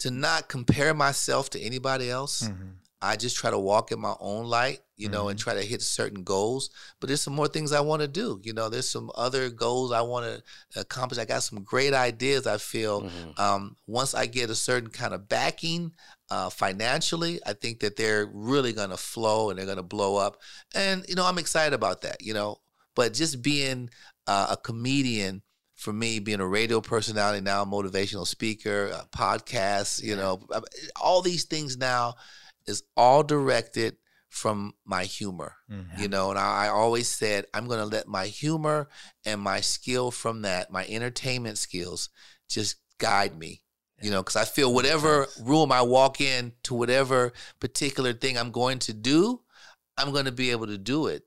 to 0.00 0.10
not 0.10 0.48
compare 0.48 0.92
myself 0.92 1.48
to 1.50 1.60
anybody 1.60 2.10
else. 2.10 2.42
Mhm. 2.42 2.74
I 3.02 3.16
just 3.16 3.36
try 3.36 3.50
to 3.50 3.58
walk 3.58 3.92
in 3.92 4.00
my 4.00 4.14
own 4.20 4.46
light, 4.46 4.80
you 4.96 5.08
know, 5.10 5.28
and 5.28 5.38
try 5.38 5.52
to 5.54 5.62
hit 5.62 5.82
certain 5.82 6.24
goals. 6.24 6.70
But 6.98 7.08
there's 7.08 7.20
some 7.20 7.34
more 7.34 7.46
things 7.48 7.72
I 7.72 7.80
want 7.80 8.00
to 8.02 8.08
do. 8.08 8.40
You 8.42 8.54
know, 8.54 8.68
there's 8.70 8.88
some 8.88 9.10
other 9.14 9.50
goals 9.50 9.92
I 9.92 10.00
want 10.00 10.24
to 10.74 10.80
accomplish. 10.80 11.18
I 11.20 11.26
got 11.26 11.42
some 11.42 11.62
great 11.62 11.92
ideas. 11.92 12.46
I 12.46 12.56
feel 12.58 13.02
Mhm. 13.02 13.38
um, 13.38 13.76
once 13.86 14.14
I 14.14 14.26
get 14.26 14.48
a 14.50 14.54
certain 14.54 14.88
kind 14.90 15.12
of 15.12 15.28
backing 15.28 15.92
uh, 16.30 16.48
financially, 16.50 17.38
I 17.46 17.52
think 17.52 17.80
that 17.80 17.96
they're 17.96 18.26
really 18.32 18.72
going 18.72 18.90
to 18.90 18.96
flow 18.96 19.50
and 19.50 19.58
they're 19.58 19.66
going 19.66 19.76
to 19.76 19.82
blow 19.82 20.16
up. 20.16 20.40
And 20.74 21.04
you 21.08 21.14
know, 21.14 21.26
I'm 21.26 21.38
excited 21.38 21.74
about 21.74 22.00
that. 22.02 22.22
You 22.22 22.34
know, 22.34 22.60
but 22.94 23.12
just 23.12 23.42
being 23.42 23.90
uh, 24.26 24.48
a 24.50 24.56
comedian. 24.56 25.42
For 25.78 25.92
me, 25.92 26.20
being 26.20 26.40
a 26.40 26.46
radio 26.46 26.80
personality 26.80 27.42
now, 27.42 27.60
a 27.60 27.66
motivational 27.66 28.26
speaker, 28.26 28.86
a 28.86 29.06
podcast, 29.14 30.02
you 30.02 30.16
know, 30.16 30.40
all 30.98 31.20
these 31.20 31.44
things 31.44 31.76
now 31.76 32.14
is 32.66 32.82
all 32.96 33.22
directed 33.22 33.96
from 34.28 34.74
my 34.84 35.04
humor 35.04 35.54
Mhm. 35.70 35.98
you 35.98 36.08
know 36.08 36.30
and 36.30 36.38
I, 36.38 36.66
I 36.66 36.68
always 36.68 37.08
said 37.08 37.46
i'm 37.54 37.66
going 37.68 37.78
to 37.78 37.86
let 37.86 38.06
my 38.08 38.26
humor 38.26 38.88
and 39.24 39.40
my 39.40 39.60
skill 39.60 40.10
from 40.10 40.42
that 40.42 40.70
my 40.70 40.84
entertainment 40.86 41.58
skills 41.58 42.10
just 42.48 42.76
guide 42.98 43.38
me 43.38 43.62
you 44.02 44.10
know 44.10 44.22
because 44.22 44.36
i 44.36 44.44
feel 44.44 44.74
whatever 44.74 45.26
room 45.40 45.70
i 45.72 45.80
walk 45.80 46.20
in 46.20 46.52
to 46.64 46.74
whatever 46.74 47.32
particular 47.60 48.12
thing 48.12 48.36
i'm 48.36 48.50
going 48.50 48.78
to 48.80 48.92
do 48.92 49.40
i'm 49.96 50.12
going 50.12 50.26
to 50.26 50.32
be 50.32 50.50
able 50.50 50.66
to 50.66 50.78
do 50.78 51.06
it 51.06 51.22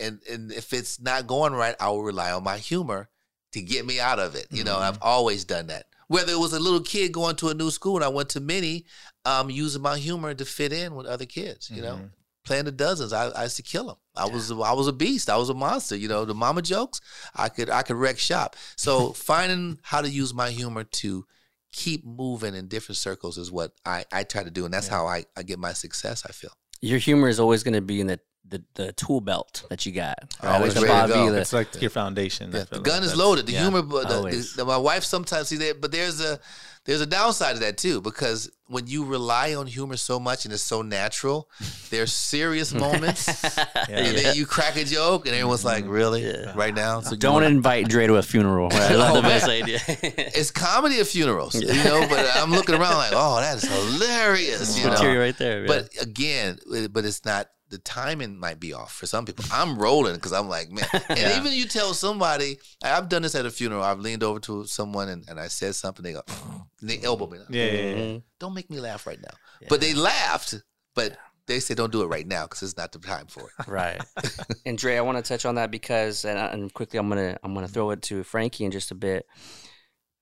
and 0.00 0.20
and 0.30 0.52
if 0.52 0.72
it's 0.72 1.00
not 1.00 1.26
going 1.26 1.52
right 1.54 1.74
i 1.80 1.88
will 1.88 2.02
rely 2.04 2.30
on 2.30 2.44
my 2.44 2.58
humor 2.58 3.08
to 3.52 3.60
get 3.62 3.84
me 3.86 3.98
out 4.00 4.18
of 4.18 4.34
it 4.36 4.46
you 4.50 4.62
know 4.64 4.76
Mhm. 4.76 4.82
i've 4.82 4.98
always 5.02 5.44
done 5.44 5.66
that 5.68 5.86
whether 6.08 6.32
it 6.32 6.38
was 6.38 6.52
a 6.52 6.60
little 6.60 6.80
kid 6.80 7.12
going 7.12 7.36
to 7.36 7.48
a 7.48 7.54
new 7.54 7.70
school 7.70 7.96
and 7.96 8.04
i 8.04 8.08
went 8.08 8.28
to 8.28 8.40
many 8.40 8.84
um, 9.24 9.50
using 9.50 9.82
my 9.82 9.98
humor 9.98 10.34
to 10.34 10.44
fit 10.44 10.72
in 10.72 10.94
with 10.94 11.06
other 11.06 11.26
kids 11.26 11.70
you 11.70 11.82
know 11.82 11.96
Mhm. 11.96 12.10
playing 12.44 12.66
the 12.66 12.72
dozens. 12.72 13.12
I, 13.14 13.28
I 13.30 13.44
used 13.44 13.56
to 13.56 13.62
kill 13.62 13.86
them. 13.86 13.96
I 14.14 14.26
was 14.26 14.50
I 14.50 14.72
was 14.74 14.86
a 14.86 14.92
beast. 14.92 15.30
I 15.30 15.38
was 15.38 15.48
a 15.48 15.54
monster. 15.54 15.96
You 15.96 16.08
know 16.08 16.26
the 16.26 16.34
mama 16.34 16.60
jokes. 16.60 17.00
I 17.34 17.48
could 17.48 17.70
I 17.70 17.82
could 17.82 17.96
wreck 17.96 18.18
shop. 18.18 18.56
So 18.76 19.12
finding 19.30 19.78
how 19.82 20.02
to 20.02 20.10
use 20.10 20.34
my 20.34 20.50
humor 20.50 20.84
to 20.84 21.24
keep 21.72 22.04
moving 22.04 22.54
in 22.54 22.68
different 22.68 22.98
circles 22.98 23.38
is 23.38 23.50
what 23.50 23.72
I, 23.86 24.04
I 24.12 24.24
try 24.24 24.44
to 24.44 24.50
do, 24.50 24.64
and 24.66 24.74
that's 24.74 24.88
how 24.88 25.06
I, 25.06 25.24
I 25.36 25.42
get 25.42 25.58
my 25.58 25.72
success. 25.72 26.24
I 26.28 26.32
feel. 26.32 26.52
Your 26.82 26.98
humor 26.98 27.28
is 27.28 27.40
always 27.40 27.62
going 27.62 27.74
to 27.74 27.80
be 27.80 28.00
in 28.02 28.08
the, 28.08 28.20
the, 28.48 28.62
the 28.74 28.92
tool 28.92 29.20
belt 29.20 29.64
that 29.70 29.86
you 29.86 29.92
got. 29.92 30.16
Always 30.42 30.74
ready 30.74 30.86
to 30.86 31.14
go. 31.14 31.30
the- 31.32 31.40
It's 31.40 31.52
like 31.52 31.80
your 31.80 31.90
foundation. 31.90 32.50
Yeah, 32.52 32.58
feel 32.60 32.66
the 32.70 32.76
like 32.76 32.84
gun 32.84 33.02
is 33.02 33.16
loaded. 33.16 33.46
The 33.46 33.52
yeah. 33.52 33.62
humor, 33.62 33.82
but 33.82 34.08
the, 34.08 34.52
the, 34.56 34.64
my 34.64 34.76
wife 34.76 35.04
sometimes 35.04 35.48
see 35.48 35.56
that, 35.56 35.80
but 35.80 35.92
there's 35.92 36.20
a 36.20 36.38
there's 36.84 37.00
a 37.00 37.06
downside 37.06 37.54
to 37.56 37.60
that 37.60 37.78
too 37.78 38.00
because 38.00 38.50
when 38.66 38.86
you 38.86 39.04
rely 39.04 39.54
on 39.54 39.66
humor 39.66 39.96
so 39.96 40.18
much 40.18 40.44
and 40.46 40.54
it's 40.54 40.62
so 40.62 40.80
natural, 40.82 41.48
there's 41.90 42.12
serious 42.12 42.72
moments, 42.86 43.26
Yeah. 43.26 43.64
and 43.88 44.16
then 44.16 44.36
you 44.36 44.46
crack 44.46 44.76
a 44.76 44.84
joke, 44.84 45.26
and 45.26 45.34
everyone's 45.34 45.64
like, 45.64 45.84
mm-hmm. 45.84 45.92
"Really, 45.92 46.24
Yeah. 46.26 46.52
right 46.56 46.74
now?" 46.74 47.00
So 47.02 47.14
Don't 47.16 47.34
wanna- 47.34 47.46
invite 47.46 47.88
Dre 47.88 48.06
to 48.06 48.16
a 48.16 48.22
funeral. 48.22 48.68
Right? 48.70 48.92
I 48.92 48.94
love 48.94 49.12
Oh, 49.12 49.16
the 49.16 49.28
best 49.28 49.48
idea. 49.48 49.80
it's 49.88 50.50
comedy 50.50 50.98
at 51.00 51.06
funerals, 51.06 51.54
you 51.54 51.66
know. 51.66 52.06
But 52.08 52.26
I'm 52.36 52.50
looking 52.52 52.74
around 52.74 52.94
like, 52.96 53.12
oh, 53.14 53.36
that 53.40 53.56
is 53.58 53.64
hilarious, 54.08 54.78
you 54.78 54.88
Material 54.88 55.14
know. 55.14 55.20
right 55.20 55.38
there. 55.38 55.60
yeah. 55.62 55.66
But 55.66 55.88
again, 56.00 56.58
but 56.90 57.04
it's 57.04 57.24
not. 57.24 57.48
The 57.70 57.78
timing 57.78 58.38
might 58.38 58.60
be 58.60 58.72
off 58.72 58.92
for 58.94 59.06
some 59.06 59.24
people. 59.24 59.44
I'm 59.50 59.78
rolling 59.78 60.14
because 60.14 60.32
I'm 60.32 60.48
like, 60.48 60.70
man. 60.70 60.84
And 61.08 61.18
Yeah. 61.18 61.40
even 61.40 61.52
you 61.52 61.64
tell 61.66 61.92
somebody, 61.94 62.58
I've 62.84 63.08
done 63.08 63.22
this 63.22 63.34
at 63.34 63.46
a 63.46 63.50
funeral. 63.50 63.82
I've 63.82 63.98
leaned 63.98 64.22
over 64.22 64.38
to 64.40 64.64
someone 64.66 65.08
and, 65.08 65.24
and 65.28 65.40
I 65.40 65.48
said 65.48 65.74
something. 65.74 66.04
They 66.04 66.12
go, 66.12 66.22
and 66.80 66.88
they 66.90 67.00
elbow 67.02 67.26
me. 67.26 67.38
Yeah, 67.50 67.64
yeah, 67.64 67.72
yeah. 67.72 67.94
Mm-hmm. 67.94 68.18
Don't 68.44 68.52
make 68.54 68.68
me 68.68 68.78
laugh 68.78 69.06
right 69.06 69.20
now. 69.20 69.34
Yeah. 69.62 69.68
But 69.70 69.80
they 69.80 69.94
laughed. 69.94 70.54
But 70.94 71.16
they 71.46 71.60
said, 71.60 71.78
don't 71.78 71.90
do 71.90 72.02
it 72.02 72.08
right 72.08 72.26
now 72.26 72.44
because 72.44 72.62
it's 72.62 72.76
not 72.76 72.92
the 72.92 72.98
time 72.98 73.26
for 73.26 73.40
it. 73.58 73.66
Right. 73.66 73.98
and 74.66 74.76
Dre, 74.76 74.96
I 74.96 75.00
want 75.00 75.16
to 75.16 75.26
touch 75.26 75.46
on 75.46 75.54
that 75.54 75.70
because, 75.70 76.24
and, 76.26 76.38
and 76.38 76.72
quickly, 76.74 76.98
I'm 76.98 77.08
gonna 77.08 77.38
I'm 77.42 77.54
gonna 77.54 77.68
throw 77.68 77.90
it 77.90 78.02
to 78.02 78.22
Frankie 78.22 78.64
in 78.66 78.70
just 78.70 78.90
a 78.90 78.94
bit. 78.94 79.24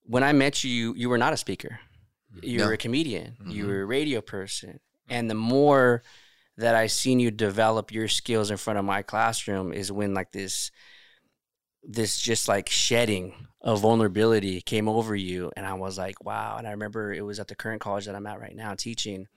When 0.04 0.22
I 0.22 0.32
met 0.32 0.62
you, 0.62 0.70
you, 0.70 0.94
you 0.96 1.08
were 1.08 1.18
not 1.18 1.32
a 1.32 1.36
speaker. 1.36 1.80
You 2.42 2.58
No. 2.58 2.66
were 2.66 2.72
a 2.74 2.76
comedian. 2.78 3.36
You 3.46 3.64
Mhm. 3.64 3.68
were 3.68 3.82
a 3.82 3.86
radio 3.86 4.20
person. 4.20 4.78
And 5.08 5.28
the 5.28 5.34
more 5.34 6.02
that 6.58 6.74
I 6.76 6.86
seen 6.86 7.18
you 7.18 7.30
develop 7.32 7.90
your 7.92 8.06
skills 8.08 8.50
in 8.52 8.56
front 8.56 8.78
of 8.78 8.84
my 8.84 9.02
classroom 9.02 9.72
is 9.72 9.90
when 9.90 10.14
like 10.14 10.30
this 10.32 10.70
this 11.82 12.20
just 12.20 12.46
like 12.46 12.68
shedding 12.68 13.48
of 13.62 13.80
vulnerability 13.80 14.60
came 14.60 14.88
over 14.88 15.14
you 15.14 15.52
and 15.56 15.64
I 15.64 15.74
was 15.74 15.96
like, 15.96 16.24
wow. 16.24 16.56
And 16.58 16.66
I 16.66 16.72
remember 16.72 17.12
it 17.12 17.22
was 17.24 17.38
at 17.38 17.46
the 17.48 17.54
current 17.54 17.80
college 17.80 18.06
that 18.06 18.14
I'm 18.16 18.26
at 18.26 18.40
right 18.40 18.56
now 18.56 18.74
teaching. 18.74 19.28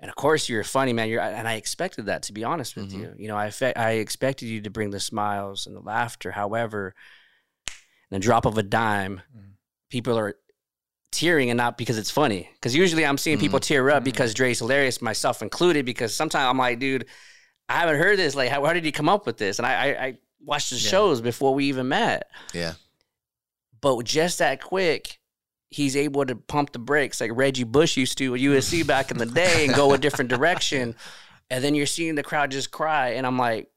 And 0.00 0.10
of 0.10 0.16
course, 0.16 0.48
you're 0.48 0.64
funny, 0.64 0.92
man. 0.92 1.08
You're, 1.08 1.22
and 1.22 1.48
I 1.48 1.54
expected 1.54 2.06
that, 2.06 2.24
to 2.24 2.32
be 2.34 2.44
honest 2.44 2.76
with 2.76 2.92
Mhm. 2.92 2.98
you. 2.98 3.14
You 3.16 3.28
know, 3.28 3.36
I 3.38 3.50
fe- 3.50 3.72
I 3.74 3.92
expected 3.92 4.46
you 4.46 4.60
to 4.62 4.70
bring 4.70 4.90
the 4.90 5.00
smiles 5.00 5.66
and 5.66 5.74
the 5.74 5.80
laughter. 5.80 6.32
However, 6.32 6.94
in 8.10 8.16
the 8.16 8.18
drop 8.18 8.44
of 8.44 8.58
a 8.58 8.62
dime, 8.62 9.22
Mhm. 9.34 9.52
people 9.88 10.18
are 10.18 10.34
tearing 11.10 11.48
and 11.48 11.56
not 11.56 11.78
because 11.78 11.96
it's 11.96 12.10
funny. 12.10 12.50
Because 12.54 12.74
usually 12.74 13.06
I'm 13.06 13.16
seeing 13.16 13.38
people 13.38 13.60
tear 13.60 13.88
up 13.90 14.02
Mhm. 14.02 14.04
because 14.04 14.34
Dre's 14.34 14.58
hilarious, 14.58 15.00
myself 15.00 15.40
included. 15.40 15.86
Because 15.86 16.14
sometimes 16.14 16.50
I'm 16.50 16.58
like, 16.58 16.80
dude, 16.80 17.06
I 17.68 17.78
haven't 17.80 17.96
heard 17.98 18.18
this. 18.18 18.34
Like, 18.34 18.50
how, 18.50 18.62
how 18.64 18.74
did 18.74 18.84
he 18.84 18.92
come 18.92 19.08
up 19.08 19.24
with 19.24 19.38
this? 19.38 19.58
And 19.58 19.64
I, 19.64 19.72
I, 19.72 20.04
I 20.06 20.18
watched 20.44 20.68
the 20.70 20.76
Yeah. 20.76 20.90
shows 20.90 21.22
before 21.22 21.54
we 21.54 21.64
even 21.66 21.88
met. 21.88 22.28
Yeah. 22.52 22.74
But 23.84 24.02
just 24.04 24.38
that 24.38 24.62
quick, 24.62 25.18
he's 25.68 25.94
able 25.94 26.24
to 26.24 26.34
pump 26.36 26.72
the 26.72 26.78
brakes 26.78 27.20
like 27.20 27.30
Reggie 27.34 27.64
Bush 27.64 27.96
used 27.98 28.16
to 28.18 28.34
at 28.34 28.40
USC 28.40 28.86
back 28.86 29.10
in 29.10 29.18
the 29.18 29.26
day 29.26 29.66
and 29.66 29.74
go 29.74 29.92
a 29.92 29.98
different 29.98 30.30
direction. 30.30 30.96
And 31.50 31.62
then 31.62 31.74
you're 31.74 31.84
seeing 31.84 32.14
the 32.14 32.22
crowd 32.22 32.50
just 32.50 32.70
cry. 32.70 33.10
And 33.10 33.26
I'm 33.26 33.36
like, 33.38 33.68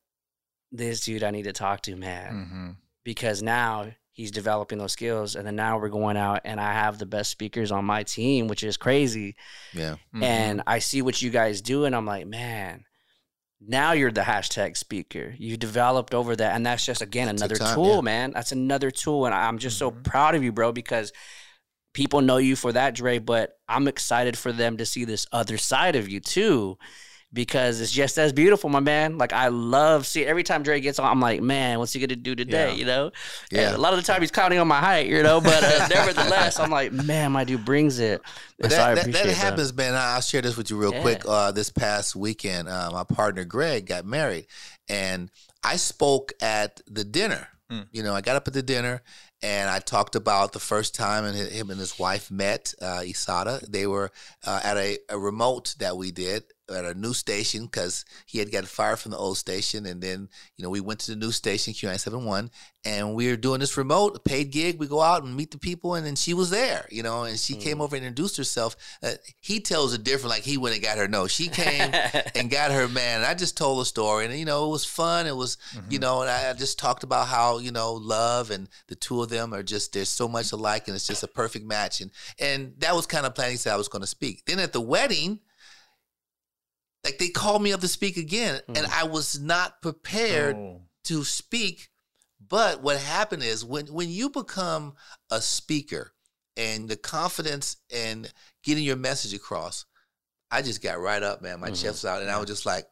this 0.71 1.01
dude 1.01 1.23
I 1.23 1.31
need 1.31 1.43
to 1.43 1.51
talk 1.53 1.81
to, 1.81 1.95
man. 1.97 2.33
Mhm. 2.33 2.75
Because 3.03 3.43
now 3.43 3.91
he's 4.13 4.31
developing 4.31 4.77
those 4.77 4.93
skills. 4.93 5.35
And 5.35 5.45
then 5.45 5.57
now 5.57 5.77
we're 5.77 5.89
going 5.89 6.15
out 6.15 6.41
and 6.45 6.59
I 6.61 6.71
have 6.71 6.97
the 6.99 7.05
best 7.05 7.29
speakers 7.29 7.71
on 7.71 7.83
my 7.83 8.03
team, 8.03 8.47
which 8.47 8.63
is 8.63 8.77
crazy. 8.77 9.35
Yeah. 9.73 9.97
Mhm. 10.15 10.23
And 10.23 10.63
I 10.65 10.79
see 10.79 11.01
what 11.01 11.21
you 11.21 11.29
guys 11.29 11.61
do. 11.61 11.83
And 11.85 11.93
I'm 11.93 12.05
like, 12.05 12.25
man, 12.27 12.85
now 13.59 13.93
you're 13.93 14.11
the 14.11 14.21
hashtag 14.21 14.77
speaker. 14.77 15.33
You 15.37 15.57
developed 15.57 16.13
over 16.13 16.35
that. 16.35 16.55
And 16.55 16.65
that's 16.65 16.85
just, 16.85 17.01
again, 17.01 17.27
another 17.27 17.55
time, 17.55 17.75
tool, 17.75 17.95
yeah. 17.95 18.01
man. 18.01 18.31
That's 18.31 18.51
another 18.51 18.91
tool. 18.91 19.25
And 19.25 19.33
I'm 19.33 19.57
just 19.57 19.77
so 19.77 19.91
Mhm. 19.91 20.03
proud 20.03 20.35
of 20.35 20.43
you, 20.43 20.51
bro, 20.51 20.71
because 20.71 21.11
people 21.93 22.21
know 22.21 22.37
you 22.37 22.55
for 22.55 22.71
that, 22.73 22.93
Dre, 22.93 23.17
but 23.17 23.53
I'm 23.67 23.87
excited 23.87 24.37
for 24.37 24.51
them 24.51 24.77
to 24.77 24.85
see 24.85 25.05
this 25.05 25.25
other 25.31 25.57
side 25.57 25.95
of 25.95 26.07
you 26.07 26.19
too. 26.19 26.77
Because 27.33 27.81
it's 27.81 27.91
just 27.91 28.17
as 28.17 28.31
beautiful, 28.31 28.69
my 28.69 28.79
man. 28.79 29.17
Like 29.17 29.33
I 29.33 29.49
love 29.49 30.05
see 30.05 30.25
every 30.25 30.43
time 30.43 30.63
Dre 30.63 30.79
gets 30.79 30.97
on, 30.99 31.09
I'm 31.09 31.19
like, 31.19 31.41
man, 31.41 31.79
what's 31.79 31.93
he 31.93 31.99
gonna 31.99 32.15
do 32.15 32.35
today? 32.35 32.69
Yeah. 32.69 32.75
You 32.75 32.85
know? 32.85 33.11
Yeah. 33.51 33.67
And 33.67 33.75
a 33.75 33.77
lot 33.77 33.93
of 33.93 33.99
the 33.99 34.05
time 34.05 34.21
he's 34.21 34.31
counting 34.31 34.59
on 34.59 34.67
my 34.67 34.79
height, 34.79 35.07
you 35.07 35.21
know, 35.21 35.41
but 35.41 35.63
uh, 35.63 35.87
nevertheless, 35.91 36.59
I'm 36.59 36.71
like, 36.71 36.91
man, 36.91 37.31
my 37.31 37.43
dude 37.43 37.65
brings 37.65 37.99
it. 37.99 38.21
So 38.61 38.69
that, 38.69 38.95
that, 38.95 39.05
that 39.05 39.25
that. 39.25 39.35
happens, 39.35 39.73
man. 39.73 39.93
I'll 39.95 40.21
share 40.21 40.41
this 40.41 40.57
with 40.57 40.69
you 40.69 40.77
real 40.77 40.93
Yeah. 40.93 41.01
quick. 41.01 41.23
Uh, 41.27 41.51
this 41.51 41.69
past 41.69 42.15
weekend, 42.15 42.69
uh, 42.69 42.89
my 42.91 43.03
partner 43.03 43.43
Greg 43.43 43.85
got 43.87 44.05
married, 44.05 44.47
and 44.87 45.29
I 45.63 45.75
spoke 45.75 46.33
at 46.41 46.81
the 46.87 47.03
dinner. 47.03 47.49
Mm. 47.71 47.87
You 47.91 48.03
know, 48.03 48.15
I 48.15 48.21
got 48.21 48.37
up 48.37 48.47
at 48.47 48.53
the 48.53 48.63
dinner 48.63 49.01
and 49.43 49.69
I 49.69 49.79
talked 49.79 50.15
about 50.15 50.53
the 50.53 50.59
first 50.59 50.95
time 50.95 51.25
and 51.25 51.37
him 51.37 51.69
and 51.69 51.79
his 51.79 51.99
wife 51.99 52.31
met, 52.31 52.73
uh, 52.81 53.01
Isada. 53.01 53.59
They 53.69 53.85
were 53.85 54.09
uh, 54.45 54.61
at 54.63 54.77
a, 54.77 54.97
a 55.09 55.19
remote 55.19 55.75
that 55.79 55.97
we 55.97 56.11
did 56.11 56.43
at 56.69 56.85
a 56.85 56.93
new 56.93 57.13
station 57.13 57.65
because 57.65 58.05
he 58.25 58.39
had 58.39 58.51
gotten 58.51 58.67
fired 58.67 58.99
from 58.99 59.11
the 59.11 59.17
old 59.17 59.37
station. 59.37 59.85
And 59.85 60.01
then, 60.01 60.29
you 60.55 60.63
know, 60.63 60.69
we 60.69 60.81
went 60.81 60.99
to 61.01 61.11
the 61.11 61.17
new 61.17 61.31
station, 61.31 61.73
Q971, 61.73 62.49
and 62.85 63.15
we 63.15 63.27
were 63.27 63.35
doing 63.35 63.59
this 63.59 63.75
remote, 63.75 64.15
a 64.15 64.19
paid 64.19 64.51
gig. 64.51 64.79
We 64.79 64.87
go 64.87 65.01
out 65.01 65.23
and 65.23 65.35
meet 65.35 65.51
the 65.51 65.57
people, 65.57 65.95
and 65.95 66.05
then 66.05 66.15
she 66.15 66.33
was 66.33 66.49
there, 66.49 66.87
you 66.89 67.03
know, 67.03 67.23
and 67.23 67.37
she 67.37 67.55
came 67.55 67.81
over 67.81 67.95
and 67.95 68.05
introduced 68.05 68.37
herself. 68.37 68.77
Uh, 69.03 69.13
he 69.41 69.59
tells 69.59 69.93
it 69.93 70.03
different, 70.03 70.29
like 70.29 70.43
he 70.43 70.57
went 70.57 70.75
and 70.75 70.83
got 70.83 70.97
her. 70.97 71.07
No, 71.07 71.27
she 71.27 71.49
came 71.49 71.91
and 72.35 72.49
got 72.49 72.71
her 72.71 72.87
man. 72.87 73.17
And 73.17 73.25
I 73.25 73.33
just 73.33 73.57
told 73.57 73.81
the 73.81 73.85
story, 73.85 74.25
and 74.25 74.37
you 74.37 74.45
know, 74.45 74.65
it 74.67 74.69
was 74.69 74.85
fun. 74.85 75.27
It 75.27 75.35
was, 75.35 75.57
you 75.89 75.99
know, 75.99 76.21
and 76.21 76.29
I 76.29 76.53
just 76.53 76.79
talked 76.79 77.03
about 77.03 77.27
how 77.27 77.59
you 77.59 77.71
know 77.71 77.93
love 77.93 78.51
and 78.51 78.69
the 78.87 78.95
two 78.95 79.21
of 79.21 79.29
them 79.29 79.53
are 79.53 79.63
just 79.63 79.93
there's 79.93 80.09
so 80.09 80.27
much 80.27 80.53
alike, 80.53 80.87
and 80.87 80.95
it's 80.95 81.07
just 81.07 81.23
a 81.23 81.27
perfect 81.27 81.65
match. 81.65 81.99
And 81.99 82.11
and 82.39 82.73
that 82.77 82.95
was 82.95 83.05
kind 83.05 83.25
of 83.25 83.35
planning 83.35 83.57
said 83.57 83.73
I 83.73 83.77
was 83.77 83.89
going 83.89 84.01
to 84.01 84.07
speak. 84.07 84.45
Then 84.45 84.59
at 84.59 84.73
the 84.73 84.81
wedding. 84.81 85.39
Like 87.07 87.19
they 87.19 87.29
called 87.29 87.61
me 87.63 87.71
up 87.71 87.79
to 87.79 87.87
speak 87.87 88.17
again, 88.17 88.59
and 88.67 88.85
I 88.85 89.05
was 89.05 89.39
not 89.39 89.81
prepared 89.81 90.57
Oh. 90.57 90.81
to 91.05 91.23
speak. 91.23 91.87
But 92.45 92.81
what 92.81 92.97
happened 92.99 93.43
is 93.43 93.63
when 93.63 93.87
when 93.87 94.09
you 94.09 94.29
become 94.29 94.95
a 95.31 95.41
speaker 95.41 96.11
and 96.57 96.89
the 96.89 96.97
confidence 96.97 97.77
and 97.93 98.29
getting 98.61 98.83
your 98.83 98.97
message 98.97 99.33
across, 99.33 99.85
I 100.51 100.61
just 100.61 100.81
got 100.81 100.99
right 100.99 101.23
up, 101.23 101.41
man. 101.41 101.61
My 101.61 101.69
Mhm. 101.71 101.81
chest 101.81 102.03
was 102.03 102.05
out, 102.05 102.21
and 102.21 102.29
I 102.29 102.37
was 102.39 102.47
just 102.47 102.65
like, 102.65 102.85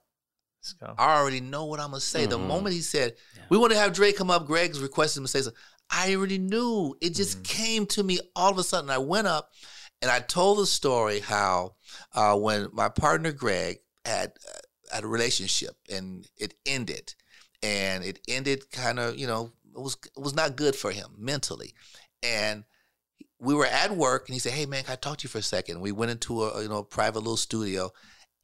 I 0.97 1.18
already 1.18 1.41
know 1.41 1.66
what 1.66 1.82
I'm 1.82 1.89
gonna 1.91 1.99
say. 1.99 2.26
The 2.26 2.38
Mhm. 2.39 2.47
moment 2.47 2.74
he 2.74 2.82
said, 2.82 3.18
Yeah. 3.36 3.43
"We 3.49 3.57
want 3.57 3.74
to 3.74 3.80
have 3.80 3.91
Dre 3.91 4.13
come 4.13 4.32
up," 4.32 4.47
Greg's 4.47 4.80
requested 4.80 5.20
him 5.20 5.26
to 5.26 5.28
say 5.32 5.41
something. 5.41 5.61
I 5.89 6.16
already 6.16 6.38
knew. 6.38 6.95
It 7.01 7.09
just 7.09 7.39
Mhm. 7.39 7.43
came 7.43 7.86
to 7.88 8.01
me 8.01 8.22
all 8.34 8.49
of 8.51 8.57
a 8.57 8.63
sudden. 8.63 8.89
I 8.89 8.97
went 8.97 9.28
up 9.28 9.53
and 10.01 10.09
I 10.09 10.22
told 10.22 10.59
the 10.59 10.66
story 10.66 11.20
how 11.20 11.76
uh, 12.13 12.36
when 12.38 12.70
my 12.72 12.88
partner 12.88 13.32
Greg 13.34 13.82
had 14.05 14.33
uh, 14.47 14.93
had 14.95 15.03
a 15.03 15.07
relationship 15.07 15.75
and 15.89 16.27
it 16.37 16.53
ended, 16.65 17.13
and 17.63 18.03
it 18.03 18.19
ended 18.27 18.71
kind 18.71 18.99
of 18.99 19.17
you 19.17 19.27
know 19.27 19.51
it 19.75 19.81
was 19.81 19.97
it 20.15 20.21
was 20.21 20.35
not 20.35 20.55
good 20.55 20.75
for 20.75 20.91
him 20.91 21.07
mentally, 21.17 21.73
and 22.23 22.63
we 23.39 23.53
were 23.53 23.65
at 23.65 23.91
work 23.91 24.27
and 24.27 24.33
he 24.33 24.39
said, 24.39 24.53
"Hey 24.53 24.65
man, 24.65 24.83
can 24.83 24.93
I 24.93 24.95
talk 24.95 25.17
to 25.17 25.23
you 25.23 25.29
for 25.29 25.39
a 25.39 25.43
second? 25.43 25.81
We 25.81 25.91
went 25.91 26.11
into 26.11 26.43
a 26.43 26.61
you 26.61 26.69
know 26.69 26.83
private 26.83 27.19
little 27.19 27.37
studio, 27.37 27.91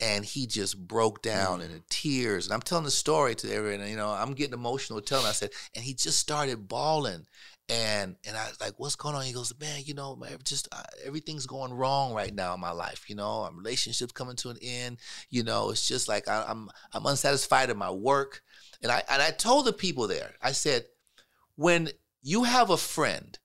and 0.01 0.26
he 0.26 0.47
just 0.47 0.78
broke 0.88 1.22
down 1.22 1.62
in 1.62 1.84
tears. 1.89 2.47
And 2.47 2.53
I'm 2.53 2.62
telling 2.62 2.86
the 2.86 2.91
story 2.91 3.36
to 3.36 3.53
everyone. 3.53 3.88
You 3.88 3.95
know, 3.95 4.09
I'm 4.09 4.34
getting 4.34 4.53
emotional 4.53 4.99
telling. 4.99 5.28
I 5.28 5.32
said, 5.32 5.51
and 5.76 5.84
he 5.84 5.93
just 5.93 6.20
started 6.20 6.68
bawling. 6.68 7.28
And 7.72 8.18
and 8.28 8.36
I 8.36 8.50
was 8.50 8.60
like, 8.60 8.74
what's 8.78 8.98
going 8.98 9.16
on? 9.16 9.24
He 9.24 9.32
goes, 9.32 9.54
man, 9.58 9.84
you 9.86 9.94
know, 9.94 10.22
just 10.44 10.68
uh, 10.74 10.84
everything's 11.06 11.46
going 11.46 11.72
wrong 11.72 12.14
right 12.14 12.36
now 12.36 12.54
in 12.54 12.60
my 12.60 12.72
life. 12.72 13.10
You 13.10 13.16
know, 13.16 13.50
my 13.50 13.58
relationships 13.58 14.12
coming 14.12 14.36
to 14.38 14.50
an 14.50 14.58
end. 14.62 14.98
You 15.30 15.44
know, 15.44 15.70
it's 15.70 15.88
just 15.88 16.10
like 16.10 16.28
I, 16.28 16.44
I'm 16.50 16.70
I'm 16.94 17.06
unsatisfied 17.06 17.70
in 17.70 17.78
my 17.78 17.90
work. 17.90 18.42
And 18.84 18.92
I 18.92 19.04
and 19.10 19.22
I 19.22 19.32
told 19.32 19.66
the 19.66 19.74
people 19.74 20.08
there, 20.10 20.34
I 20.42 20.52
said, 20.52 20.84
when 21.56 21.88
you 22.22 22.44
have 22.44 22.72
a 22.72 22.78
friend 22.78 23.40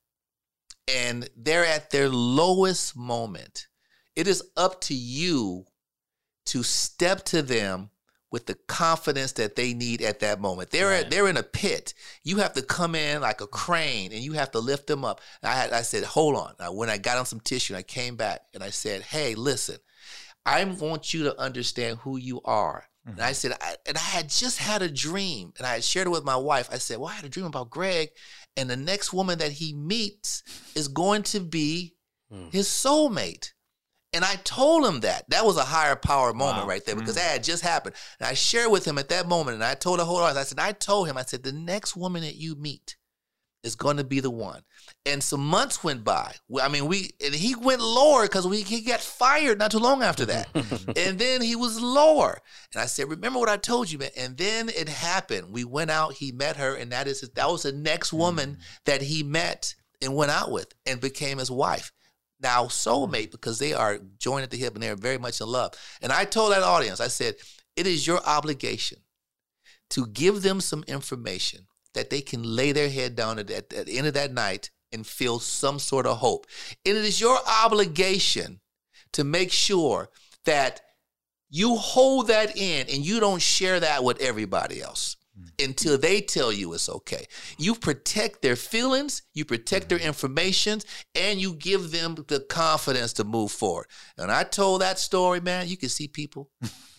and 0.93 1.31
they're 1.37 1.65
at 1.65 1.91
their 1.91 2.09
lowest 2.09 2.97
moment, 2.97 3.69
it 4.17 4.27
is 4.27 4.43
up 4.57 4.81
to 4.83 4.95
you 4.95 5.67
to 6.47 6.65
step 6.65 7.25
to 7.27 7.43
them 7.43 7.91
with 8.31 8.47
the 8.47 8.55
confidence 8.67 9.33
that 9.33 9.57
they 9.57 9.73
need 9.73 10.03
at 10.03 10.21
that 10.21 10.41
moment. 10.41 10.71
They're 10.71 10.89
Right. 10.89 11.09
they're 11.11 11.29
in 11.29 11.37
a 11.37 11.43
pit. 11.43 11.95
You 12.25 12.39
have 12.39 12.53
to 12.55 12.63
come 12.63 12.95
in 12.95 13.21
like 13.23 13.41
a 13.41 13.47
crane 13.47 14.13
and 14.13 14.23
you 14.23 14.33
have 14.33 14.51
to 14.53 14.59
lift 14.59 14.87
them 14.89 15.05
up. 15.05 15.21
And 15.43 15.51
I 15.51 15.55
had 15.55 15.73
I 15.73 15.83
said, 15.83 16.05
"Hold 16.05 16.37
on." 16.37 16.55
Now, 16.59 16.73
when 16.73 16.91
I 16.91 16.99
got 16.99 17.19
on 17.19 17.27
some 17.27 17.41
tissue 17.41 17.75
and 17.75 17.79
I 17.79 17.83
came 17.83 18.17
back 18.17 18.43
and 18.55 18.63
I 18.65 18.71
said, 18.71 19.03
"Hey, 19.03 19.35
listen. 19.35 19.79
I 20.45 20.63
want 20.65 21.13
you 21.13 21.25
to 21.25 21.39
understand 21.41 21.99
who 22.03 22.17
you 22.17 22.41
are." 22.45 22.89
And 23.05 23.21
I 23.21 23.33
said, 23.33 23.53
I, 23.61 23.77
and 23.87 23.97
I 23.97 24.01
had 24.01 24.29
just 24.29 24.59
had 24.59 24.83
a 24.83 24.89
dream, 24.91 25.53
and 25.59 25.65
I 25.67 25.75
had 25.75 25.85
shared 25.85 26.09
it 26.09 26.11
with 26.11 26.25
my 26.25 26.35
wife. 26.35 26.69
I 26.73 26.79
said, 26.79 26.99
"Well, 26.99 27.11
I 27.11 27.15
had 27.15 27.25
a 27.25 27.29
dream 27.29 27.47
about 27.47 27.71
Greg, 27.71 28.11
and 28.57 28.69
the 28.69 28.77
next 28.77 29.13
woman 29.13 29.39
that 29.39 29.53
he 29.53 29.73
meets 29.73 30.43
is 30.75 30.89
going 30.89 31.23
to 31.25 31.39
be 31.41 31.95
Mm. 32.33 32.53
his 32.53 32.67
soulmate." 32.69 33.53
And 34.17 34.25
I 34.25 34.37
told 34.45 34.87
him 34.87 35.01
that. 35.01 35.29
That 35.29 35.45
was 35.45 35.59
a 35.59 35.63
higher 35.63 35.95
power 35.95 36.33
moment 36.33 36.63
Wow. 36.63 36.69
right 36.69 36.83
there 36.87 36.97
because 36.97 37.13
mm. 37.13 37.19
that 37.19 37.33
had 37.33 37.45
just 37.45 37.63
happened. 37.63 37.95
And 38.19 38.27
I 38.27 38.33
shared 38.33 38.71
with 38.71 38.87
him 38.87 38.97
at 38.97 39.11
that 39.11 39.29
moment, 39.29 39.57
and 39.57 39.65
I 39.65 39.75
told 39.75 39.99
the 39.99 40.07
whole 40.07 40.17
audience, 40.17 40.39
I 40.39 40.45
said, 40.45 40.59
I 40.59 40.73
told 40.73 41.07
him, 41.07 41.19
I 41.19 41.23
said, 41.23 41.43
the 41.43 41.53
next 41.53 41.97
woman 41.97 42.23
that 42.23 42.35
you 42.35 42.55
meet 42.55 42.97
is 43.63 43.75
going 43.75 43.99
to 43.99 44.05
be 44.05 44.21
the 44.21 44.31
one. 44.31 44.63
And 45.05 45.23
some 45.23 45.47
months 45.47 45.85
went 45.85 46.03
by. 46.03 46.33
I 46.63 46.69
mean, 46.69 46.87
we 46.87 47.11
and 47.23 47.35
he 47.35 47.55
went 47.55 47.83
lower 47.83 48.23
because 48.23 48.47
we 48.47 48.63
he 48.63 48.81
got 48.81 49.01
fired 49.01 49.59
not 49.59 49.73
too 49.73 49.81
long 49.81 50.03
after 50.03 50.25
that. 50.25 50.49
and 50.97 51.19
then 51.19 51.43
he 51.43 51.55
was 51.55 51.79
lower. 51.79 52.39
And 52.73 52.83
I 52.83 52.87
said, 52.87 53.11
"Remember 53.11 53.39
what 53.39 53.51
I 53.51 53.59
told 53.59 53.91
you, 53.91 53.99
man." 53.99 54.11
And 54.17 54.39
then 54.39 54.71
it 54.71 54.89
happened. 54.89 55.51
We 55.51 55.65
went 55.65 55.91
out. 55.91 56.15
He 56.15 56.33
met 56.33 56.57
her, 56.57 56.75
and 56.75 56.93
that 56.93 57.07
is 57.07 57.21
that 57.21 57.51
was 57.51 57.65
the 57.65 57.73
next 57.73 58.15
woman 58.15 58.57
mm. 58.61 58.85
that 58.87 59.03
he 59.03 59.23
met 59.23 59.75
and 60.01 60.15
went 60.15 60.31
out 60.31 60.51
with 60.53 60.73
and 60.87 61.01
became 61.01 61.39
his 61.39 61.51
wife. 61.51 61.93
Now 62.41 62.65
soulmate 62.65 63.31
because 63.31 63.59
they 63.59 63.73
are 63.73 63.99
joined 64.19 64.45
at 64.45 64.51
the 64.51 64.59
hip 64.59 64.75
and 64.75 64.83
they 64.83 64.91
are 64.91 64.97
very 64.97 65.19
much 65.19 65.41
in 65.41 65.47
love. 65.47 65.73
And 66.03 66.13
I 66.13 66.25
told 66.25 66.53
that 66.53 66.63
audience, 66.63 67.01
I 67.01 67.09
said, 67.09 67.37
"It 67.77 67.87
is 67.87 68.07
your 68.07 68.23
obligation 68.27 68.99
to 69.91 70.07
give 70.07 70.43
them 70.43 70.61
some 70.61 70.85
information 70.87 71.67
that 71.95 72.11
they 72.11 72.21
can 72.21 72.43
lay 72.43 72.73
their 72.73 72.91
head 72.91 73.17
down 73.17 73.39
at, 73.39 73.51
at, 73.51 73.73
at 73.73 73.87
the 73.87 73.99
end 73.99 74.07
of 74.07 74.15
that 74.15 74.33
night 74.33 74.71
and 74.93 75.07
feel 75.07 75.39
some 75.39 75.79
sort 75.79 76.07
of 76.07 76.19
hope. 76.19 76.47
And 76.85 76.97
it 76.97 77.05
is 77.05 77.21
your 77.21 77.39
obligation 77.65 78.61
to 79.13 79.25
make 79.25 79.51
sure 79.51 80.11
that 80.45 80.83
you 81.49 81.77
hold 81.77 82.29
that 82.29 82.57
in 82.57 82.87
and 82.89 83.05
you 83.05 83.21
don't 83.21 83.43
share 83.43 83.81
that 83.81 84.05
with 84.05 84.21
everybody 84.21 84.83
else 84.83 85.17
Mm. 85.39 85.65
until 85.67 85.99
they 85.99 86.23
tell 86.23 86.51
you 86.51 86.73
it's 86.73 86.89
okay. 86.89 87.27
You 87.59 87.75
protect 87.75 88.41
their 88.41 88.57
feelings, 88.57 89.23
you 89.35 89.45
protect 89.45 89.91
their 89.91 89.99
mm-hmm. 89.99 90.09
information, 90.09 90.81
and 91.15 91.39
you 91.39 91.53
give 91.53 91.91
them 91.91 92.15
the 92.29 92.41
confidence 92.41 93.13
to 93.15 93.25
move 93.25 93.53
forward. 93.53 93.87
And 94.17 94.33
I 94.33 94.45
told 94.45 94.81
that 94.81 94.99
story, 94.99 95.41
man, 95.41 95.69
you 95.69 95.77
can 95.77 95.91
see 95.91 96.09
people. 96.09 96.51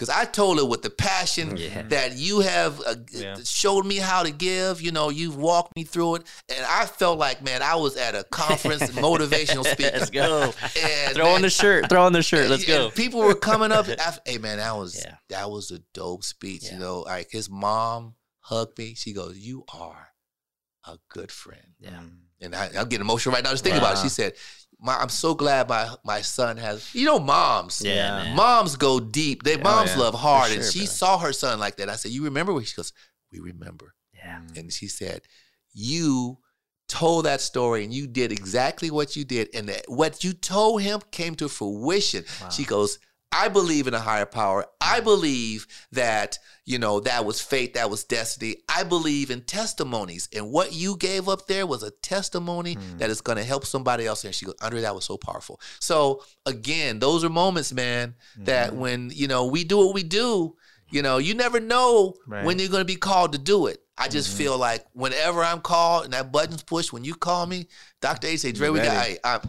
Because 0.00 0.16
I 0.16 0.24
told 0.24 0.58
it 0.58 0.66
with 0.66 0.80
the 0.80 0.88
passion 0.88 1.58
Yeah. 1.58 1.82
that 1.88 2.16
you 2.16 2.40
have 2.40 2.80
uh, 2.86 2.94
Yeah. 3.12 3.36
showed 3.44 3.84
me 3.84 3.96
how 3.96 4.22
to 4.22 4.30
give. 4.30 4.80
You 4.80 4.92
know, 4.92 5.10
you've 5.10 5.36
walked 5.36 5.76
me 5.76 5.84
through 5.84 6.14
it. 6.14 6.22
And 6.48 6.64
I 6.64 6.86
felt 6.86 7.18
like, 7.18 7.42
man, 7.42 7.60
I 7.60 7.74
was 7.74 7.98
at 7.98 8.14
a 8.14 8.24
conference, 8.24 8.84
motivational 8.92 9.62
speaker. 9.66 9.98
Let's 9.98 10.08
go. 10.08 10.54
And, 10.82 11.14
Throw 11.14 11.34
on 11.34 11.42
the 11.42 11.50
shirt. 11.50 11.90
Throw 11.90 12.02
on 12.06 12.14
the 12.14 12.22
shirt. 12.22 12.48
Let's 12.48 12.64
go. 12.64 12.88
People 12.88 13.20
were 13.20 13.34
coming 13.34 13.72
up 13.72 13.88
after, 13.98 14.22
hey 14.24 14.38
man, 14.38 14.56
that 14.56 14.74
was 14.74 14.96
Yeah. 15.04 15.16
that 15.28 15.50
was 15.50 15.70
a 15.70 15.80
dope 15.92 16.24
speech. 16.24 16.62
Yeah. 16.64 16.72
You 16.74 16.78
know, 16.78 17.00
like 17.00 17.28
his 17.30 17.50
mom 17.50 18.14
hugged 18.38 18.78
me. 18.78 18.94
She 18.94 19.12
goes, 19.12 19.36
"You 19.36 19.64
are 19.74 20.08
a 20.86 20.96
good 21.10 21.30
friend." 21.30 21.74
Yeah. 21.78 22.00
And 22.40 22.54
I, 22.54 22.68
I'm 22.68 22.88
getting 22.88 23.02
emotional 23.02 23.34
right 23.34 23.44
now 23.44 23.50
just 23.50 23.64
thinking 23.64 23.80
about 23.82 23.98
it. 23.98 24.00
She 24.02 24.08
said, 24.08 24.32
my, 24.80 24.96
"I'm 24.96 25.08
so 25.08 25.34
glad 25.34 25.68
my 25.68 25.94
my 26.04 26.20
son 26.20 26.56
has." 26.56 26.94
You 26.94 27.06
know, 27.06 27.18
moms. 27.18 27.82
Yeah, 27.84 28.24
man. 28.24 28.36
Moms 28.36 28.76
go 28.76 29.00
deep. 29.00 29.42
They 29.42 29.56
oh, 29.56 29.60
moms 29.60 29.94
yeah. 29.94 30.02
love 30.02 30.14
hard, 30.14 30.48
For 30.48 30.54
and 30.56 30.64
she 30.64 30.80
brother. 30.80 30.92
saw 30.92 31.18
her 31.18 31.32
son 31.32 31.58
like 31.58 31.76
that. 31.76 31.88
I 31.88 31.96
said, 31.96 32.10
"You 32.12 32.24
remember?" 32.24 32.52
What 32.52 32.66
she 32.66 32.74
goes, 32.74 32.92
"We 33.32 33.40
remember." 33.40 33.94
Yeah. 34.22 34.40
Mm. 34.40 34.58
And 34.58 34.72
she 34.72 34.88
said, 34.88 35.22
You 35.72 36.38
told 36.88 37.24
that 37.24 37.40
story 37.40 37.84
and 37.84 37.94
you 37.94 38.06
did 38.06 38.32
exactly 38.32 38.90
what 38.90 39.16
you 39.16 39.24
did. 39.24 39.48
And 39.54 39.68
that 39.68 39.84
what 39.86 40.24
you 40.24 40.32
told 40.32 40.82
him 40.82 41.00
came 41.10 41.34
to 41.36 41.48
fruition. 41.48 42.24
She 42.50 42.64
goes, 42.64 42.98
I 43.32 43.48
believe 43.48 43.86
in 43.86 43.94
a 43.94 44.00
higher 44.00 44.26
power. 44.26 44.66
I 44.80 45.00
believe 45.00 45.66
that, 45.92 46.38
you 46.64 46.78
know, 46.78 46.98
that 47.00 47.24
was 47.24 47.40
fate, 47.40 47.74
that 47.74 47.88
was 47.88 48.02
destiny. 48.02 48.56
I 48.68 48.82
believe 48.82 49.30
in 49.30 49.42
testimonies. 49.42 50.28
And 50.34 50.50
what 50.50 50.72
you 50.72 50.96
gave 50.96 51.28
up 51.28 51.46
there 51.46 51.66
was 51.66 51.82
a 51.82 51.92
testimony 51.92 52.74
hmm. 52.74 52.98
that 52.98 53.08
is 53.08 53.20
going 53.20 53.38
to 53.38 53.44
help 53.44 53.64
somebody 53.66 54.06
else. 54.06 54.24
And 54.24 54.34
she 54.34 54.46
goes, 54.46 54.56
Andre, 54.60 54.80
that 54.80 54.94
was 54.94 55.04
so 55.04 55.16
powerful. 55.16 55.60
So 55.78 56.24
again, 56.44 56.98
those 56.98 57.22
are 57.22 57.28
moments, 57.28 57.72
man, 57.72 58.16
that 58.38 58.70
mm-hmm. 58.70 58.80
when, 58.80 59.10
you 59.14 59.28
know, 59.28 59.46
we 59.46 59.62
do 59.62 59.78
what 59.78 59.94
we 59.94 60.02
do, 60.02 60.56
you 60.90 61.02
know, 61.02 61.18
you 61.18 61.34
never 61.34 61.60
know 61.60 62.14
Right. 62.26 62.44
when 62.44 62.58
you're 62.58 62.68
going 62.68 62.80
to 62.80 62.84
be 62.84 62.96
called 62.96 63.32
to 63.32 63.38
do 63.38 63.66
it. 63.66 63.78
I 63.96 64.08
just 64.08 64.30
mm-hmm. 64.30 64.38
feel 64.38 64.58
like 64.58 64.84
whenever 64.92 65.44
I'm 65.44 65.60
called 65.60 66.04
and 66.04 66.14
that 66.14 66.32
button's 66.32 66.62
pushed, 66.62 66.92
when 66.92 67.04
you 67.04 67.14
call 67.14 67.46
me, 67.46 67.68
Dr. 68.00 68.26
H 68.26 68.40
say, 68.40 68.52
Dre, 68.52 68.70
we 68.70 68.80
got. 68.80 68.96
I, 68.96 69.18
I'm, 69.22 69.40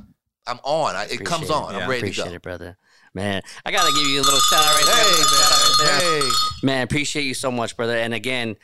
I'm 0.46 0.60
on. 0.64 0.96
I, 0.96 1.06
it 1.06 1.24
comes 1.24 1.50
on. 1.50 1.74
it. 1.74 1.78
I'm 1.78 1.82
Yeah. 1.82 1.88
ready 1.88 2.02
to 2.02 2.08
Appreciate 2.08 2.30
go. 2.30 2.36
it, 2.36 2.42
brother. 2.42 2.78
Man, 3.14 3.42
I 3.66 3.72
gotta 3.72 3.92
give 3.94 4.08
you 4.08 4.22
a 4.22 4.24
little 4.24 4.40
shout 4.40 4.64
out 4.66 4.74
right 4.76 4.86
there. 4.86 4.96
Hey, 4.96 5.02
a 5.04 5.12
little 5.12 5.28
shout 5.38 5.52
out 5.52 5.80
right 5.80 6.00
there. 6.02 6.22
Hey, 6.22 6.30
Man, 6.64 6.84
appreciate 6.84 7.24
you 7.24 7.34
so 7.34 7.52
much, 7.52 7.76
brother. 7.76 7.98
And 7.98 8.14
again, 8.14 8.56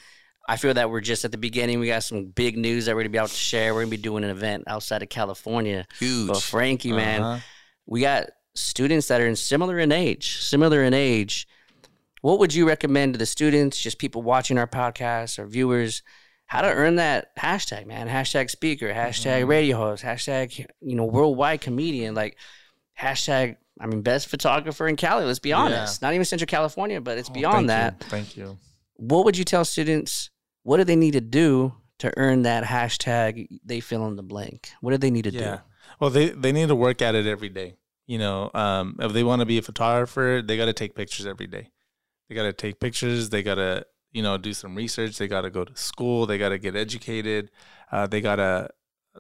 I 0.48 0.56
feel 0.56 0.74
that 0.76 0.90
we're 0.90 1.02
just 1.02 1.26
at 1.26 1.32
the 1.34 1.38
beginning. 1.38 1.80
We 1.82 1.88
got 1.88 2.04
some 2.04 2.28
big 2.28 2.58
news 2.58 2.86
that 2.86 2.96
we're 2.96 3.02
gonna 3.02 3.10
be 3.10 3.18
able 3.18 3.28
to 3.28 3.34
share. 3.34 3.74
We're 3.74 3.82
gonna 3.82 3.92
be 3.92 3.98
doing 3.98 4.24
an 4.24 4.30
event 4.30 4.64
outside 4.68 5.04
of 5.04 5.10
California. 5.10 5.86
huge. 6.00 6.28
But 6.30 6.42
Frankie, 6.42 6.94
man, 6.94 7.22
Uh-huh. 7.22 7.40
we 7.86 8.02
got 8.02 8.30
students 8.56 9.08
that 9.10 9.20
are 9.20 9.28
in 9.28 9.36
similar 9.36 9.78
in 9.80 9.92
age, 9.92 10.38
similar 10.40 10.82
in 10.84 10.94
age. 10.94 11.48
What 12.22 12.40
would 12.40 12.54
you 12.54 12.68
recommend 12.68 13.14
to 13.14 13.18
the 13.20 13.26
students, 13.26 13.78
just 13.78 14.00
people 14.00 14.22
watching 14.22 14.58
our 14.58 14.66
podcast 14.68 15.38
or 15.38 15.46
viewers, 15.46 16.02
how 16.46 16.62
to 16.62 16.70
earn 16.70 16.96
that 16.96 17.36
hashtag, 17.38 17.86
man? 17.86 18.08
Hashtag 18.08 18.50
speaker, 18.50 18.94
hashtag 18.94 19.42
Mm-hmm. 19.42 19.50
radio 19.50 19.78
host, 19.78 20.04
hashtag, 20.04 20.66
you 20.82 20.96
know, 20.96 21.06
worldwide 21.06 21.60
comedian, 21.62 22.16
like 22.16 22.38
hashtag, 23.00 23.58
I 23.80 23.86
mean, 23.88 24.02
best 24.02 24.28
photographer 24.28 24.88
in 24.88 24.96
Cali. 24.96 25.26
Let's 25.26 25.40
be 25.40 25.54
honest. 25.54 26.02
Not 26.02 26.14
even 26.14 26.26
Central 26.26 26.48
California, 26.48 27.00
but 27.02 27.18
it's 27.18 27.30
Oh, 27.30 27.34
beyond 27.34 27.68
thank 27.70 28.00
that. 28.00 28.04
you. 28.06 28.10
Thank 28.10 28.38
you. 28.38 28.58
What 28.96 29.26
would 29.26 29.38
you 29.38 29.44
tell 29.44 29.64
students? 29.66 30.30
What 30.64 30.78
do 30.78 30.84
they 30.84 30.96
need 30.96 31.12
to 31.12 31.22
do 31.22 31.74
to 32.00 32.12
earn 32.18 32.42
that 32.44 32.64
hashtag 32.64 33.48
they 33.64 33.80
fill 33.80 34.08
in 34.08 34.16
the 34.16 34.24
blank? 34.24 34.72
What 34.82 34.92
do 34.92 34.98
they 34.98 35.12
need 35.12 35.24
to 35.26 35.32
Yeah. 35.32 35.56
do? 35.58 35.62
Well, 36.00 36.10
they 36.10 36.30
they 36.30 36.52
need 36.52 36.68
to 36.68 36.76
work 36.76 37.02
at 37.02 37.16
it 37.16 37.26
every 37.26 37.50
day. 37.50 37.78
You 38.08 38.18
know, 38.18 38.52
um, 38.54 38.96
if 39.00 39.14
they 39.14 39.24
want 39.24 39.42
to 39.42 39.46
be 39.46 39.58
a 39.58 39.62
photographer, 39.62 40.42
they 40.46 40.58
got 40.58 40.66
to 40.66 40.74
take 40.74 40.96
pictures 40.96 41.26
every 41.26 41.48
day. 41.48 41.72
They 42.30 42.36
got 42.36 42.44
to 42.44 42.54
take 42.54 42.80
pictures. 42.80 43.30
They 43.30 43.44
got 43.44 43.56
to 43.56 43.86
you 44.12 44.22
know 44.24 44.38
do 44.38 44.54
some 44.54 44.76
research. 44.76 45.18
They 45.18 45.28
got 45.28 45.42
to 45.42 45.50
go 45.50 45.64
to 45.64 45.76
school. 45.76 46.26
They 46.26 46.38
got 46.38 46.50
to 46.50 46.58
get 46.58 46.76
educated. 46.76 47.52
Uh, 47.92 48.08
they 48.08 48.22
got 48.22 48.38
to 48.38 48.70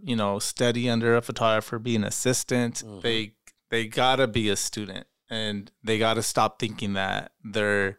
you 0.04 0.16
know 0.16 0.40
study 0.40 0.90
under 0.90 1.16
a 1.16 1.22
photographer, 1.22 1.80
be 1.80 1.96
an 1.96 2.04
assistant. 2.04 2.84
Mhm. 2.86 3.02
They 3.02 3.34
they 3.70 3.88
got 3.88 4.18
to 4.18 4.28
be 4.28 4.50
a 4.50 4.56
student, 4.56 5.08
and 5.30 5.72
they 5.84 5.98
got 5.98 6.16
to 6.16 6.24
stop 6.24 6.60
thinking 6.60 6.94
that 6.94 7.32
they're 7.44 7.98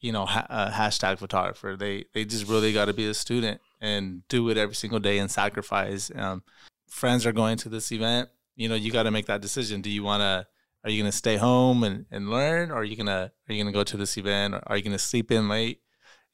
you 0.00 0.12
know 0.12 0.26
ha- 0.26 0.46
a 0.48 0.70
hashtag 0.70 1.18
photographer. 1.18 1.76
They 1.78 2.06
they 2.14 2.24
just 2.24 2.46
really 2.46 2.72
got 2.72 2.86
to 2.86 2.92
be 2.92 3.06
a 3.06 3.14
student 3.14 3.60
and 3.80 4.26
do 4.28 4.48
it 4.50 4.56
every 4.56 4.74
single 4.74 4.98
day 4.98 5.18
and 5.18 5.30
sacrifice. 5.30 6.10
Um, 6.14 6.42
friends 6.88 7.24
are 7.24 7.32
going 7.32 7.56
to 7.58 7.68
this 7.68 7.90
event, 7.92 8.28
you 8.56 8.68
know, 8.68 8.74
you 8.74 8.92
got 8.92 9.04
to 9.04 9.10
make 9.10 9.26
that 9.26 9.40
decision. 9.40 9.80
Do 9.80 9.88
you 9.88 10.02
want 10.02 10.20
to, 10.20 10.46
are 10.84 10.90
you 10.90 11.02
to 11.04 11.12
stay 11.12 11.36
home 11.36 11.82
and, 11.82 12.04
and 12.10 12.28
learn? 12.28 12.70
Or 12.70 12.76
are 12.76 12.84
you 12.84 12.96
to, 12.96 13.32
are 13.48 13.54
you 13.54 13.64
to 13.64 13.72
go 13.72 13.84
to 13.84 13.96
this 13.96 14.18
event? 14.18 14.54
Or 14.54 14.62
are 14.66 14.76
you 14.76 14.82
to 14.90 14.98
sleep 14.98 15.30
in 15.30 15.48
late? 15.48 15.80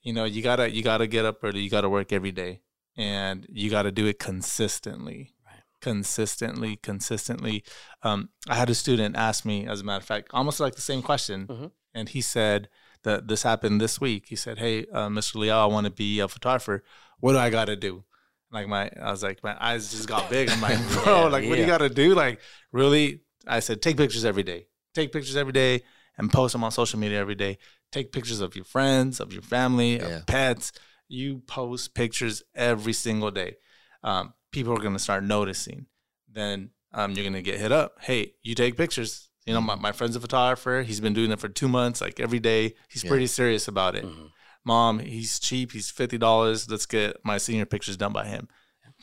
You 0.02 0.12
know, 0.12 0.24
you 0.24 0.42
gotta, 0.42 0.70
you 0.70 0.82
gotta 0.82 1.06
get 1.06 1.24
up 1.24 1.38
early. 1.44 1.60
You 1.60 1.70
gotta 1.70 1.88
work 1.88 2.12
every 2.12 2.32
day 2.32 2.62
and 2.96 3.46
you 3.48 3.70
gotta 3.70 3.92
do 3.92 4.06
it 4.06 4.18
consistently. 4.18 5.34
Consistently, 5.82 6.76
consistently. 6.82 7.64
Um, 8.02 8.28
I 8.48 8.54
had 8.54 8.70
a 8.70 8.74
student 8.74 9.16
ask 9.16 9.44
me, 9.44 9.66
as 9.66 9.80
a 9.80 9.84
matter 9.84 9.98
of 10.02 10.04
fact, 10.06 10.28
almost 10.32 10.60
like 10.60 10.74
the 10.74 10.80
same 10.80 11.02
question. 11.02 11.46
Mhm. 11.46 11.70
And 11.94 12.08
he 12.10 12.20
said 12.20 12.68
that 13.04 13.28
this 13.28 13.42
happened 13.42 13.80
this 13.80 14.00
week. 14.00 14.26
He 14.28 14.36
said, 14.36 14.58
Hey, 14.58 14.86
uh, 14.92 15.08
Mr. 15.08 15.36
Leal, 15.36 15.56
I 15.56 15.66
want 15.66 15.86
to 15.86 15.90
be 15.92 16.20
a 16.20 16.28
photographer. 16.28 16.82
What 17.20 17.32
do 17.32 17.38
I 17.38 17.50
got 17.50 17.66
to 17.66 17.76
do? 17.76 18.04
like 18.52 18.68
my 18.68 18.88
I 19.02 19.10
was 19.10 19.24
like 19.24 19.42
my 19.42 19.56
eyes 19.60 19.90
just 19.90 20.06
got 20.08 20.30
big. 20.30 20.48
I'm 20.48 20.60
like, 20.60 20.78
bro, 20.92 21.02
Yeah, 21.04 21.24
like 21.28 21.48
what 21.48 21.56
do 21.56 21.60
you 21.60 21.66
got 21.66 21.78
to 21.78 21.88
do? 21.88 22.14
Like 22.14 22.40
really? 22.72 23.22
I 23.46 23.58
said, 23.60 23.82
take 23.82 23.96
pictures 23.96 24.24
every 24.24 24.44
day. 24.44 24.68
Take 24.94 25.10
pictures 25.12 25.36
every 25.36 25.52
day 25.52 25.82
and 26.16 26.32
post 26.32 26.52
them 26.52 26.62
on 26.64 26.70
social 26.70 26.98
media 26.98 27.18
every 27.18 27.34
day. 27.34 27.58
Take 27.90 28.12
pictures 28.12 28.40
of 28.40 28.54
your 28.54 28.64
friends, 28.64 29.18
of 29.20 29.32
your 29.32 29.42
family, 29.42 29.96
Yeah. 29.96 30.18
of 30.18 30.26
pets. 30.26 30.72
You 31.08 31.40
post 31.46 31.94
pictures 31.94 32.42
every 32.54 32.92
single 32.92 33.30
day. 33.32 33.56
Um, 34.04 34.32
people 34.56 34.72
are 34.72 34.80
gonna 34.82 34.98
start 34.98 35.22
noticing. 35.22 35.86
Then 36.32 36.70
um, 36.92 37.12
you're 37.12 37.24
gonna 37.24 37.42
get 37.42 37.60
hit 37.60 37.72
up. 37.72 37.96
Hey, 38.00 38.32
you 38.42 38.54
take 38.54 38.76
pictures. 38.76 39.28
You 39.44 39.52
know, 39.54 39.60
my, 39.60 39.74
my 39.76 39.92
friend's 39.92 40.16
a 40.16 40.20
photographer. 40.20 40.82
He's 40.82 40.98
been 41.00 41.12
doing 41.14 41.30
it 41.30 41.38
for 41.38 41.48
two 41.48 41.68
months, 41.68 42.00
like 42.00 42.18
every 42.18 42.40
day. 42.40 42.74
He's 42.88 43.04
Yeah. 43.04 43.10
pretty 43.10 43.26
serious 43.28 43.68
about 43.68 43.94
it 43.94 44.04
Mhm. 44.04 44.30
mom, 44.64 44.98
he's 44.98 45.38
cheap. 45.38 45.72
He's 45.72 45.90
fifty 45.90 46.18
dollars. 46.18 46.68
Let's 46.70 46.86
get 46.86 47.18
my 47.24 47.38
senior 47.38 47.66
pictures 47.66 47.96
done 47.96 48.12
by 48.12 48.26
him. 48.26 48.48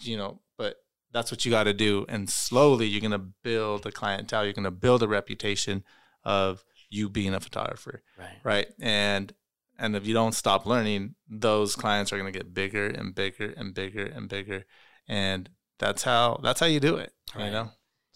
You 0.02 0.18
know, 0.18 0.42
but 0.58 0.78
that's 1.12 1.30
what 1.32 1.46
you 1.46 1.52
got 1.52 1.66
to 1.66 1.74
do, 1.74 2.06
and 2.10 2.28
slowly 2.30 2.88
you're 2.88 3.00
gonna 3.08 3.20
build 3.20 3.86
a 3.86 3.92
clientele. 3.92 4.44
You're 4.44 4.54
gonna 4.62 4.72
build 4.72 5.04
a 5.04 5.08
reputation 5.08 5.84
of 6.24 6.66
you 6.90 7.10
being 7.10 7.34
a 7.36 7.40
photographer, 7.40 8.02
Right. 8.18 8.40
right? 8.44 8.68
And 8.82 9.34
and 9.80 9.96
if 9.96 10.06
you 10.06 10.14
don't 10.14 10.34
stop 10.36 10.66
learning, 10.66 11.16
those 11.28 11.76
clients 11.76 12.12
are 12.12 12.18
gonna 12.18 12.32
get 12.40 12.54
bigger 12.54 12.88
and 12.88 13.16
bigger 13.16 13.50
and 13.58 13.74
bigger 13.74 14.06
and 14.06 14.28
bigger, 14.30 14.66
and 15.08 15.50
that's 15.80 16.04
how 16.04 16.40
that's 16.44 16.60
how 16.60 16.66
you 16.66 16.80
do 16.80 16.96
it. 16.98 17.12
Right. 17.36 17.46
You 17.46 17.52
know, 17.52 17.70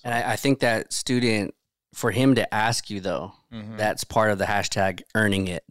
And 0.04 0.14
I, 0.14 0.34
I 0.34 0.36
think 0.36 0.60
that 0.60 0.94
student, 0.94 1.54
for 1.94 2.12
him 2.12 2.36
to 2.36 2.54
ask 2.54 2.90
you 2.90 3.00
though, 3.02 3.34
Mhm. 3.54 3.78
that's 3.78 4.04
part 4.04 4.32
of 4.32 4.38
the 4.38 4.46
hashtag 4.46 5.02
earning 5.16 5.48
it. 5.48 5.64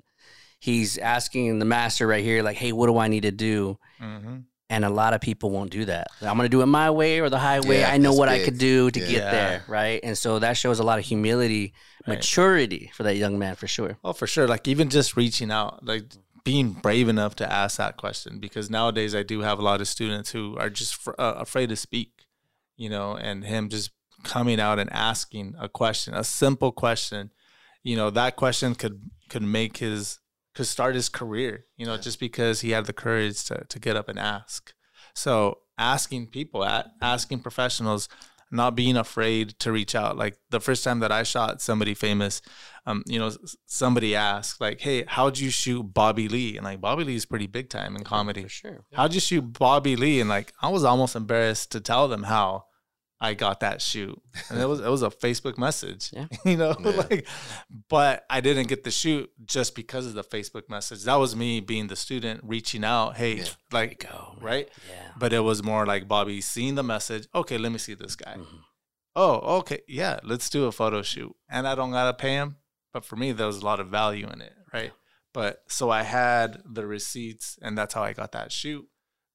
He's 0.61 0.99
asking 0.99 1.59
the 1.59 1.65
master 1.65 2.07
right 2.07 2.25
here, 2.25 2.43
like, 2.43 2.57
hey, 2.57 2.73
what 2.73 2.87
do 2.87 2.99
I 2.99 3.09
need 3.09 3.23
to 3.23 3.31
do? 3.33 3.79
Mhm. 4.01 4.45
And 4.69 4.85
a 4.85 4.91
lot 4.91 5.15
of 5.15 5.21
people 5.21 5.51
won't 5.51 5.71
do 5.71 5.85
that. 5.85 6.09
I'm 6.23 6.37
going 6.37 6.47
to 6.47 6.49
do 6.49 6.61
it 6.63 6.67
my 6.67 6.91
way 6.91 7.21
or 7.21 7.31
the 7.31 7.39
highway. 7.39 7.81
Yeah, 7.81 7.93
I 7.93 7.99
know 7.99 8.13
what 8.15 8.29
I 8.29 8.43
could 8.43 8.59
do 8.59 8.91
to 8.91 8.99
Yeah. 9.01 9.07
get 9.07 9.31
there. 9.31 9.65
Right. 9.69 10.01
And 10.03 10.19
so 10.19 10.41
that 10.41 10.57
shows 10.57 10.81
a 10.81 10.83
lot 10.83 10.99
of 10.99 11.05
humility, 11.05 11.73
Right. 12.05 12.17
maturity 12.17 12.91
for 12.95 13.05
that 13.05 13.15
young 13.17 13.39
man 13.39 13.55
for 13.55 13.69
sure. 13.69 13.97
Oh, 14.03 14.13
for 14.13 14.27
sure. 14.27 14.49
Like 14.49 14.67
even 14.67 14.89
just 14.91 15.17
reaching 15.17 15.53
out, 15.53 15.85
like 15.87 16.05
being 16.47 16.71
brave 16.71 17.09
enough 17.09 17.35
to 17.35 17.53
ask 17.53 17.77
that 17.77 17.97
question, 17.97 18.39
because 18.39 18.71
nowadays 18.71 19.17
I 19.17 19.25
do 19.25 19.41
have 19.41 19.59
a 19.59 19.63
lot 19.63 19.81
of 19.81 19.89
students 19.89 20.31
who 20.31 20.57
are 20.57 20.71
just 20.71 20.95
fr- 20.95 21.19
uh, 21.19 21.35
afraid 21.39 21.69
to 21.71 21.77
speak, 21.77 22.13
you 22.77 22.89
know, 22.89 23.17
and 23.17 23.45
him 23.45 23.69
just 23.69 23.91
coming 24.23 24.61
out 24.61 24.79
and 24.79 24.89
asking 24.93 25.57
a 25.59 25.69
question, 25.69 26.15
a 26.15 26.23
simple 26.23 26.71
question, 26.71 27.33
you 27.83 27.97
know, 27.97 28.11
that 28.11 28.37
question 28.37 28.77
could 28.77 29.11
could 29.29 29.43
make 29.43 29.79
his 29.79 30.21
could 30.55 30.69
start 30.69 30.95
his 30.95 31.09
career, 31.09 31.65
you 31.77 31.85
know, 31.85 31.97
just 31.97 32.21
because 32.21 32.61
he 32.61 32.71
had 32.71 32.87
the 32.87 32.93
courage 32.93 33.45
to 33.47 33.65
to 33.69 33.79
get 33.81 33.97
up 33.97 34.09
and 34.09 34.19
ask. 34.19 34.73
So 35.15 35.59
asking 35.77 36.29
people, 36.29 36.63
a- 36.63 36.93
asking 37.03 37.41
professionals, 37.41 38.09
not 38.51 38.77
being 38.77 38.97
afraid 38.97 39.59
to 39.59 39.73
reach 39.73 39.95
out. 39.97 40.17
Like 40.17 40.39
the 40.51 40.61
first 40.61 40.85
time 40.85 41.01
that 41.01 41.11
I 41.11 41.25
shot 41.25 41.61
somebody 41.61 41.95
famous, 41.95 42.41
um, 42.87 43.03
you 43.07 43.19
know, 43.19 43.31
somebody 43.67 44.15
asked 44.15 44.61
like, 44.61 44.81
"Hey, 44.81 45.05
how'd 45.07 45.39
you 45.39 45.51
shoot 45.51 45.83
Bobby 45.83 46.29
Lee?" 46.29 46.57
And 46.57 46.65
like 46.65 46.81
Bobby 46.81 47.05
Lee 47.05 47.17
is 47.17 47.27
pretty 47.27 47.47
big 47.49 47.69
time 47.69 47.97
in 47.97 48.05
comedy. 48.05 48.43
For 48.45 48.49
sure. 48.49 48.85
How'd 48.95 49.15
you 49.15 49.21
shoot 49.21 49.43
Bobby 49.43 49.97
Lee? 49.97 50.21
And 50.21 50.29
like 50.29 50.53
I 50.63 50.69
was 50.69 50.85
almost 50.85 51.17
embarrassed 51.17 51.73
to 51.73 51.81
tell 51.81 52.07
them 52.09 52.23
how 52.25 52.67
I 53.21 53.33
got 53.35 53.61
that 53.61 53.81
shoot. 53.83 54.21
And 54.51 54.61
it 54.61 54.67
was 54.67 54.81
it 54.81 54.89
was 54.89 55.03
a 55.03 55.11
Facebook 55.11 55.59
message. 55.59 56.11
Yeah. 56.13 56.27
You 56.45 56.57
know, 56.59 56.77
Yeah. 56.79 56.91
like 56.91 57.27
but 57.89 58.25
I 58.31 58.41
didn't 58.41 58.69
get 58.69 58.85
the 58.85 58.91
shoot 58.91 59.31
just 59.45 59.75
because 59.75 60.07
of 60.07 60.15
the 60.15 60.23
Facebook 60.23 60.69
message. 60.69 61.03
That 61.05 61.17
was 61.17 61.35
me 61.35 61.61
being 61.61 61.89
the 61.89 61.97
student 61.97 62.41
reaching 62.45 62.85
out, 62.85 63.17
hey, 63.17 63.39
Yeah. 63.39 63.45
like 63.73 64.07
Go. 64.09 64.37
right? 64.41 64.69
Yeah. 64.89 65.09
But 65.19 65.33
it 65.33 65.41
was 65.41 65.63
more 65.63 65.87
like 65.87 66.07
Bobby 66.07 66.41
seeing 66.41 66.75
the 66.77 66.83
message. 66.85 67.27
Okay, 67.35 67.59
let 67.59 67.73
me 67.73 67.79
see 67.79 67.95
this 67.95 68.15
guy. 68.17 68.37
Mhm. 68.39 68.61
Oh, 69.19 69.57
okay, 69.61 69.81
yeah, 69.89 70.21
let's 70.25 70.51
do 70.51 70.67
a 70.67 70.73
photo 70.73 71.01
shoot. 71.03 71.35
And 71.49 71.67
I 71.67 71.75
don't 71.75 71.91
gotta 71.93 72.13
pay 72.13 72.35
him, 72.35 72.57
but 72.97 73.05
for 73.05 73.17
me, 73.17 73.31
there 73.33 73.47
was 73.47 73.59
a 73.59 73.65
lot 73.65 73.79
of 73.79 73.89
value 73.89 74.27
in 74.27 74.41
it, 74.41 74.55
right? 74.73 74.91
But 75.35 75.59
so 75.69 75.91
I 75.91 76.03
had 76.03 76.63
the 76.65 76.87
receipts, 76.87 77.59
and 77.61 77.77
that's 77.77 77.93
how 77.93 78.03
I 78.03 78.15
got 78.15 78.33
that 78.33 78.51
shoot. 78.51 78.87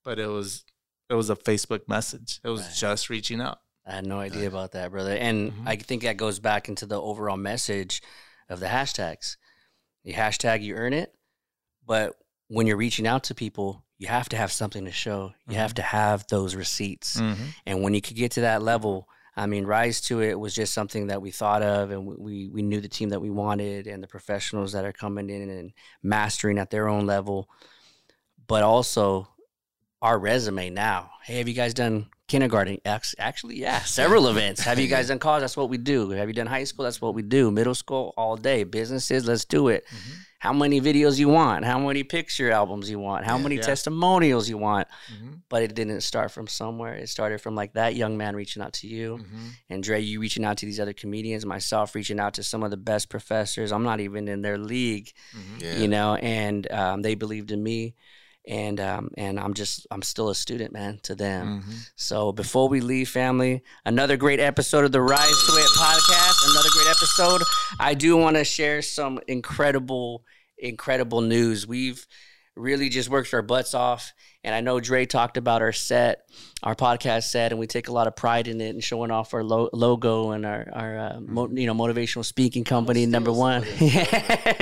But 0.04 0.18
it 0.18 0.26
was 0.26 0.66
it 1.12 1.14
was 1.14 1.30
a 1.30 1.36
Facebook 1.36 1.88
message. 1.88 2.40
It 2.44 2.50
was 2.50 2.62
Right. 2.62 2.74
just 2.76 3.10
reaching 3.12 3.40
out. 3.40 3.60
I 3.86 3.92
had 3.96 4.08
no 4.08 4.20
idea 4.20 4.48
about 4.48 4.72
that, 4.72 4.90
brother. 4.90 5.16
And 5.16 5.52
Mhm. 5.52 5.68
I 5.68 5.76
think 5.76 6.02
that 6.02 6.18
goes 6.18 6.40
back 6.40 6.70
into 6.70 6.88
the 6.88 7.00
overall 7.00 7.38
message 7.38 8.02
of 8.50 8.60
the 8.62 8.66
hashtags. 8.68 9.36
You 10.04 10.16
hashtag, 10.16 10.64
you 10.64 10.74
earn 10.74 10.94
it. 10.94 11.14
But 11.86 12.16
when 12.48 12.66
you're 12.66 12.78
reaching 12.78 13.06
out 13.06 13.26
to 13.26 13.36
people, 13.36 13.86
you 14.00 14.08
have 14.08 14.28
to 14.30 14.38
have 14.38 14.52
something 14.52 14.86
to 14.86 14.92
show. 14.92 15.36
You 15.48 15.58
have 15.58 15.74
Mhm. 15.74 15.76
to 15.76 15.82
have 15.84 16.26
those 16.30 16.56
receipts. 16.56 17.18
Mm-hmm. 17.18 17.46
And 17.68 17.84
when 17.84 17.94
you 17.94 18.02
could 18.02 18.16
get 18.18 18.32
to 18.32 18.42
that 18.42 18.64
level, 18.64 19.08
I 19.36 19.46
mean, 19.46 19.66
Rise 19.66 20.02
to 20.02 20.22
It 20.22 20.40
was 20.40 20.54
just 20.54 20.74
something 20.74 21.08
that 21.08 21.22
we 21.22 21.32
thought 21.32 21.62
of 21.62 21.92
and 21.92 22.06
we, 22.06 22.50
we 22.50 22.62
knew 22.62 22.82
the 22.82 22.90
team 22.90 23.10
that 23.10 23.22
we 23.22 23.30
wanted 23.30 23.88
and 23.88 24.04
the 24.04 24.08
professionals 24.08 24.74
that 24.74 24.86
are 24.86 24.92
coming 24.92 25.30
in 25.30 25.50
and 25.50 25.72
mastering 26.04 26.58
at 26.58 26.70
their 26.70 26.90
own 26.90 27.06
level. 27.06 27.50
But 28.48 28.64
also 28.64 29.30
our 30.02 30.20
resume 30.20 30.70
now. 30.70 31.12
Hey, 31.24 31.38
have 31.38 31.48
you 31.48 31.54
guys 31.54 31.74
done 31.74 32.08
kindergarten? 32.28 32.80
Actually, 32.86 33.58
yeah, 33.58 33.80
several 33.84 34.28
events. 34.28 34.62
Have 34.62 34.80
you 34.80 34.88
guys 34.88 35.08
done 35.08 35.20
college? 35.20 35.42
That's 35.42 35.56
what 35.56 35.70
we 35.70 35.78
do. 35.78 36.10
Have 36.10 36.28
you 36.28 36.34
done 36.34 36.48
high 36.48 36.66
school? 36.66 36.84
That's 36.84 37.00
what 37.00 37.14
we 37.14 37.22
do. 37.22 37.52
Middle 37.52 37.76
school, 37.76 38.14
all 38.18 38.36
day. 38.36 38.64
Businesses, 38.64 39.26
let's 39.26 39.46
do 39.46 39.70
it. 39.70 39.86
Mm-hmm. 39.88 40.12
How 40.42 40.54
many 40.54 40.82
videos 40.82 41.20
you 41.20 41.30
want? 41.30 41.66
How 41.66 41.78
many 41.80 42.04
picture 42.04 42.50
albums 42.52 42.90
you 42.90 42.98
want? 42.98 43.26
How 43.26 43.38
Yeah. 43.38 43.44
many 43.44 43.56
Yeah. 43.58 43.62
testimonials 43.72 44.50
you 44.50 44.58
want? 44.58 44.88
Mm-hmm. 45.14 45.34
but 45.50 45.62
it 45.64 45.76
didn't 45.76 46.02
start 46.02 46.32
from 46.32 46.48
somewhere. 46.48 46.96
It 46.96 47.10
started 47.10 47.42
from 47.42 47.56
like 47.62 47.74
that 47.74 47.94
young 48.02 48.16
man 48.18 48.36
reaching 48.38 48.64
out 48.64 48.74
to 48.80 48.88
you, 48.88 49.18
Mm-hmm. 49.18 49.48
and 49.70 49.84
Dre, 49.84 50.00
you 50.02 50.20
reaching 50.22 50.46
out 50.46 50.58
to 50.60 50.66
these 50.66 50.80
other 50.80 50.94
comedians, 50.94 51.46
myself 51.46 51.94
reaching 51.94 52.20
out 52.22 52.34
to 52.36 52.44
some 52.44 52.64
of 52.64 52.72
the 52.72 52.78
best 52.92 53.10
professors. 53.10 53.72
I'm 53.72 53.84
not 53.84 54.00
even 54.00 54.28
in 54.30 54.42
their 54.42 54.58
league, 54.58 55.12
Mm-hmm. 55.38 55.58
Yeah. 55.64 55.78
you 55.82 55.88
know, 55.96 56.16
and 56.16 56.72
um, 56.72 57.02
they 57.02 57.16
believed 57.16 57.52
in 57.52 57.62
me. 57.62 57.96
And 58.48 58.80
um, 58.80 59.10
and 59.18 59.40
I'm 59.40 59.54
just 59.54 59.86
I'm 59.92 60.02
still 60.02 60.30
a 60.30 60.36
student, 60.36 60.74
man, 60.74 61.00
to 61.04 61.16
them. 61.16 61.64
Mhm. 61.64 61.90
So 61.96 62.32
before 62.32 62.68
we 62.70 62.82
leave, 62.82 63.10
family, 63.10 63.62
another 63.86 64.18
great 64.18 64.40
episode 64.40 64.84
of 64.86 64.92
the 64.92 65.02
Rise 65.02 65.20
to 65.30 65.52
It 65.58 65.70
podcast. 65.78 66.50
Another 66.52 66.70
great 66.74 66.88
episode. 66.88 67.44
I 67.80 67.94
do 67.94 68.18
want 68.18 68.38
to 68.38 68.44
share 68.44 68.82
some 68.82 69.20
incredible, 69.28 70.24
incredible 70.58 71.22
news. 71.22 71.68
We've 71.68 72.06
really 72.56 72.90
just 72.90 73.10
worked 73.10 73.34
our 73.34 73.42
butts 73.42 73.74
off, 73.74 74.12
and 74.44 74.54
I 74.54 74.60
know 74.62 74.80
Dre 74.80 75.06
talked 75.06 75.38
about 75.38 75.62
our 75.62 75.72
set, 75.72 76.24
our 76.64 76.76
podcast 76.76 77.24
set, 77.30 77.52
and 77.52 77.60
we 77.60 77.68
take 77.68 77.88
a 77.88 77.92
lot 77.94 78.08
of 78.08 78.16
pride 78.16 78.48
in 78.48 78.60
it 78.60 78.70
and 78.70 78.84
showing 78.84 79.10
off 79.12 79.34
our 79.34 79.44
lo- 79.44 79.70
logo 79.72 80.32
and 80.32 80.46
our 80.46 80.68
our 80.74 81.00
uh, 81.00 81.20
mo- 81.22 81.50
you 81.54 81.68
know 81.68 81.74
motivational 81.76 82.26
speaking 82.26 82.64
company 82.64 83.06
number 83.06 83.32
one. 83.32 83.62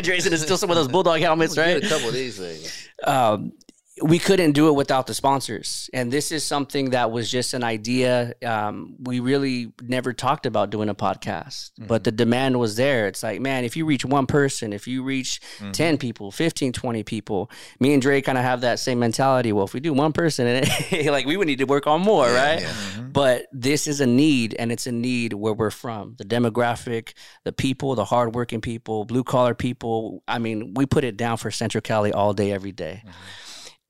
Dre's 0.02 0.24
gonna 0.26 0.38
steal 0.38 0.58
some 0.58 0.70
of 0.70 0.76
those 0.76 0.88
bulldog 0.88 1.22
helmets, 1.22 1.58
right? 1.58 1.84
A 1.84 1.88
couple 1.88 2.10
of 2.10 2.14
these 2.14 2.38
things. 2.38 2.88
um, 3.06 3.54
we 4.02 4.20
couldn't 4.20 4.54
do 4.54 4.68
it 4.68 4.74
without 4.74 5.08
the 5.08 5.14
sponsors. 5.14 5.90
And 5.94 6.12
this 6.12 6.32
is 6.32 6.44
something 6.44 6.92
that 6.92 7.12
was 7.12 7.30
just 7.30 7.54
an 7.54 7.64
idea. 7.64 8.34
Um, 8.46 8.96
we 9.00 9.20
really 9.20 9.72
never 9.82 10.14
talked 10.14 10.46
about 10.46 10.70
doing 10.70 10.90
a 10.90 10.96
podcast, 10.96 11.72
but 11.78 11.86
mm-hmm. 11.86 12.04
the 12.04 12.12
demand 12.12 12.60
was 12.60 12.76
there. 12.76 13.08
It's 13.08 13.24
like, 13.24 13.42
man, 13.42 13.64
if 13.64 13.76
you 13.76 13.86
reach 13.86 14.06
one 14.06 14.26
person, 14.26 14.74
if 14.74 14.88
you 14.88 15.04
reach 15.04 15.42
mm-hmm. 15.58 15.72
10 15.72 15.98
people, 15.98 16.32
15, 16.32 16.74
20 16.74 17.04
people, 17.04 17.52
me 17.80 17.94
and 17.94 18.02
Dre 18.02 18.22
kind 18.22 18.38
of 18.38 18.44
have 18.44 18.62
that 18.62 18.80
same 18.80 19.00
mentality. 19.00 19.52
Well, 19.52 19.66
if 19.66 19.74
we 19.74 19.80
do 19.80 19.94
one 19.94 20.14
person, 20.14 20.48
and 20.92 21.06
like 21.08 21.26
we 21.26 21.38
would 21.38 21.48
need 21.48 21.60
to 21.60 21.66
work 21.66 21.88
on 21.88 22.02
more, 22.02 22.26
right? 22.26 22.62
yeah. 22.62 22.68
Mm-hmm. 22.68 23.10
But 23.12 23.48
this 23.52 23.88
is 23.88 24.02
a 24.02 24.08
need, 24.08 24.56
and 24.58 24.72
it's 24.72 24.88
a 24.88 24.92
need 24.92 25.34
where 25.34 25.54
we're 25.54 25.72
from. 25.72 26.16
The 26.18 26.26
demographic, 26.26 27.14
the 27.44 27.52
people, 27.52 27.96
the 27.96 28.06
hardworking 28.06 28.62
people, 28.62 29.06
blue 29.06 29.24
collar 29.24 29.54
people. 29.54 30.24
I 30.28 30.40
mean, 30.40 30.74
we 30.76 30.86
put 30.86 31.04
it 31.04 31.18
down 31.18 31.38
for 31.38 31.52
Central 31.52 31.82
Cali 31.82 32.14
all 32.14 32.34
day, 32.34 32.52
every 32.52 32.72
day. 32.72 33.04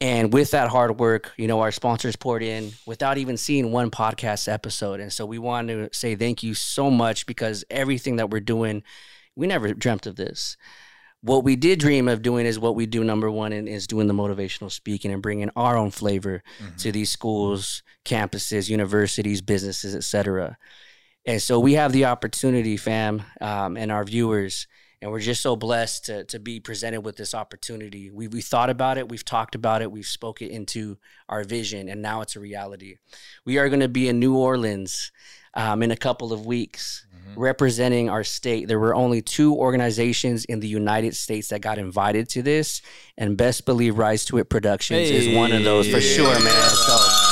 And 0.01 0.31
with 0.31 0.51
that 0.51 0.69
hard 0.69 0.97
work, 0.97 1.33
you 1.37 1.47
know, 1.47 1.59
our 1.59 1.71
sponsors 1.71 2.15
poured 2.15 2.41
in 2.41 2.71
without 2.85 3.17
even 3.17 3.35
seeing 3.35 3.71
one 3.71 3.91
podcast 3.91 4.51
episode. 4.51 5.01
And 5.01 5.11
so 5.11 5.25
we 5.25 5.39
want 5.39 5.67
to 5.67 5.89
say 5.91 6.15
thank 6.15 6.41
you 6.41 6.53
so 6.53 6.89
much 6.89 7.25
because 7.25 7.65
everything 7.69 8.15
that 8.15 8.29
we're 8.29 8.39
doing, 8.39 8.83
we 9.35 9.45
never 9.45 9.73
dreamt 9.73 10.07
of 10.07 10.15
this. 10.15 10.55
What 11.21 11.43
we 11.43 11.57
did 11.57 11.79
dream 11.79 12.07
of 12.07 12.21
doing 12.21 12.45
is 12.45 12.57
what 12.57 12.75
we 12.75 12.85
do 12.85 13.03
number 13.03 13.29
one 13.29 13.51
and 13.51 13.67
is 13.67 13.87
doing 13.87 14.07
the 14.07 14.13
motivational 14.13 14.71
speaking 14.71 15.11
and 15.11 15.21
bringing 15.21 15.49
our 15.57 15.75
own 15.75 15.91
flavor 15.91 16.43
to 16.77 16.93
these 16.93 17.11
schools, 17.11 17.83
campuses, 18.05 18.69
universities, 18.69 19.41
businesses, 19.41 19.95
etc. 19.95 20.57
And 21.25 21.41
so 21.41 21.59
we 21.59 21.73
have 21.73 21.91
the 21.91 22.05
opportunity, 22.05 22.77
fam, 22.77 23.21
um, 23.41 23.75
and 23.75 23.91
our 23.91 24.05
viewers, 24.05 24.65
and 25.01 25.11
we're 25.11 25.19
just 25.19 25.41
so 25.41 25.55
blessed 25.55 26.05
to, 26.05 26.23
to 26.25 26.39
be 26.39 26.59
presented 26.59 27.01
with 27.01 27.15
this 27.15 27.33
opportunity. 27.33 28.09
We, 28.09 28.27
we 28.27 28.41
thought 28.41 28.69
about 28.69 28.97
it, 28.97 29.09
we've 29.09 29.25
talked 29.25 29.55
about 29.55 29.81
it, 29.81 29.91
we've 29.91 30.05
spoke 30.05 30.41
it 30.41 30.51
into 30.51 30.97
our 31.27 31.43
vision, 31.43 31.89
and 31.89 32.01
now 32.01 32.21
it's 32.21 32.35
a 32.35 32.39
reality. 32.39 32.97
We 33.45 33.57
are 33.57 33.69
going 33.69 33.79
to 33.79 33.87
be 33.87 34.09
in 34.09 34.19
New 34.19 34.35
Orleans 34.35 35.11
um, 35.53 35.81
in 35.83 35.91
a 35.91 35.97
couple 35.97 36.33
of 36.33 36.45
weeks 36.45 37.05
representing 37.35 38.09
our 38.09 38.23
state. 38.23 38.67
There 38.67 38.79
were 38.79 38.95
only 38.95 39.21
two 39.21 39.55
organizations 39.55 40.45
in 40.45 40.59
the 40.59 40.67
United 40.67 41.15
States 41.15 41.49
that 41.49 41.61
got 41.61 41.77
invited 41.77 42.29
to 42.29 42.41
this, 42.41 42.81
and 43.17 43.37
best 43.37 43.65
believe 43.65 43.97
Rise 43.97 44.25
to 44.25 44.37
It 44.37 44.49
Productions 44.49 45.09
is 45.09 45.35
one 45.35 45.51
of 45.51 45.63
those 45.63 45.89
for 45.89 46.01
sure, 46.01 46.33
man. 46.39 46.69
So 46.69 47.28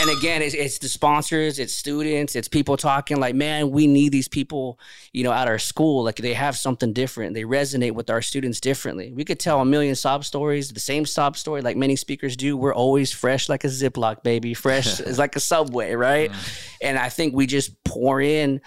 and 0.00 0.10
again, 0.10 0.42
it's, 0.42 0.54
it's 0.54 0.78
the 0.78 0.88
sponsors, 0.88 1.58
it's 1.58 1.74
students, 1.74 2.36
it's 2.36 2.48
people 2.48 2.76
talking 2.76 3.18
like, 3.18 3.34
man, 3.34 3.70
we 3.70 3.86
need 3.86 4.12
these 4.12 4.28
people, 4.28 4.78
you 5.12 5.24
know, 5.24 5.32
at 5.32 5.48
our 5.48 5.58
school. 5.58 6.04
Like 6.04 6.16
they 6.16 6.34
have 6.34 6.56
something 6.56 6.92
different. 6.92 7.34
They 7.34 7.42
resonate 7.42 7.92
with 7.92 8.08
our 8.08 8.22
students 8.22 8.60
differently. 8.60 9.12
We 9.12 9.24
could 9.24 9.40
tell 9.40 9.60
a 9.60 9.64
million 9.64 9.94
sob 9.94 10.24
stories, 10.24 10.70
the 10.70 10.80
same 10.80 11.04
sob 11.04 11.36
story 11.36 11.62
like 11.62 11.76
many 11.76 11.96
speakers 11.96 12.36
do. 12.36 12.56
We're 12.56 12.74
always 12.74 13.12
fresh 13.12 13.48
like 13.48 13.64
a 13.64 13.68
Ziploc, 13.68 14.22
baby. 14.22 14.54
Fresh 14.54 15.00
is 15.00 15.18
like 15.18 15.34
a 15.36 15.40
subway, 15.40 15.94
right? 15.94 16.30
Mm. 16.30 16.74
And 16.82 16.98
I 16.98 17.08
think 17.08 17.34
we 17.34 17.46
just 17.46 17.82
pour 17.84 18.20
in 18.20 18.60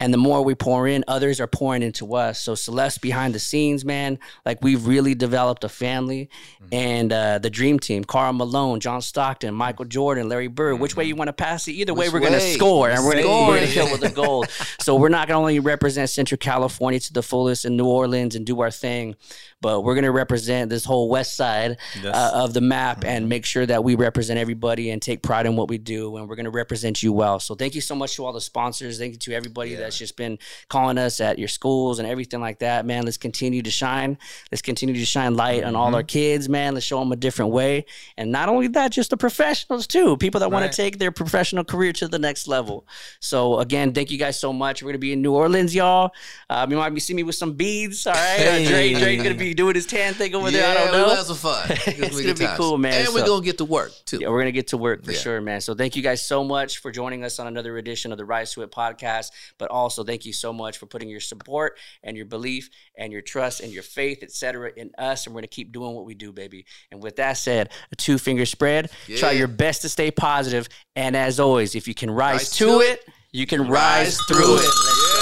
and 0.00 0.14
the 0.14 0.18
more 0.18 0.42
we 0.42 0.54
pour 0.54 0.86
in, 0.86 1.04
others 1.08 1.40
are 1.40 1.46
pouring 1.46 1.82
into 1.82 2.14
us. 2.14 2.40
So 2.40 2.54
Celeste 2.54 3.00
behind 3.00 3.34
the 3.34 3.38
scenes, 3.38 3.84
man, 3.84 4.18
like 4.46 4.62
we've 4.62 4.86
really 4.86 5.14
developed 5.14 5.64
a 5.64 5.68
family, 5.68 6.30
and 6.70 7.12
uh, 7.12 7.38
the 7.38 7.50
dream 7.50 7.78
team: 7.78 8.04
Karl 8.04 8.32
Malone, 8.32 8.80
John 8.80 9.00
Stockton, 9.02 9.54
Michael 9.54 9.84
Jordan, 9.86 10.28
Larry 10.28 10.46
Bird. 10.48 10.76
Which 10.80 10.96
way 10.96 11.04
you 11.04 11.16
want 11.16 11.28
to 11.28 11.32
pass 11.32 11.66
it? 11.68 11.72
Either 11.72 11.94
way, 11.94 12.08
we're 12.08 12.20
gonna 12.20 12.40
score, 12.40 12.90
and 12.90 13.04
we're 13.04 13.22
gonna, 13.22 13.66
Score. 13.66 13.72
kill 13.72 13.90
with 13.92 14.00
the 14.00 14.10
gold. 14.10 14.48
so 14.80 14.94
we're 14.96 15.08
not 15.08 15.26
gonna 15.28 15.40
only 15.40 15.58
represent 15.60 16.10
Central 16.10 16.38
California 16.38 17.00
to 17.00 17.12
the 17.12 17.22
fullest 17.22 17.64
in 17.64 17.76
New 17.76 17.86
Orleans 17.86 18.34
and 18.36 18.46
do 18.46 18.60
our 18.60 18.70
thing, 18.70 19.16
but 19.60 19.80
we're 19.82 19.94
gonna 19.94 20.12
represent 20.12 20.70
this 20.70 20.84
whole 20.84 21.08
West 21.08 21.36
Side 21.36 21.76
Yes. 22.02 22.14
uh, 22.14 22.30
of 22.44 22.54
the 22.54 22.60
map 22.60 23.04
and 23.04 23.28
make 23.28 23.44
sure 23.44 23.64
that 23.66 23.82
we 23.82 23.94
represent 23.94 24.38
everybody 24.38 24.90
and 24.90 25.00
take 25.02 25.22
pride 25.22 25.46
in 25.46 25.56
what 25.56 25.68
we 25.68 25.78
do. 25.78 26.16
And 26.16 26.28
we're 26.28 26.36
going 26.36 26.44
to 26.44 26.50
represent 26.50 27.02
you 27.02 27.12
well. 27.12 27.40
So 27.40 27.54
thank 27.54 27.74
you 27.74 27.80
so 27.80 27.94
much 27.94 28.16
to 28.16 28.24
all 28.24 28.32
the 28.32 28.40
sponsors. 28.40 28.98
Thank 28.98 29.12
you 29.14 29.18
to 29.18 29.32
everybody 29.34 29.74
that's 29.88 29.98
just 29.98 30.16
been 30.16 30.38
calling 30.68 30.98
us 30.98 31.20
at 31.20 31.38
your 31.38 31.48
schools 31.48 31.98
and 31.98 32.06
everything 32.06 32.40
like 32.40 32.58
that. 32.60 32.84
Man, 32.86 33.04
let's 33.04 33.16
continue 33.16 33.62
to 33.62 33.70
shine. 33.70 34.18
Let's 34.52 34.62
continue 34.62 34.94
to 34.94 35.04
shine 35.04 35.34
light 35.34 35.64
on 35.64 35.74
all 35.74 35.94
our 35.94 36.02
kids, 36.02 36.48
man. 36.48 36.74
Let's 36.74 36.86
show 36.86 36.98
them 37.00 37.10
a 37.12 37.16
different 37.16 37.50
way. 37.52 37.86
And 38.16 38.30
not 38.30 38.48
only 38.48 38.68
that, 38.68 38.92
just 38.92 39.10
the 39.10 39.16
professionals 39.16 39.86
too. 39.86 40.16
People 40.18 40.40
that 40.40 40.50
want 40.50 40.70
to 40.70 40.76
take 40.76 40.98
their 40.98 41.10
professional 41.10 41.64
career 41.64 41.92
to 41.94 42.08
the 42.08 42.18
next 42.18 42.46
level. 42.48 42.86
So 43.20 43.58
again, 43.58 43.92
thank 43.92 44.10
you 44.10 44.18
guys 44.18 44.38
so 44.38 44.52
much. 44.52 44.82
We're 44.82 44.88
going 44.88 44.94
to 44.94 44.98
be 44.98 45.12
in 45.12 45.22
New 45.22 45.34
Orleans, 45.34 45.74
y'all. 45.74 46.10
Um, 46.50 46.70
you 46.70 46.76
might 46.76 46.90
be 46.90 47.00
seeing 47.00 47.16
me 47.16 47.22
with 47.22 47.34
some 47.36 47.54
beads. 47.54 48.06
All 48.06 48.12
right. 48.12 48.38
Uh, 48.40 48.68
Dre, 48.68 48.92
Dre's 48.94 49.22
going 49.22 49.32
to 49.36 49.38
be 49.38 49.54
doing 49.54 49.74
his 49.74 49.86
tan 49.86 50.14
thing 50.14 50.34
over 50.34 50.50
there. 50.50 50.68
I 50.68 50.74
don't 50.74 50.92
know. 50.92 51.08
That's 51.14 51.40
fun. 51.40 51.66
It's 51.88 52.10
gonna 52.16 52.22
gonna 52.22 52.34
be 52.34 52.44
times. 52.46 52.58
cool, 52.58 52.78
man. 52.78 53.06
And 53.06 53.14
we're 53.14 53.26
gonna 53.26 53.44
get 53.44 53.58
to 53.58 53.64
work 53.64 53.92
too. 54.04 54.18
Yeah, 54.20 54.28
we're 54.28 54.40
gonna 54.40 54.52
get 54.52 54.68
to 54.68 54.76
work 54.76 55.04
for 55.04 55.12
Yeah. 55.12 55.18
sure, 55.18 55.40
man. 55.40 55.60
So 55.60 55.74
thank 55.74 55.96
you 55.96 56.02
guys 56.02 56.24
so 56.24 56.44
much 56.44 56.78
for 56.78 56.90
joining 56.90 57.24
us 57.24 57.38
on 57.38 57.46
another 57.46 57.76
edition 57.78 58.12
of 58.12 58.18
the 58.18 58.24
Rise 58.24 58.52
to 58.54 58.62
It 58.62 58.70
podcast. 58.70 59.30
But 59.58 59.70
also 59.78 60.04
thank 60.04 60.24
you 60.26 60.32
so 60.32 60.52
much 60.52 60.78
for 60.78 60.86
putting 60.86 61.08
your 61.08 61.20
support 61.20 61.78
and 62.02 62.16
your 62.16 62.26
belief 62.26 62.68
and 62.96 63.12
your 63.12 63.22
trust 63.22 63.60
and 63.60 63.72
your 63.72 63.82
faith, 63.82 64.22
etc., 64.22 64.72
in 64.76 64.90
us. 64.98 65.26
And 65.26 65.34
we're 65.34 65.40
gonna 65.40 65.48
keep 65.48 65.72
doing 65.72 65.94
what 65.94 66.04
we 66.04 66.14
do, 66.14 66.32
baby. 66.32 66.66
And 66.90 67.02
with 67.02 67.16
that 67.16 67.34
said, 67.34 67.70
a 67.92 67.96
two 67.96 68.18
finger 68.18 68.46
spread. 68.46 68.90
Try 69.16 69.32
your 69.32 69.48
best 69.48 69.82
to 69.82 69.88
stay 69.88 70.10
positive. 70.10 70.68
And 70.96 71.16
as 71.16 71.40
always, 71.40 71.74
if 71.74 71.88
you 71.88 71.94
can 71.94 72.10
rise, 72.10 72.40
Rise 72.40 72.50
to, 72.50 72.64
to 72.66 72.80
it, 72.80 73.04
you 73.32 73.46
can 73.46 73.68
rise, 73.68 74.18
through 74.22 74.56
it. 74.56 74.64
Let's 74.64 75.17